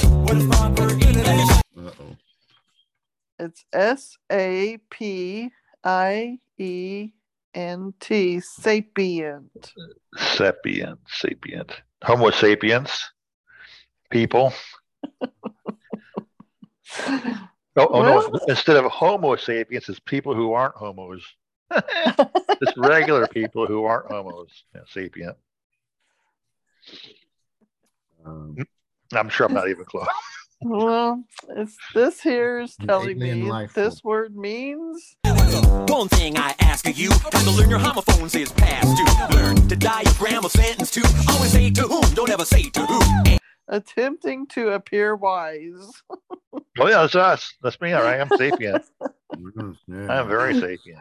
what 0.09 0.35
is 0.37 0.45
proper 0.47 0.89
English. 0.89 1.49
Uh-oh. 1.77 2.17
It's 3.39 3.65
S 3.73 4.17
A 4.31 4.77
P 4.89 5.51
I 5.83 6.39
E 6.57 7.11
N 7.53 7.93
T, 7.99 8.39
sapient. 8.39 9.73
sapient, 10.17 10.99
sapient, 11.07 11.81
Homo 12.03 12.31
sapiens, 12.31 13.11
people. 14.09 14.53
Oh, 17.75 17.87
oh 17.91 18.01
no! 18.03 18.39
Instead 18.47 18.77
of 18.77 18.85
Homo 18.91 19.35
sapiens, 19.35 19.89
it's 19.89 19.99
people 19.99 20.35
who 20.35 20.53
aren't 20.53 20.75
homos. 20.75 21.25
it's 21.71 22.77
regular 22.77 23.25
people 23.25 23.65
who 23.65 23.85
aren't 23.85 24.11
homos. 24.11 24.63
Yeah, 24.75 24.81
sapient. 24.87 25.35
Um, 28.23 28.57
I'm 29.13 29.29
sure 29.29 29.47
I'm 29.47 29.53
not 29.53 29.69
even 29.69 29.85
close. 29.85 30.07
Well, 30.65 31.23
it's 31.57 31.77
this 31.93 32.21
here 32.21 32.59
is 32.61 32.75
telling 32.75 33.19
me 33.19 33.33
life 33.43 33.73
this 33.73 34.03
word 34.03 34.35
means 34.35 35.15
One 35.87 36.07
thing 36.07 36.37
I 36.37 36.55
ask 36.59 36.87
of 36.87 36.97
you, 36.97 37.09
time 37.09 37.43
to 37.45 37.51
learn 37.51 37.69
your 37.69 37.79
homophones 37.79 38.33
is 38.35 38.51
past 38.53 38.87
due. 38.97 39.35
Learn 39.37 39.67
to 39.67 39.75
diagram 39.75 40.45
a 40.45 40.49
sentence 40.49 40.89
to 40.91 41.01
always 41.29 41.51
say 41.51 41.69
to 41.71 41.81
whom, 41.83 42.01
don't 42.13 42.29
ever 42.29 42.45
say 42.45 42.69
to 42.69 42.85
who. 42.85 43.37
attempting 43.67 44.47
to 44.47 44.69
appear 44.69 45.15
wise. 45.15 46.03
Oh 46.79 46.87
yeah, 46.87 47.01
that's 47.01 47.13
us. 47.15 47.53
That's 47.61 47.79
me. 47.81 47.93
All 47.93 48.01
right, 48.03 48.19
I'm 48.19 48.29
sapient. 48.35 48.83
I'm 49.31 50.27
very 50.27 50.53
sapient. 50.59 50.99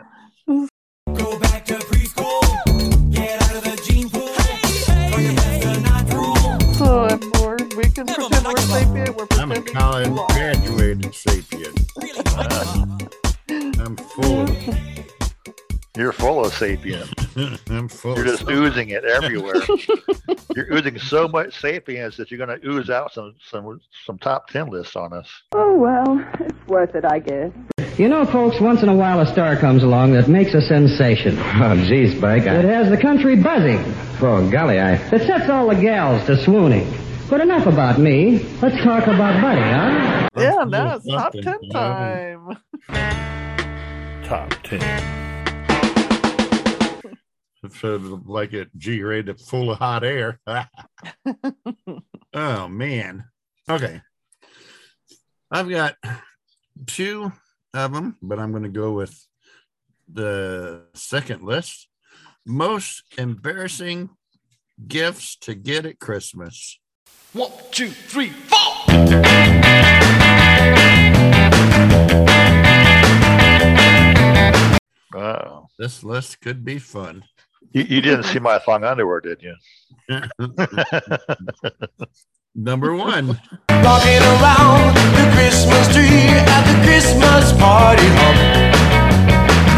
Go 1.14 1.38
back 1.38 1.64
to 1.66 1.74
preschool, 1.74 3.10
get 3.10 3.40
out 3.42 3.56
of 3.56 3.64
the 3.64 3.82
gene 3.86 4.10
pool. 4.10 4.28
Learn 5.10 5.24
your 5.24 5.34
best 5.34 5.62
to. 5.62 6.74
So 6.74 7.04
I'm 7.04 7.20
bored. 7.32 7.72
We 7.74 7.84
can 7.84 8.06
pretend 8.06 8.44
we're 8.46 8.61
sapient. 8.72 9.16
We're 9.16 9.26
I'm 9.32 9.52
a 9.52 9.62
college 9.62 10.08
we're 10.08 10.26
graduated 10.28 11.14
sapient. 11.14 11.80
Uh, 12.26 12.98
I'm 13.48 13.96
full 13.96 14.42
of 14.42 14.50
You're 15.96 16.12
full 16.12 16.44
of 16.44 16.54
sapient. 16.54 17.12
I'm 17.70 17.88
full 17.88 18.16
You're 18.16 18.24
just 18.24 18.48
oozing 18.48 18.88
it 18.88 19.04
everywhere. 19.04 19.56
You're 20.56 20.72
oozing 20.72 20.98
so 20.98 21.28
much 21.28 21.60
sapience 21.60 22.16
that 22.16 22.30
you're 22.30 22.44
going 22.44 22.58
to 22.58 22.66
ooze 22.66 22.88
out 22.88 23.12
some 23.12 23.34
some 23.50 23.80
some 24.06 24.18
top 24.18 24.48
ten 24.48 24.68
lists 24.68 24.96
on 24.96 25.12
us. 25.12 25.28
Oh, 25.52 25.76
well, 25.76 26.26
it's 26.40 26.66
worth 26.66 26.94
it, 26.94 27.04
I 27.04 27.18
guess. 27.18 27.50
You 27.98 28.08
know, 28.08 28.24
folks, 28.24 28.58
once 28.58 28.82
in 28.82 28.88
a 28.88 28.94
while 28.94 29.20
a 29.20 29.26
star 29.26 29.54
comes 29.54 29.82
along 29.82 30.12
that 30.12 30.28
makes 30.28 30.54
a 30.54 30.62
sensation. 30.62 31.38
Oh, 31.38 31.76
geez, 31.86 32.16
Spike. 32.16 32.44
It 32.44 32.64
has 32.64 32.88
the 32.88 32.96
country 32.96 33.36
buzzing. 33.36 33.80
Oh, 34.22 34.48
golly, 34.50 34.80
I. 34.80 34.96
That 35.10 35.26
sets 35.26 35.50
all 35.50 35.68
the 35.68 35.74
gals 35.74 36.24
to 36.26 36.42
swooning. 36.42 37.01
But 37.32 37.40
enough 37.40 37.66
about 37.66 37.98
me. 37.98 38.40
Let's 38.60 38.76
talk 38.84 39.06
about 39.06 39.40
Buddy, 39.40 39.62
huh? 39.62 40.28
Yeah, 40.36 40.64
full 40.64 40.66
now 40.66 40.96
it's 40.96 41.06
top 41.06 41.32
ten 41.32 41.66
time. 41.70 42.58
Top 44.22 44.52
ten. 44.62 45.02
So 47.80 48.20
like 48.26 48.52
it 48.52 48.68
a 48.74 48.76
G 48.76 49.02
rated 49.02 49.40
full 49.40 49.70
of 49.70 49.78
hot 49.78 50.04
air. 50.04 50.40
oh 52.34 52.68
man. 52.68 53.24
Okay. 53.66 54.02
I've 55.50 55.70
got 55.70 55.96
two 56.86 57.32
of 57.72 57.94
them, 57.94 58.18
but 58.20 58.40
I'm 58.40 58.50
going 58.50 58.64
to 58.64 58.68
go 58.68 58.92
with 58.92 59.26
the 60.06 60.82
second 60.92 61.44
list. 61.44 61.88
Most 62.44 63.04
embarrassing 63.16 64.10
gifts 64.86 65.36
to 65.36 65.54
get 65.54 65.86
at 65.86 65.98
Christmas. 65.98 66.78
One, 67.32 67.50
two, 67.70 67.88
three, 67.88 68.28
four. 68.28 68.58
Oh, 75.14 75.66
This 75.78 76.02
list 76.02 76.40
could 76.40 76.64
be 76.64 76.78
fun. 76.78 77.24
you, 77.72 77.82
you 77.82 78.00
didn't 78.00 78.24
see 78.24 78.38
my 78.38 78.58
thong 78.58 78.84
underwear, 78.84 79.20
did 79.20 79.42
you? 79.42 79.54
Number 82.54 82.94
one. 82.94 83.38
Rocking 83.70 84.22
around 84.34 84.94
the 85.16 85.26
Christmas 85.36 85.88
tree 85.92 86.28
at 86.54 86.62
the 86.68 86.76
Christmas 86.86 87.52
party 87.60 88.06
hop. 88.16 88.36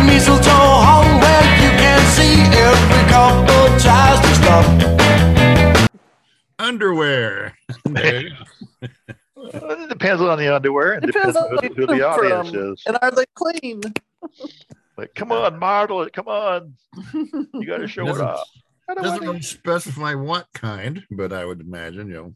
Mistletoe 0.06 0.74
hung 0.86 1.20
where 1.20 1.44
you 1.62 1.70
can 1.82 2.00
see 2.14 2.36
every 2.54 3.04
couple 3.10 3.66
tries 3.80 4.20
to 4.20 4.34
stop. 4.38 4.64
Underwear. 6.64 7.56
There. 7.84 8.28
It 9.36 9.88
depends 9.90 10.22
on 10.22 10.38
the 10.38 10.54
underwear. 10.54 10.94
It 10.94 11.06
depends 11.06 11.36
on 11.36 11.50
who, 11.58 11.74
who 11.74 11.86
the 11.86 12.06
audience 12.08 12.48
is. 12.54 12.82
And 12.86 12.96
are 13.02 13.10
they 13.10 13.24
clean? 13.34 13.82
Like, 14.96 15.14
come 15.14 15.32
on, 15.32 15.58
model 15.58 16.02
it. 16.02 16.12
Come 16.12 16.28
on. 16.28 16.74
You 17.12 17.66
got 17.66 17.78
to 17.78 17.86
show 17.88 18.04
it 18.04 18.08
Doesn't- 18.08 18.24
off. 18.26 18.48
I 18.88 18.94
don't 18.94 19.04
Doesn't 19.04 19.18
wanna- 19.20 19.30
really 19.32 19.42
specify 19.42 20.14
what 20.14 20.46
kind, 20.54 21.02
but 21.10 21.32
I 21.32 21.44
would 21.44 21.60
imagine, 21.60 22.08
you 22.08 22.14
know, 22.14 22.34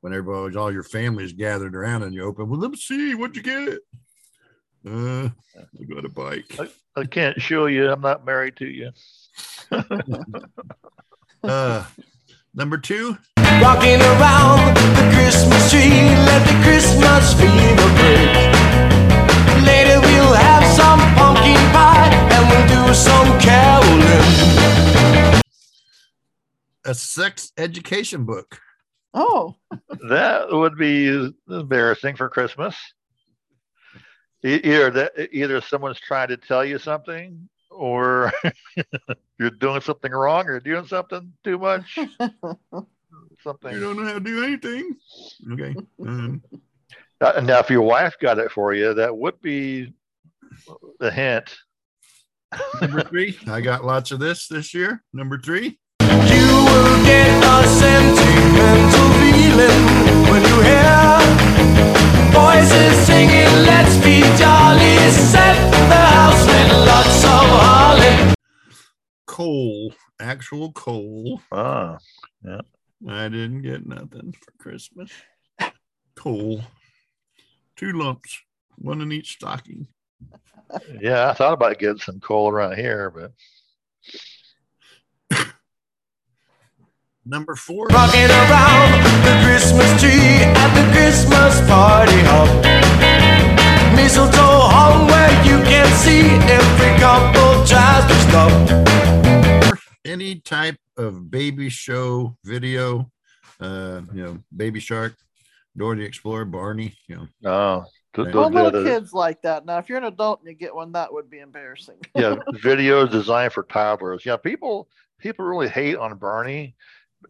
when 0.00 0.12
everybody, 0.12 0.56
all 0.56 0.72
your 0.72 0.82
family's 0.82 1.32
gathered 1.32 1.74
around 1.76 2.02
and 2.04 2.14
you 2.14 2.24
open, 2.24 2.48
well, 2.48 2.58
let 2.60 2.70
me 2.70 2.76
see, 2.76 3.14
what'd 3.14 3.36
you 3.36 3.42
get? 3.42 3.78
Uh, 4.88 5.28
I 5.58 5.84
got 5.92 6.04
a 6.04 6.08
bike. 6.08 6.58
I 6.96 7.04
can't 7.04 7.40
show 7.40 7.66
you. 7.66 7.90
I'm 7.90 8.00
not 8.00 8.24
married 8.24 8.56
to 8.56 8.66
you. 8.66 8.90
Uh, 11.42 11.84
number 12.54 12.78
two, 12.78 13.16
Rocking 13.60 14.00
around 14.00 14.74
the 14.76 15.10
Christmas 15.14 15.70
tree, 15.70 15.90
let 15.90 16.46
the 16.46 16.54
Christmas 16.62 17.34
fever 17.34 17.88
break. 17.98 18.30
Later 19.66 20.00
we'll 20.00 20.34
have 20.34 20.64
some 20.74 21.00
pumpkin 21.14 21.56
pie 21.72 22.10
and 22.32 22.48
we'll 22.48 22.66
do 22.86 22.94
some 22.94 23.38
caroling. 23.40 25.40
a 26.86 26.94
sex 26.94 27.52
education 27.58 28.24
book. 28.24 28.58
Oh, 29.12 29.56
That 30.08 30.50
would 30.52 30.76
be 30.78 31.32
embarrassing 31.48 32.14
for 32.16 32.28
Christmas. 32.28 32.76
Either 34.42 34.90
that, 34.90 35.12
either 35.32 35.60
someone's 35.60 36.00
trying 36.00 36.28
to 36.28 36.36
tell 36.38 36.64
you 36.64 36.78
something, 36.78 37.48
or 37.70 38.32
you're 39.38 39.50
doing 39.50 39.80
something 39.80 40.12
wrong, 40.12 40.46
or 40.48 40.60
doing 40.60 40.86
something 40.86 41.32
too 41.44 41.58
much. 41.58 41.98
something. 43.42 43.72
You 43.72 43.80
don't 43.80 43.96
know 43.96 44.04
how 44.04 44.14
to 44.14 44.20
do 44.20 44.44
anything. 44.44 44.96
Okay. 45.52 45.74
Um, 46.06 46.42
Uh, 47.22 47.38
Now, 47.44 47.58
if 47.58 47.68
your 47.68 47.82
wife 47.82 48.14
got 48.18 48.38
it 48.38 48.50
for 48.50 48.72
you, 48.72 48.94
that 48.94 49.14
would 49.14 49.38
be 49.42 49.92
the 51.00 51.10
hint. 51.10 51.54
number 52.80 53.02
three, 53.02 53.38
I 53.46 53.60
got 53.60 53.84
lots 53.84 54.10
of 54.10 54.20
this 54.20 54.48
this 54.48 54.72
year. 54.72 55.02
Number 55.12 55.38
three, 55.38 55.78
You 56.00 56.06
will 56.08 57.04
get 57.04 57.44
a 57.44 57.68
sentimental 57.68 59.10
feeling 59.20 59.84
when 60.32 60.42
you 60.48 60.62
hear 60.62 61.99
voices 62.32 62.96
singing, 63.06 63.50
Let's 63.66 63.96
be 63.98 64.20
jolly, 64.38 64.96
set 65.10 65.56
the 65.88 65.94
house 65.96 66.46
with 66.46 66.86
lots 66.86 67.24
of 67.24 67.46
holly. 67.62 68.34
coal, 69.26 69.92
actual 70.20 70.72
coal. 70.72 71.40
Ah, 71.52 71.98
yeah. 72.44 72.60
I 73.08 73.28
didn't 73.28 73.62
get 73.62 73.86
nothing 73.86 74.32
for 74.32 74.52
Christmas. 74.58 75.10
Coal, 76.16 76.60
two 77.76 77.92
lumps, 77.92 78.38
one 78.76 79.00
in 79.00 79.10
each 79.12 79.32
stocking. 79.34 79.86
Yeah, 81.00 81.30
I 81.30 81.32
thought 81.32 81.54
about 81.54 81.78
getting 81.78 81.98
some 81.98 82.20
coal 82.20 82.50
around 82.50 82.76
here, 82.76 83.10
but 83.10 83.32
Number 87.24 87.54
four, 87.54 87.86
Rocking 87.86 88.30
around 88.30 88.99
type 100.72 100.80
of 100.96 101.30
baby 101.30 101.68
show 101.68 102.36
video, 102.44 103.10
uh, 103.60 104.02
you 104.12 104.22
know, 104.22 104.38
Baby 104.56 104.80
Shark, 104.80 105.16
Dora 105.76 105.96
the 105.96 106.02
Explorer, 106.04 106.44
Barney, 106.44 106.94
you 107.08 107.16
know. 107.16 107.28
oh, 107.50 107.84
th- 108.14 108.26
Right. 108.26 108.34
well, 108.34 108.50
little 108.50 108.70
the- 108.82 108.88
kids 108.88 109.12
like 109.12 109.42
that. 109.42 109.64
Now, 109.66 109.78
if 109.78 109.88
you're 109.88 109.98
an 109.98 110.04
adult 110.04 110.40
and 110.40 110.48
you 110.48 110.54
get 110.54 110.74
one, 110.74 110.92
that 110.92 111.12
would 111.12 111.30
be 111.30 111.38
embarrassing. 111.40 111.98
yeah, 112.14 112.36
videos 112.64 113.10
designed 113.10 113.52
for 113.52 113.62
toddlers. 113.64 114.24
Yeah, 114.26 114.36
people 114.36 114.88
people 115.18 115.44
really 115.44 115.68
hate 115.68 115.96
on 115.96 116.16
Barney, 116.18 116.74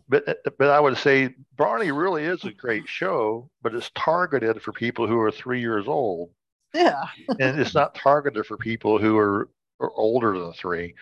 but 0.08 0.24
but 0.58 0.70
I 0.70 0.80
would 0.80 0.96
say 0.96 1.34
Barney 1.56 1.90
really 1.92 2.24
is 2.24 2.44
a 2.44 2.52
great 2.52 2.88
show, 2.88 3.50
but 3.62 3.74
it's 3.74 3.90
targeted 3.94 4.62
for 4.62 4.72
people 4.72 5.06
who 5.06 5.18
are 5.20 5.30
three 5.30 5.60
years 5.60 5.86
old, 5.88 6.30
Yeah. 6.74 7.04
and 7.40 7.60
it's 7.60 7.74
not 7.74 7.94
targeted 7.94 8.46
for 8.46 8.56
people 8.56 8.98
who 8.98 9.18
are, 9.18 9.48
are 9.80 9.90
older 9.92 10.38
than 10.38 10.52
three. 10.52 10.94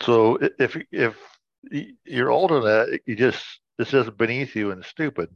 So 0.00 0.36
if 0.58 0.76
if 0.90 1.16
y- 1.20 1.29
you're 2.04 2.30
older 2.30 2.60
than 2.60 2.64
that, 2.64 3.00
you 3.06 3.16
just 3.16 3.44
it's 3.78 3.90
just 3.90 4.16
beneath 4.16 4.54
you 4.54 4.70
and 4.70 4.84
stupid. 4.84 5.30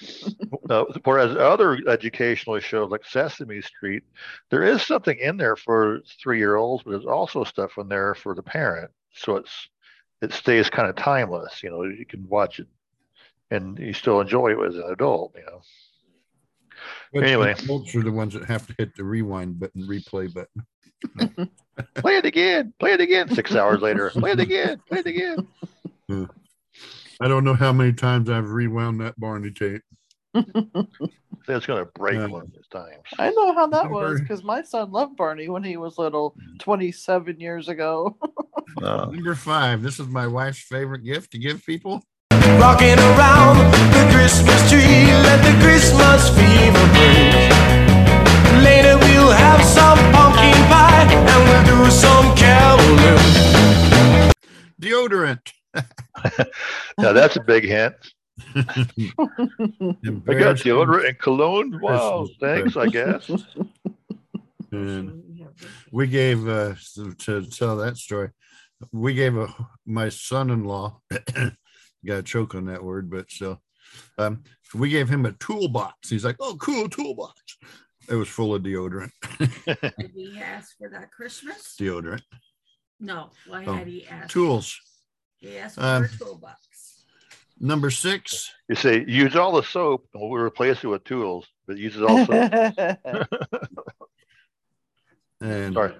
Uh, 0.70 0.84
whereas 1.04 1.34
other 1.34 1.78
educational 1.88 2.60
shows 2.60 2.90
like 2.90 3.04
Sesame 3.06 3.62
Street, 3.62 4.02
there 4.50 4.62
is 4.62 4.82
something 4.82 5.18
in 5.18 5.38
there 5.38 5.56
for 5.56 6.00
three 6.22 6.38
year 6.38 6.56
olds, 6.56 6.84
but 6.84 6.90
there's 6.90 7.06
also 7.06 7.42
stuff 7.42 7.78
in 7.78 7.88
there 7.88 8.14
for 8.14 8.34
the 8.34 8.42
parent. 8.42 8.90
So 9.14 9.36
it's 9.36 9.68
it 10.20 10.32
stays 10.32 10.68
kind 10.68 10.88
of 10.90 10.94
timeless. 10.96 11.62
You 11.62 11.70
know, 11.70 11.84
you 11.84 12.04
can 12.04 12.28
watch 12.28 12.60
it 12.60 12.68
and 13.50 13.78
you 13.78 13.92
still 13.94 14.20
enjoy 14.20 14.52
it 14.52 14.66
as 14.68 14.76
an 14.76 14.90
adult. 14.90 15.34
You 15.36 15.46
know. 15.46 15.60
But 17.12 17.24
Anyway. 17.24 17.54
the 17.54 17.62
adults 17.64 17.94
are 17.94 18.02
the 18.02 18.12
ones 18.12 18.34
that 18.34 18.44
have 18.44 18.66
to 18.66 18.74
hit 18.78 18.94
the 18.94 19.04
rewind 19.04 19.58
button, 19.58 19.82
replay 19.88 20.32
button. 20.32 20.66
Play 21.96 22.16
it 22.16 22.24
again. 22.26 22.72
Play 22.78 22.92
it 22.92 23.00
again. 23.00 23.28
Six 23.34 23.54
hours 23.54 23.80
later. 23.80 24.10
Play 24.10 24.32
it 24.32 24.40
again. 24.40 24.80
Play 24.88 24.98
it 25.00 25.06
again. 25.06 25.46
Yeah. 26.08 26.26
I 27.20 27.28
don't 27.28 27.44
know 27.44 27.54
how 27.54 27.72
many 27.72 27.92
times 27.92 28.30
I've 28.30 28.50
rewound 28.50 29.00
that 29.00 29.18
Barney 29.18 29.50
tape. 29.50 29.82
It's 30.34 31.64
going 31.66 31.82
to 31.84 31.90
break 31.94 32.14
Yeah. 32.16 32.26
one 32.26 32.42
of 32.42 32.52
those 32.52 32.68
times. 32.70 33.02
I 33.18 33.30
know 33.30 33.54
how 33.54 33.66
that 33.68 33.90
was 33.90 34.20
because 34.20 34.42
my 34.44 34.62
son 34.62 34.90
loved 34.92 35.16
Barney 35.16 35.48
when 35.48 35.62
he 35.64 35.76
was 35.76 35.98
little 35.98 36.34
27 36.60 37.40
years 37.40 37.68
ago. 37.68 38.16
Uh, 38.82 39.06
Number 39.06 39.34
five, 39.34 39.82
this 39.82 39.98
is 39.98 40.06
my 40.08 40.26
wife's 40.26 40.60
favorite 40.60 41.02
gift 41.02 41.32
to 41.32 41.38
give 41.38 41.64
people. 41.64 42.02
Rocking 42.30 42.98
around 42.98 43.56
the 43.72 44.12
Christmas 44.14 44.70
tree, 44.70 45.06
let 45.24 45.40
the 45.42 45.58
Christmas 45.64 46.28
fever 46.36 46.86
break. 46.92 47.50
Later 48.62 48.98
we'll 48.98 49.32
have 49.32 49.64
some 49.64 49.98
pumpkin 50.12 50.52
pie 50.98 51.12
and 51.12 51.68
we'll 51.68 51.84
do 51.84 51.90
some 51.90 52.36
caroling. 52.36 54.32
Deodorant. 54.80 55.52
now 56.98 57.12
that's 57.12 57.36
a 57.36 57.40
big 57.40 57.64
hint. 57.64 57.94
I 58.54 58.62
got 60.34 60.56
deodorant 60.56 61.08
and 61.08 61.18
cologne. 61.18 61.80
Wow, 61.80 62.28
thanks. 62.40 62.76
I 62.76 62.86
guess. 62.86 63.30
And 64.70 65.22
we 65.90 66.06
gave 66.06 66.46
uh 66.48 66.74
to, 66.94 67.14
to 67.14 67.46
tell 67.46 67.76
that 67.78 67.96
story. 67.96 68.30
We 68.92 69.14
gave 69.14 69.36
a 69.36 69.52
my 69.86 70.08
son-in-law 70.08 71.00
got 72.06 72.18
a 72.18 72.22
choke 72.22 72.54
on 72.54 72.66
that 72.66 72.82
word, 72.82 73.10
but 73.10 73.30
still. 73.30 73.60
Um, 74.18 74.44
we 74.74 74.90
gave 74.90 75.08
him 75.08 75.24
a 75.24 75.32
toolbox. 75.32 76.10
He's 76.10 76.24
like, 76.24 76.36
"Oh, 76.40 76.56
cool 76.60 76.88
toolbox." 76.88 77.56
It 78.10 78.14
was 78.14 78.28
full 78.28 78.54
of 78.54 78.62
deodorant. 78.62 79.10
Did 79.98 80.12
he 80.14 80.38
ask 80.40 80.76
for 80.78 80.88
that 80.90 81.10
Christmas? 81.12 81.76
deodorant 81.78 82.22
No. 83.00 83.30
Why 83.46 83.64
Oh, 83.66 83.74
had 83.74 83.86
he 83.86 84.06
asked? 84.06 84.30
tools. 84.30 84.78
He 85.36 85.58
asked 85.58 85.76
for 85.76 85.82
Um, 85.82 86.04
a 86.04 86.08
toolbox. 86.08 87.04
Number 87.60 87.90
six. 87.90 88.50
You 88.68 88.76
say 88.76 89.04
use 89.06 89.34
all 89.36 89.52
the 89.52 89.62
soap 89.62 90.08
and 90.14 90.22
we'll 90.30 90.40
replace 90.40 90.82
it 90.84 90.86
with 90.86 91.04
tools, 91.04 91.46
but 91.66 91.76
use 91.76 91.96
it 91.96 92.02
all 92.04 92.24
soap. 92.24 93.26
And 95.40 95.74
Sorry. 95.74 95.94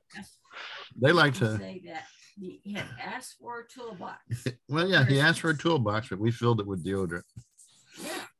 they 1.01 1.13
like 1.13 1.35
to. 1.35 1.57
Say 1.59 1.81
that 1.87 2.05
he 2.37 2.61
had 2.75 2.87
asked 3.01 3.37
for 3.41 3.61
a 3.61 3.69
toolbox. 3.69 4.19
Well, 4.69 4.89
yeah, 4.89 5.05
he 5.05 5.21
asked 5.21 5.41
for 5.41 5.51
a 5.51 5.57
toolbox, 5.57 6.09
but 6.09 6.19
we 6.19 6.31
filled 6.33 6.61
it 6.61 6.67
with 6.67 6.85
deodorant. 6.85 7.23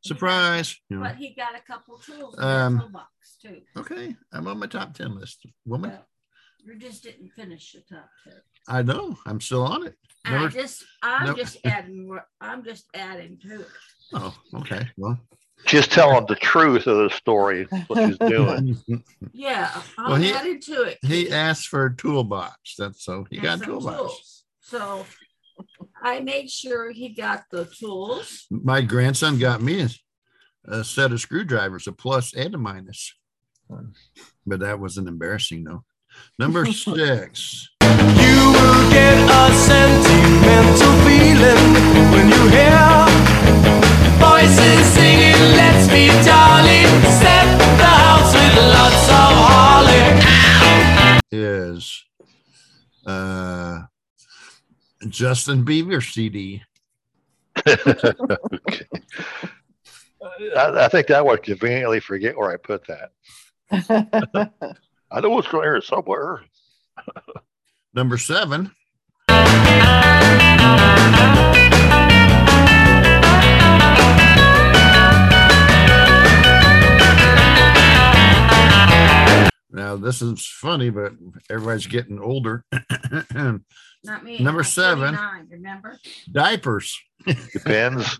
Surprise! 0.03 0.77
You 0.89 0.97
know. 0.97 1.05
But 1.05 1.17
he 1.17 1.35
got 1.35 1.55
a 1.57 1.61
couple 1.61 1.99
tools 1.99 2.37
in 2.37 2.45
Um, 2.45 2.97
that 3.43 3.49
too. 3.49 3.61
Okay, 3.77 4.15
I'm 4.33 4.47
on 4.47 4.59
my 4.59 4.67
top 4.67 4.95
ten 4.95 5.15
list. 5.19 5.47
Woman, 5.67 5.91
Well, 5.91 6.07
you 6.65 6.77
just 6.79 7.03
didn't 7.03 7.31
finish 7.37 7.73
the 7.73 7.81
top 7.95 8.09
ten. 8.25 8.35
I 8.69 8.83
know 8.83 9.17
I'm 9.27 9.41
still 9.41 9.65
on 9.65 9.87
it. 9.87 9.95
I 10.25 10.47
just, 10.49 10.85
I'm 11.03 11.27
Nope. 11.27 11.39
just 11.39 11.59
adding, 11.65 12.07
more- 12.07 12.27
I'm 12.41 12.63
just 12.65 12.85
adding 12.95 13.39
to 13.43 13.61
it. 13.63 13.69
Oh, 14.13 14.35
okay. 14.55 14.89
Well, 14.97 15.19
Just 15.67 15.91
tell 15.93 16.13
them 16.15 16.27
the 16.29 16.35
truth 16.37 16.87
of 16.87 16.99
the 16.99 17.11
story, 17.11 17.67
what 17.87 18.07
she's 18.09 18.19
doing. 18.29 18.77
Yeah, 19.33 19.71
I'm 19.97 20.13
Well, 20.13 20.21
he- 20.21 20.33
adding 20.33 20.61
to 20.63 20.83
it. 20.83 20.99
he 21.07 21.31
asked 21.31 21.69
for 21.69 21.87
a 21.87 21.97
toolbox. 21.97 22.75
That's 22.79 23.05
so 23.05 23.27
he 23.31 23.37
and 23.39 23.45
got 23.45 23.63
a 23.63 23.65
toolbox. 23.65 23.97
tools. 23.97 24.45
So 24.61 25.07
I 26.03 26.21
made 26.21 26.51
sure 26.51 26.91
he 26.91 27.09
got 27.11 27.45
the 27.51 27.65
tools. 27.67 28.47
My 28.51 28.83
grandson 28.83 29.39
got 29.39 29.63
me 29.63 29.83
a, 29.83 29.89
a 30.79 30.85
set 30.85 31.13
of 31.13 31.21
screwdrivers, 31.21 31.87
a 31.87 31.93
plus 31.93 32.35
and 32.35 32.55
a 32.55 32.59
minus. 32.59 33.15
But 34.47 34.61
that 34.61 34.81
wasn't 34.81 35.09
embarrassing 35.09 35.65
though. 35.65 35.85
Number 36.39 36.65
six. 36.73 37.69
You 37.83 38.53
will 38.53 38.91
get 38.91 39.19
a 39.29 39.53
sentimental 39.55 40.93
feeling 41.05 41.75
when 42.13 42.29
you 42.29 42.49
hear 42.49 42.79
voices 44.19 44.87
singing, 44.95 45.39
Let's 45.57 45.87
be 45.89 46.09
jolly. 46.25 46.83
Set 47.21 47.47
the 47.79 47.85
house 47.85 48.33
with 48.35 48.57
lots 48.75 49.09
of 49.09 49.33
holly. 49.49 50.05
is 51.31 52.05
uh 53.07 53.83
Justin 55.09 55.65
Bieber 55.65 56.03
CD. 56.03 56.63
Okay. 57.67 58.85
I, 60.57 60.85
I 60.85 60.89
think 60.89 61.07
that 61.09 61.25
would 61.25 61.43
conveniently 61.43 62.01
forget 62.01 62.37
where 62.37 62.51
I 62.51 62.57
put 62.57 62.87
that. 62.89 63.11
I 63.71 65.21
know 65.21 65.39
it's 65.39 65.49
going 65.49 65.65
here 65.65 65.81
somewhere. 65.83 66.43
Number 67.95 68.17
seven. 68.17 68.71
Now 79.71 79.97
this 79.97 80.23
is 80.23 80.47
funny, 80.47 80.89
but 80.89 81.13
everybody's 81.51 81.87
getting 81.87 82.21
older. 82.21 82.65
Not 83.35 84.25
me. 84.25 84.39
Number 84.39 84.61
I'm 84.61 84.65
seven. 84.65 85.15
49, 85.15 85.47
remember? 85.51 85.99
Diapers. 86.33 86.99
Depends. 87.53 88.19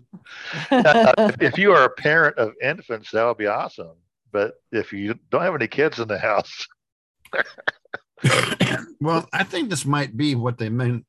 Uh, 0.69 1.13
if, 1.17 1.41
if 1.41 1.57
you 1.57 1.71
are 1.71 1.85
a 1.85 1.89
parent 1.89 2.37
of 2.37 2.53
infants, 2.61 3.09
that 3.11 3.25
would 3.25 3.37
be 3.37 3.47
awesome. 3.47 3.95
But 4.31 4.53
if 4.71 4.93
you 4.93 5.15
don't 5.31 5.41
have 5.41 5.55
any 5.55 5.67
kids 5.67 5.99
in 5.99 6.07
the 6.07 6.19
house, 6.19 6.67
Well, 9.01 9.27
I 9.31 9.43
think 9.43 9.69
this 9.69 9.85
might 9.85 10.17
be 10.17 10.35
what 10.35 10.57
they 10.57 10.69
meant 10.69 11.05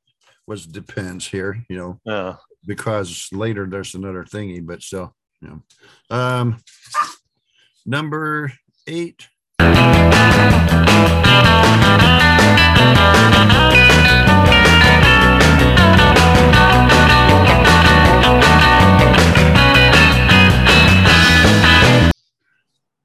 was 0.46 0.64
depends 0.66 1.26
here, 1.26 1.64
you 1.68 1.76
know, 1.76 2.00
uh, 2.12 2.36
because 2.66 3.28
later 3.32 3.66
there's 3.66 3.94
another 3.94 4.24
thingy, 4.24 4.64
but 4.64 4.82
still, 4.82 5.14
you 5.40 5.48
know. 5.48 6.16
Um 6.16 6.58
number 7.84 8.52
eight. 8.86 9.26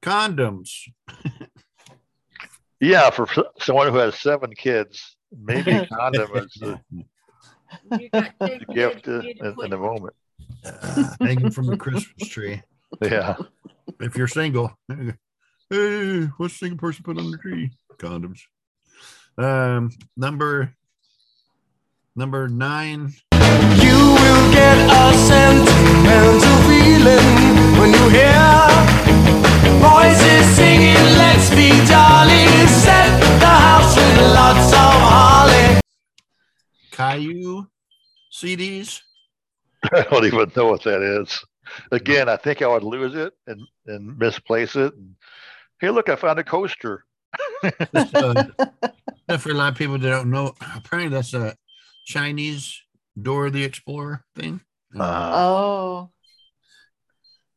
Condoms. 0.06 0.70
yeah, 2.80 3.10
for 3.10 3.26
someone 3.58 3.90
who 3.90 3.98
has 3.98 4.14
seven 4.20 4.54
kids, 4.54 5.16
maybe 5.36 5.84
condom 5.86 6.30
is 6.36 6.52
the, 6.60 6.80
You 7.98 8.08
got 8.10 8.32
two 8.40 8.58
the 8.66 8.72
gift 8.72 9.04
kids, 9.04 9.08
in, 9.08 9.24
you 9.24 9.62
in 9.62 9.70
the 9.70 9.76
moment. 9.76 10.14
Uh, 10.64 11.08
hanging 11.20 11.50
from 11.50 11.66
the 11.66 11.76
Christmas 11.76 12.28
tree. 12.28 12.62
Yeah. 13.02 13.34
If 14.00 14.16
you're 14.16 14.28
single, 14.28 14.78
hey, 15.70 16.28
what's 16.36 16.54
a 16.54 16.58
single 16.58 16.78
person 16.78 17.02
put 17.02 17.18
on 17.18 17.32
the 17.32 17.38
tree? 17.38 17.72
Condoms. 17.98 18.42
Um, 19.36 19.90
number 20.16 20.72
number 22.14 22.48
nine. 22.48 23.12
You 23.32 23.98
will 23.98 24.52
get 24.52 24.78
a 24.88 25.14
sentimental 25.18 26.56
feeling 26.68 27.80
when 27.80 27.92
you 27.92 28.08
hear 28.10 28.95
Caillou 36.90 37.66
CDs. 38.32 39.00
I 39.92 40.02
don't 40.02 40.24
even 40.24 40.50
know 40.56 40.66
what 40.66 40.82
that 40.84 41.02
is. 41.02 41.44
Again, 41.92 42.28
I 42.28 42.36
think 42.36 42.62
I 42.62 42.68
would 42.68 42.84
lose 42.84 43.14
it 43.14 43.34
and, 43.46 43.60
and 43.86 44.18
misplace 44.18 44.76
it. 44.76 44.94
And, 44.94 45.14
hey, 45.80 45.90
look, 45.90 46.08
I 46.08 46.16
found 46.16 46.38
a 46.38 46.44
coaster. 46.44 47.04
Uh, 47.62 47.70
for 49.38 49.50
a 49.50 49.54
lot 49.54 49.72
of 49.72 49.78
people 49.78 49.98
that 49.98 50.08
don't 50.08 50.30
know, 50.30 50.54
apparently 50.74 51.14
that's 51.14 51.34
a 51.34 51.56
Chinese 52.04 52.82
Dora 53.20 53.50
the 53.50 53.64
Explorer 53.64 54.24
thing. 54.34 54.60
Uh, 54.98 55.32
Oh. 55.34 56.10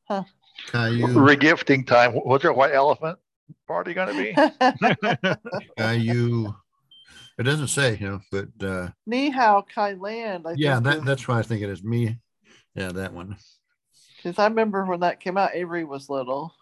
Huh. 0.08 0.24
Caillou, 0.72 1.08
regifting 1.16 1.86
time. 1.86 2.12
What's 2.14 2.44
your 2.44 2.54
white 2.54 2.74
elephant 2.74 3.18
party 3.68 3.94
going 3.94 4.16
to 4.16 5.36
be? 5.36 5.60
Caillou. 5.78 6.56
It 7.38 7.44
doesn't 7.44 7.70
say, 7.70 7.98
you 8.00 8.08
know, 8.08 8.20
but 8.32 8.48
uh, 8.68 8.90
Ni 9.06 9.30
hao 9.30 9.62
Kai-lan. 9.74 10.44
I 10.46 10.54
yeah, 10.58 10.76
think 10.76 10.84
that, 10.86 10.98
is- 10.98 11.04
that's 11.06 11.28
why 11.28 11.40
I 11.40 11.42
think 11.42 11.62
it 11.62 11.70
is 11.70 11.84
me. 11.84 12.18
Yeah, 12.76 12.92
that 12.92 13.14
one. 13.14 13.38
Because 14.18 14.38
I 14.38 14.46
remember 14.48 14.84
when 14.86 15.00
that 15.00 15.20
came 15.22 15.38
out, 15.38 15.52
Avery 15.56 15.86
was 15.86 16.10
little. 16.10 16.54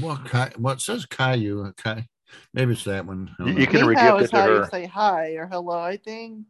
Well, 0.00 0.20
Kai, 0.24 0.52
well, 0.58 0.74
it 0.74 0.80
says 0.80 1.04
Caillou. 1.06 1.72
Kai, 1.76 2.06
maybe 2.54 2.72
it's 2.72 2.84
that 2.84 3.04
one. 3.04 3.34
You- 3.40 3.46
you 3.52 3.66
can 3.66 3.84
regift 3.86 4.20
it 4.20 4.24
is 4.24 4.30
to 4.30 4.36
how 4.36 4.46
you 4.46 4.54
her. 4.58 4.68
say 4.70 4.86
hi 4.86 5.30
or 5.32 5.46
hello, 5.46 5.78
I 5.78 5.96
think. 5.96 6.44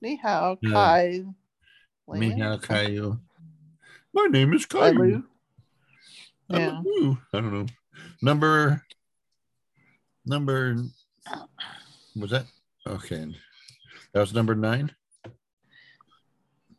Ni 0.00 0.16
hao 0.16 0.56
Yeah. 0.62 0.70
Kai. 0.72 1.24
Me 2.10 2.28
Land. 2.28 2.38
now, 2.38 2.56
Caillou. 2.56 3.18
My 4.18 4.26
name 4.26 4.52
is 4.52 4.66
Caillou. 4.66 4.94
Caillou. 4.96 5.22
I'm 6.50 6.60
Yeah. 6.60 7.14
I 7.32 7.40
don't 7.40 7.52
know. 7.52 7.66
Number 8.20 8.82
number 10.26 10.76
was 12.16 12.30
that 12.30 12.46
okay. 12.84 13.32
That 14.12 14.20
was 14.20 14.34
number 14.34 14.56
nine. 14.56 14.90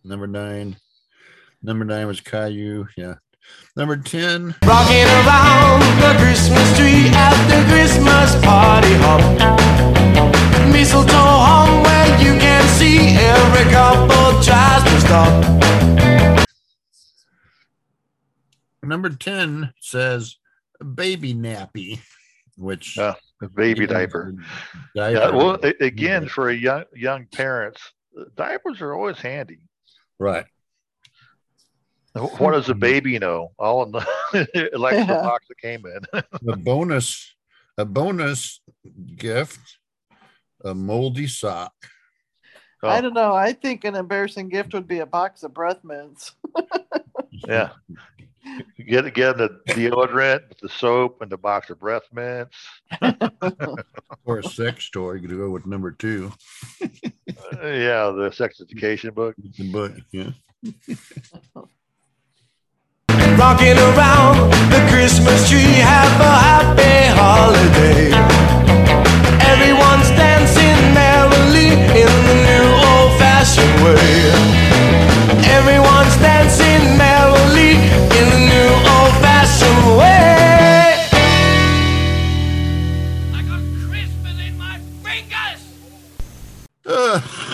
Number 0.03 0.28
nine. 0.28 0.76
Number 1.64 1.86
nine 1.86 2.07
was 2.07 2.20
Caillou. 2.20 2.88
Yeah. 2.98 3.16
Number 3.76 3.95
10. 3.95 4.56
Rocking 4.66 5.07
around 5.24 5.80
the 6.03 6.20
Christmas 6.20 6.78
tree 6.78 7.07
at 7.07 7.38
the 7.48 7.60
Christmas 7.72 8.36
party 8.44 8.94
hop. 8.99 9.22
Mistletoe 10.74 11.14
hung 11.16 11.84
where 11.84 12.22
you 12.22 12.38
can 12.38 12.68
see 12.78 13.16
every 13.16 13.72
couple 13.72 14.44
tries 14.44 14.84
to 14.84 14.99
stop. 14.99 15.59
Number 18.90 19.10
10 19.10 19.72
says 19.80 20.38
baby 20.95 21.34
nappy, 21.34 21.99
which 22.57 22.98
Yeah, 22.98 23.14
a 23.41 23.48
baby 23.48 23.86
diaper. 23.86 24.34
diaper. 24.95 25.11
Yeah, 25.11 25.30
well, 25.30 25.60
a- 25.64 25.86
again, 25.86 26.28
for 26.28 26.49
a 26.49 26.56
young 26.56 26.86
young 26.95 27.28
parents, 27.28 27.82
diapers 28.36 28.82
are 28.82 28.94
always 28.94 29.20
handy. 29.20 29.60
right. 30.18 30.45
What 32.16 32.52
does 32.52 32.68
a 32.70 32.74
hmm. 32.74 32.80
baby 32.80 33.20
know? 33.20 33.52
All 33.60 33.84
in 33.84 33.91
the 33.91 34.03
Alexa 34.74 34.99
Yeah. 34.99 35.22
box 35.22 35.45
that 35.48 35.60
came 35.60 35.86
in. 35.86 36.02
a 36.49 36.57
bonus 36.57 37.36
a 37.78 37.86
bonus 37.86 38.60
gift 39.16 39.78
a 40.66 40.74
moldy 40.76 41.28
sock 41.28 41.74
Oh, 42.82 42.88
I 42.88 43.02
don't 43.02 43.14
know. 43.14 43.34
I 43.34 43.52
think 43.52 43.84
an 43.84 43.95
embarrassing 43.95 44.48
gift 44.49 44.74
would 44.74 44.88
be 44.88 44.99
a 44.99 45.06
box 45.06 45.44
of 45.44 45.53
breath 45.53 45.84
mints. 45.84 46.32
yeah. 47.32 47.72
Get 48.88 49.13
get 49.13 49.38
the 49.38 49.49
deodorant, 49.69 50.41
the 50.61 50.69
soap, 50.69 51.21
and 51.21 51.31
the 51.31 51.38
box 51.38 51.69
of 51.69 51.80
breath 51.80 52.03
mints. 52.13 52.57
or 54.26 54.39
a 54.39 54.43
sex 54.43 54.89
toy 54.89 55.19
to 55.19 55.27
go 55.27 55.49
with 55.49 55.65
number 55.65 55.91
two 55.91 56.31
Uh, 56.81 56.88
yeah, 57.67 58.09
the 58.11 58.31
sex 58.34 58.59
education 58.61 59.11
book. 59.13 59.35
the 59.57 59.71
book 59.71 59.91
yeah 60.11 60.31
Rocking 63.38 63.77
around 63.77 64.51
the 64.71 64.81
Christmas 64.91 65.49
tree, 65.49 65.59
have 65.80 66.19
a 66.19 66.34
happy 66.47 67.07
holiday. 67.15 68.11
Everyone's 69.47 70.09
dancing 70.19 70.93
merrily 70.93 71.69
in 72.03 72.11
the 72.27 72.35
new 72.47 72.67
old 72.89 73.11
fashioned 73.17 73.84
way. 73.84 74.69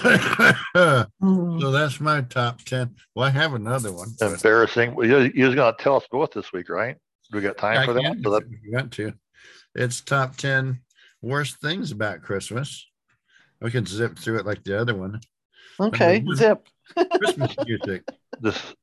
so 1.59 1.71
that's 1.71 1.99
my 1.99 2.21
top 2.21 2.61
10 2.63 2.95
well 3.15 3.25
i 3.25 3.29
have 3.29 3.53
another 3.53 3.91
one 3.91 4.09
but 4.19 4.31
Embarrassing. 4.33 4.93
Well, 4.95 5.07
you 5.07 5.31
you 5.33 5.45
was 5.47 5.55
gonna 5.55 5.75
tell 5.79 5.95
us 5.97 6.03
both 6.11 6.31
this 6.31 6.51
week, 6.53 6.69
right? 6.69 6.95
Do 7.31 7.37
we 7.37 7.43
got 7.43 7.57
time 7.57 7.79
I 7.79 7.85
for 7.85 7.93
that? 7.93 8.03
can 8.03 8.23
So 8.23 8.29
that- 8.31 8.43
you 8.49 8.71
want 8.71 8.91
to 8.93 9.13
it's 9.75 10.01
top 10.01 10.35
10 10.37 10.79
worst 11.21 11.59
things 11.59 11.91
about 11.91 12.21
christmas 12.21 12.87
we 13.61 13.71
can 13.71 13.85
zip 13.85 14.17
through 14.17 14.37
it 14.39 14.45
like 14.45 14.63
the 14.63 14.79
other 14.79 14.95
one 14.95 15.19
Okay, 15.79 16.21
one, 16.21 16.35
zip. 16.37 16.67
Christmas 17.17 17.53
music. 17.65 18.03
Just 18.43 18.75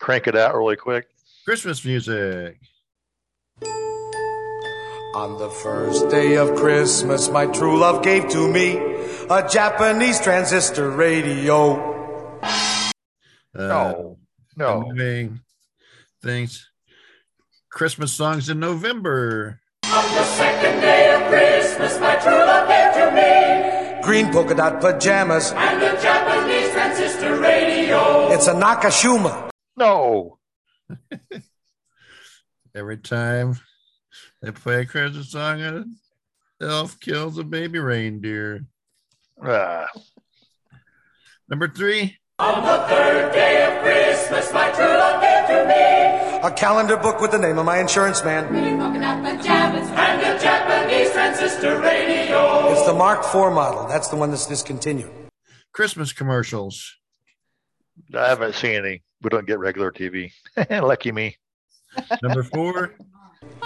crank 0.00 0.26
it 0.26 0.34
out 0.36 0.56
really 0.56 0.74
quick. 0.74 1.06
Christmas 1.44 1.84
music. 1.84 2.58
On 5.14 5.36
the 5.36 5.50
first 5.50 6.08
day 6.08 6.36
of 6.36 6.56
Christmas, 6.56 7.28
my 7.28 7.44
true 7.44 7.78
love 7.78 8.02
gave 8.02 8.30
to 8.30 8.50
me 8.50 8.78
a 9.28 9.46
Japanese 9.46 10.18
transistor 10.18 10.88
radio. 10.88 12.40
Uh, 12.40 12.90
no, 13.54 14.16
no. 14.56 14.88
Annoying 14.88 15.40
things. 16.22 16.66
Christmas 17.70 18.10
songs 18.14 18.48
in 18.48 18.58
November. 18.58 19.60
On 19.84 20.04
the 20.14 20.24
second 20.24 20.80
day 20.80 21.12
of 21.12 21.28
Christmas, 21.28 22.00
my 22.00 22.16
true 22.16 22.32
love 22.32 22.66
gave 22.66 22.94
to 22.96 23.12
me. 23.12 24.02
Green 24.02 24.32
polka 24.32 24.54
dot 24.54 24.80
pajamas. 24.80 25.52
And 25.52 25.82
a 25.82 26.00
Japanese 26.00 26.70
transistor 26.72 27.38
radio. 27.38 28.32
It's 28.32 28.46
a 28.46 28.54
Nakashima. 28.54 29.50
No. 29.76 30.38
Every 32.74 32.96
time 32.96 33.60
they 34.42 34.50
play 34.50 34.80
a 34.80 34.86
Christmas 34.86 35.30
song, 35.30 35.60
an 35.60 35.96
elf 36.60 36.98
kills 37.00 37.38
a 37.38 37.44
baby 37.44 37.78
reindeer. 37.78 38.66
Ah. 39.42 39.86
Number 41.48 41.68
three. 41.68 42.18
On 42.38 42.62
the 42.64 42.84
third 42.88 43.32
day 43.32 43.64
of 43.64 43.82
Christmas, 43.82 44.52
my 44.52 44.70
true 44.72 44.84
love 44.84 45.22
gave 45.22 45.46
to 45.46 45.68
me. 45.68 46.46
A 46.46 46.50
calendar 46.50 46.96
book 46.96 47.20
with 47.20 47.30
the 47.30 47.38
name 47.38 47.58
of 47.58 47.64
my 47.64 47.78
insurance 47.78 48.24
man. 48.24 48.48
Green 48.48 48.78
polka 48.78 48.98
pajamas. 48.98 49.88
And 49.90 50.20
the 50.20 50.42
Japanese 50.42 51.12
transistor 51.12 51.80
radio. 51.80 52.72
It's 52.72 52.84
the 52.84 52.94
Mark 52.94 53.20
IV 53.24 53.52
model. 53.52 53.86
That's 53.86 54.08
the 54.08 54.16
one 54.16 54.30
that's 54.30 54.46
discontinued. 54.46 55.12
Christmas 55.72 56.12
commercials. 56.12 56.96
I 58.12 58.28
haven't 58.28 58.56
seen 58.56 58.74
any. 58.74 59.02
We 59.22 59.30
don't 59.30 59.46
get 59.46 59.60
regular 59.60 59.92
TV. 59.92 60.32
Lucky 60.70 61.12
me. 61.12 61.36
Number 62.22 62.42
four. 62.42 62.94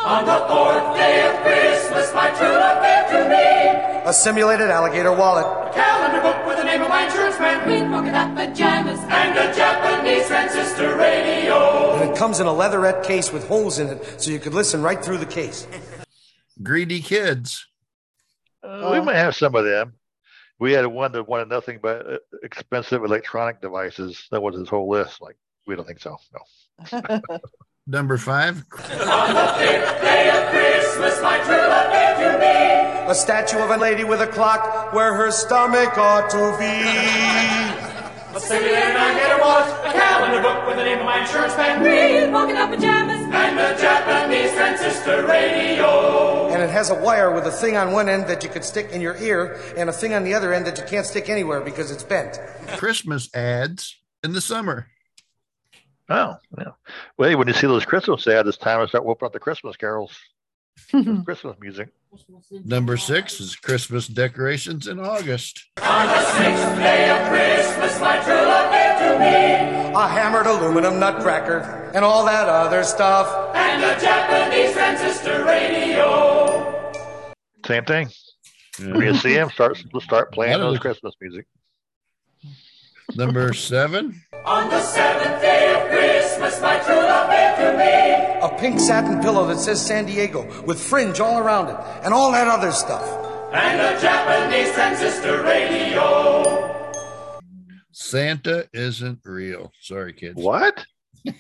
On 0.05 0.25
the 0.25 0.39
fourth 0.47 0.97
day 0.97 1.27
of 1.27 1.43
Christmas, 1.43 2.15
my 2.15 2.31
true 2.31 2.49
love 2.49 2.83
gave 2.83 3.11
to 3.11 3.29
me. 3.29 4.07
A 4.09 4.13
simulated 4.13 4.71
alligator 4.71 5.13
wallet. 5.13 5.45
A 5.45 5.75
calendar 5.75 6.21
book 6.23 6.47
with 6.47 6.59
the 6.59 6.65
name 6.65 6.81
of 6.81 6.89
my 6.89 7.05
insurance 7.07 7.39
man. 7.39 7.65
Green 7.67 7.91
polka 7.91 8.13
dot 8.13 8.35
pajamas. 8.37 9.01
And 9.01 9.37
a 9.37 9.55
Japanese 9.55 10.27
transistor 10.29 10.97
radio. 10.97 11.95
And 11.95 12.11
it 12.11 12.17
comes 12.17 12.41
in 12.41 12.47
a 12.47 12.53
leatherette 12.53 13.05
case 13.05 13.33
with 13.33 13.49
holes 13.49 13.79
in 13.79 13.89
it 13.89 14.21
so 14.21 14.31
you 14.31 14.39
could 14.39 14.55
listen 14.55 14.83
right 14.83 15.05
through 15.05 15.19
the 15.19 15.27
case. 15.27 15.67
Greedy 16.63 17.01
kids. 17.01 17.67
Uh, 18.63 18.91
we 18.93 19.01
might 19.01 19.17
have 19.17 19.35
some 19.35 19.55
of 19.55 19.65
them. 19.65 19.95
We 20.59 20.73
had 20.73 20.87
one 20.87 21.13
that 21.13 21.29
wanted 21.29 21.49
nothing 21.49 21.81
but 21.83 22.07
uh, 22.07 22.19
expensive 22.43 23.05
electronic 23.05 23.61
devices. 23.61 24.27
That 24.31 24.43
was 24.43 24.57
his 24.57 24.69
whole 24.69 24.89
list. 24.89 25.21
Like, 25.21 25.37
we 25.67 25.77
don't 25.77 25.87
think 25.87 26.01
so. 26.01 26.17
No. 26.33 27.21
Number 27.87 28.17
five. 28.19 28.57
On 28.57 29.35
the 29.35 29.47
fifth 29.59 30.01
day 30.03 30.29
of 30.31 30.51
Christmas, 30.51 31.23
my 31.23 31.39
true 31.45 31.55
love 31.55 31.93
gave 31.93 32.17
to 32.19 32.39
me. 32.41 33.11
A 33.11 33.15
statue 33.15 33.59
of 33.59 33.71
a 33.71 33.77
lady 33.77 34.03
with 34.03 34.21
a 34.21 34.27
clock 34.27 34.93
where 34.93 35.15
her 35.15 35.31
stomach 35.31 35.97
ought 35.97 36.29
to 36.31 36.57
be. 36.59 36.67
A 38.37 38.41
simulated 38.41 38.97
alligator 38.97 39.41
wallet, 39.41 39.69
a 39.87 39.93
calendar 39.93 40.43
book 40.43 40.67
with 40.67 40.77
the 40.77 40.85
name 40.85 40.99
of 40.99 41.05
my 41.07 41.21
insurance 41.21 41.57
man. 41.57 41.81
Green 41.81 42.33
polka 42.33 42.55
dot 42.55 42.71
pajamas. 42.71 43.23
And 43.33 43.59
a 43.61 43.81
Japanese 43.81 44.53
transistor 44.53 45.25
radio. 45.25 46.49
And 46.49 46.61
it 46.63 46.71
has 46.71 46.91
a 46.91 46.95
wire 46.97 47.33
with 47.33 47.47
a 47.47 47.53
thing 47.53 47.77
on 47.77 47.93
one 47.93 48.09
end 48.09 48.27
that 48.27 48.43
you 48.43 48.51
could 48.51 48.65
stick 48.65 48.91
in 48.91 49.01
your 49.01 49.17
ear 49.19 49.61
and 49.77 49.89
a 49.89 49.93
thing 49.93 50.13
on 50.13 50.25
the 50.25 50.35
other 50.35 50.53
end 50.53 50.67
that 50.67 50.77
you 50.77 50.85
can't 50.85 51.07
stick 51.07 51.29
anywhere 51.29 51.61
because 51.61 51.93
it's 51.93 52.03
bent. 52.03 52.41
Christmas 52.79 53.33
ads 53.33 53.97
in 54.25 54.33
the 54.33 54.41
summer. 54.41 54.89
Oh, 56.09 56.37
yeah. 56.57 56.65
Well, 57.17 57.29
hey, 57.29 57.35
when 57.35 57.49
you 57.49 57.55
see 57.55 57.67
those 57.67 57.85
Christmas 57.85 58.27
ads, 58.27 58.49
it's 58.49 58.59
time 58.59 58.81
to 58.81 58.89
start 58.89 59.05
whooping 59.05 59.27
up 59.27 59.33
the 59.33 59.41
Christmas 59.41 59.77
carols. 59.77 60.17
Christmas 61.25 61.57
music. 61.61 61.89
Number 62.65 62.97
six 62.97 63.41
is 63.41 63.57
Christmas 63.57 64.07
decorations 64.07 64.87
in 64.87 65.01
August. 65.01 65.65
On 65.83 66.07
the 66.07 66.23
sixth 66.25 66.77
day 66.77 67.11
of 67.11 67.29
Christmas, 67.29 68.01
my 68.01 68.23
true 68.23 68.35
love 68.35 68.71
gave 68.73 68.99
to 68.99 69.19
me. 69.19 69.95
A 69.95 70.09
hammered 70.09 70.47
aluminum 70.47 71.01
nutcracker 71.01 71.91
and 71.95 72.05
all 72.05 72.25
that 72.27 72.49
other 72.49 72.85
stuff. 72.85 73.55
And 73.57 73.83
a 73.83 73.99
Japanese 74.01 74.73
transistor 74.75 75.45
radio. 75.45 76.93
Same 77.67 77.85
thing. 77.85 78.09
When 78.79 79.01
you 79.01 79.15
see 79.15 79.35
them, 79.35 79.51
start 79.51 79.83
start 80.03 80.33
playing 80.33 80.61
those 80.61 80.79
Christmas 80.79 81.15
music. 81.21 81.47
Number 83.15 83.53
seven. 83.55 84.21
On 84.45 84.69
the 84.69 84.81
seventh 84.81 85.41
day 85.41 85.75
of 85.75 85.81
Christmas, 85.89 85.96
my 86.77 86.85
true 86.85 86.97
love 86.97 87.31
gave 87.31 87.57
to 87.57 87.73
me. 87.79 87.87
A 88.43 88.51
pink 88.61 88.79
satin 88.81 89.21
pillow 89.21 89.47
that 89.47 89.59
says 89.59 89.81
San 89.85 90.07
Diego 90.07 90.63
with 90.65 90.81
fringe 90.81 91.21
all 91.21 91.39
around 91.39 91.69
it 91.69 91.77
and 92.05 92.13
all 92.13 92.33
that 92.33 92.49
other 92.49 92.73
stuff. 92.73 93.07
And 93.53 93.81
a 93.81 94.01
Japanese 94.01 94.73
transistor 94.75 95.43
radio. 95.43 96.83
Santa 97.93 98.69
isn't 98.73 99.21
real. 99.25 99.73
Sorry, 99.81 100.13
kids. 100.13 100.35
What? 100.37 100.85
Just 101.25 101.37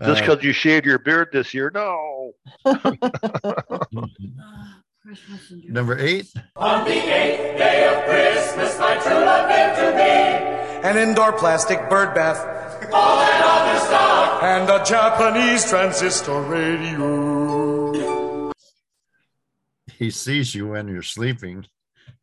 Uh, 0.00 0.14
because 0.14 0.44
you 0.44 0.52
shaved 0.52 0.84
your 0.84 0.98
beard 0.98 1.28
this 1.32 1.54
year? 1.54 1.70
No. 1.72 2.32
number 5.68 5.98
eight. 5.98 6.32
On 6.56 6.84
the 6.84 6.90
eighth 6.92 7.58
day 7.58 7.86
of 7.88 8.04
Christmas, 8.06 8.78
my 8.78 8.94
true 8.96 9.12
love 9.12 9.48
gave 9.48 9.74
to 9.76 9.92
me. 9.96 10.02
An 10.88 10.96
indoor 10.96 11.32
plastic 11.32 11.88
bird 11.88 12.14
bath. 12.14 12.38
All 12.92 13.16
that 13.18 13.42
other 13.44 13.78
stuff. 13.86 14.42
And 14.42 14.68
a 14.70 14.84
Japanese 14.84 15.64
transistor 15.68 16.40
radio. 16.42 18.52
He 19.98 20.10
sees 20.10 20.54
you 20.54 20.68
when 20.68 20.88
you're 20.88 21.02
sleeping. 21.02 21.66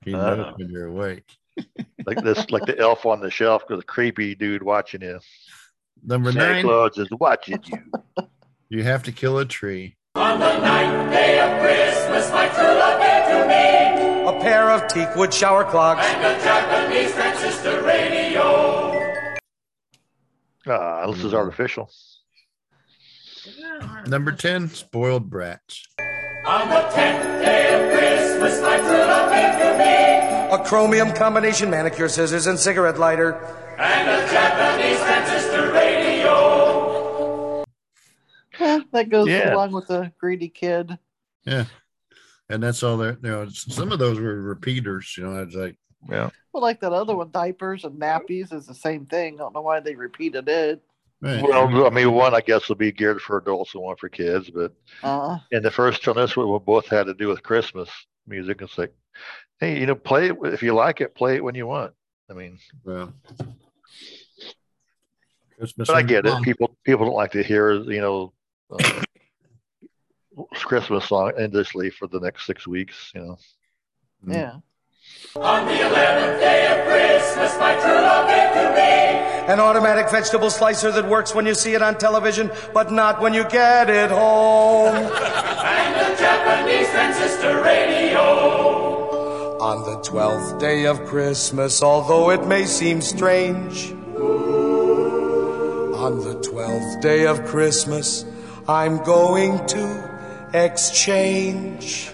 He 0.05 0.13
Uh. 0.13 0.35
knows 0.35 0.53
when 0.57 0.69
you're 0.69 0.87
awake. 0.87 1.25
Like 2.05 2.21
this, 2.21 2.49
like 2.51 2.65
the 2.65 2.77
elf 2.77 3.05
on 3.05 3.21
the 3.21 3.31
shelf 3.31 3.63
with 3.69 3.79
a 3.79 3.83
creepy 3.83 4.35
dude 4.35 4.61
watching 4.61 5.01
you. 5.03 5.21
Number 6.03 6.33
Santa 6.33 6.53
nine. 6.55 6.63
Claus 6.65 6.97
is 6.97 7.07
watching 7.11 7.59
you. 7.65 7.77
You 8.67 8.83
have 8.83 9.03
to 9.03 9.13
kill 9.13 9.39
a 9.39 9.45
tree. 9.45 9.95
On 10.15 10.39
the 10.39 10.59
ninth 10.59 11.11
day 11.11 11.39
of 11.39 11.59
Christmas, 11.59 12.31
my 12.31 12.47
true 12.49 12.63
love 12.63 12.99
gave 13.01 13.25
to 13.31 13.47
me. 13.47 14.27
A 14.27 14.41
pair 14.43 14.69
of 14.69 14.87
teakwood 14.87 15.33
shower 15.33 15.63
clogs. 15.63 16.05
And 16.05 16.23
a 16.23 16.43
Japanese 16.43 17.11
transistor 17.13 17.81
radio. 17.81 19.33
Ah, 20.67 21.11
this 21.11 21.23
is 21.23 21.33
artificial. 21.33 21.89
Number 24.05 24.31
10, 24.31 24.69
spoiled 24.69 25.31
brats. 25.31 25.83
On 26.45 26.69
the 26.69 26.81
tenth 26.93 27.43
day 27.43 27.73
of 27.73 27.97
Christmas, 27.97 28.61
my 28.61 28.77
true 28.77 28.89
love 28.89 29.31
gave 29.31 29.53
to 29.63 29.77
me. 29.79 30.53
A 30.53 30.63
chromium 30.63 31.11
combination 31.13 31.71
manicure 31.71 32.07
scissors 32.07 32.45
and 32.45 32.59
cigarette 32.59 32.99
lighter. 32.99 33.33
And 33.79 34.07
a 34.07 34.31
Japanese 34.31 34.99
transistor 34.99 35.42
Yeah, 38.59 38.79
that 38.91 39.09
goes 39.09 39.27
Yeah. 39.27 39.53
along 39.53 39.71
with 39.71 39.87
the 39.87 40.11
greedy 40.19 40.49
kid. 40.49 40.97
Yeah. 41.45 41.65
And 42.49 42.61
that's 42.61 42.83
all 42.83 42.97
there. 42.97 43.17
You 43.23 43.29
know, 43.29 43.49
some 43.49 43.91
of 43.91 43.99
those 43.99 44.19
were 44.19 44.41
repeaters. 44.41 45.15
You 45.17 45.25
know, 45.25 45.37
I 45.39 45.43
was 45.43 45.55
like, 45.55 45.77
yeah. 46.09 46.29
Well, 46.51 46.61
like 46.61 46.81
that 46.81 46.93
other 46.93 47.15
one, 47.15 47.31
diapers 47.31 47.83
and 47.83 47.99
nappies 47.99 48.53
is 48.53 48.67
the 48.67 48.75
same 48.75 49.05
thing. 49.05 49.35
I 49.35 49.37
don't 49.39 49.55
know 49.55 49.61
why 49.61 49.79
they 49.79 49.95
repeated 49.95 50.47
it. 50.49 50.83
Well, 51.21 51.85
I 51.85 51.89
mean, 51.89 52.11
one 52.11 52.35
I 52.35 52.41
guess 52.41 52.67
will 52.67 52.75
be 52.75 52.91
geared 52.91 53.21
for 53.21 53.37
adults 53.37 53.73
and 53.73 53.83
one 53.83 53.95
for 53.95 54.09
kids, 54.09 54.49
but 54.49 54.73
Uh, 55.01 55.37
and 55.53 55.63
the 55.63 55.71
first 55.71 56.05
one, 56.05 56.17
this 56.17 56.35
one, 56.35 56.49
will 56.49 56.59
both 56.59 56.87
had 56.87 57.05
to 57.05 57.13
do 57.13 57.29
with 57.29 57.41
Christmas 57.41 57.89
music. 58.27 58.61
It's 58.61 58.77
like, 58.77 58.93
hey, 59.61 59.79
you 59.79 59.85
know, 59.85 59.95
play 59.95 60.29
it 60.31 60.37
if 60.43 60.61
you 60.61 60.73
like 60.73 60.99
it, 60.99 61.15
play 61.15 61.37
it 61.37 61.43
when 61.43 61.55
you 61.55 61.65
want. 61.65 61.93
I 62.29 62.33
mean, 62.33 62.59
well, 62.83 63.13
Christmas. 65.57 65.87
but 65.87 65.95
I 65.95 66.01
get 66.01 66.25
it. 66.25 66.43
People 66.43 66.75
people 66.83 67.05
don't 67.05 67.15
like 67.15 67.31
to 67.31 67.43
hear, 67.43 67.71
you 67.71 68.01
know, 68.01 68.33
uh, 68.71 69.01
Christmas 70.55 71.05
song 71.05 71.31
endlessly 71.37 71.89
for 71.89 72.07
the 72.07 72.19
next 72.19 72.45
six 72.45 72.67
weeks. 72.67 73.11
You 73.13 73.21
know. 73.21 73.37
yeah. 74.27 74.59
On 75.35 75.65
the 75.65 75.79
eleventh 75.79 76.39
day 76.39 76.67
of 76.71 76.85
Christmas, 76.87 77.57
my 77.59 77.73
true 77.75 77.91
love 77.91 78.27
gave 78.27 78.53
to 78.53 78.69
me. 78.75 79.51
An 79.53 79.59
automatic 79.59 80.09
vegetable 80.09 80.49
slicer 80.49 80.91
that 80.91 81.07
works 81.09 81.33
when 81.35 81.45
you 81.45 81.53
see 81.53 81.73
it 81.73 81.81
on 81.81 81.97
television, 81.97 82.49
but 82.73 82.91
not 82.91 83.19
when 83.21 83.33
you 83.33 83.43
get 83.49 83.89
it 83.89 84.09
home. 84.09 84.95
And 85.63 86.13
a 86.13 86.15
Japanese 86.17 86.89
transistor 86.89 87.61
radio. 87.61 88.21
On 89.59 89.83
the 89.83 90.01
twelfth 90.01 90.59
day 90.59 90.85
of 90.85 91.03
Christmas, 91.05 91.81
although 91.81 92.29
it 92.31 92.45
may 92.47 92.65
seem 92.65 93.01
strange. 93.01 93.91
On 96.03 96.19
the 96.19 96.35
twelfth 96.43 97.01
day 97.01 97.25
of 97.25 97.45
Christmas, 97.45 98.25
I'm 98.67 99.03
going 99.03 99.65
to 99.67 100.49
exchange. 100.53 102.11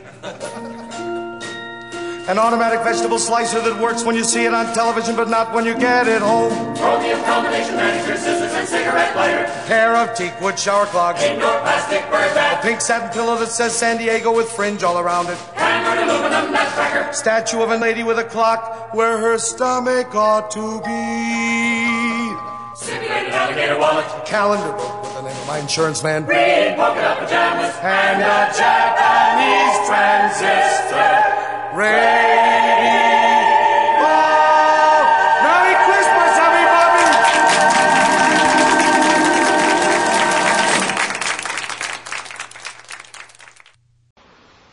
An 2.27 2.39
automatic 2.39 2.81
vegetable 2.81 3.19
slicer 3.19 3.61
that 3.61 3.80
works 3.80 4.03
when 4.03 4.15
you 4.15 4.23
see 4.23 4.45
it 4.45 4.53
on 4.53 4.73
television, 4.73 5.15
but 5.15 5.30
not 5.30 5.53
when 5.53 5.65
you 5.65 5.77
get 5.77 6.07
it 6.07 6.23
home. 6.23 6.51
Chromium 6.76 7.21
combination 7.23 7.76
manicure, 7.76 8.17
scissors, 8.17 8.51
and 8.53 8.67
cigarette 8.67 9.15
lighter. 9.15 9.45
Pair 9.67 9.95
of 9.95 10.15
teak 10.15 10.39
wood 10.41 10.57
shower 10.57 10.88
clogs. 10.88 11.21
Indoor 11.21 11.59
plastic 11.61 12.01
bird 12.05 12.34
bath. 12.34 12.63
A 12.63 12.67
pink 12.67 12.81
satin 12.81 13.09
pillow 13.09 13.38
that 13.38 13.49
says 13.49 13.76
San 13.76 13.97
Diego 13.97 14.35
with 14.35 14.49
fringe 14.49 14.81
all 14.81 14.97
around 14.97 15.27
it. 15.27 15.38
Hammered 15.53 16.03
aluminum 16.03 16.51
nutcracker. 16.51 17.13
Statue 17.13 17.61
of 17.61 17.69
a 17.69 17.77
lady 17.77 18.01
with 18.01 18.17
a 18.17 18.23
clock 18.23 18.93
where 18.95 19.19
her 19.19 19.38
stomach 19.38 20.15
ought 20.15 20.49
to 20.49 20.81
be. 20.81 22.35
Simulated 22.76 23.34
alligator 23.34 23.77
wallet. 23.77 24.05
Calendar 24.26 24.71
book 24.73 25.19
with 25.49 25.57
the 25.57 25.57
name 25.57 25.57
of 25.57 25.57
my 25.57 25.59
insurance 25.59 26.03
man. 26.03 26.26
Green 26.26 26.76
polka 26.76 27.01
dot 27.01 27.19
pajamas. 27.19 27.76
And 27.81 28.21
a 28.21 28.51
Japanese 28.53 29.88
transistor 29.88 31.09
radio. 31.76 32.09
Oh, 34.01 35.03
Merry 35.43 35.76
Christmas, 35.85 36.31
everybody! 36.38 37.05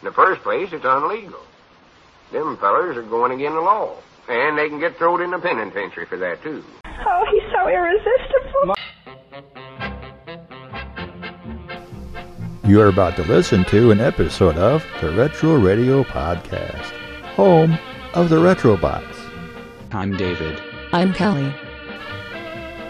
In 0.00 0.04
the 0.04 0.12
first 0.12 0.42
place, 0.42 0.72
it's 0.72 0.84
unlegal. 0.84 1.44
Them 2.32 2.56
fellers 2.58 2.96
are 2.96 3.02
going 3.02 3.32
against 3.32 3.54
the 3.54 3.60
law. 3.60 3.96
And 4.28 4.58
they 4.58 4.68
can 4.68 4.80
get 4.80 4.98
thrown 4.98 5.22
in 5.22 5.30
the 5.30 5.38
penitentiary 5.38 6.06
for 6.06 6.16
that, 6.16 6.42
too. 6.42 6.64
Oh, 6.84 7.24
he's 7.30 7.44
so 7.52 7.68
irresistible. 7.68 8.74
You 12.66 12.80
are 12.80 12.88
about 12.88 13.14
to 13.14 13.22
listen 13.22 13.64
to 13.66 13.92
an 13.92 14.00
episode 14.00 14.58
of 14.58 14.84
the 15.00 15.12
Retro 15.12 15.54
Radio 15.54 16.02
Podcast, 16.02 16.90
home 17.36 17.78
of 18.12 18.28
the 18.28 18.38
Retrobots. 18.38 19.14
I'm 19.92 20.16
David. 20.16 20.60
I'm 20.92 21.14
Kelly. 21.14 21.54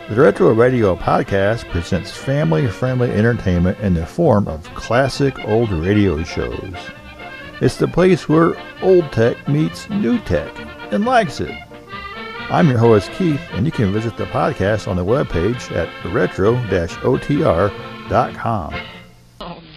The 0.09 0.15
Retro 0.23 0.55
Radio 0.55 0.97
Podcast 0.97 1.69
presents 1.71 2.11
family 2.11 2.67
friendly 2.69 3.11
entertainment 3.11 3.79
in 3.81 3.93
the 3.93 4.07
form 4.07 4.49
of 4.49 4.65
classic 4.75 5.39
old 5.47 5.71
radio 5.71 6.23
shows. 6.23 6.75
It's 7.61 7.77
the 7.77 7.87
place 7.87 8.31
where 8.31 8.57
old 8.81 9.13
tech 9.13 9.47
meets 9.47 9.91
new 9.91 10.19
tech 10.21 10.57
and 10.91 11.05
likes 11.05 11.39
it. 11.39 11.55
I'm 12.49 12.71
your 12.71 12.79
host, 12.79 13.11
Keith, 13.11 13.43
and 13.53 13.67
you 13.67 13.73
can 13.73 13.93
visit 13.93 14.17
the 14.17 14.25
podcast 14.25 14.89
on 14.89 14.97
the 14.97 15.05
webpage 15.05 15.71
at 15.77 15.91
retro 16.15 16.55
otr.com. 16.55 17.71
Oh, 18.75 18.96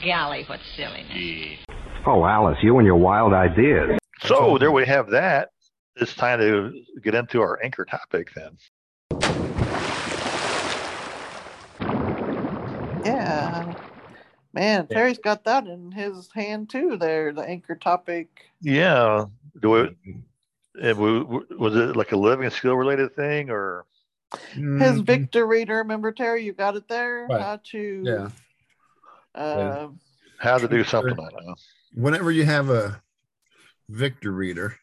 golly, 0.04 0.44
what 0.46 0.60
silliness. 0.76 1.60
Oh, 2.06 2.26
Alice, 2.26 2.58
you 2.62 2.78
and 2.78 2.86
your 2.86 2.96
wild 2.96 3.34
ideas. 3.34 3.98
So 4.22 4.58
there 4.58 4.72
we 4.72 4.86
have 4.86 5.10
that. 5.12 5.50
It's 5.96 6.14
time 6.14 6.40
to 6.40 6.74
get 7.02 7.16
into 7.16 7.42
our 7.42 7.60
anchor 7.64 7.86
topic 7.86 8.32
then. 8.36 8.58
Yeah. 13.04 13.74
Man, 14.54 14.88
Terry's 14.88 15.20
got 15.20 15.44
that 15.46 15.68
in 15.68 15.92
his 15.92 16.30
hand 16.34 16.70
too 16.70 16.98
there, 16.98 17.34
the 17.34 17.42
anchor 17.42 17.76
topic. 17.76 18.28
Yeah. 18.62 19.26
Do 19.62 19.76
it. 19.76 19.96
Eh, 20.82 20.94
we, 20.94 21.22
was 21.22 21.76
it 21.76 21.96
like 21.96 22.12
a 22.12 22.18
living 22.18 22.50
skill 22.50 22.76
related 22.76 23.16
thing 23.16 23.50
or? 23.50 23.86
His 24.52 24.62
mm-hmm. 24.62 25.02
Victor 25.02 25.48
reader, 25.48 25.78
remember 25.78 26.12
Terry, 26.12 26.44
you 26.44 26.54
got 26.54 26.76
it 26.76 26.88
there? 26.88 27.26
Right. 27.30 27.42
How 27.42 27.60
to 27.72 28.04
Yeah. 28.06 28.30
Uh 29.36 29.88
How 30.40 30.58
to 30.58 30.68
do 30.68 30.84
something? 30.84 31.14
I 31.14 31.30
don't 31.30 31.46
know. 31.46 31.56
Whenever 31.94 32.32
you 32.32 32.46
have 32.46 32.70
a 32.70 33.02
Victor 33.90 34.32
reader, 34.32 34.76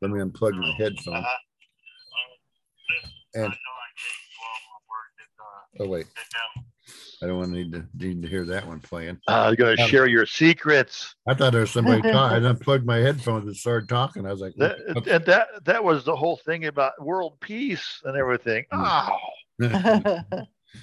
let 0.00 0.10
me 0.10 0.20
unplug 0.20 0.54
my 0.54 0.72
headphone. 0.78 1.24
And 3.34 3.52
oh 5.80 5.88
wait, 5.88 6.06
I 7.22 7.26
don't 7.26 7.38
want 7.38 7.50
to 7.52 7.56
need 7.56 7.72
to 7.72 7.86
need 7.94 8.22
to 8.22 8.28
hear 8.28 8.44
that 8.46 8.66
one 8.66 8.80
playing. 8.80 9.18
Uh, 9.26 9.46
you're 9.48 9.74
gonna 9.74 9.82
Um, 9.82 9.88
share 9.88 10.06
your 10.06 10.26
secrets. 10.26 11.16
I 11.26 11.34
thought 11.34 11.52
there 11.52 11.62
was 11.62 11.70
somebody 11.70 12.02
talking. 12.12 12.44
I 12.44 12.48
unplugged 12.48 12.86
my 12.86 12.98
headphones 12.98 13.46
and 13.46 13.56
started 13.56 13.88
talking. 13.88 14.26
I 14.26 14.30
was 14.30 14.40
like, 14.40 14.54
That, 14.56 14.78
and 15.10 15.24
that 15.24 15.48
that 15.64 15.82
was 15.82 16.04
the 16.04 16.14
whole 16.14 16.36
thing 16.36 16.66
about 16.66 17.02
world 17.04 17.40
peace 17.40 18.00
and 18.04 18.16
everything. 18.16 18.64
Oh, 18.72 19.08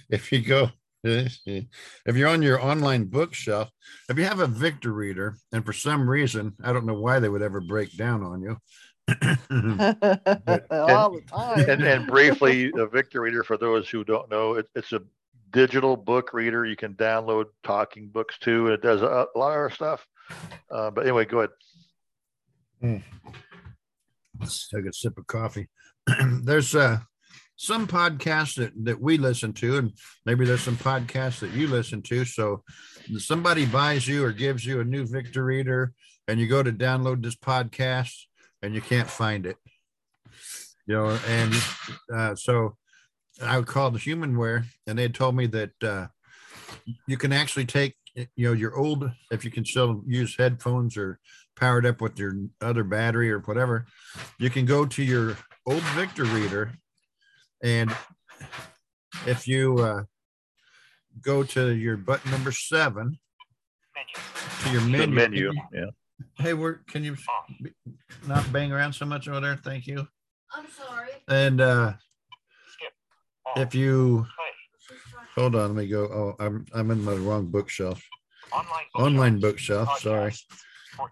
if 0.09 0.31
you 0.31 0.41
go 0.41 0.71
if 1.03 2.15
you're 2.15 2.29
on 2.29 2.41
your 2.41 2.61
online 2.61 3.05
bookshelf 3.05 3.69
if 4.09 4.17
you 4.17 4.23
have 4.23 4.39
a 4.39 4.47
victor 4.47 4.93
reader 4.93 5.35
and 5.51 5.65
for 5.65 5.73
some 5.73 6.07
reason 6.07 6.53
i 6.63 6.71
don't 6.71 6.85
know 6.85 6.99
why 6.99 7.19
they 7.19 7.29
would 7.29 7.41
ever 7.41 7.59
break 7.59 7.95
down 7.97 8.23
on 8.23 8.41
you 8.41 8.55
all 9.09 9.17
the 11.11 11.21
time. 11.27 11.69
and, 11.69 11.83
and 11.83 12.07
briefly, 12.07 12.71
a 12.77 12.87
Victor 12.87 13.21
Reader, 13.21 13.43
for 13.43 13.57
those 13.57 13.89
who 13.89 14.05
don't 14.05 14.29
know, 14.29 14.53
it, 14.53 14.67
it's 14.75 14.93
a 14.93 15.01
digital 15.51 15.97
book 15.97 16.33
reader. 16.33 16.65
You 16.65 16.77
can 16.77 16.93
download 16.93 17.45
talking 17.63 18.07
books 18.07 18.37
too. 18.39 18.67
and 18.67 18.75
It 18.75 18.81
does 18.81 19.01
a, 19.01 19.25
a 19.35 19.37
lot 19.37 19.49
of 19.49 19.57
our 19.57 19.71
stuff. 19.71 20.05
Uh, 20.69 20.91
but 20.91 21.01
anyway, 21.03 21.25
go 21.25 21.39
ahead. 21.39 21.49
Let's 24.39 24.69
take 24.69 24.85
a 24.85 24.93
sip 24.93 25.17
of 25.17 25.27
coffee 25.27 25.67
there's 26.43 26.73
uh 26.75 26.99
some 27.61 27.85
podcasts 27.85 28.55
that, 28.55 28.71
that 28.85 28.99
we 28.99 29.19
listen 29.19 29.53
to 29.53 29.77
and 29.77 29.91
maybe 30.25 30.45
there's 30.45 30.63
some 30.63 30.77
podcasts 30.77 31.39
that 31.41 31.51
you 31.51 31.67
listen 31.67 32.01
to. 32.01 32.25
So 32.25 32.63
somebody 33.19 33.67
buys 33.67 34.07
you 34.07 34.25
or 34.25 34.31
gives 34.31 34.65
you 34.65 34.79
a 34.79 34.83
new 34.83 35.05
victor 35.05 35.45
reader 35.45 35.93
and 36.27 36.39
you 36.39 36.47
go 36.47 36.63
to 36.63 36.71
download 36.71 37.21
this 37.21 37.35
podcast 37.35 38.13
and 38.63 38.73
you 38.73 38.81
can't 38.81 39.07
find 39.07 39.45
it. 39.45 39.57
You 40.87 40.95
know 40.95 41.19
and 41.27 41.53
uh, 42.11 42.35
so 42.35 42.75
i 43.43 43.61
called 43.61 43.97
humanware 43.97 44.65
and 44.87 44.97
they 44.97 45.07
told 45.07 45.35
me 45.35 45.45
that 45.47 45.83
uh, 45.83 46.07
you 47.07 47.17
can 47.17 47.31
actually 47.31 47.65
take 47.65 47.95
you 48.15 48.47
know 48.47 48.53
your 48.53 48.75
old 48.75 49.09
if 49.31 49.45
you 49.45 49.51
can 49.51 49.63
still 49.63 50.03
use 50.05 50.35
headphones 50.35 50.97
or 50.97 51.19
powered 51.55 51.85
up 51.85 52.01
with 52.01 52.19
your 52.19 52.33
other 52.59 52.83
battery 52.83 53.31
or 53.31 53.39
whatever 53.39 53.85
you 54.39 54.49
can 54.49 54.65
go 54.65 54.85
to 54.85 55.03
your 55.03 55.37
old 55.65 55.83
victor 55.95 56.25
reader 56.25 56.73
and 57.63 57.93
if 59.27 59.47
you 59.47 59.77
uh, 59.79 60.03
go 61.21 61.43
to 61.43 61.75
your 61.75 61.97
button 61.97 62.31
number 62.31 62.51
seven 62.51 63.17
to 64.63 64.71
your 64.71 64.81
The 64.81 64.87
menu, 64.87 65.15
menu. 65.15 65.51
Yeah. 65.73 65.85
hey 66.37 66.53
where 66.53 66.81
can 66.87 67.03
you 67.03 67.15
not 68.27 68.51
bang 68.53 68.71
around 68.71 68.93
so 68.93 69.05
much 69.05 69.27
over 69.27 69.39
there? 69.39 69.57
Thank 69.57 69.87
you. 69.87 70.07
I'm 70.55 70.65
sorry. 70.69 71.09
and 71.27 71.61
uh 71.61 71.93
if 73.57 73.75
you 73.75 74.25
hold 75.35 75.55
on 75.55 75.75
let 75.75 75.83
me 75.83 75.87
go. 75.87 76.03
Oh 76.05 76.35
i'm 76.43 76.65
i'm 76.73 76.91
in 76.91 77.05
the 77.05 77.15
wrong 77.17 77.47
bookshelf. 77.47 78.01
Online 78.95 79.39
bookshelf. 79.39 79.99
Sorry. 79.99 80.33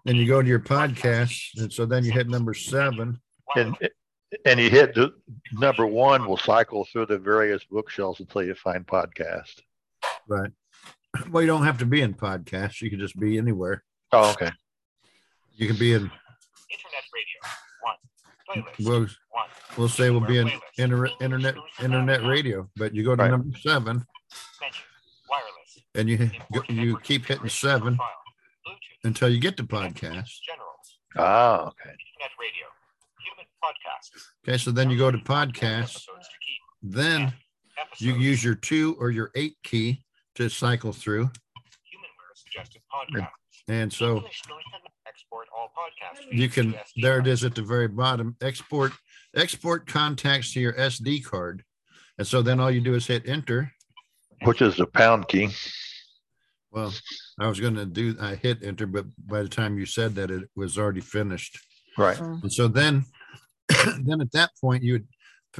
And 0.06 0.16
you 0.16 0.26
go 0.26 0.42
to 0.42 0.48
your 0.48 0.60
podcast. 0.60 1.40
and 1.56 1.72
so 1.72 1.86
then 1.86 2.04
you 2.04 2.12
hit 2.12 2.28
number 2.28 2.52
seven. 2.54 3.18
And 3.56 3.76
and 4.44 4.60
you 4.60 4.70
hit 4.70 4.94
the 4.94 5.12
number 5.52 5.86
one, 5.86 6.26
will 6.26 6.36
cycle 6.36 6.84
through 6.84 7.06
the 7.06 7.18
various 7.18 7.64
bookshelves 7.64 8.20
until 8.20 8.42
you 8.42 8.54
find 8.54 8.86
podcast. 8.86 9.60
right 10.28 10.50
well 11.30 11.42
you 11.42 11.46
don't 11.48 11.64
have 11.64 11.78
to 11.78 11.86
be 11.86 12.00
in 12.02 12.14
podcasts 12.14 12.80
you 12.80 12.88
can 12.90 12.98
just 13.00 13.18
be 13.18 13.38
anywhere 13.38 13.82
Oh, 14.12 14.30
okay. 14.32 14.50
you 15.54 15.66
can 15.68 15.76
be 15.76 15.92
in 15.92 16.02
internet 16.74 17.04
radio. 17.14 17.38
One. 17.82 18.64
Playlist. 18.78 18.86
we'll, 18.86 19.00
one. 19.00 19.48
we'll 19.76 19.88
say 19.88 20.10
we'll 20.10 20.20
be 20.20 20.38
in 20.38 20.50
inter- 20.78 21.08
internet 21.20 21.54
internet 21.82 22.22
radio 22.24 22.68
but 22.76 22.94
you 22.94 23.04
go 23.04 23.14
to 23.16 23.22
Right. 23.22 23.30
number 23.30 23.56
seven 23.58 24.04
Wireless. 25.28 25.78
and 25.94 26.08
you 26.08 26.30
you 26.68 26.98
keep 27.02 27.26
hitting 27.26 27.48
seven 27.48 27.98
until 29.04 29.28
you 29.28 29.40
get 29.40 29.56
to 29.56 29.64
podcast 29.64 30.30
Ah, 31.16 31.66
okay. 31.68 31.90
Okay 34.46 34.58
so 34.58 34.70
then 34.70 34.90
you 34.90 34.98
go 34.98 35.10
to 35.10 35.18
podcast. 35.18 36.04
then 36.82 37.32
you 37.98 38.14
use 38.14 38.42
your 38.44 38.54
two 38.54 38.96
or 38.98 39.10
your 39.10 39.30
eight 39.34 39.56
key 39.62 40.02
to 40.34 40.48
cycle 40.48 40.92
through. 40.92 41.30
And, 43.14 43.26
and 43.68 43.92
so 43.92 44.22
you 46.30 46.48
can 46.48 46.74
there 46.96 47.18
it 47.18 47.26
is 47.26 47.44
at 47.44 47.54
the 47.54 47.62
very 47.62 47.88
bottom. 47.88 48.36
Export 48.40 48.92
export 49.36 49.86
contacts 49.86 50.52
to 50.54 50.60
your 50.60 50.72
sd 50.74 51.24
card. 51.24 51.64
And 52.18 52.26
so 52.26 52.42
then 52.42 52.60
all 52.60 52.70
you 52.70 52.80
do 52.80 52.94
is 52.94 53.06
hit 53.06 53.28
enter. 53.28 53.72
Which 54.44 54.62
is 54.62 54.76
the 54.76 54.86
pound 54.86 55.28
key. 55.28 55.50
well 56.72 56.92
i 57.38 57.46
was 57.46 57.60
going 57.60 57.74
to 57.74 57.84
do 57.84 58.16
i 58.20 58.34
hit 58.34 58.58
enter 58.62 58.86
but 58.86 59.04
by 59.26 59.42
the 59.42 59.48
time 59.48 59.76
you 59.76 59.84
said 59.86 60.14
that 60.14 60.30
it 60.30 60.48
was 60.56 60.78
already 60.78 61.00
finished. 61.00 61.58
Right. 61.98 62.18
and 62.18 62.52
so 62.52 62.68
then 62.68 63.04
then 64.02 64.20
at 64.20 64.32
that 64.32 64.50
point 64.60 64.82
you 64.82 64.92
would 64.94 65.08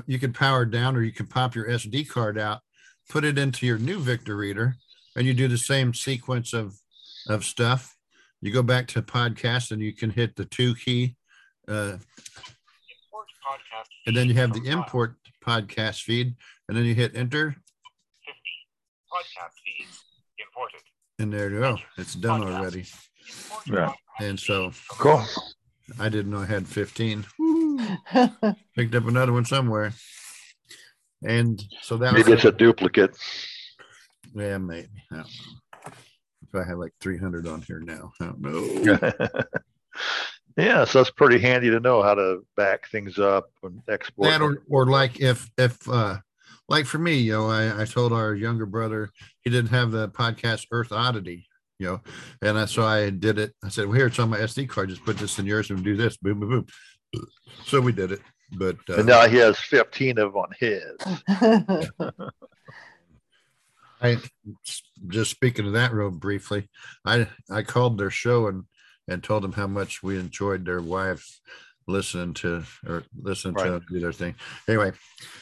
you 0.07 0.19
could 0.19 0.35
power 0.35 0.65
down 0.65 0.97
or 0.97 1.03
you 1.03 1.13
could 1.13 1.29
pop 1.31 1.55
your 1.55 1.67
sd 1.71 2.09
card 2.09 2.39
out 2.39 2.61
put 3.09 3.25
it 3.25 3.39
into 3.39 3.67
your 3.67 3.79
new 3.79 3.99
victor 3.99 4.37
reader 4.37 4.77
and 5.17 5.27
you 5.27 5.35
do 5.35 5.49
the 5.49 5.59
same 5.59 5.93
sequence 5.93 6.53
of 6.53 6.75
of 7.29 7.45
stuff 7.45 7.97
you 8.41 8.53
go 8.53 8.63
back 8.63 8.87
to 8.87 9.03
podcast 9.03 9.71
and 9.71 9.83
you 9.83 9.93
can 9.95 10.11
hit 10.11 10.37
the 10.37 10.45
two 10.45 10.75
key 10.75 11.17
uh, 11.69 11.97
and 14.07 14.17
then 14.17 14.29
you 14.29 14.35
have 14.35 14.53
the 14.53 14.69
import 14.69 15.15
podcast 15.45 16.03
feed, 16.03 16.35
and 16.69 16.77
then 16.77 16.85
you 16.85 16.95
hit 16.95 17.15
enter, 17.15 17.55
50 18.27 18.41
Podcast 19.13 19.53
feeds 19.65 20.05
imported. 20.39 20.81
and 21.19 21.33
there 21.33 21.51
you 21.51 21.61
go. 21.61 21.79
It's 21.97 22.15
done 22.15 22.43
already. 22.43 22.87
Yeah. 23.67 23.93
And 24.21 24.39
so, 24.39 24.73
Cool. 24.89 25.25
I 25.99 26.09
didn't 26.09 26.31
know 26.31 26.39
I 26.39 26.47
had 26.47 26.67
15. 26.67 27.27
Picked 28.77 28.95
up 28.95 29.07
another 29.07 29.33
one 29.33 29.45
somewhere. 29.45 29.93
And 31.23 31.63
so 31.83 31.97
that 31.99 32.13
was 32.13 32.25
Maybe 32.25 32.35
it's 32.35 32.45
a 32.45 32.53
duplicate. 32.53 33.17
Yeah, 34.35 34.59
maybe. 34.59 34.89
I 35.13 35.17
don't 35.17 35.25
know. 35.25 35.93
If 36.43 36.55
I 36.55 36.69
have 36.69 36.79
like 36.79 36.93
300 37.01 37.47
on 37.47 37.63
here 37.63 37.81
now, 37.81 38.13
I 38.21 38.25
don't 38.25 38.41
know. 38.41 39.43
yeah, 40.57 40.85
so 40.85 41.01
it's 41.01 41.11
pretty 41.11 41.39
handy 41.39 41.71
to 41.71 41.81
know 41.81 42.03
how 42.03 42.15
to 42.15 42.45
back 42.57 42.89
things 42.89 43.19
up 43.19 43.51
and 43.63 43.81
export. 43.89 44.31
that 44.31 44.43
or, 44.43 44.63
or 44.69 44.87
like 44.87 45.21
if 45.21 45.51
if 45.57 45.89
uh 45.89 46.19
like 46.69 46.87
for 46.87 46.99
me 46.99 47.17
you 47.17 47.33
know 47.33 47.49
I, 47.49 47.83
I 47.83 47.85
told 47.85 48.13
our 48.13 48.35
younger 48.35 48.67
brother 48.67 49.11
he 49.43 49.51
didn't 49.51 49.71
have 49.71 49.91
the 49.91 50.09
podcast 50.09 50.67
earth 50.73 50.93
oddity 50.93 51.47
you 51.81 51.87
know? 51.87 52.01
And 52.43 52.59
I, 52.59 52.67
so 52.67 52.85
i 52.85 53.11
did 53.11 53.39
it. 53.39 53.55
I 53.65 53.69
said 53.69 53.87
well 53.87 53.97
here 53.97 54.07
it's 54.07 54.19
on 54.19 54.31
my 54.31 54.39
sd 54.39 54.69
card. 54.69 54.91
Just 54.91 55.05
put 55.05 55.19
this 55.19 55.39
in 55.41 55.47
yours 55.47 55.71
and 55.71 55.83
do 55.83 55.97
this. 55.97 56.17
Boom 56.17 56.39
boom 56.41 56.51
boom. 56.51 56.67
So 57.65 57.81
we 57.81 57.91
did 57.91 58.13
it 58.13 58.21
but 58.53 58.77
uh, 58.89 58.97
and 58.97 59.07
now 59.07 59.29
he 59.29 59.37
has 59.39 59.59
15 59.59 60.19
of 60.19 60.33
them 60.33 60.43
on 60.43 60.51
his. 60.59 60.83
I 64.03 64.19
just 65.09 65.31
speaking 65.31 65.67
of 65.67 65.75
that 65.75 65.93
real 65.93 66.11
briefly, 66.11 66.69
I 67.05 67.29
I 67.51 67.63
called 67.63 67.99
their 67.99 68.11
show 68.11 68.49
and 68.49 68.65
and 69.09 69.23
told 69.23 69.43
them 69.43 69.53
how 69.53 69.67
much 69.67 70.03
we 70.03 70.19
enjoyed 70.19 70.65
their 70.65 70.81
wives 70.81 71.41
listening 71.87 72.35
to 72.35 72.65
or 72.87 73.05
listening 73.15 73.55
to 73.57 73.71
them 73.71 73.85
do 73.91 74.01
their 74.01 74.13
thing. 74.13 74.35
Anyway, 74.69 74.93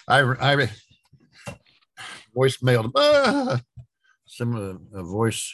I 0.09 0.21
I 0.21 0.69
voicemailed 2.37 2.83
them 2.85 2.93
ah, 2.97 3.61
some 4.39 4.89
a 4.95 5.03
voice 5.03 5.53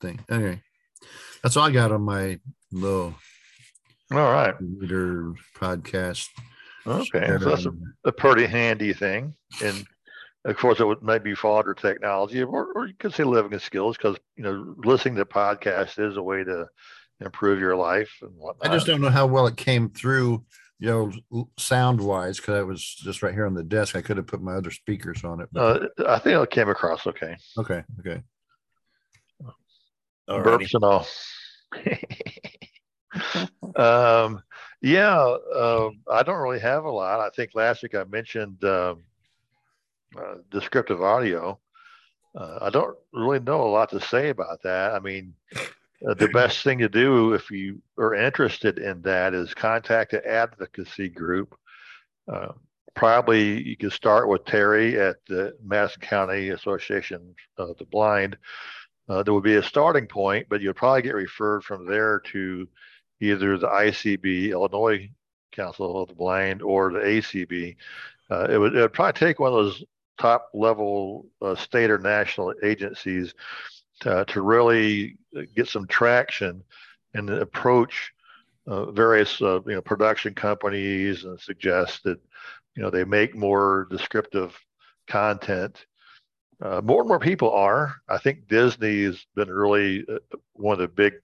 thing. 0.00 0.18
Anyway, 0.30 0.62
that's 1.42 1.56
all 1.56 1.68
I 1.68 1.70
got 1.70 1.92
on 1.92 2.02
my 2.02 2.40
little 2.72 3.14
all 4.10 4.32
right 4.32 4.54
leader 4.60 5.34
podcast. 5.56 6.28
Okay, 6.86 7.26
so 7.38 7.38
that's 7.38 7.66
a, 7.66 7.72
a 8.04 8.12
pretty 8.12 8.46
handy 8.46 8.92
thing. 8.92 9.34
And 9.62 9.86
of 10.44 10.56
course, 10.56 10.80
it 10.80 10.86
would 10.86 11.02
maybe 11.02 11.34
fodder 11.34 11.74
technology, 11.74 12.42
or, 12.42 12.72
or 12.72 12.86
you 12.86 12.94
could 12.98 13.14
say 13.14 13.22
living 13.22 13.56
skills, 13.58 13.96
because 13.96 14.16
you 14.36 14.42
know, 14.42 14.74
listening 14.78 15.16
to 15.16 15.24
podcasts 15.24 15.98
is 15.98 16.16
a 16.16 16.22
way 16.22 16.42
to 16.42 16.66
improve 17.20 17.60
your 17.60 17.76
life 17.76 18.10
and 18.22 18.32
whatnot. 18.34 18.68
I 18.68 18.74
just 18.74 18.86
don't 18.86 19.00
know 19.00 19.10
how 19.10 19.26
well 19.26 19.46
it 19.46 19.56
came 19.56 19.90
through, 19.90 20.44
you 20.82 20.88
know, 21.30 21.48
sound 21.56 22.00
wise, 22.00 22.38
because 22.38 22.58
I 22.58 22.62
was 22.62 22.82
just 22.82 23.22
right 23.22 23.32
here 23.32 23.46
on 23.46 23.54
the 23.54 23.62
desk. 23.62 23.94
I 23.94 24.02
could 24.02 24.16
have 24.16 24.26
put 24.26 24.42
my 24.42 24.54
other 24.54 24.72
speakers 24.72 25.22
on 25.22 25.40
it. 25.40 25.48
But 25.52 25.82
Uh, 25.96 26.08
I 26.08 26.18
think 26.18 26.42
it 26.42 26.50
came 26.50 26.68
across 26.68 27.06
okay. 27.06 27.36
okay, 27.56 27.84
okay. 28.00 28.20
Burps 30.28 30.74
and 30.74 30.84
all. 30.84 31.06
um, 33.76 34.42
yeah, 34.80 35.20
uh, 35.20 35.90
I 36.10 36.24
don't 36.24 36.42
really 36.42 36.58
have 36.58 36.84
a 36.84 36.90
lot. 36.90 37.20
I 37.20 37.30
think 37.30 37.52
last 37.54 37.84
week 37.84 37.94
I 37.94 38.02
mentioned 38.02 38.64
um, 38.64 39.04
uh, 40.18 40.38
descriptive 40.50 41.00
audio. 41.00 41.60
Uh, 42.34 42.58
I 42.60 42.70
don't 42.70 42.96
really 43.12 43.38
know 43.38 43.62
a 43.62 43.70
lot 43.70 43.90
to 43.90 44.00
say 44.00 44.30
about 44.30 44.62
that. 44.64 44.94
I 44.94 44.98
mean, 44.98 45.34
uh, 46.08 46.14
the 46.14 46.28
best 46.28 46.62
thing 46.62 46.78
to 46.78 46.88
do 46.88 47.32
if 47.32 47.50
you 47.50 47.80
are 47.98 48.14
interested 48.14 48.78
in 48.78 49.02
that 49.02 49.34
is 49.34 49.54
contact 49.54 50.12
an 50.12 50.22
advocacy 50.26 51.08
group. 51.08 51.56
Uh, 52.32 52.48
probably 52.94 53.62
you 53.62 53.76
can 53.76 53.90
start 53.90 54.28
with 54.28 54.44
Terry 54.44 55.00
at 55.00 55.16
the 55.28 55.56
Madison 55.64 56.02
County 56.02 56.50
Association 56.50 57.34
of 57.56 57.76
the 57.78 57.84
Blind. 57.84 58.36
Uh, 59.08 59.22
there 59.22 59.34
would 59.34 59.44
be 59.44 59.56
a 59.56 59.62
starting 59.62 60.06
point, 60.06 60.46
but 60.48 60.60
you'll 60.60 60.74
probably 60.74 61.02
get 61.02 61.14
referred 61.14 61.64
from 61.64 61.86
there 61.86 62.20
to 62.32 62.68
either 63.20 63.56
the 63.56 63.68
ICB, 63.68 64.50
Illinois 64.50 65.08
Council 65.52 66.02
of 66.02 66.08
the 66.08 66.14
Blind, 66.14 66.62
or 66.62 66.92
the 66.92 67.00
ACB. 67.00 67.76
Uh, 68.30 68.46
it, 68.50 68.58
would, 68.58 68.74
it 68.74 68.80
would 68.80 68.92
probably 68.92 69.18
take 69.18 69.38
one 69.38 69.52
of 69.52 69.64
those 69.64 69.84
top 70.18 70.48
level 70.54 71.26
uh, 71.40 71.54
state 71.54 71.90
or 71.90 71.98
national 71.98 72.54
agencies 72.62 73.34
to, 74.02 74.24
to 74.26 74.42
really 74.42 75.16
get 75.54 75.68
some 75.68 75.86
traction 75.86 76.62
and 77.14 77.28
approach 77.30 78.12
uh, 78.66 78.90
various 78.92 79.40
uh, 79.42 79.60
you 79.66 79.74
know 79.74 79.82
production 79.82 80.34
companies 80.34 81.24
and 81.24 81.40
suggest 81.40 82.04
that 82.04 82.20
you 82.76 82.82
know 82.82 82.90
they 82.90 83.04
make 83.04 83.34
more 83.34 83.88
descriptive 83.90 84.56
content 85.08 85.84
uh, 86.62 86.80
more 86.80 87.00
and 87.00 87.08
more 87.08 87.18
people 87.18 87.50
are. 87.50 87.96
I 88.08 88.18
think 88.18 88.46
Disney 88.46 89.02
has 89.04 89.26
been 89.34 89.50
really 89.50 90.04
uh, 90.08 90.18
one 90.52 90.74
of 90.74 90.78
the 90.78 90.88
big 90.88 91.14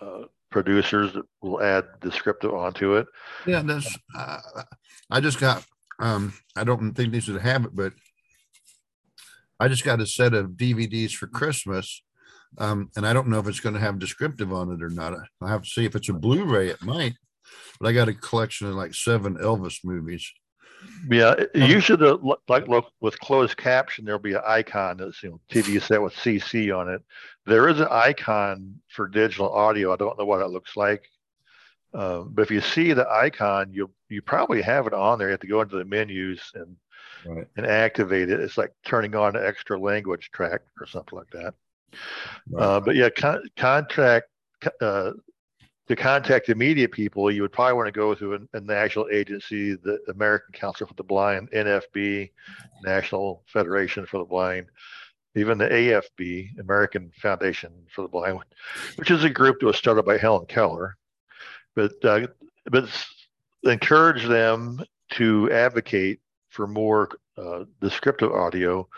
uh, 0.00 0.24
producers 0.50 1.12
that 1.14 1.24
will 1.42 1.60
add 1.60 1.84
descriptive 2.00 2.54
onto 2.54 2.94
it. 2.94 3.06
Yeah, 3.44 3.62
that's. 3.62 3.98
Uh, 4.16 4.38
I 5.10 5.20
just 5.20 5.40
got. 5.40 5.64
Um, 5.98 6.32
I 6.54 6.62
don't 6.62 6.94
think 6.94 7.12
these 7.12 7.26
would 7.28 7.42
have 7.42 7.64
it, 7.64 7.74
but 7.74 7.92
I 9.58 9.66
just 9.66 9.84
got 9.84 10.00
a 10.00 10.06
set 10.06 10.32
of 10.32 10.50
DVDs 10.50 11.10
for 11.10 11.26
Christmas, 11.26 12.02
um, 12.56 12.90
and 12.96 13.06
I 13.06 13.12
don't 13.12 13.28
know 13.28 13.38
if 13.38 13.46
it's 13.46 13.60
going 13.60 13.74
to 13.74 13.80
have 13.80 13.98
descriptive 13.98 14.52
on 14.52 14.72
it 14.72 14.82
or 14.82 14.90
not. 14.90 15.14
I 15.42 15.48
have 15.48 15.62
to 15.62 15.68
see 15.68 15.84
if 15.84 15.94
it's 15.94 16.08
a 16.08 16.14
Blu-ray. 16.14 16.68
It 16.68 16.82
might, 16.82 17.14
but 17.78 17.88
I 17.88 17.92
got 17.92 18.08
a 18.08 18.14
collection 18.14 18.68
of 18.68 18.74
like 18.74 18.94
seven 18.94 19.36
Elvis 19.36 19.84
movies. 19.84 20.32
Yeah, 21.10 21.34
usually 21.54 21.98
the 21.98 22.14
lo- 22.16 22.40
like 22.48 22.68
look 22.68 22.86
with 23.00 23.18
closed 23.18 23.56
caption, 23.56 24.04
there'll 24.04 24.20
be 24.20 24.34
an 24.34 24.42
icon 24.46 24.96
that's 24.98 25.20
you 25.22 25.30
know 25.30 25.40
TV 25.50 25.82
set 25.82 26.00
with 26.00 26.14
CC 26.14 26.76
on 26.76 26.88
it. 26.88 27.02
There 27.46 27.68
is 27.68 27.80
an 27.80 27.88
icon 27.90 28.80
for 28.88 29.08
digital 29.08 29.50
audio. 29.50 29.92
I 29.92 29.96
don't 29.96 30.16
know 30.18 30.24
what 30.24 30.40
it 30.40 30.48
looks 30.50 30.76
like, 30.76 31.04
um, 31.94 32.30
but 32.32 32.42
if 32.42 32.50
you 32.52 32.60
see 32.60 32.92
the 32.92 33.08
icon, 33.10 33.72
you 33.72 33.90
you 34.08 34.22
probably 34.22 34.62
have 34.62 34.86
it 34.86 34.94
on 34.94 35.18
there. 35.18 35.28
You 35.28 35.32
have 35.32 35.40
to 35.40 35.46
go 35.48 35.60
into 35.62 35.76
the 35.76 35.84
menus 35.84 36.40
and 36.54 36.76
Right. 37.26 37.48
and 37.56 37.66
activate 37.66 38.30
it. 38.30 38.38
It's 38.38 38.56
like 38.56 38.72
turning 38.86 39.16
on 39.16 39.34
an 39.34 39.44
extra 39.44 39.76
language 39.78 40.30
track 40.32 40.60
or 40.80 40.86
something 40.86 41.18
like 41.18 41.30
that. 41.32 41.54
Uh, 42.56 42.80
but 42.80 42.96
yeah, 42.96 43.08
con- 43.10 43.42
contract 43.56 44.28
uh, 44.80 45.12
to 45.88 45.96
contact 45.96 46.46
the 46.46 46.54
media 46.54 46.88
people, 46.88 47.30
you 47.30 47.42
would 47.42 47.52
probably 47.52 47.74
want 47.74 47.86
to 47.86 47.92
go 47.92 48.14
through 48.14 48.34
a, 48.34 48.56
a 48.56 48.60
national 48.60 49.08
agency, 49.10 49.74
the 49.74 49.98
American 50.08 50.52
Council 50.52 50.86
for 50.86 50.94
the 50.94 51.02
Blind, 51.02 51.50
NFB, 51.50 52.30
National 52.82 53.42
Federation 53.46 54.04
for 54.04 54.18
the 54.18 54.24
Blind, 54.24 54.66
even 55.34 55.56
the 55.56 55.68
AFB, 55.68 56.58
American 56.60 57.10
Foundation 57.16 57.72
for 57.90 58.02
the 58.02 58.08
Blind, 58.08 58.40
which 58.96 59.10
is 59.10 59.24
a 59.24 59.30
group 59.30 59.60
that 59.60 59.66
was 59.66 59.76
started 59.76 60.04
by 60.04 60.18
Helen 60.18 60.46
Keller. 60.46 60.96
But 61.74 61.92
uh, 62.04 62.26
but 62.64 62.88
encourage 63.64 64.26
them 64.26 64.82
to 65.12 65.50
advocate 65.50 66.20
for 66.50 66.66
more 66.66 67.08
uh, 67.36 67.64
descriptive 67.80 68.32
audio. 68.32 68.88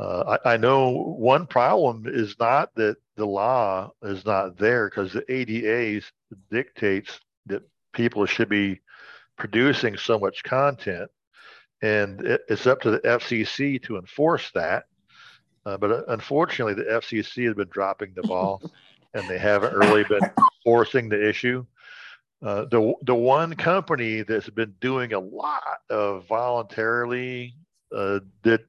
Uh, 0.00 0.38
I, 0.44 0.54
I 0.54 0.56
know 0.56 1.14
one 1.18 1.46
problem 1.46 2.04
is 2.06 2.34
not 2.38 2.74
that 2.76 2.96
the 3.16 3.26
law 3.26 3.92
is 4.02 4.24
not 4.24 4.56
there 4.56 4.88
because 4.88 5.12
the 5.12 5.30
ADA 5.30 6.02
dictates 6.50 7.20
that 7.46 7.62
people 7.92 8.24
should 8.24 8.48
be 8.48 8.80
producing 9.36 9.98
so 9.98 10.18
much 10.18 10.42
content, 10.42 11.10
and 11.82 12.22
it, 12.22 12.40
it's 12.48 12.66
up 12.66 12.80
to 12.80 12.92
the 12.92 13.00
FCC 13.00 13.82
to 13.82 13.98
enforce 13.98 14.50
that. 14.54 14.84
Uh, 15.66 15.76
but 15.76 15.90
uh, 15.90 16.02
unfortunately, 16.08 16.72
the 16.72 16.90
FCC 16.90 17.44
has 17.44 17.54
been 17.54 17.68
dropping 17.68 18.14
the 18.14 18.22
ball, 18.22 18.62
and 19.12 19.28
they 19.28 19.38
haven't 19.38 19.74
really 19.74 20.04
been 20.04 20.30
forcing 20.64 21.10
the 21.10 21.28
issue. 21.28 21.62
Uh, 22.42 22.64
the 22.70 22.94
the 23.02 23.14
one 23.14 23.54
company 23.54 24.22
that's 24.22 24.48
been 24.48 24.74
doing 24.80 25.12
a 25.12 25.20
lot 25.20 25.80
of 25.90 26.26
voluntarily 26.26 27.54
uh, 27.94 28.20
did 28.42 28.60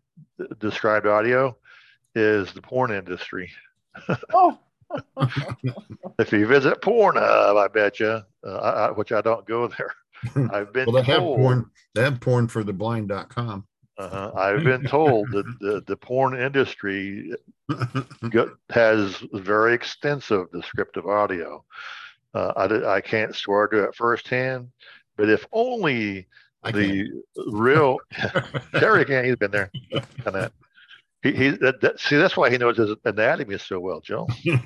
described 0.60 1.08
audio 1.08 1.56
is 2.16 2.52
the 2.54 2.62
porn 2.62 2.92
industry. 2.92 3.52
oh. 4.34 4.58
if 6.20 6.34
you 6.34 6.46
visit 6.46 6.82
Pornhub, 6.82 7.58
I 7.58 7.68
bet 7.70 8.00
you, 8.02 8.22
uh, 8.46 8.56
I, 8.58 8.88
I, 8.88 8.92
which 8.92 9.14
I 9.14 9.22
don't 9.22 9.46
go 9.46 9.68
there. 9.68 9.94
I've 10.54 10.74
been 10.74 10.92
Well, 10.92 11.02
they 11.02 11.12
have 11.12 11.20
told. 11.20 11.38
porn. 11.38 11.72
They 11.96 12.04
have 12.04 12.20
porn 12.20 12.48
for 12.48 12.64
the 12.64 12.74
blind.com. 12.74 13.66
Uh-huh. 13.98 14.32
I've 14.36 14.64
been 14.64 14.84
told 14.84 15.32
that 15.32 15.46
the, 15.60 15.84
the 15.86 15.96
porn 15.96 16.40
industry 16.40 17.34
has 18.70 19.24
very 19.34 19.74
extensive 19.74 20.52
descriptive 20.52 21.06
audio. 21.06 21.64
Uh, 22.34 22.54
I, 22.56 22.96
I 22.96 23.02
can't 23.02 23.36
swear 23.36 23.68
to 23.68 23.84
it 23.84 23.96
firsthand, 23.96 24.70
but 25.18 25.30
if 25.30 25.46
only 25.52 26.28
the 26.64 27.10
real 27.48 27.98
Terry 28.80 29.06
can't. 29.06 29.26
he's 29.26 29.36
been 29.36 29.52
there. 29.52 29.72
And 30.26 30.36
that, 30.36 30.52
he, 31.24 31.32
he 31.34 31.50
that, 31.50 31.82
that, 31.82 32.00
see, 32.00 32.18
that's 32.18 32.38
why 32.38 32.50
he 32.50 32.58
knows 32.58 32.78
his 32.78 32.96
anatomy 33.06 33.58
so 33.58 33.80
well, 33.80 34.00
Joe. 34.02 34.28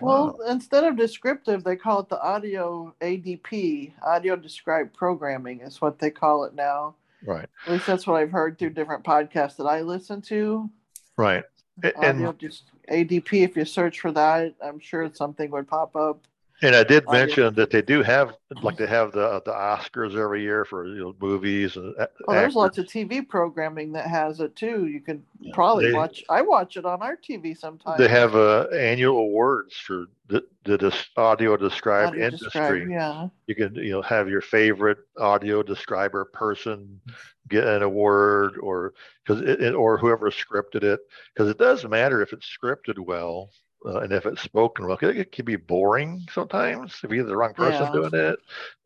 Well, 0.00 0.38
instead 0.48 0.84
of 0.84 0.96
descriptive, 0.96 1.62
they 1.62 1.76
call 1.76 2.00
it 2.00 2.08
the 2.08 2.20
audio 2.20 2.94
ADP, 3.00 3.92
audio 4.02 4.36
described 4.36 4.94
programming 4.94 5.60
is 5.60 5.80
what 5.80 5.98
they 5.98 6.10
call 6.10 6.44
it 6.44 6.54
now. 6.54 6.96
Right. 7.24 7.48
At 7.66 7.72
least 7.72 7.86
that's 7.86 8.06
what 8.06 8.16
I've 8.16 8.32
heard 8.32 8.58
through 8.58 8.70
different 8.70 9.04
podcasts 9.04 9.56
that 9.56 9.66
I 9.66 9.82
listen 9.82 10.20
to. 10.22 10.68
Right. 11.16 11.44
A- 11.84 11.96
Audio 11.96 12.30
And 12.30 12.38
just 12.38 12.70
ADP. 12.90 13.44
If 13.44 13.56
you 13.56 13.64
search 13.64 14.00
for 14.00 14.12
that, 14.12 14.54
I'm 14.64 14.80
sure 14.80 15.10
something 15.12 15.50
would 15.50 15.68
pop 15.68 15.94
up. 15.94 16.26
And 16.62 16.74
I 16.76 16.84
did 16.84 17.04
mention 17.10 17.54
that 17.54 17.70
they 17.70 17.82
do 17.82 18.02
have 18.02 18.34
like 18.62 18.76
they 18.76 18.86
have 18.86 19.12
the 19.12 19.42
the 19.44 19.52
Oscars 19.52 20.16
every 20.16 20.42
year 20.42 20.64
for 20.64 20.86
you 20.86 20.96
know, 21.00 21.14
movies 21.20 21.76
and 21.76 21.94
Oh, 21.98 22.06
there's 22.32 22.38
actors. 22.44 22.54
lots 22.54 22.78
of 22.78 22.86
TV 22.86 23.26
programming 23.28 23.92
that 23.92 24.06
has 24.08 24.40
it 24.40 24.54
too. 24.56 24.86
You 24.86 25.00
can 25.00 25.22
probably 25.52 25.86
They- 25.86 25.92
watch. 25.92 26.22
I 26.30 26.42
watch 26.42 26.76
it 26.76 26.84
on 26.84 27.02
our 27.02 27.16
TV 27.16 27.56
sometimes. 27.56 27.98
They 27.98 28.08
have 28.08 28.34
uh, 28.36 28.68
annual 28.74 29.18
awards 29.18 29.76
for 29.76 30.06
the, 30.28 30.44
the 30.64 30.78
dis- 30.78 31.08
audio 31.16 31.56
described 31.56 32.10
Audio 32.10 32.24
industry. 32.26 32.48
described, 32.48 32.90
yeah. 32.90 33.28
You 33.46 33.54
can 33.54 33.74
you 33.74 33.90
know 33.92 34.02
have 34.02 34.28
your 34.28 34.40
favorite 34.40 34.98
audio 35.18 35.62
describer 35.62 36.24
person 36.26 37.00
get 37.48 37.66
an 37.66 37.82
award 37.82 38.56
or 38.62 38.94
because 39.26 39.42
or 39.74 39.98
whoever 39.98 40.30
scripted 40.30 40.84
it 40.84 41.00
because 41.34 41.50
it 41.50 41.58
does 41.58 41.84
matter 41.86 42.22
if 42.22 42.32
it's 42.32 42.46
scripted 42.56 42.98
well 42.98 43.50
uh, 43.86 44.00
and 44.00 44.12
if 44.12 44.26
it's 44.26 44.42
spoken 44.42 44.86
well. 44.86 44.96
'cause 44.96 45.16
It 45.16 45.32
can 45.32 45.44
be 45.44 45.56
boring 45.56 46.26
sometimes 46.32 47.00
if 47.04 47.10
you're 47.10 47.24
the 47.24 47.36
wrong 47.36 47.54
person 47.54 47.86
Yeah. 47.86 47.92
doing 47.92 48.10
it, 48.14 48.38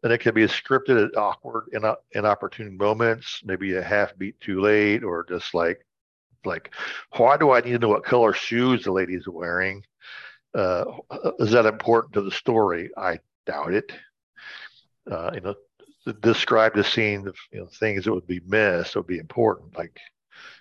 and 0.02 0.12
it 0.12 0.18
can 0.18 0.34
be 0.34 0.44
scripted 0.46 1.04
at 1.06 1.16
awkward 1.16 1.68
in, 1.72 1.82
inopportune 2.12 2.76
moments, 2.76 3.42
maybe 3.44 3.74
a 3.76 3.82
half 3.82 4.16
beat 4.18 4.40
too 4.40 4.60
late 4.60 5.04
or 5.04 5.24
just 5.24 5.54
like 5.54 5.84
like 6.44 6.72
why 7.16 7.36
do 7.36 7.50
I 7.52 7.60
need 7.60 7.72
to 7.72 7.78
know 7.78 7.88
what 7.88 8.04
color 8.04 8.32
shoes 8.32 8.84
the 8.84 8.92
lady's 8.92 9.28
wearing? 9.28 9.84
Uh, 10.54 10.84
is 11.38 11.50
that 11.52 11.66
important 11.66 12.14
to 12.14 12.22
the 12.22 12.30
story? 12.30 12.90
I 12.96 13.18
doubt 13.46 13.74
it. 13.74 13.92
Uh, 15.10 15.30
you 15.34 15.40
know, 15.40 15.54
describe 16.20 16.74
the 16.74 16.84
scene 16.84 17.26
of 17.28 17.36
you 17.52 17.60
know 17.60 17.66
things 17.66 18.04
that 18.04 18.12
would 18.12 18.26
be 18.26 18.40
missed 18.46 18.96
would 18.96 19.06
be 19.06 19.18
important. 19.18 19.76
Like 19.76 19.98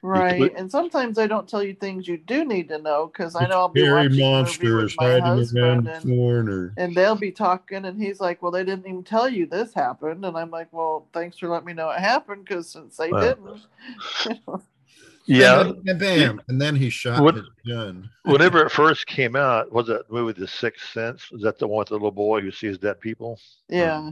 Right. 0.01 0.39
could- 0.39 0.53
and 0.53 0.69
sometimes 0.69 1.17
I 1.17 1.27
don't 1.27 1.47
tell 1.47 1.63
you 1.63 1.73
things 1.73 2.07
you 2.07 2.17
do 2.17 2.45
need 2.45 2.69
to 2.69 2.77
know 2.77 3.07
because 3.07 3.35
I 3.35 3.47
know 3.47 3.57
I'll 3.59 3.69
be 3.69 3.81
Scary 3.81 3.93
watching 3.93 4.05
a 4.07 4.09
movie 4.11 4.21
monster 4.21 4.75
with 4.77 4.85
is 4.85 4.95
my 4.97 5.05
hiding 5.05 5.23
around 5.25 5.37
husband 5.37 5.85
the 5.87 5.91
and, 5.93 6.03
corner. 6.05 6.73
and 6.77 6.95
they'll 6.95 7.15
be 7.15 7.31
talking 7.31 7.85
and 7.85 8.01
he's 8.01 8.19
like, 8.19 8.41
Well, 8.41 8.51
they 8.51 8.63
didn't 8.63 8.87
even 8.87 9.03
tell 9.03 9.27
you 9.27 9.45
this 9.47 9.73
happened. 9.73 10.23
And 10.25 10.37
I'm 10.37 10.51
like, 10.51 10.67
Well, 10.71 11.07
thanks 11.13 11.37
for 11.39 11.47
letting 11.49 11.65
me 11.65 11.73
know 11.73 11.89
it 11.89 11.99
happened 11.99 12.45
because 12.45 12.69
since 12.69 12.97
they 12.97 13.11
Well, 13.11 13.21
didn't. 13.21 14.61
yeah, 15.25 15.61
And 15.61 15.81
then, 15.83 15.97
bam, 15.97 16.41
and 16.49 16.61
then 16.61 16.75
he 16.75 16.89
shot 16.89 17.23
What- 17.23 17.35
his 17.35 17.49
gun. 17.67 18.07
whenever 18.25 18.63
it 18.63 18.71
first 18.71 19.07
came 19.07 19.35
out, 19.35 19.71
was 19.71 19.87
that 19.87 20.11
movie 20.11 20.39
The 20.39 20.47
Sixth 20.47 20.91
Sense? 20.91 21.27
Is 21.31 21.41
that 21.41 21.57
the 21.57 21.67
one 21.67 21.79
with 21.79 21.87
the 21.89 21.95
little 21.95 22.11
boy 22.11 22.41
who 22.41 22.51
sees 22.51 22.77
dead 22.77 22.99
people? 22.99 23.39
yeah. 23.69 24.11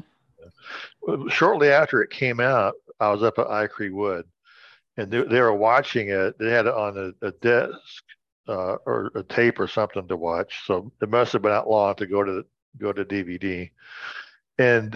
shortly 1.29 1.69
after 1.69 2.01
it 2.01 2.09
came 2.09 2.39
out, 2.39 2.73
I 2.99 3.09
was 3.11 3.23
up 3.23 3.39
at 3.39 3.47
ICRE-Wood, 3.47 4.25
and 4.97 5.11
they, 5.11 5.23
they 5.23 5.41
were 5.41 5.55
watching 5.55 6.09
it. 6.09 6.37
They 6.39 6.49
had 6.51 6.67
it 6.67 6.73
on 6.73 7.13
a, 7.21 7.27
a 7.27 7.31
desk 7.33 8.03
uh, 8.47 8.75
or 8.85 9.11
a 9.15 9.23
tape 9.23 9.59
or 9.59 9.67
something 9.67 10.07
to 10.07 10.17
watch, 10.17 10.61
so 10.65 10.91
it 11.01 11.09
must 11.09 11.33
have 11.33 11.41
been 11.41 11.51
out 11.51 11.69
long 11.69 11.95
to 11.95 12.05
go 12.07 12.23
to 12.23 12.45
go 12.77 12.91
to 12.93 13.05
DVD. 13.05 13.71
And 14.57 14.95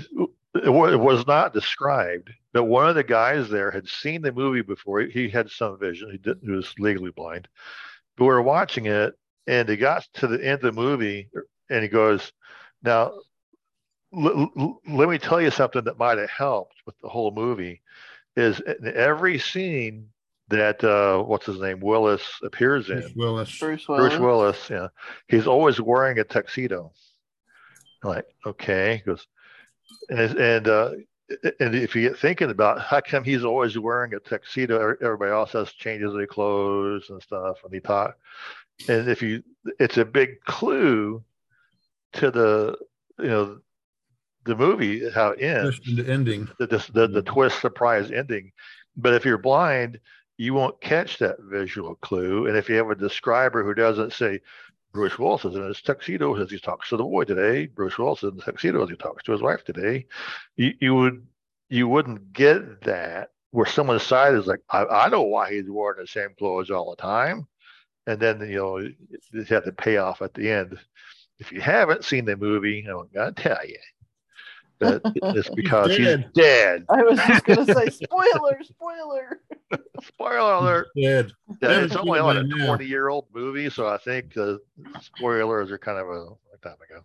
it, 0.56 0.70
wa- 0.70 0.90
it 0.92 1.00
was 1.00 1.26
not 1.28 1.54
described, 1.54 2.30
but 2.54 2.66
one 2.66 2.90
of 2.90 2.96
the 2.96 3.04
guys 3.04 3.50
there 3.50 3.72
had 3.72 3.88
seen 3.88 4.22
the 4.22 4.32
movie 4.32 4.62
before. 4.62 5.02
He, 5.02 5.10
he 5.24 5.30
had 5.30 5.50
some 5.50 5.80
vision. 5.80 6.12
He, 6.12 6.18
didn't, 6.18 6.44
he 6.44 6.52
was 6.52 6.74
legally 6.80 7.12
blind, 7.12 7.48
but 8.18 8.26
we 8.26 8.30
were 8.30 8.42
watching 8.42 8.88
it, 8.88 9.16
and 9.48 9.70
he 9.70 9.78
got 9.78 10.08
to 10.16 10.28
the 10.28 10.44
end 10.46 10.64
of 10.64 10.76
the 10.76 10.82
movie, 10.82 11.30
and 11.70 11.84
he 11.84 11.90
goes, 11.90 12.32
"Now 12.84 13.14
l- 14.14 14.52
l- 14.58 14.82
let 14.88 15.10
me 15.10 15.18
tell 15.18 15.42
you 15.42 15.52
something 15.52 15.84
that 15.86 15.98
might 15.98 16.18
have 16.18 16.30
helped 16.30 16.76
with 16.86 16.96
the 17.00 17.10
whole 17.10 17.32
movie 17.32 17.82
is 18.38 18.62
in 18.62 18.94
every 18.96 19.40
scene 19.40 20.08
that 20.50 20.82
uh 20.84 21.22
what's 21.24 21.46
his 21.46 21.60
name 21.60 21.80
Willis 21.82 22.24
appears 22.44 22.90
in 22.90 23.00
Bruce 23.00 23.16
Willis. 23.16 23.60
Bruce 23.60 23.88
Willis. 23.88 24.10
Bruce 24.10 24.20
Willis 24.20 24.70
yeah 24.70 24.88
he's 25.28 25.48
always 25.48 25.82
wearing 25.82 26.20
a 26.20 26.24
tuxedo 26.24 26.92
like 28.04 28.26
okay 28.46 28.98
he 28.98 29.04
goes 29.04 29.28
and 30.10 30.38
and 30.38 30.68
uh 30.70 30.92
and 31.60 31.76
if 31.76 31.96
you 31.96 32.04
get 32.08 32.18
thinking 32.18 32.50
about 32.50 32.80
how 32.82 33.02
come 33.02 33.24
he's 33.24 33.44
always 33.44 33.78
wearing 33.78 34.14
a 34.14 34.20
tuxedo 34.20 34.96
everybody 35.02 35.32
else 35.32 35.52
has 35.52 35.74
changes 35.74 36.14
their 36.14 36.28
clothes 36.28 37.10
and 37.10 37.22
stuff 37.22 37.58
and 37.66 37.74
he 37.74 37.82
talk 37.82 38.16
and 38.88 39.10
if 39.10 39.22
you 39.22 39.44
it's 39.80 39.98
a 39.98 40.06
big 40.06 40.40
clue 40.46 41.22
to 42.14 42.32
the 42.32 42.78
you 43.20 43.28
know 43.28 43.60
the 44.48 44.56
movie 44.56 45.10
how 45.12 45.30
it 45.30 45.42
ends 45.42 45.80
the 45.86 46.10
ending. 46.10 46.48
the, 46.60 46.68
the, 46.68 46.78
the, 46.78 47.08
the 47.08 47.22
mm-hmm. 47.22 47.34
twist 47.34 47.62
surprise 47.62 48.12
ending. 48.12 48.52
But 48.96 49.14
if 49.14 49.26
you're 49.26 49.38
blind, 49.38 50.00
you 50.38 50.54
won't 50.54 50.82
catch 50.82 51.18
that 51.20 51.38
visual 51.42 51.96
clue. 51.96 52.48
And 52.48 52.58
if 52.58 52.70
you 52.70 52.76
have 52.76 52.90
a 52.90 52.96
describer 52.96 53.64
who 53.64 53.74
doesn't 53.74 54.14
say, 54.14 54.40
Bruce 54.94 55.20
Willis 55.20 55.46
is 55.46 55.56
in 55.56 55.64
his 55.68 55.82
tuxedo 55.82 56.36
as 56.36 56.50
he 56.50 56.60
talks 56.60 56.90
to 56.90 56.98
the 56.98 57.04
boy 57.04 57.24
today, 57.24 57.68
Bruce 57.68 57.98
Willis 57.98 58.24
is 58.24 58.32
in 58.32 58.36
his 58.36 58.46
tuxedo 58.46 58.84
as 58.84 58.90
he 58.90 58.96
talks 58.96 59.24
to 59.24 59.32
his 59.32 59.42
wife 59.42 59.64
today, 59.64 60.06
you, 60.56 60.74
you 60.80 60.96
would 60.96 61.26
you 61.70 61.88
wouldn't 61.88 62.34
get 62.34 62.82
that 62.82 63.30
where 63.52 63.66
someone's 63.66 64.04
side 64.04 64.34
is 64.34 64.48
like, 64.48 64.62
I, 64.70 64.86
I 64.86 65.10
know 65.10 65.24
why 65.24 65.52
he's 65.52 65.70
wearing 65.70 66.00
the 66.02 66.08
same 66.08 66.30
clothes 66.38 66.72
all 66.72 66.92
the 66.92 67.02
time. 67.02 67.48
And 68.08 68.20
then 68.20 68.40
you 68.42 68.58
know 68.58 68.78
you 68.78 69.44
have 69.50 69.66
to 69.66 69.72
pay 69.72 69.98
off 69.98 70.22
at 70.22 70.34
the 70.34 70.50
end. 70.50 70.80
If 71.40 71.52
you 71.52 71.62
haven't 71.62 72.06
seen 72.06 72.26
the 72.26 72.38
movie, 72.38 72.86
I'm 72.90 73.10
gonna 73.14 73.34
tell 73.34 73.68
you. 73.68 73.78
But 74.80 75.02
it's 75.06 75.50
because 75.56 75.96
he's 75.96 76.06
dead. 76.06 76.32
dead. 76.34 76.86
I 76.90 77.04
was 77.04 77.20
just 77.20 77.46
gonna 77.46 77.74
say 77.74 77.90
spoiler, 78.06 78.62
spoiler. 78.64 79.42
Spoiler 80.04 80.54
alert. 80.54 80.88
Dead. 80.96 81.32
Yeah, 81.62 81.68
Never 81.68 81.84
it's 81.86 81.94
seen 81.94 82.02
only 82.02 82.20
like 82.20 82.38
a 82.38 82.44
now. 82.44 82.66
20 82.68 82.86
year 82.86 83.10
old 83.10 83.26
movie, 83.34 83.70
so 83.70 83.88
I 83.88 83.98
think 83.98 84.34
the 84.34 84.60
spoilers 85.02 85.72
are 85.72 85.78
kind 85.78 85.98
of 85.98 86.08
a 86.08 86.12
long 86.12 86.38
time 86.62 86.78
ago. 86.90 87.02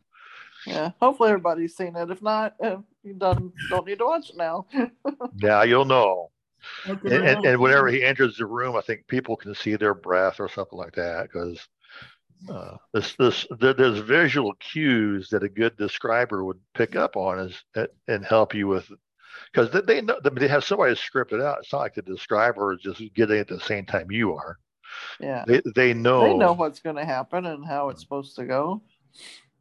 Yeah. 0.66 0.90
Hopefully 1.00 1.30
everybody's 1.30 1.76
seen 1.76 1.96
it. 1.96 2.10
If 2.10 2.22
not, 2.22 2.54
uh, 2.62 2.78
you 3.02 3.14
done 3.14 3.52
don't 3.68 3.86
need 3.86 3.98
to 3.98 4.04
watch 4.04 4.30
it 4.30 4.36
now. 4.36 4.66
yeah, 5.36 5.62
you'll 5.64 5.84
know. 5.84 6.30
And, 6.86 7.00
and, 7.04 7.42
know? 7.42 7.50
and 7.50 7.60
whenever 7.60 7.88
he 7.88 8.04
enters 8.04 8.36
the 8.36 8.46
room, 8.46 8.76
I 8.76 8.80
think 8.80 9.06
people 9.08 9.36
can 9.36 9.54
see 9.54 9.74
their 9.76 9.94
breath 9.94 10.38
or 10.38 10.48
something 10.48 10.78
like 10.78 10.94
that 10.94 11.24
because 11.24 11.66
uh, 12.48 12.76
this 12.92 13.14
this 13.16 13.46
there's 13.60 13.98
visual 13.98 14.52
cues 14.54 15.28
that 15.30 15.42
a 15.42 15.48
good 15.48 15.76
describer 15.76 16.44
would 16.44 16.58
pick 16.74 16.96
up 16.96 17.16
on 17.16 17.38
as, 17.38 17.88
and 18.08 18.24
help 18.24 18.54
you 18.54 18.66
with 18.68 18.90
because 19.52 19.70
they, 19.70 19.80
they 19.80 20.00
know 20.00 20.18
they 20.22 20.48
have 20.48 20.64
somebody 20.64 20.94
scripted 20.94 21.42
out. 21.42 21.58
It's 21.60 21.72
not 21.72 21.80
like 21.80 21.94
the 21.94 22.02
describer 22.02 22.72
is 22.72 22.80
just 22.80 23.00
getting 23.14 23.36
it 23.36 23.40
at 23.40 23.48
the 23.48 23.60
same 23.60 23.86
time 23.86 24.10
you 24.10 24.34
are. 24.34 24.58
Yeah. 25.20 25.44
They 25.46 25.62
they 25.74 25.94
know, 25.94 26.24
They 26.24 26.34
know 26.34 26.52
what's 26.52 26.80
gonna 26.80 27.04
happen 27.04 27.46
and 27.46 27.64
how 27.64 27.88
it's 27.88 28.02
supposed 28.02 28.36
to 28.36 28.44
go. 28.44 28.82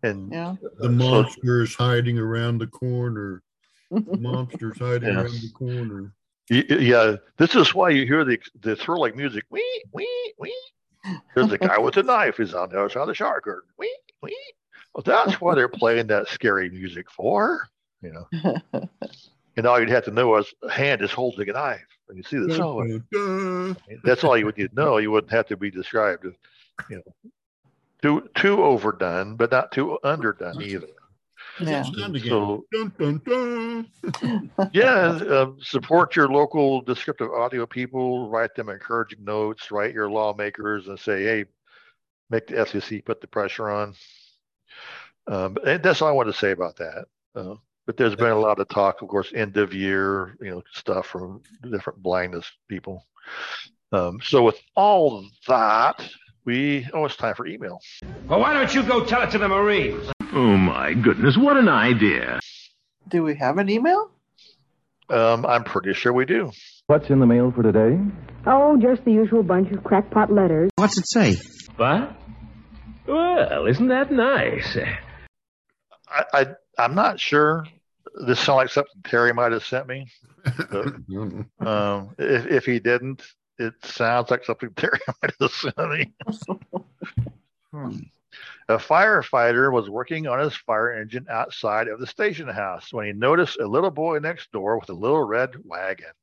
and 0.04 0.32
Yeah. 0.32 0.56
The 0.80 0.90
monster's 0.90 1.76
hiding 1.76 2.18
around 2.18 2.58
the 2.58 2.68
corner. 2.68 3.44
The 3.92 4.18
monster's 4.20 4.78
hiding 4.80 5.10
Yeah. 5.10 5.22
around 5.22 5.42
the 5.42 5.52
corner. 5.54 6.14
Y- 6.50 6.66
y- 6.70 6.76
Yeah, 6.78 7.16
this 7.38 7.56
is 7.56 7.74
why 7.74 7.92
you 7.92 8.06
hear 8.06 8.26
the 8.26 8.40
the 8.62 8.76
thrilling 8.76 9.16
music. 9.16 9.46
Wee 9.50 9.84
wee 9.94 10.34
wee. 10.40 10.58
There's 11.36 11.52
a 11.52 11.58
guy 11.58 11.78
with 11.78 11.98
a 11.98 12.04
knife. 12.04 12.38
He's 12.38 12.54
on 12.54 12.70
the 12.70 12.80
other 12.80 12.90
side 12.90 13.02
of 13.02 13.08
the 13.08 13.16
shower 13.16 13.42
curtain. 13.42 13.70
Wee 13.78 13.96
wee. 14.22 14.36
Well, 14.94 15.04
that's 15.06 15.40
why 15.40 15.56
they're 15.56 15.70
playing 15.70 16.08
that 16.08 16.28
scary 16.28 16.70
music 16.70 17.10
for. 17.10 17.68
You 18.02 18.14
know, 18.14 18.58
and 19.58 19.66
all 19.66 19.80
you'd 19.80 19.90
have 19.90 20.06
to 20.06 20.12
know 20.12 20.36
is 20.38 20.54
a 20.64 20.72
hand 20.72 21.02
is 21.02 21.12
holding 21.12 21.50
a 21.50 21.54
knife, 21.54 21.86
and 22.10 22.18
you 22.18 22.24
see 22.24 22.38
the 22.40 22.58
Dun, 22.58 23.04
dun, 23.12 23.78
That's 24.04 24.24
all 24.24 24.38
you 24.38 24.46
would 24.46 24.58
need 24.58 24.70
to 24.70 24.76
know. 24.76 24.98
You 24.98 25.12
wouldn't 25.12 25.32
have 25.32 25.48
to 25.48 25.58
be 25.58 25.70
described. 25.70 26.26
You 26.90 26.98
know, 26.98 27.32
too 28.02 28.30
too 28.36 28.64
overdone, 28.64 29.36
but 29.36 29.52
not 29.52 29.72
too 29.72 30.00
underdone 30.04 30.62
either. 30.62 30.88
Yeah. 31.68 31.82
It's 31.82 31.90
done 31.92 32.16
again. 32.16 32.30
So 32.30 32.66
Dun, 32.72 32.94
dun, 32.98 33.22
dun. 33.26 34.52
yeah, 34.74 34.90
uh, 34.90 35.52
support 35.62 36.16
your 36.16 36.28
local 36.28 36.82
descriptive 36.82 37.32
audio 37.32 37.66
people. 37.66 38.30
Write 38.30 38.56
them 38.56 38.70
encouraging 38.70 39.24
notes. 39.24 39.72
Write 39.72 39.94
your 39.94 40.10
lawmakers 40.10 40.88
and 40.88 41.00
say, 41.00 41.24
"Hey, 41.24 41.46
make 42.30 42.48
the 42.48 42.56
FCC 42.56 43.04
put 43.04 43.22
the 43.22 43.28
pressure 43.28 43.70
on." 43.70 43.94
Um, 45.28 45.58
and 45.66 45.82
that's 45.84 46.02
all 46.02 46.10
I 46.10 46.14
want 46.14 46.28
to 46.28 46.38
say 46.38 46.52
about 46.52 46.78
that. 46.78 47.06
Uh, 47.36 47.56
but 47.86 47.98
there's 47.98 48.16
been 48.16 48.32
a 48.32 48.40
lot 48.40 48.60
of 48.60 48.70
talk, 48.70 49.02
of 49.02 49.08
course, 49.08 49.32
end 49.36 49.58
of 49.58 49.74
year, 49.74 50.36
you 50.42 50.52
know, 50.52 50.64
stuff 50.74 51.08
from 51.08 51.42
different 51.70 52.02
blindness 52.02 52.50
people. 52.68 53.06
Um, 53.92 54.20
so 54.24 54.44
with 54.44 54.60
all 54.76 55.26
that, 55.48 56.08
we 56.46 56.88
oh, 56.94 57.06
it's 57.06 57.16
time 57.16 57.36
for 57.36 57.46
email. 57.46 57.80
Well, 58.28 58.40
why 58.40 58.54
don't 58.54 58.74
you 58.74 58.84
go 58.84 59.06
tell 59.06 59.22
it 59.22 59.32
to 59.32 59.38
the 59.38 59.48
Marines? 59.48 60.12
Oh, 60.34 60.58
my 60.58 60.94
goodness. 60.94 61.38
What 61.38 61.58
an 61.58 61.68
idea. 61.68 62.40
Do 63.08 63.24
we 63.24 63.36
have 63.36 63.58
an 63.58 63.70
email? 63.70 64.10
Um, 65.10 65.46
I'm 65.46 65.66
pretty 65.66 65.94
sure 65.94 66.14
we 66.14 66.26
do. 66.26 66.52
What's 66.88 67.10
in 67.10 67.20
the 67.20 67.26
mail 67.26 67.52
for 67.52 67.64
today? 67.64 68.00
Oh, 68.46 68.78
just 68.82 69.04
the 69.04 69.12
usual 69.12 69.44
bunch 69.44 69.72
of 69.72 69.84
crackpot 69.84 70.32
letters. 70.32 70.70
What's 70.76 70.98
it 70.98 71.08
say? 71.08 71.36
What? 71.76 72.16
Well, 73.08 73.66
isn't 73.66 73.88
that 73.90 74.12
nice? 74.12 74.78
I, 76.08 76.24
I 76.34 76.46
I'm 76.78 76.96
not 76.96 77.20
sure. 77.20 77.66
This 78.26 78.40
sounds 78.40 78.58
like 78.58 78.70
something 78.70 79.02
Terry 79.04 79.34
might 79.34 79.52
have 79.52 79.66
sent 79.66 79.88
me. 79.88 80.08
But, 80.44 80.86
um, 81.68 82.16
if 82.18 82.46
if 82.46 82.66
he 82.66 82.80
didn't, 82.80 83.22
it 83.58 83.74
sounds 83.84 84.32
like 84.32 84.46
something 84.46 84.70
Terry 84.76 85.00
might 85.22 85.34
have 85.40 85.52
sent 85.52 85.78
me. 85.78 86.14
Hmm. 87.74 88.00
A 88.72 88.78
firefighter 88.78 89.70
was 89.70 89.90
working 89.90 90.28
on 90.28 90.40
his 90.40 90.56
fire 90.56 90.94
engine 90.94 91.26
outside 91.30 91.90
of 91.90 92.00
the 92.00 92.08
station 92.08 92.48
house 92.48 92.94
when 92.94 93.06
he 93.06 93.12
noticed 93.12 93.60
a 93.60 93.68
little 93.68 93.92
boy 93.92 94.20
next 94.20 94.50
door 94.54 94.80
with 94.80 94.90
a 94.90 94.94
little 94.94 95.24
red 95.26 95.56
wagon. 95.66 96.14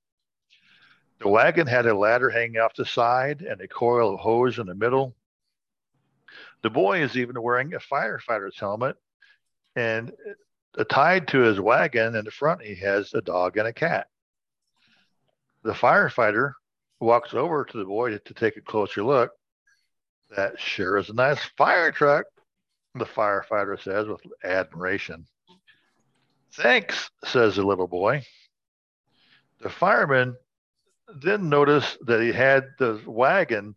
The 1.21 1.29
wagon 1.29 1.67
had 1.67 1.85
a 1.85 1.95
ladder 1.95 2.31
hanging 2.31 2.59
off 2.59 2.75
the 2.75 2.87
side 2.87 3.43
and 3.43 3.61
a 3.61 3.69
coil 3.69 4.15
of 4.15 4.21
hose 4.21 4.59
in 4.59 4.67
the 4.67 4.75
middle. 4.75 5.15
The 6.63 6.71
boy 6.71 7.03
is 7.03 7.19
even 7.19 7.43
wearing 7.43 7.75
a 7.75 7.81
firefighter's 7.81 8.59
helmet, 8.59 8.97
and 9.77 10.13
tied 10.89 11.29
to 11.29 11.41
his 11.41 11.61
wagon 11.61 12.15
in 12.15 12.25
the 12.25 12.31
front, 12.31 12.63
he 12.63 12.77
has 12.77 13.13
a 13.13 13.21
dog 13.21 13.59
and 13.59 13.69
a 13.69 13.75
cat. 13.75 14.07
The 15.65 15.73
firefighter 15.73 16.55
walks 16.99 17.35
over 17.35 17.67
to 17.67 17.77
the 17.77 17.85
boy 17.85 18.11
to, 18.13 18.19
to 18.21 18.35
take 18.35 18.57
a 18.57 18.63
closer 18.63 19.05
look. 19.05 19.33
That 20.31 20.59
sure 20.59 20.97
is 20.97 21.11
a 21.11 21.15
nice 21.15 21.45
fire 21.59 21.93
truck, 21.93 22.25
the 22.95 23.05
firefighter 23.05 23.81
says 23.83 24.07
with 24.07 24.21
admiration. 24.45 25.27
Thanks, 26.55 27.11
says 27.25 27.57
the 27.57 27.63
little 27.63 27.87
boy. 27.87 28.23
The 29.61 29.69
fireman 29.71 30.37
then 31.23 31.49
noticed 31.49 31.99
that 32.07 32.21
he 32.21 32.33
had 32.33 32.65
the 32.79 33.01
wagon 33.07 33.75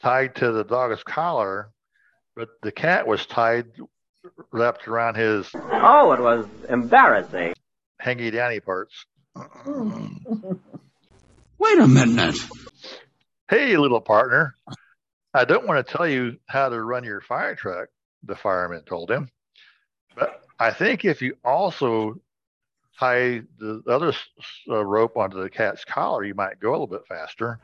tied 0.00 0.34
to 0.36 0.52
the 0.52 0.64
dog's 0.64 1.02
collar, 1.02 1.70
but 2.34 2.48
the 2.62 2.72
cat 2.72 3.06
was 3.06 3.26
tied 3.26 3.66
wrapped 4.52 4.86
around 4.86 5.16
his 5.16 5.50
Oh, 5.54 6.12
it 6.12 6.20
was 6.20 6.46
embarrassing. 6.68 7.54
hangy 8.02 8.30
downy 8.32 8.60
parts. 8.60 9.06
Wait 11.58 11.78
a 11.78 11.86
minute. 11.88 12.36
Hey, 13.48 13.76
little 13.76 14.00
partner, 14.00 14.54
I 15.34 15.44
don't 15.44 15.66
want 15.66 15.84
to 15.86 15.92
tell 15.96 16.06
you 16.06 16.38
how 16.46 16.68
to 16.68 16.82
run 16.82 17.04
your 17.04 17.20
fire 17.20 17.54
truck, 17.54 17.88
the 18.24 18.34
fireman 18.36 18.82
told 18.84 19.10
him. 19.10 19.28
But 20.14 20.42
I 20.58 20.72
think 20.72 21.04
if 21.04 21.22
you 21.22 21.36
also 21.44 22.20
tie 22.98 23.42
the 23.58 23.82
other 23.88 24.12
uh, 24.68 24.84
rope 24.84 25.16
onto 25.16 25.42
the 25.42 25.50
cat's 25.50 25.84
collar, 25.84 26.24
you 26.24 26.34
might 26.34 26.60
go 26.60 26.70
a 26.70 26.72
little 26.72 26.86
bit 26.86 27.06
faster. 27.08 27.58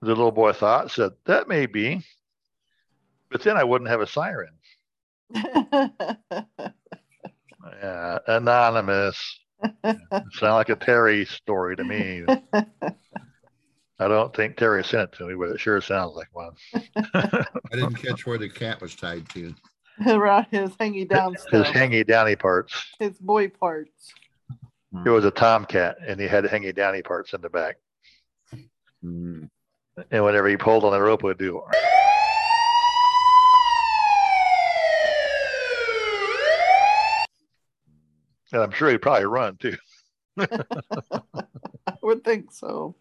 The 0.00 0.08
little 0.08 0.32
boy 0.32 0.52
thought, 0.52 0.90
said, 0.90 1.12
That 1.24 1.48
may 1.48 1.66
be, 1.66 2.02
but 3.30 3.42
then 3.42 3.56
I 3.56 3.64
wouldn't 3.64 3.90
have 3.90 4.00
a 4.00 4.06
siren. 4.06 4.52
Yeah, 7.82 8.18
anonymous. 8.26 9.40
Sound 9.84 10.54
like 10.54 10.68
a 10.68 10.76
Terry 10.76 11.24
story 11.24 11.76
to 11.76 11.84
me. 11.84 12.24
I 13.98 14.08
don't 14.08 14.34
think 14.34 14.56
Terry 14.56 14.84
sent 14.84 15.12
it 15.12 15.12
to 15.18 15.26
me, 15.26 15.34
but 15.34 15.48
it 15.50 15.58
sure 15.60 15.80
sounds 15.80 16.14
like 16.16 16.28
one. 16.32 16.52
I 17.14 17.44
didn't 17.72 17.94
catch 17.94 18.26
where 18.26 18.36
the 18.38 18.48
cat 18.48 18.80
was 18.80 18.94
tied 18.94 19.28
to. 19.30 19.54
right, 20.18 20.46
his 20.50 20.70
hangy 20.72 21.08
down 21.08 21.32
His 21.32 21.42
stuff. 21.42 21.66
hangy 21.68 22.06
downy 22.06 22.36
parts. 22.36 22.74
His 22.98 23.18
boy 23.18 23.48
parts. 23.48 24.12
It 25.04 25.10
was 25.10 25.24
a 25.24 25.30
tomcat, 25.30 25.96
and 26.06 26.18
he 26.20 26.26
had 26.26 26.44
hangy 26.44 26.74
downy 26.74 27.02
parts 27.02 27.32
in 27.34 27.40
the 27.40 27.50
back. 27.50 27.76
Mm. 29.04 29.48
And 30.10 30.24
whenever 30.24 30.48
he 30.48 30.56
pulled 30.56 30.84
on 30.84 30.92
the 30.92 31.00
rope, 31.00 31.20
it 31.22 31.26
would 31.26 31.38
do. 31.38 31.62
And 38.52 38.62
I'm 38.62 38.70
sure 38.70 38.90
he'd 38.90 39.02
probably 39.02 39.26
run 39.26 39.56
too. 39.56 39.76
I 41.86 41.94
would 42.02 42.24
think 42.24 42.52
so. 42.52 42.94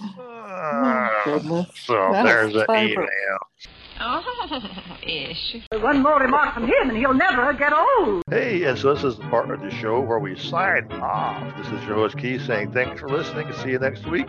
Ah, 0.00 1.22
goodness. 1.24 1.68
So 1.84 1.94
Now 2.12 2.22
there's 2.24 2.54
an 2.54 2.64
email. 2.70 3.38
Oh, 4.00 4.60
ish. 5.02 5.56
One 5.72 6.02
more 6.02 6.20
remark 6.20 6.54
from 6.54 6.64
him 6.64 6.90
and 6.90 6.96
he'll 6.96 7.14
never 7.14 7.52
get 7.52 7.72
old. 7.72 8.22
Hey, 8.30 8.62
and 8.64 8.78
so 8.78 8.94
this 8.94 9.02
is 9.02 9.16
the 9.16 9.24
part 9.24 9.50
of 9.50 9.60
the 9.60 9.70
show 9.70 10.00
where 10.00 10.20
we 10.20 10.38
sign 10.38 10.90
off. 10.92 11.56
This 11.56 11.66
is 11.66 11.84
your 11.84 11.96
host 11.96 12.16
Keith 12.16 12.42
saying 12.46 12.72
thanks 12.72 13.00
for 13.00 13.08
listening. 13.08 13.52
See 13.54 13.70
you 13.70 13.78
next 13.78 14.06
week. 14.06 14.28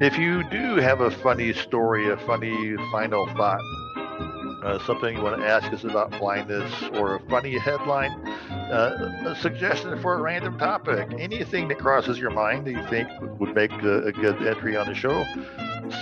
If 0.00 0.18
you 0.18 0.48
do 0.50 0.76
have 0.76 1.00
a 1.00 1.10
funny 1.10 1.52
story, 1.52 2.10
a 2.10 2.16
funny 2.18 2.76
final 2.92 3.26
thought, 3.34 3.60
uh, 4.62 4.78
something 4.86 5.16
you 5.16 5.22
want 5.22 5.40
to 5.40 5.46
ask 5.46 5.72
us 5.72 5.84
about 5.84 6.10
blindness, 6.18 6.72
or 6.94 7.16
a 7.16 7.20
funny 7.28 7.58
headline, 7.58 8.12
uh, 8.70 9.24
a 9.26 9.36
suggestion 9.36 10.00
for 10.00 10.14
a 10.14 10.20
random 10.20 10.58
topic, 10.58 11.08
anything 11.18 11.68
that 11.68 11.78
crosses 11.78 12.18
your 12.18 12.30
mind 12.30 12.66
that 12.66 12.72
you 12.72 12.86
think 12.88 13.08
would 13.38 13.54
make 13.54 13.72
a, 13.72 14.04
a 14.04 14.12
good 14.12 14.40
entry 14.46 14.76
on 14.76 14.86
the 14.86 14.94
show, 14.94 15.24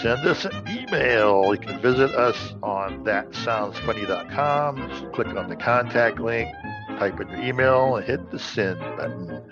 send 0.02 0.26
us 0.26 0.44
an 0.44 0.68
email. 0.68 1.52
You 1.54 1.60
can 1.60 1.80
visit 1.80 2.14
us 2.14 2.54
on 2.62 3.04
thatsoundsfunny.com. 3.04 4.88
Just 4.88 5.12
click 5.12 5.28
on 5.28 5.48
the 5.48 5.56
contact 5.56 6.18
link, 6.18 6.48
type 6.98 7.20
in 7.20 7.28
your 7.28 7.40
email, 7.40 7.96
and 7.96 8.06
hit 8.06 8.30
the 8.30 8.38
send 8.38 8.78
button. 8.78 9.42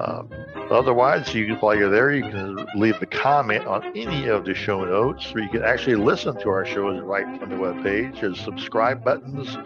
Um, 0.00 0.30
otherwise, 0.70 1.34
you 1.34 1.54
while 1.56 1.74
you're 1.74 1.90
there, 1.90 2.12
you 2.12 2.22
can 2.22 2.66
leave 2.74 3.00
a 3.02 3.06
comment 3.06 3.66
on 3.66 3.84
any 3.96 4.28
of 4.28 4.44
the 4.44 4.54
show 4.54 4.84
notes, 4.84 5.32
or 5.34 5.40
you 5.40 5.48
can 5.48 5.62
actually 5.62 5.96
listen 5.96 6.38
to 6.40 6.48
our 6.48 6.64
shows 6.64 7.00
right 7.02 7.26
from 7.40 7.50
the 7.50 7.56
webpage. 7.56 8.20
There's 8.20 8.40
subscribe 8.40 9.04
buttons, 9.04 9.56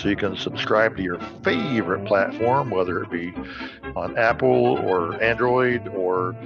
so 0.00 0.08
you 0.08 0.16
can 0.16 0.36
subscribe 0.36 0.96
to 0.96 1.02
your 1.02 1.18
favorite 1.42 2.06
platform, 2.06 2.70
whether 2.70 3.02
it 3.02 3.10
be 3.10 3.32
on 3.96 4.16
Apple 4.18 4.78
or 4.78 5.22
Android 5.22 5.88
or 5.88 6.36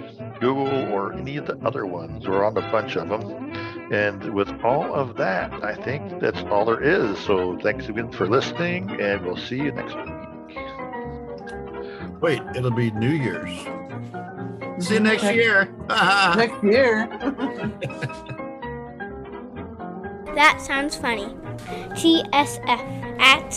Google 0.41 0.93
or 0.93 1.13
any 1.13 1.37
of 1.37 1.47
the 1.47 1.57
other 1.65 1.87
ones. 1.87 2.29
We're 2.29 2.45
on 2.45 2.57
a 2.57 2.73
bunch 2.73 2.97
of 2.97 3.09
them. 3.09 3.53
And 3.91 4.35
with 4.35 4.51
all 4.63 4.95
of 4.95 5.17
that, 5.17 5.53
I 5.65 5.75
think 5.75 6.21
that's 6.21 6.43
all 6.51 6.67
there 6.67 6.83
is. 6.83 7.19
So 7.21 7.59
thanks 7.59 7.89
again 7.89 8.13
for 8.13 8.29
listening, 8.29 9.01
and 9.01 9.25
we'll 9.25 9.37
see 9.37 9.57
you 9.57 9.73
next 9.73 9.97
week. 9.97 10.18
Wait, 12.21 12.43
it'll 12.55 12.71
be 12.71 12.91
New 12.93 13.11
Year's. 13.11 13.51
See 14.85 14.95
you 14.95 15.01
next, 15.01 15.25
year. 15.25 15.73
next 15.89 16.63
year. 16.63 17.09
that 20.35 20.61
sounds 20.61 20.97
funny. 20.97 21.27
TSF 21.95 23.21
at 23.21 23.51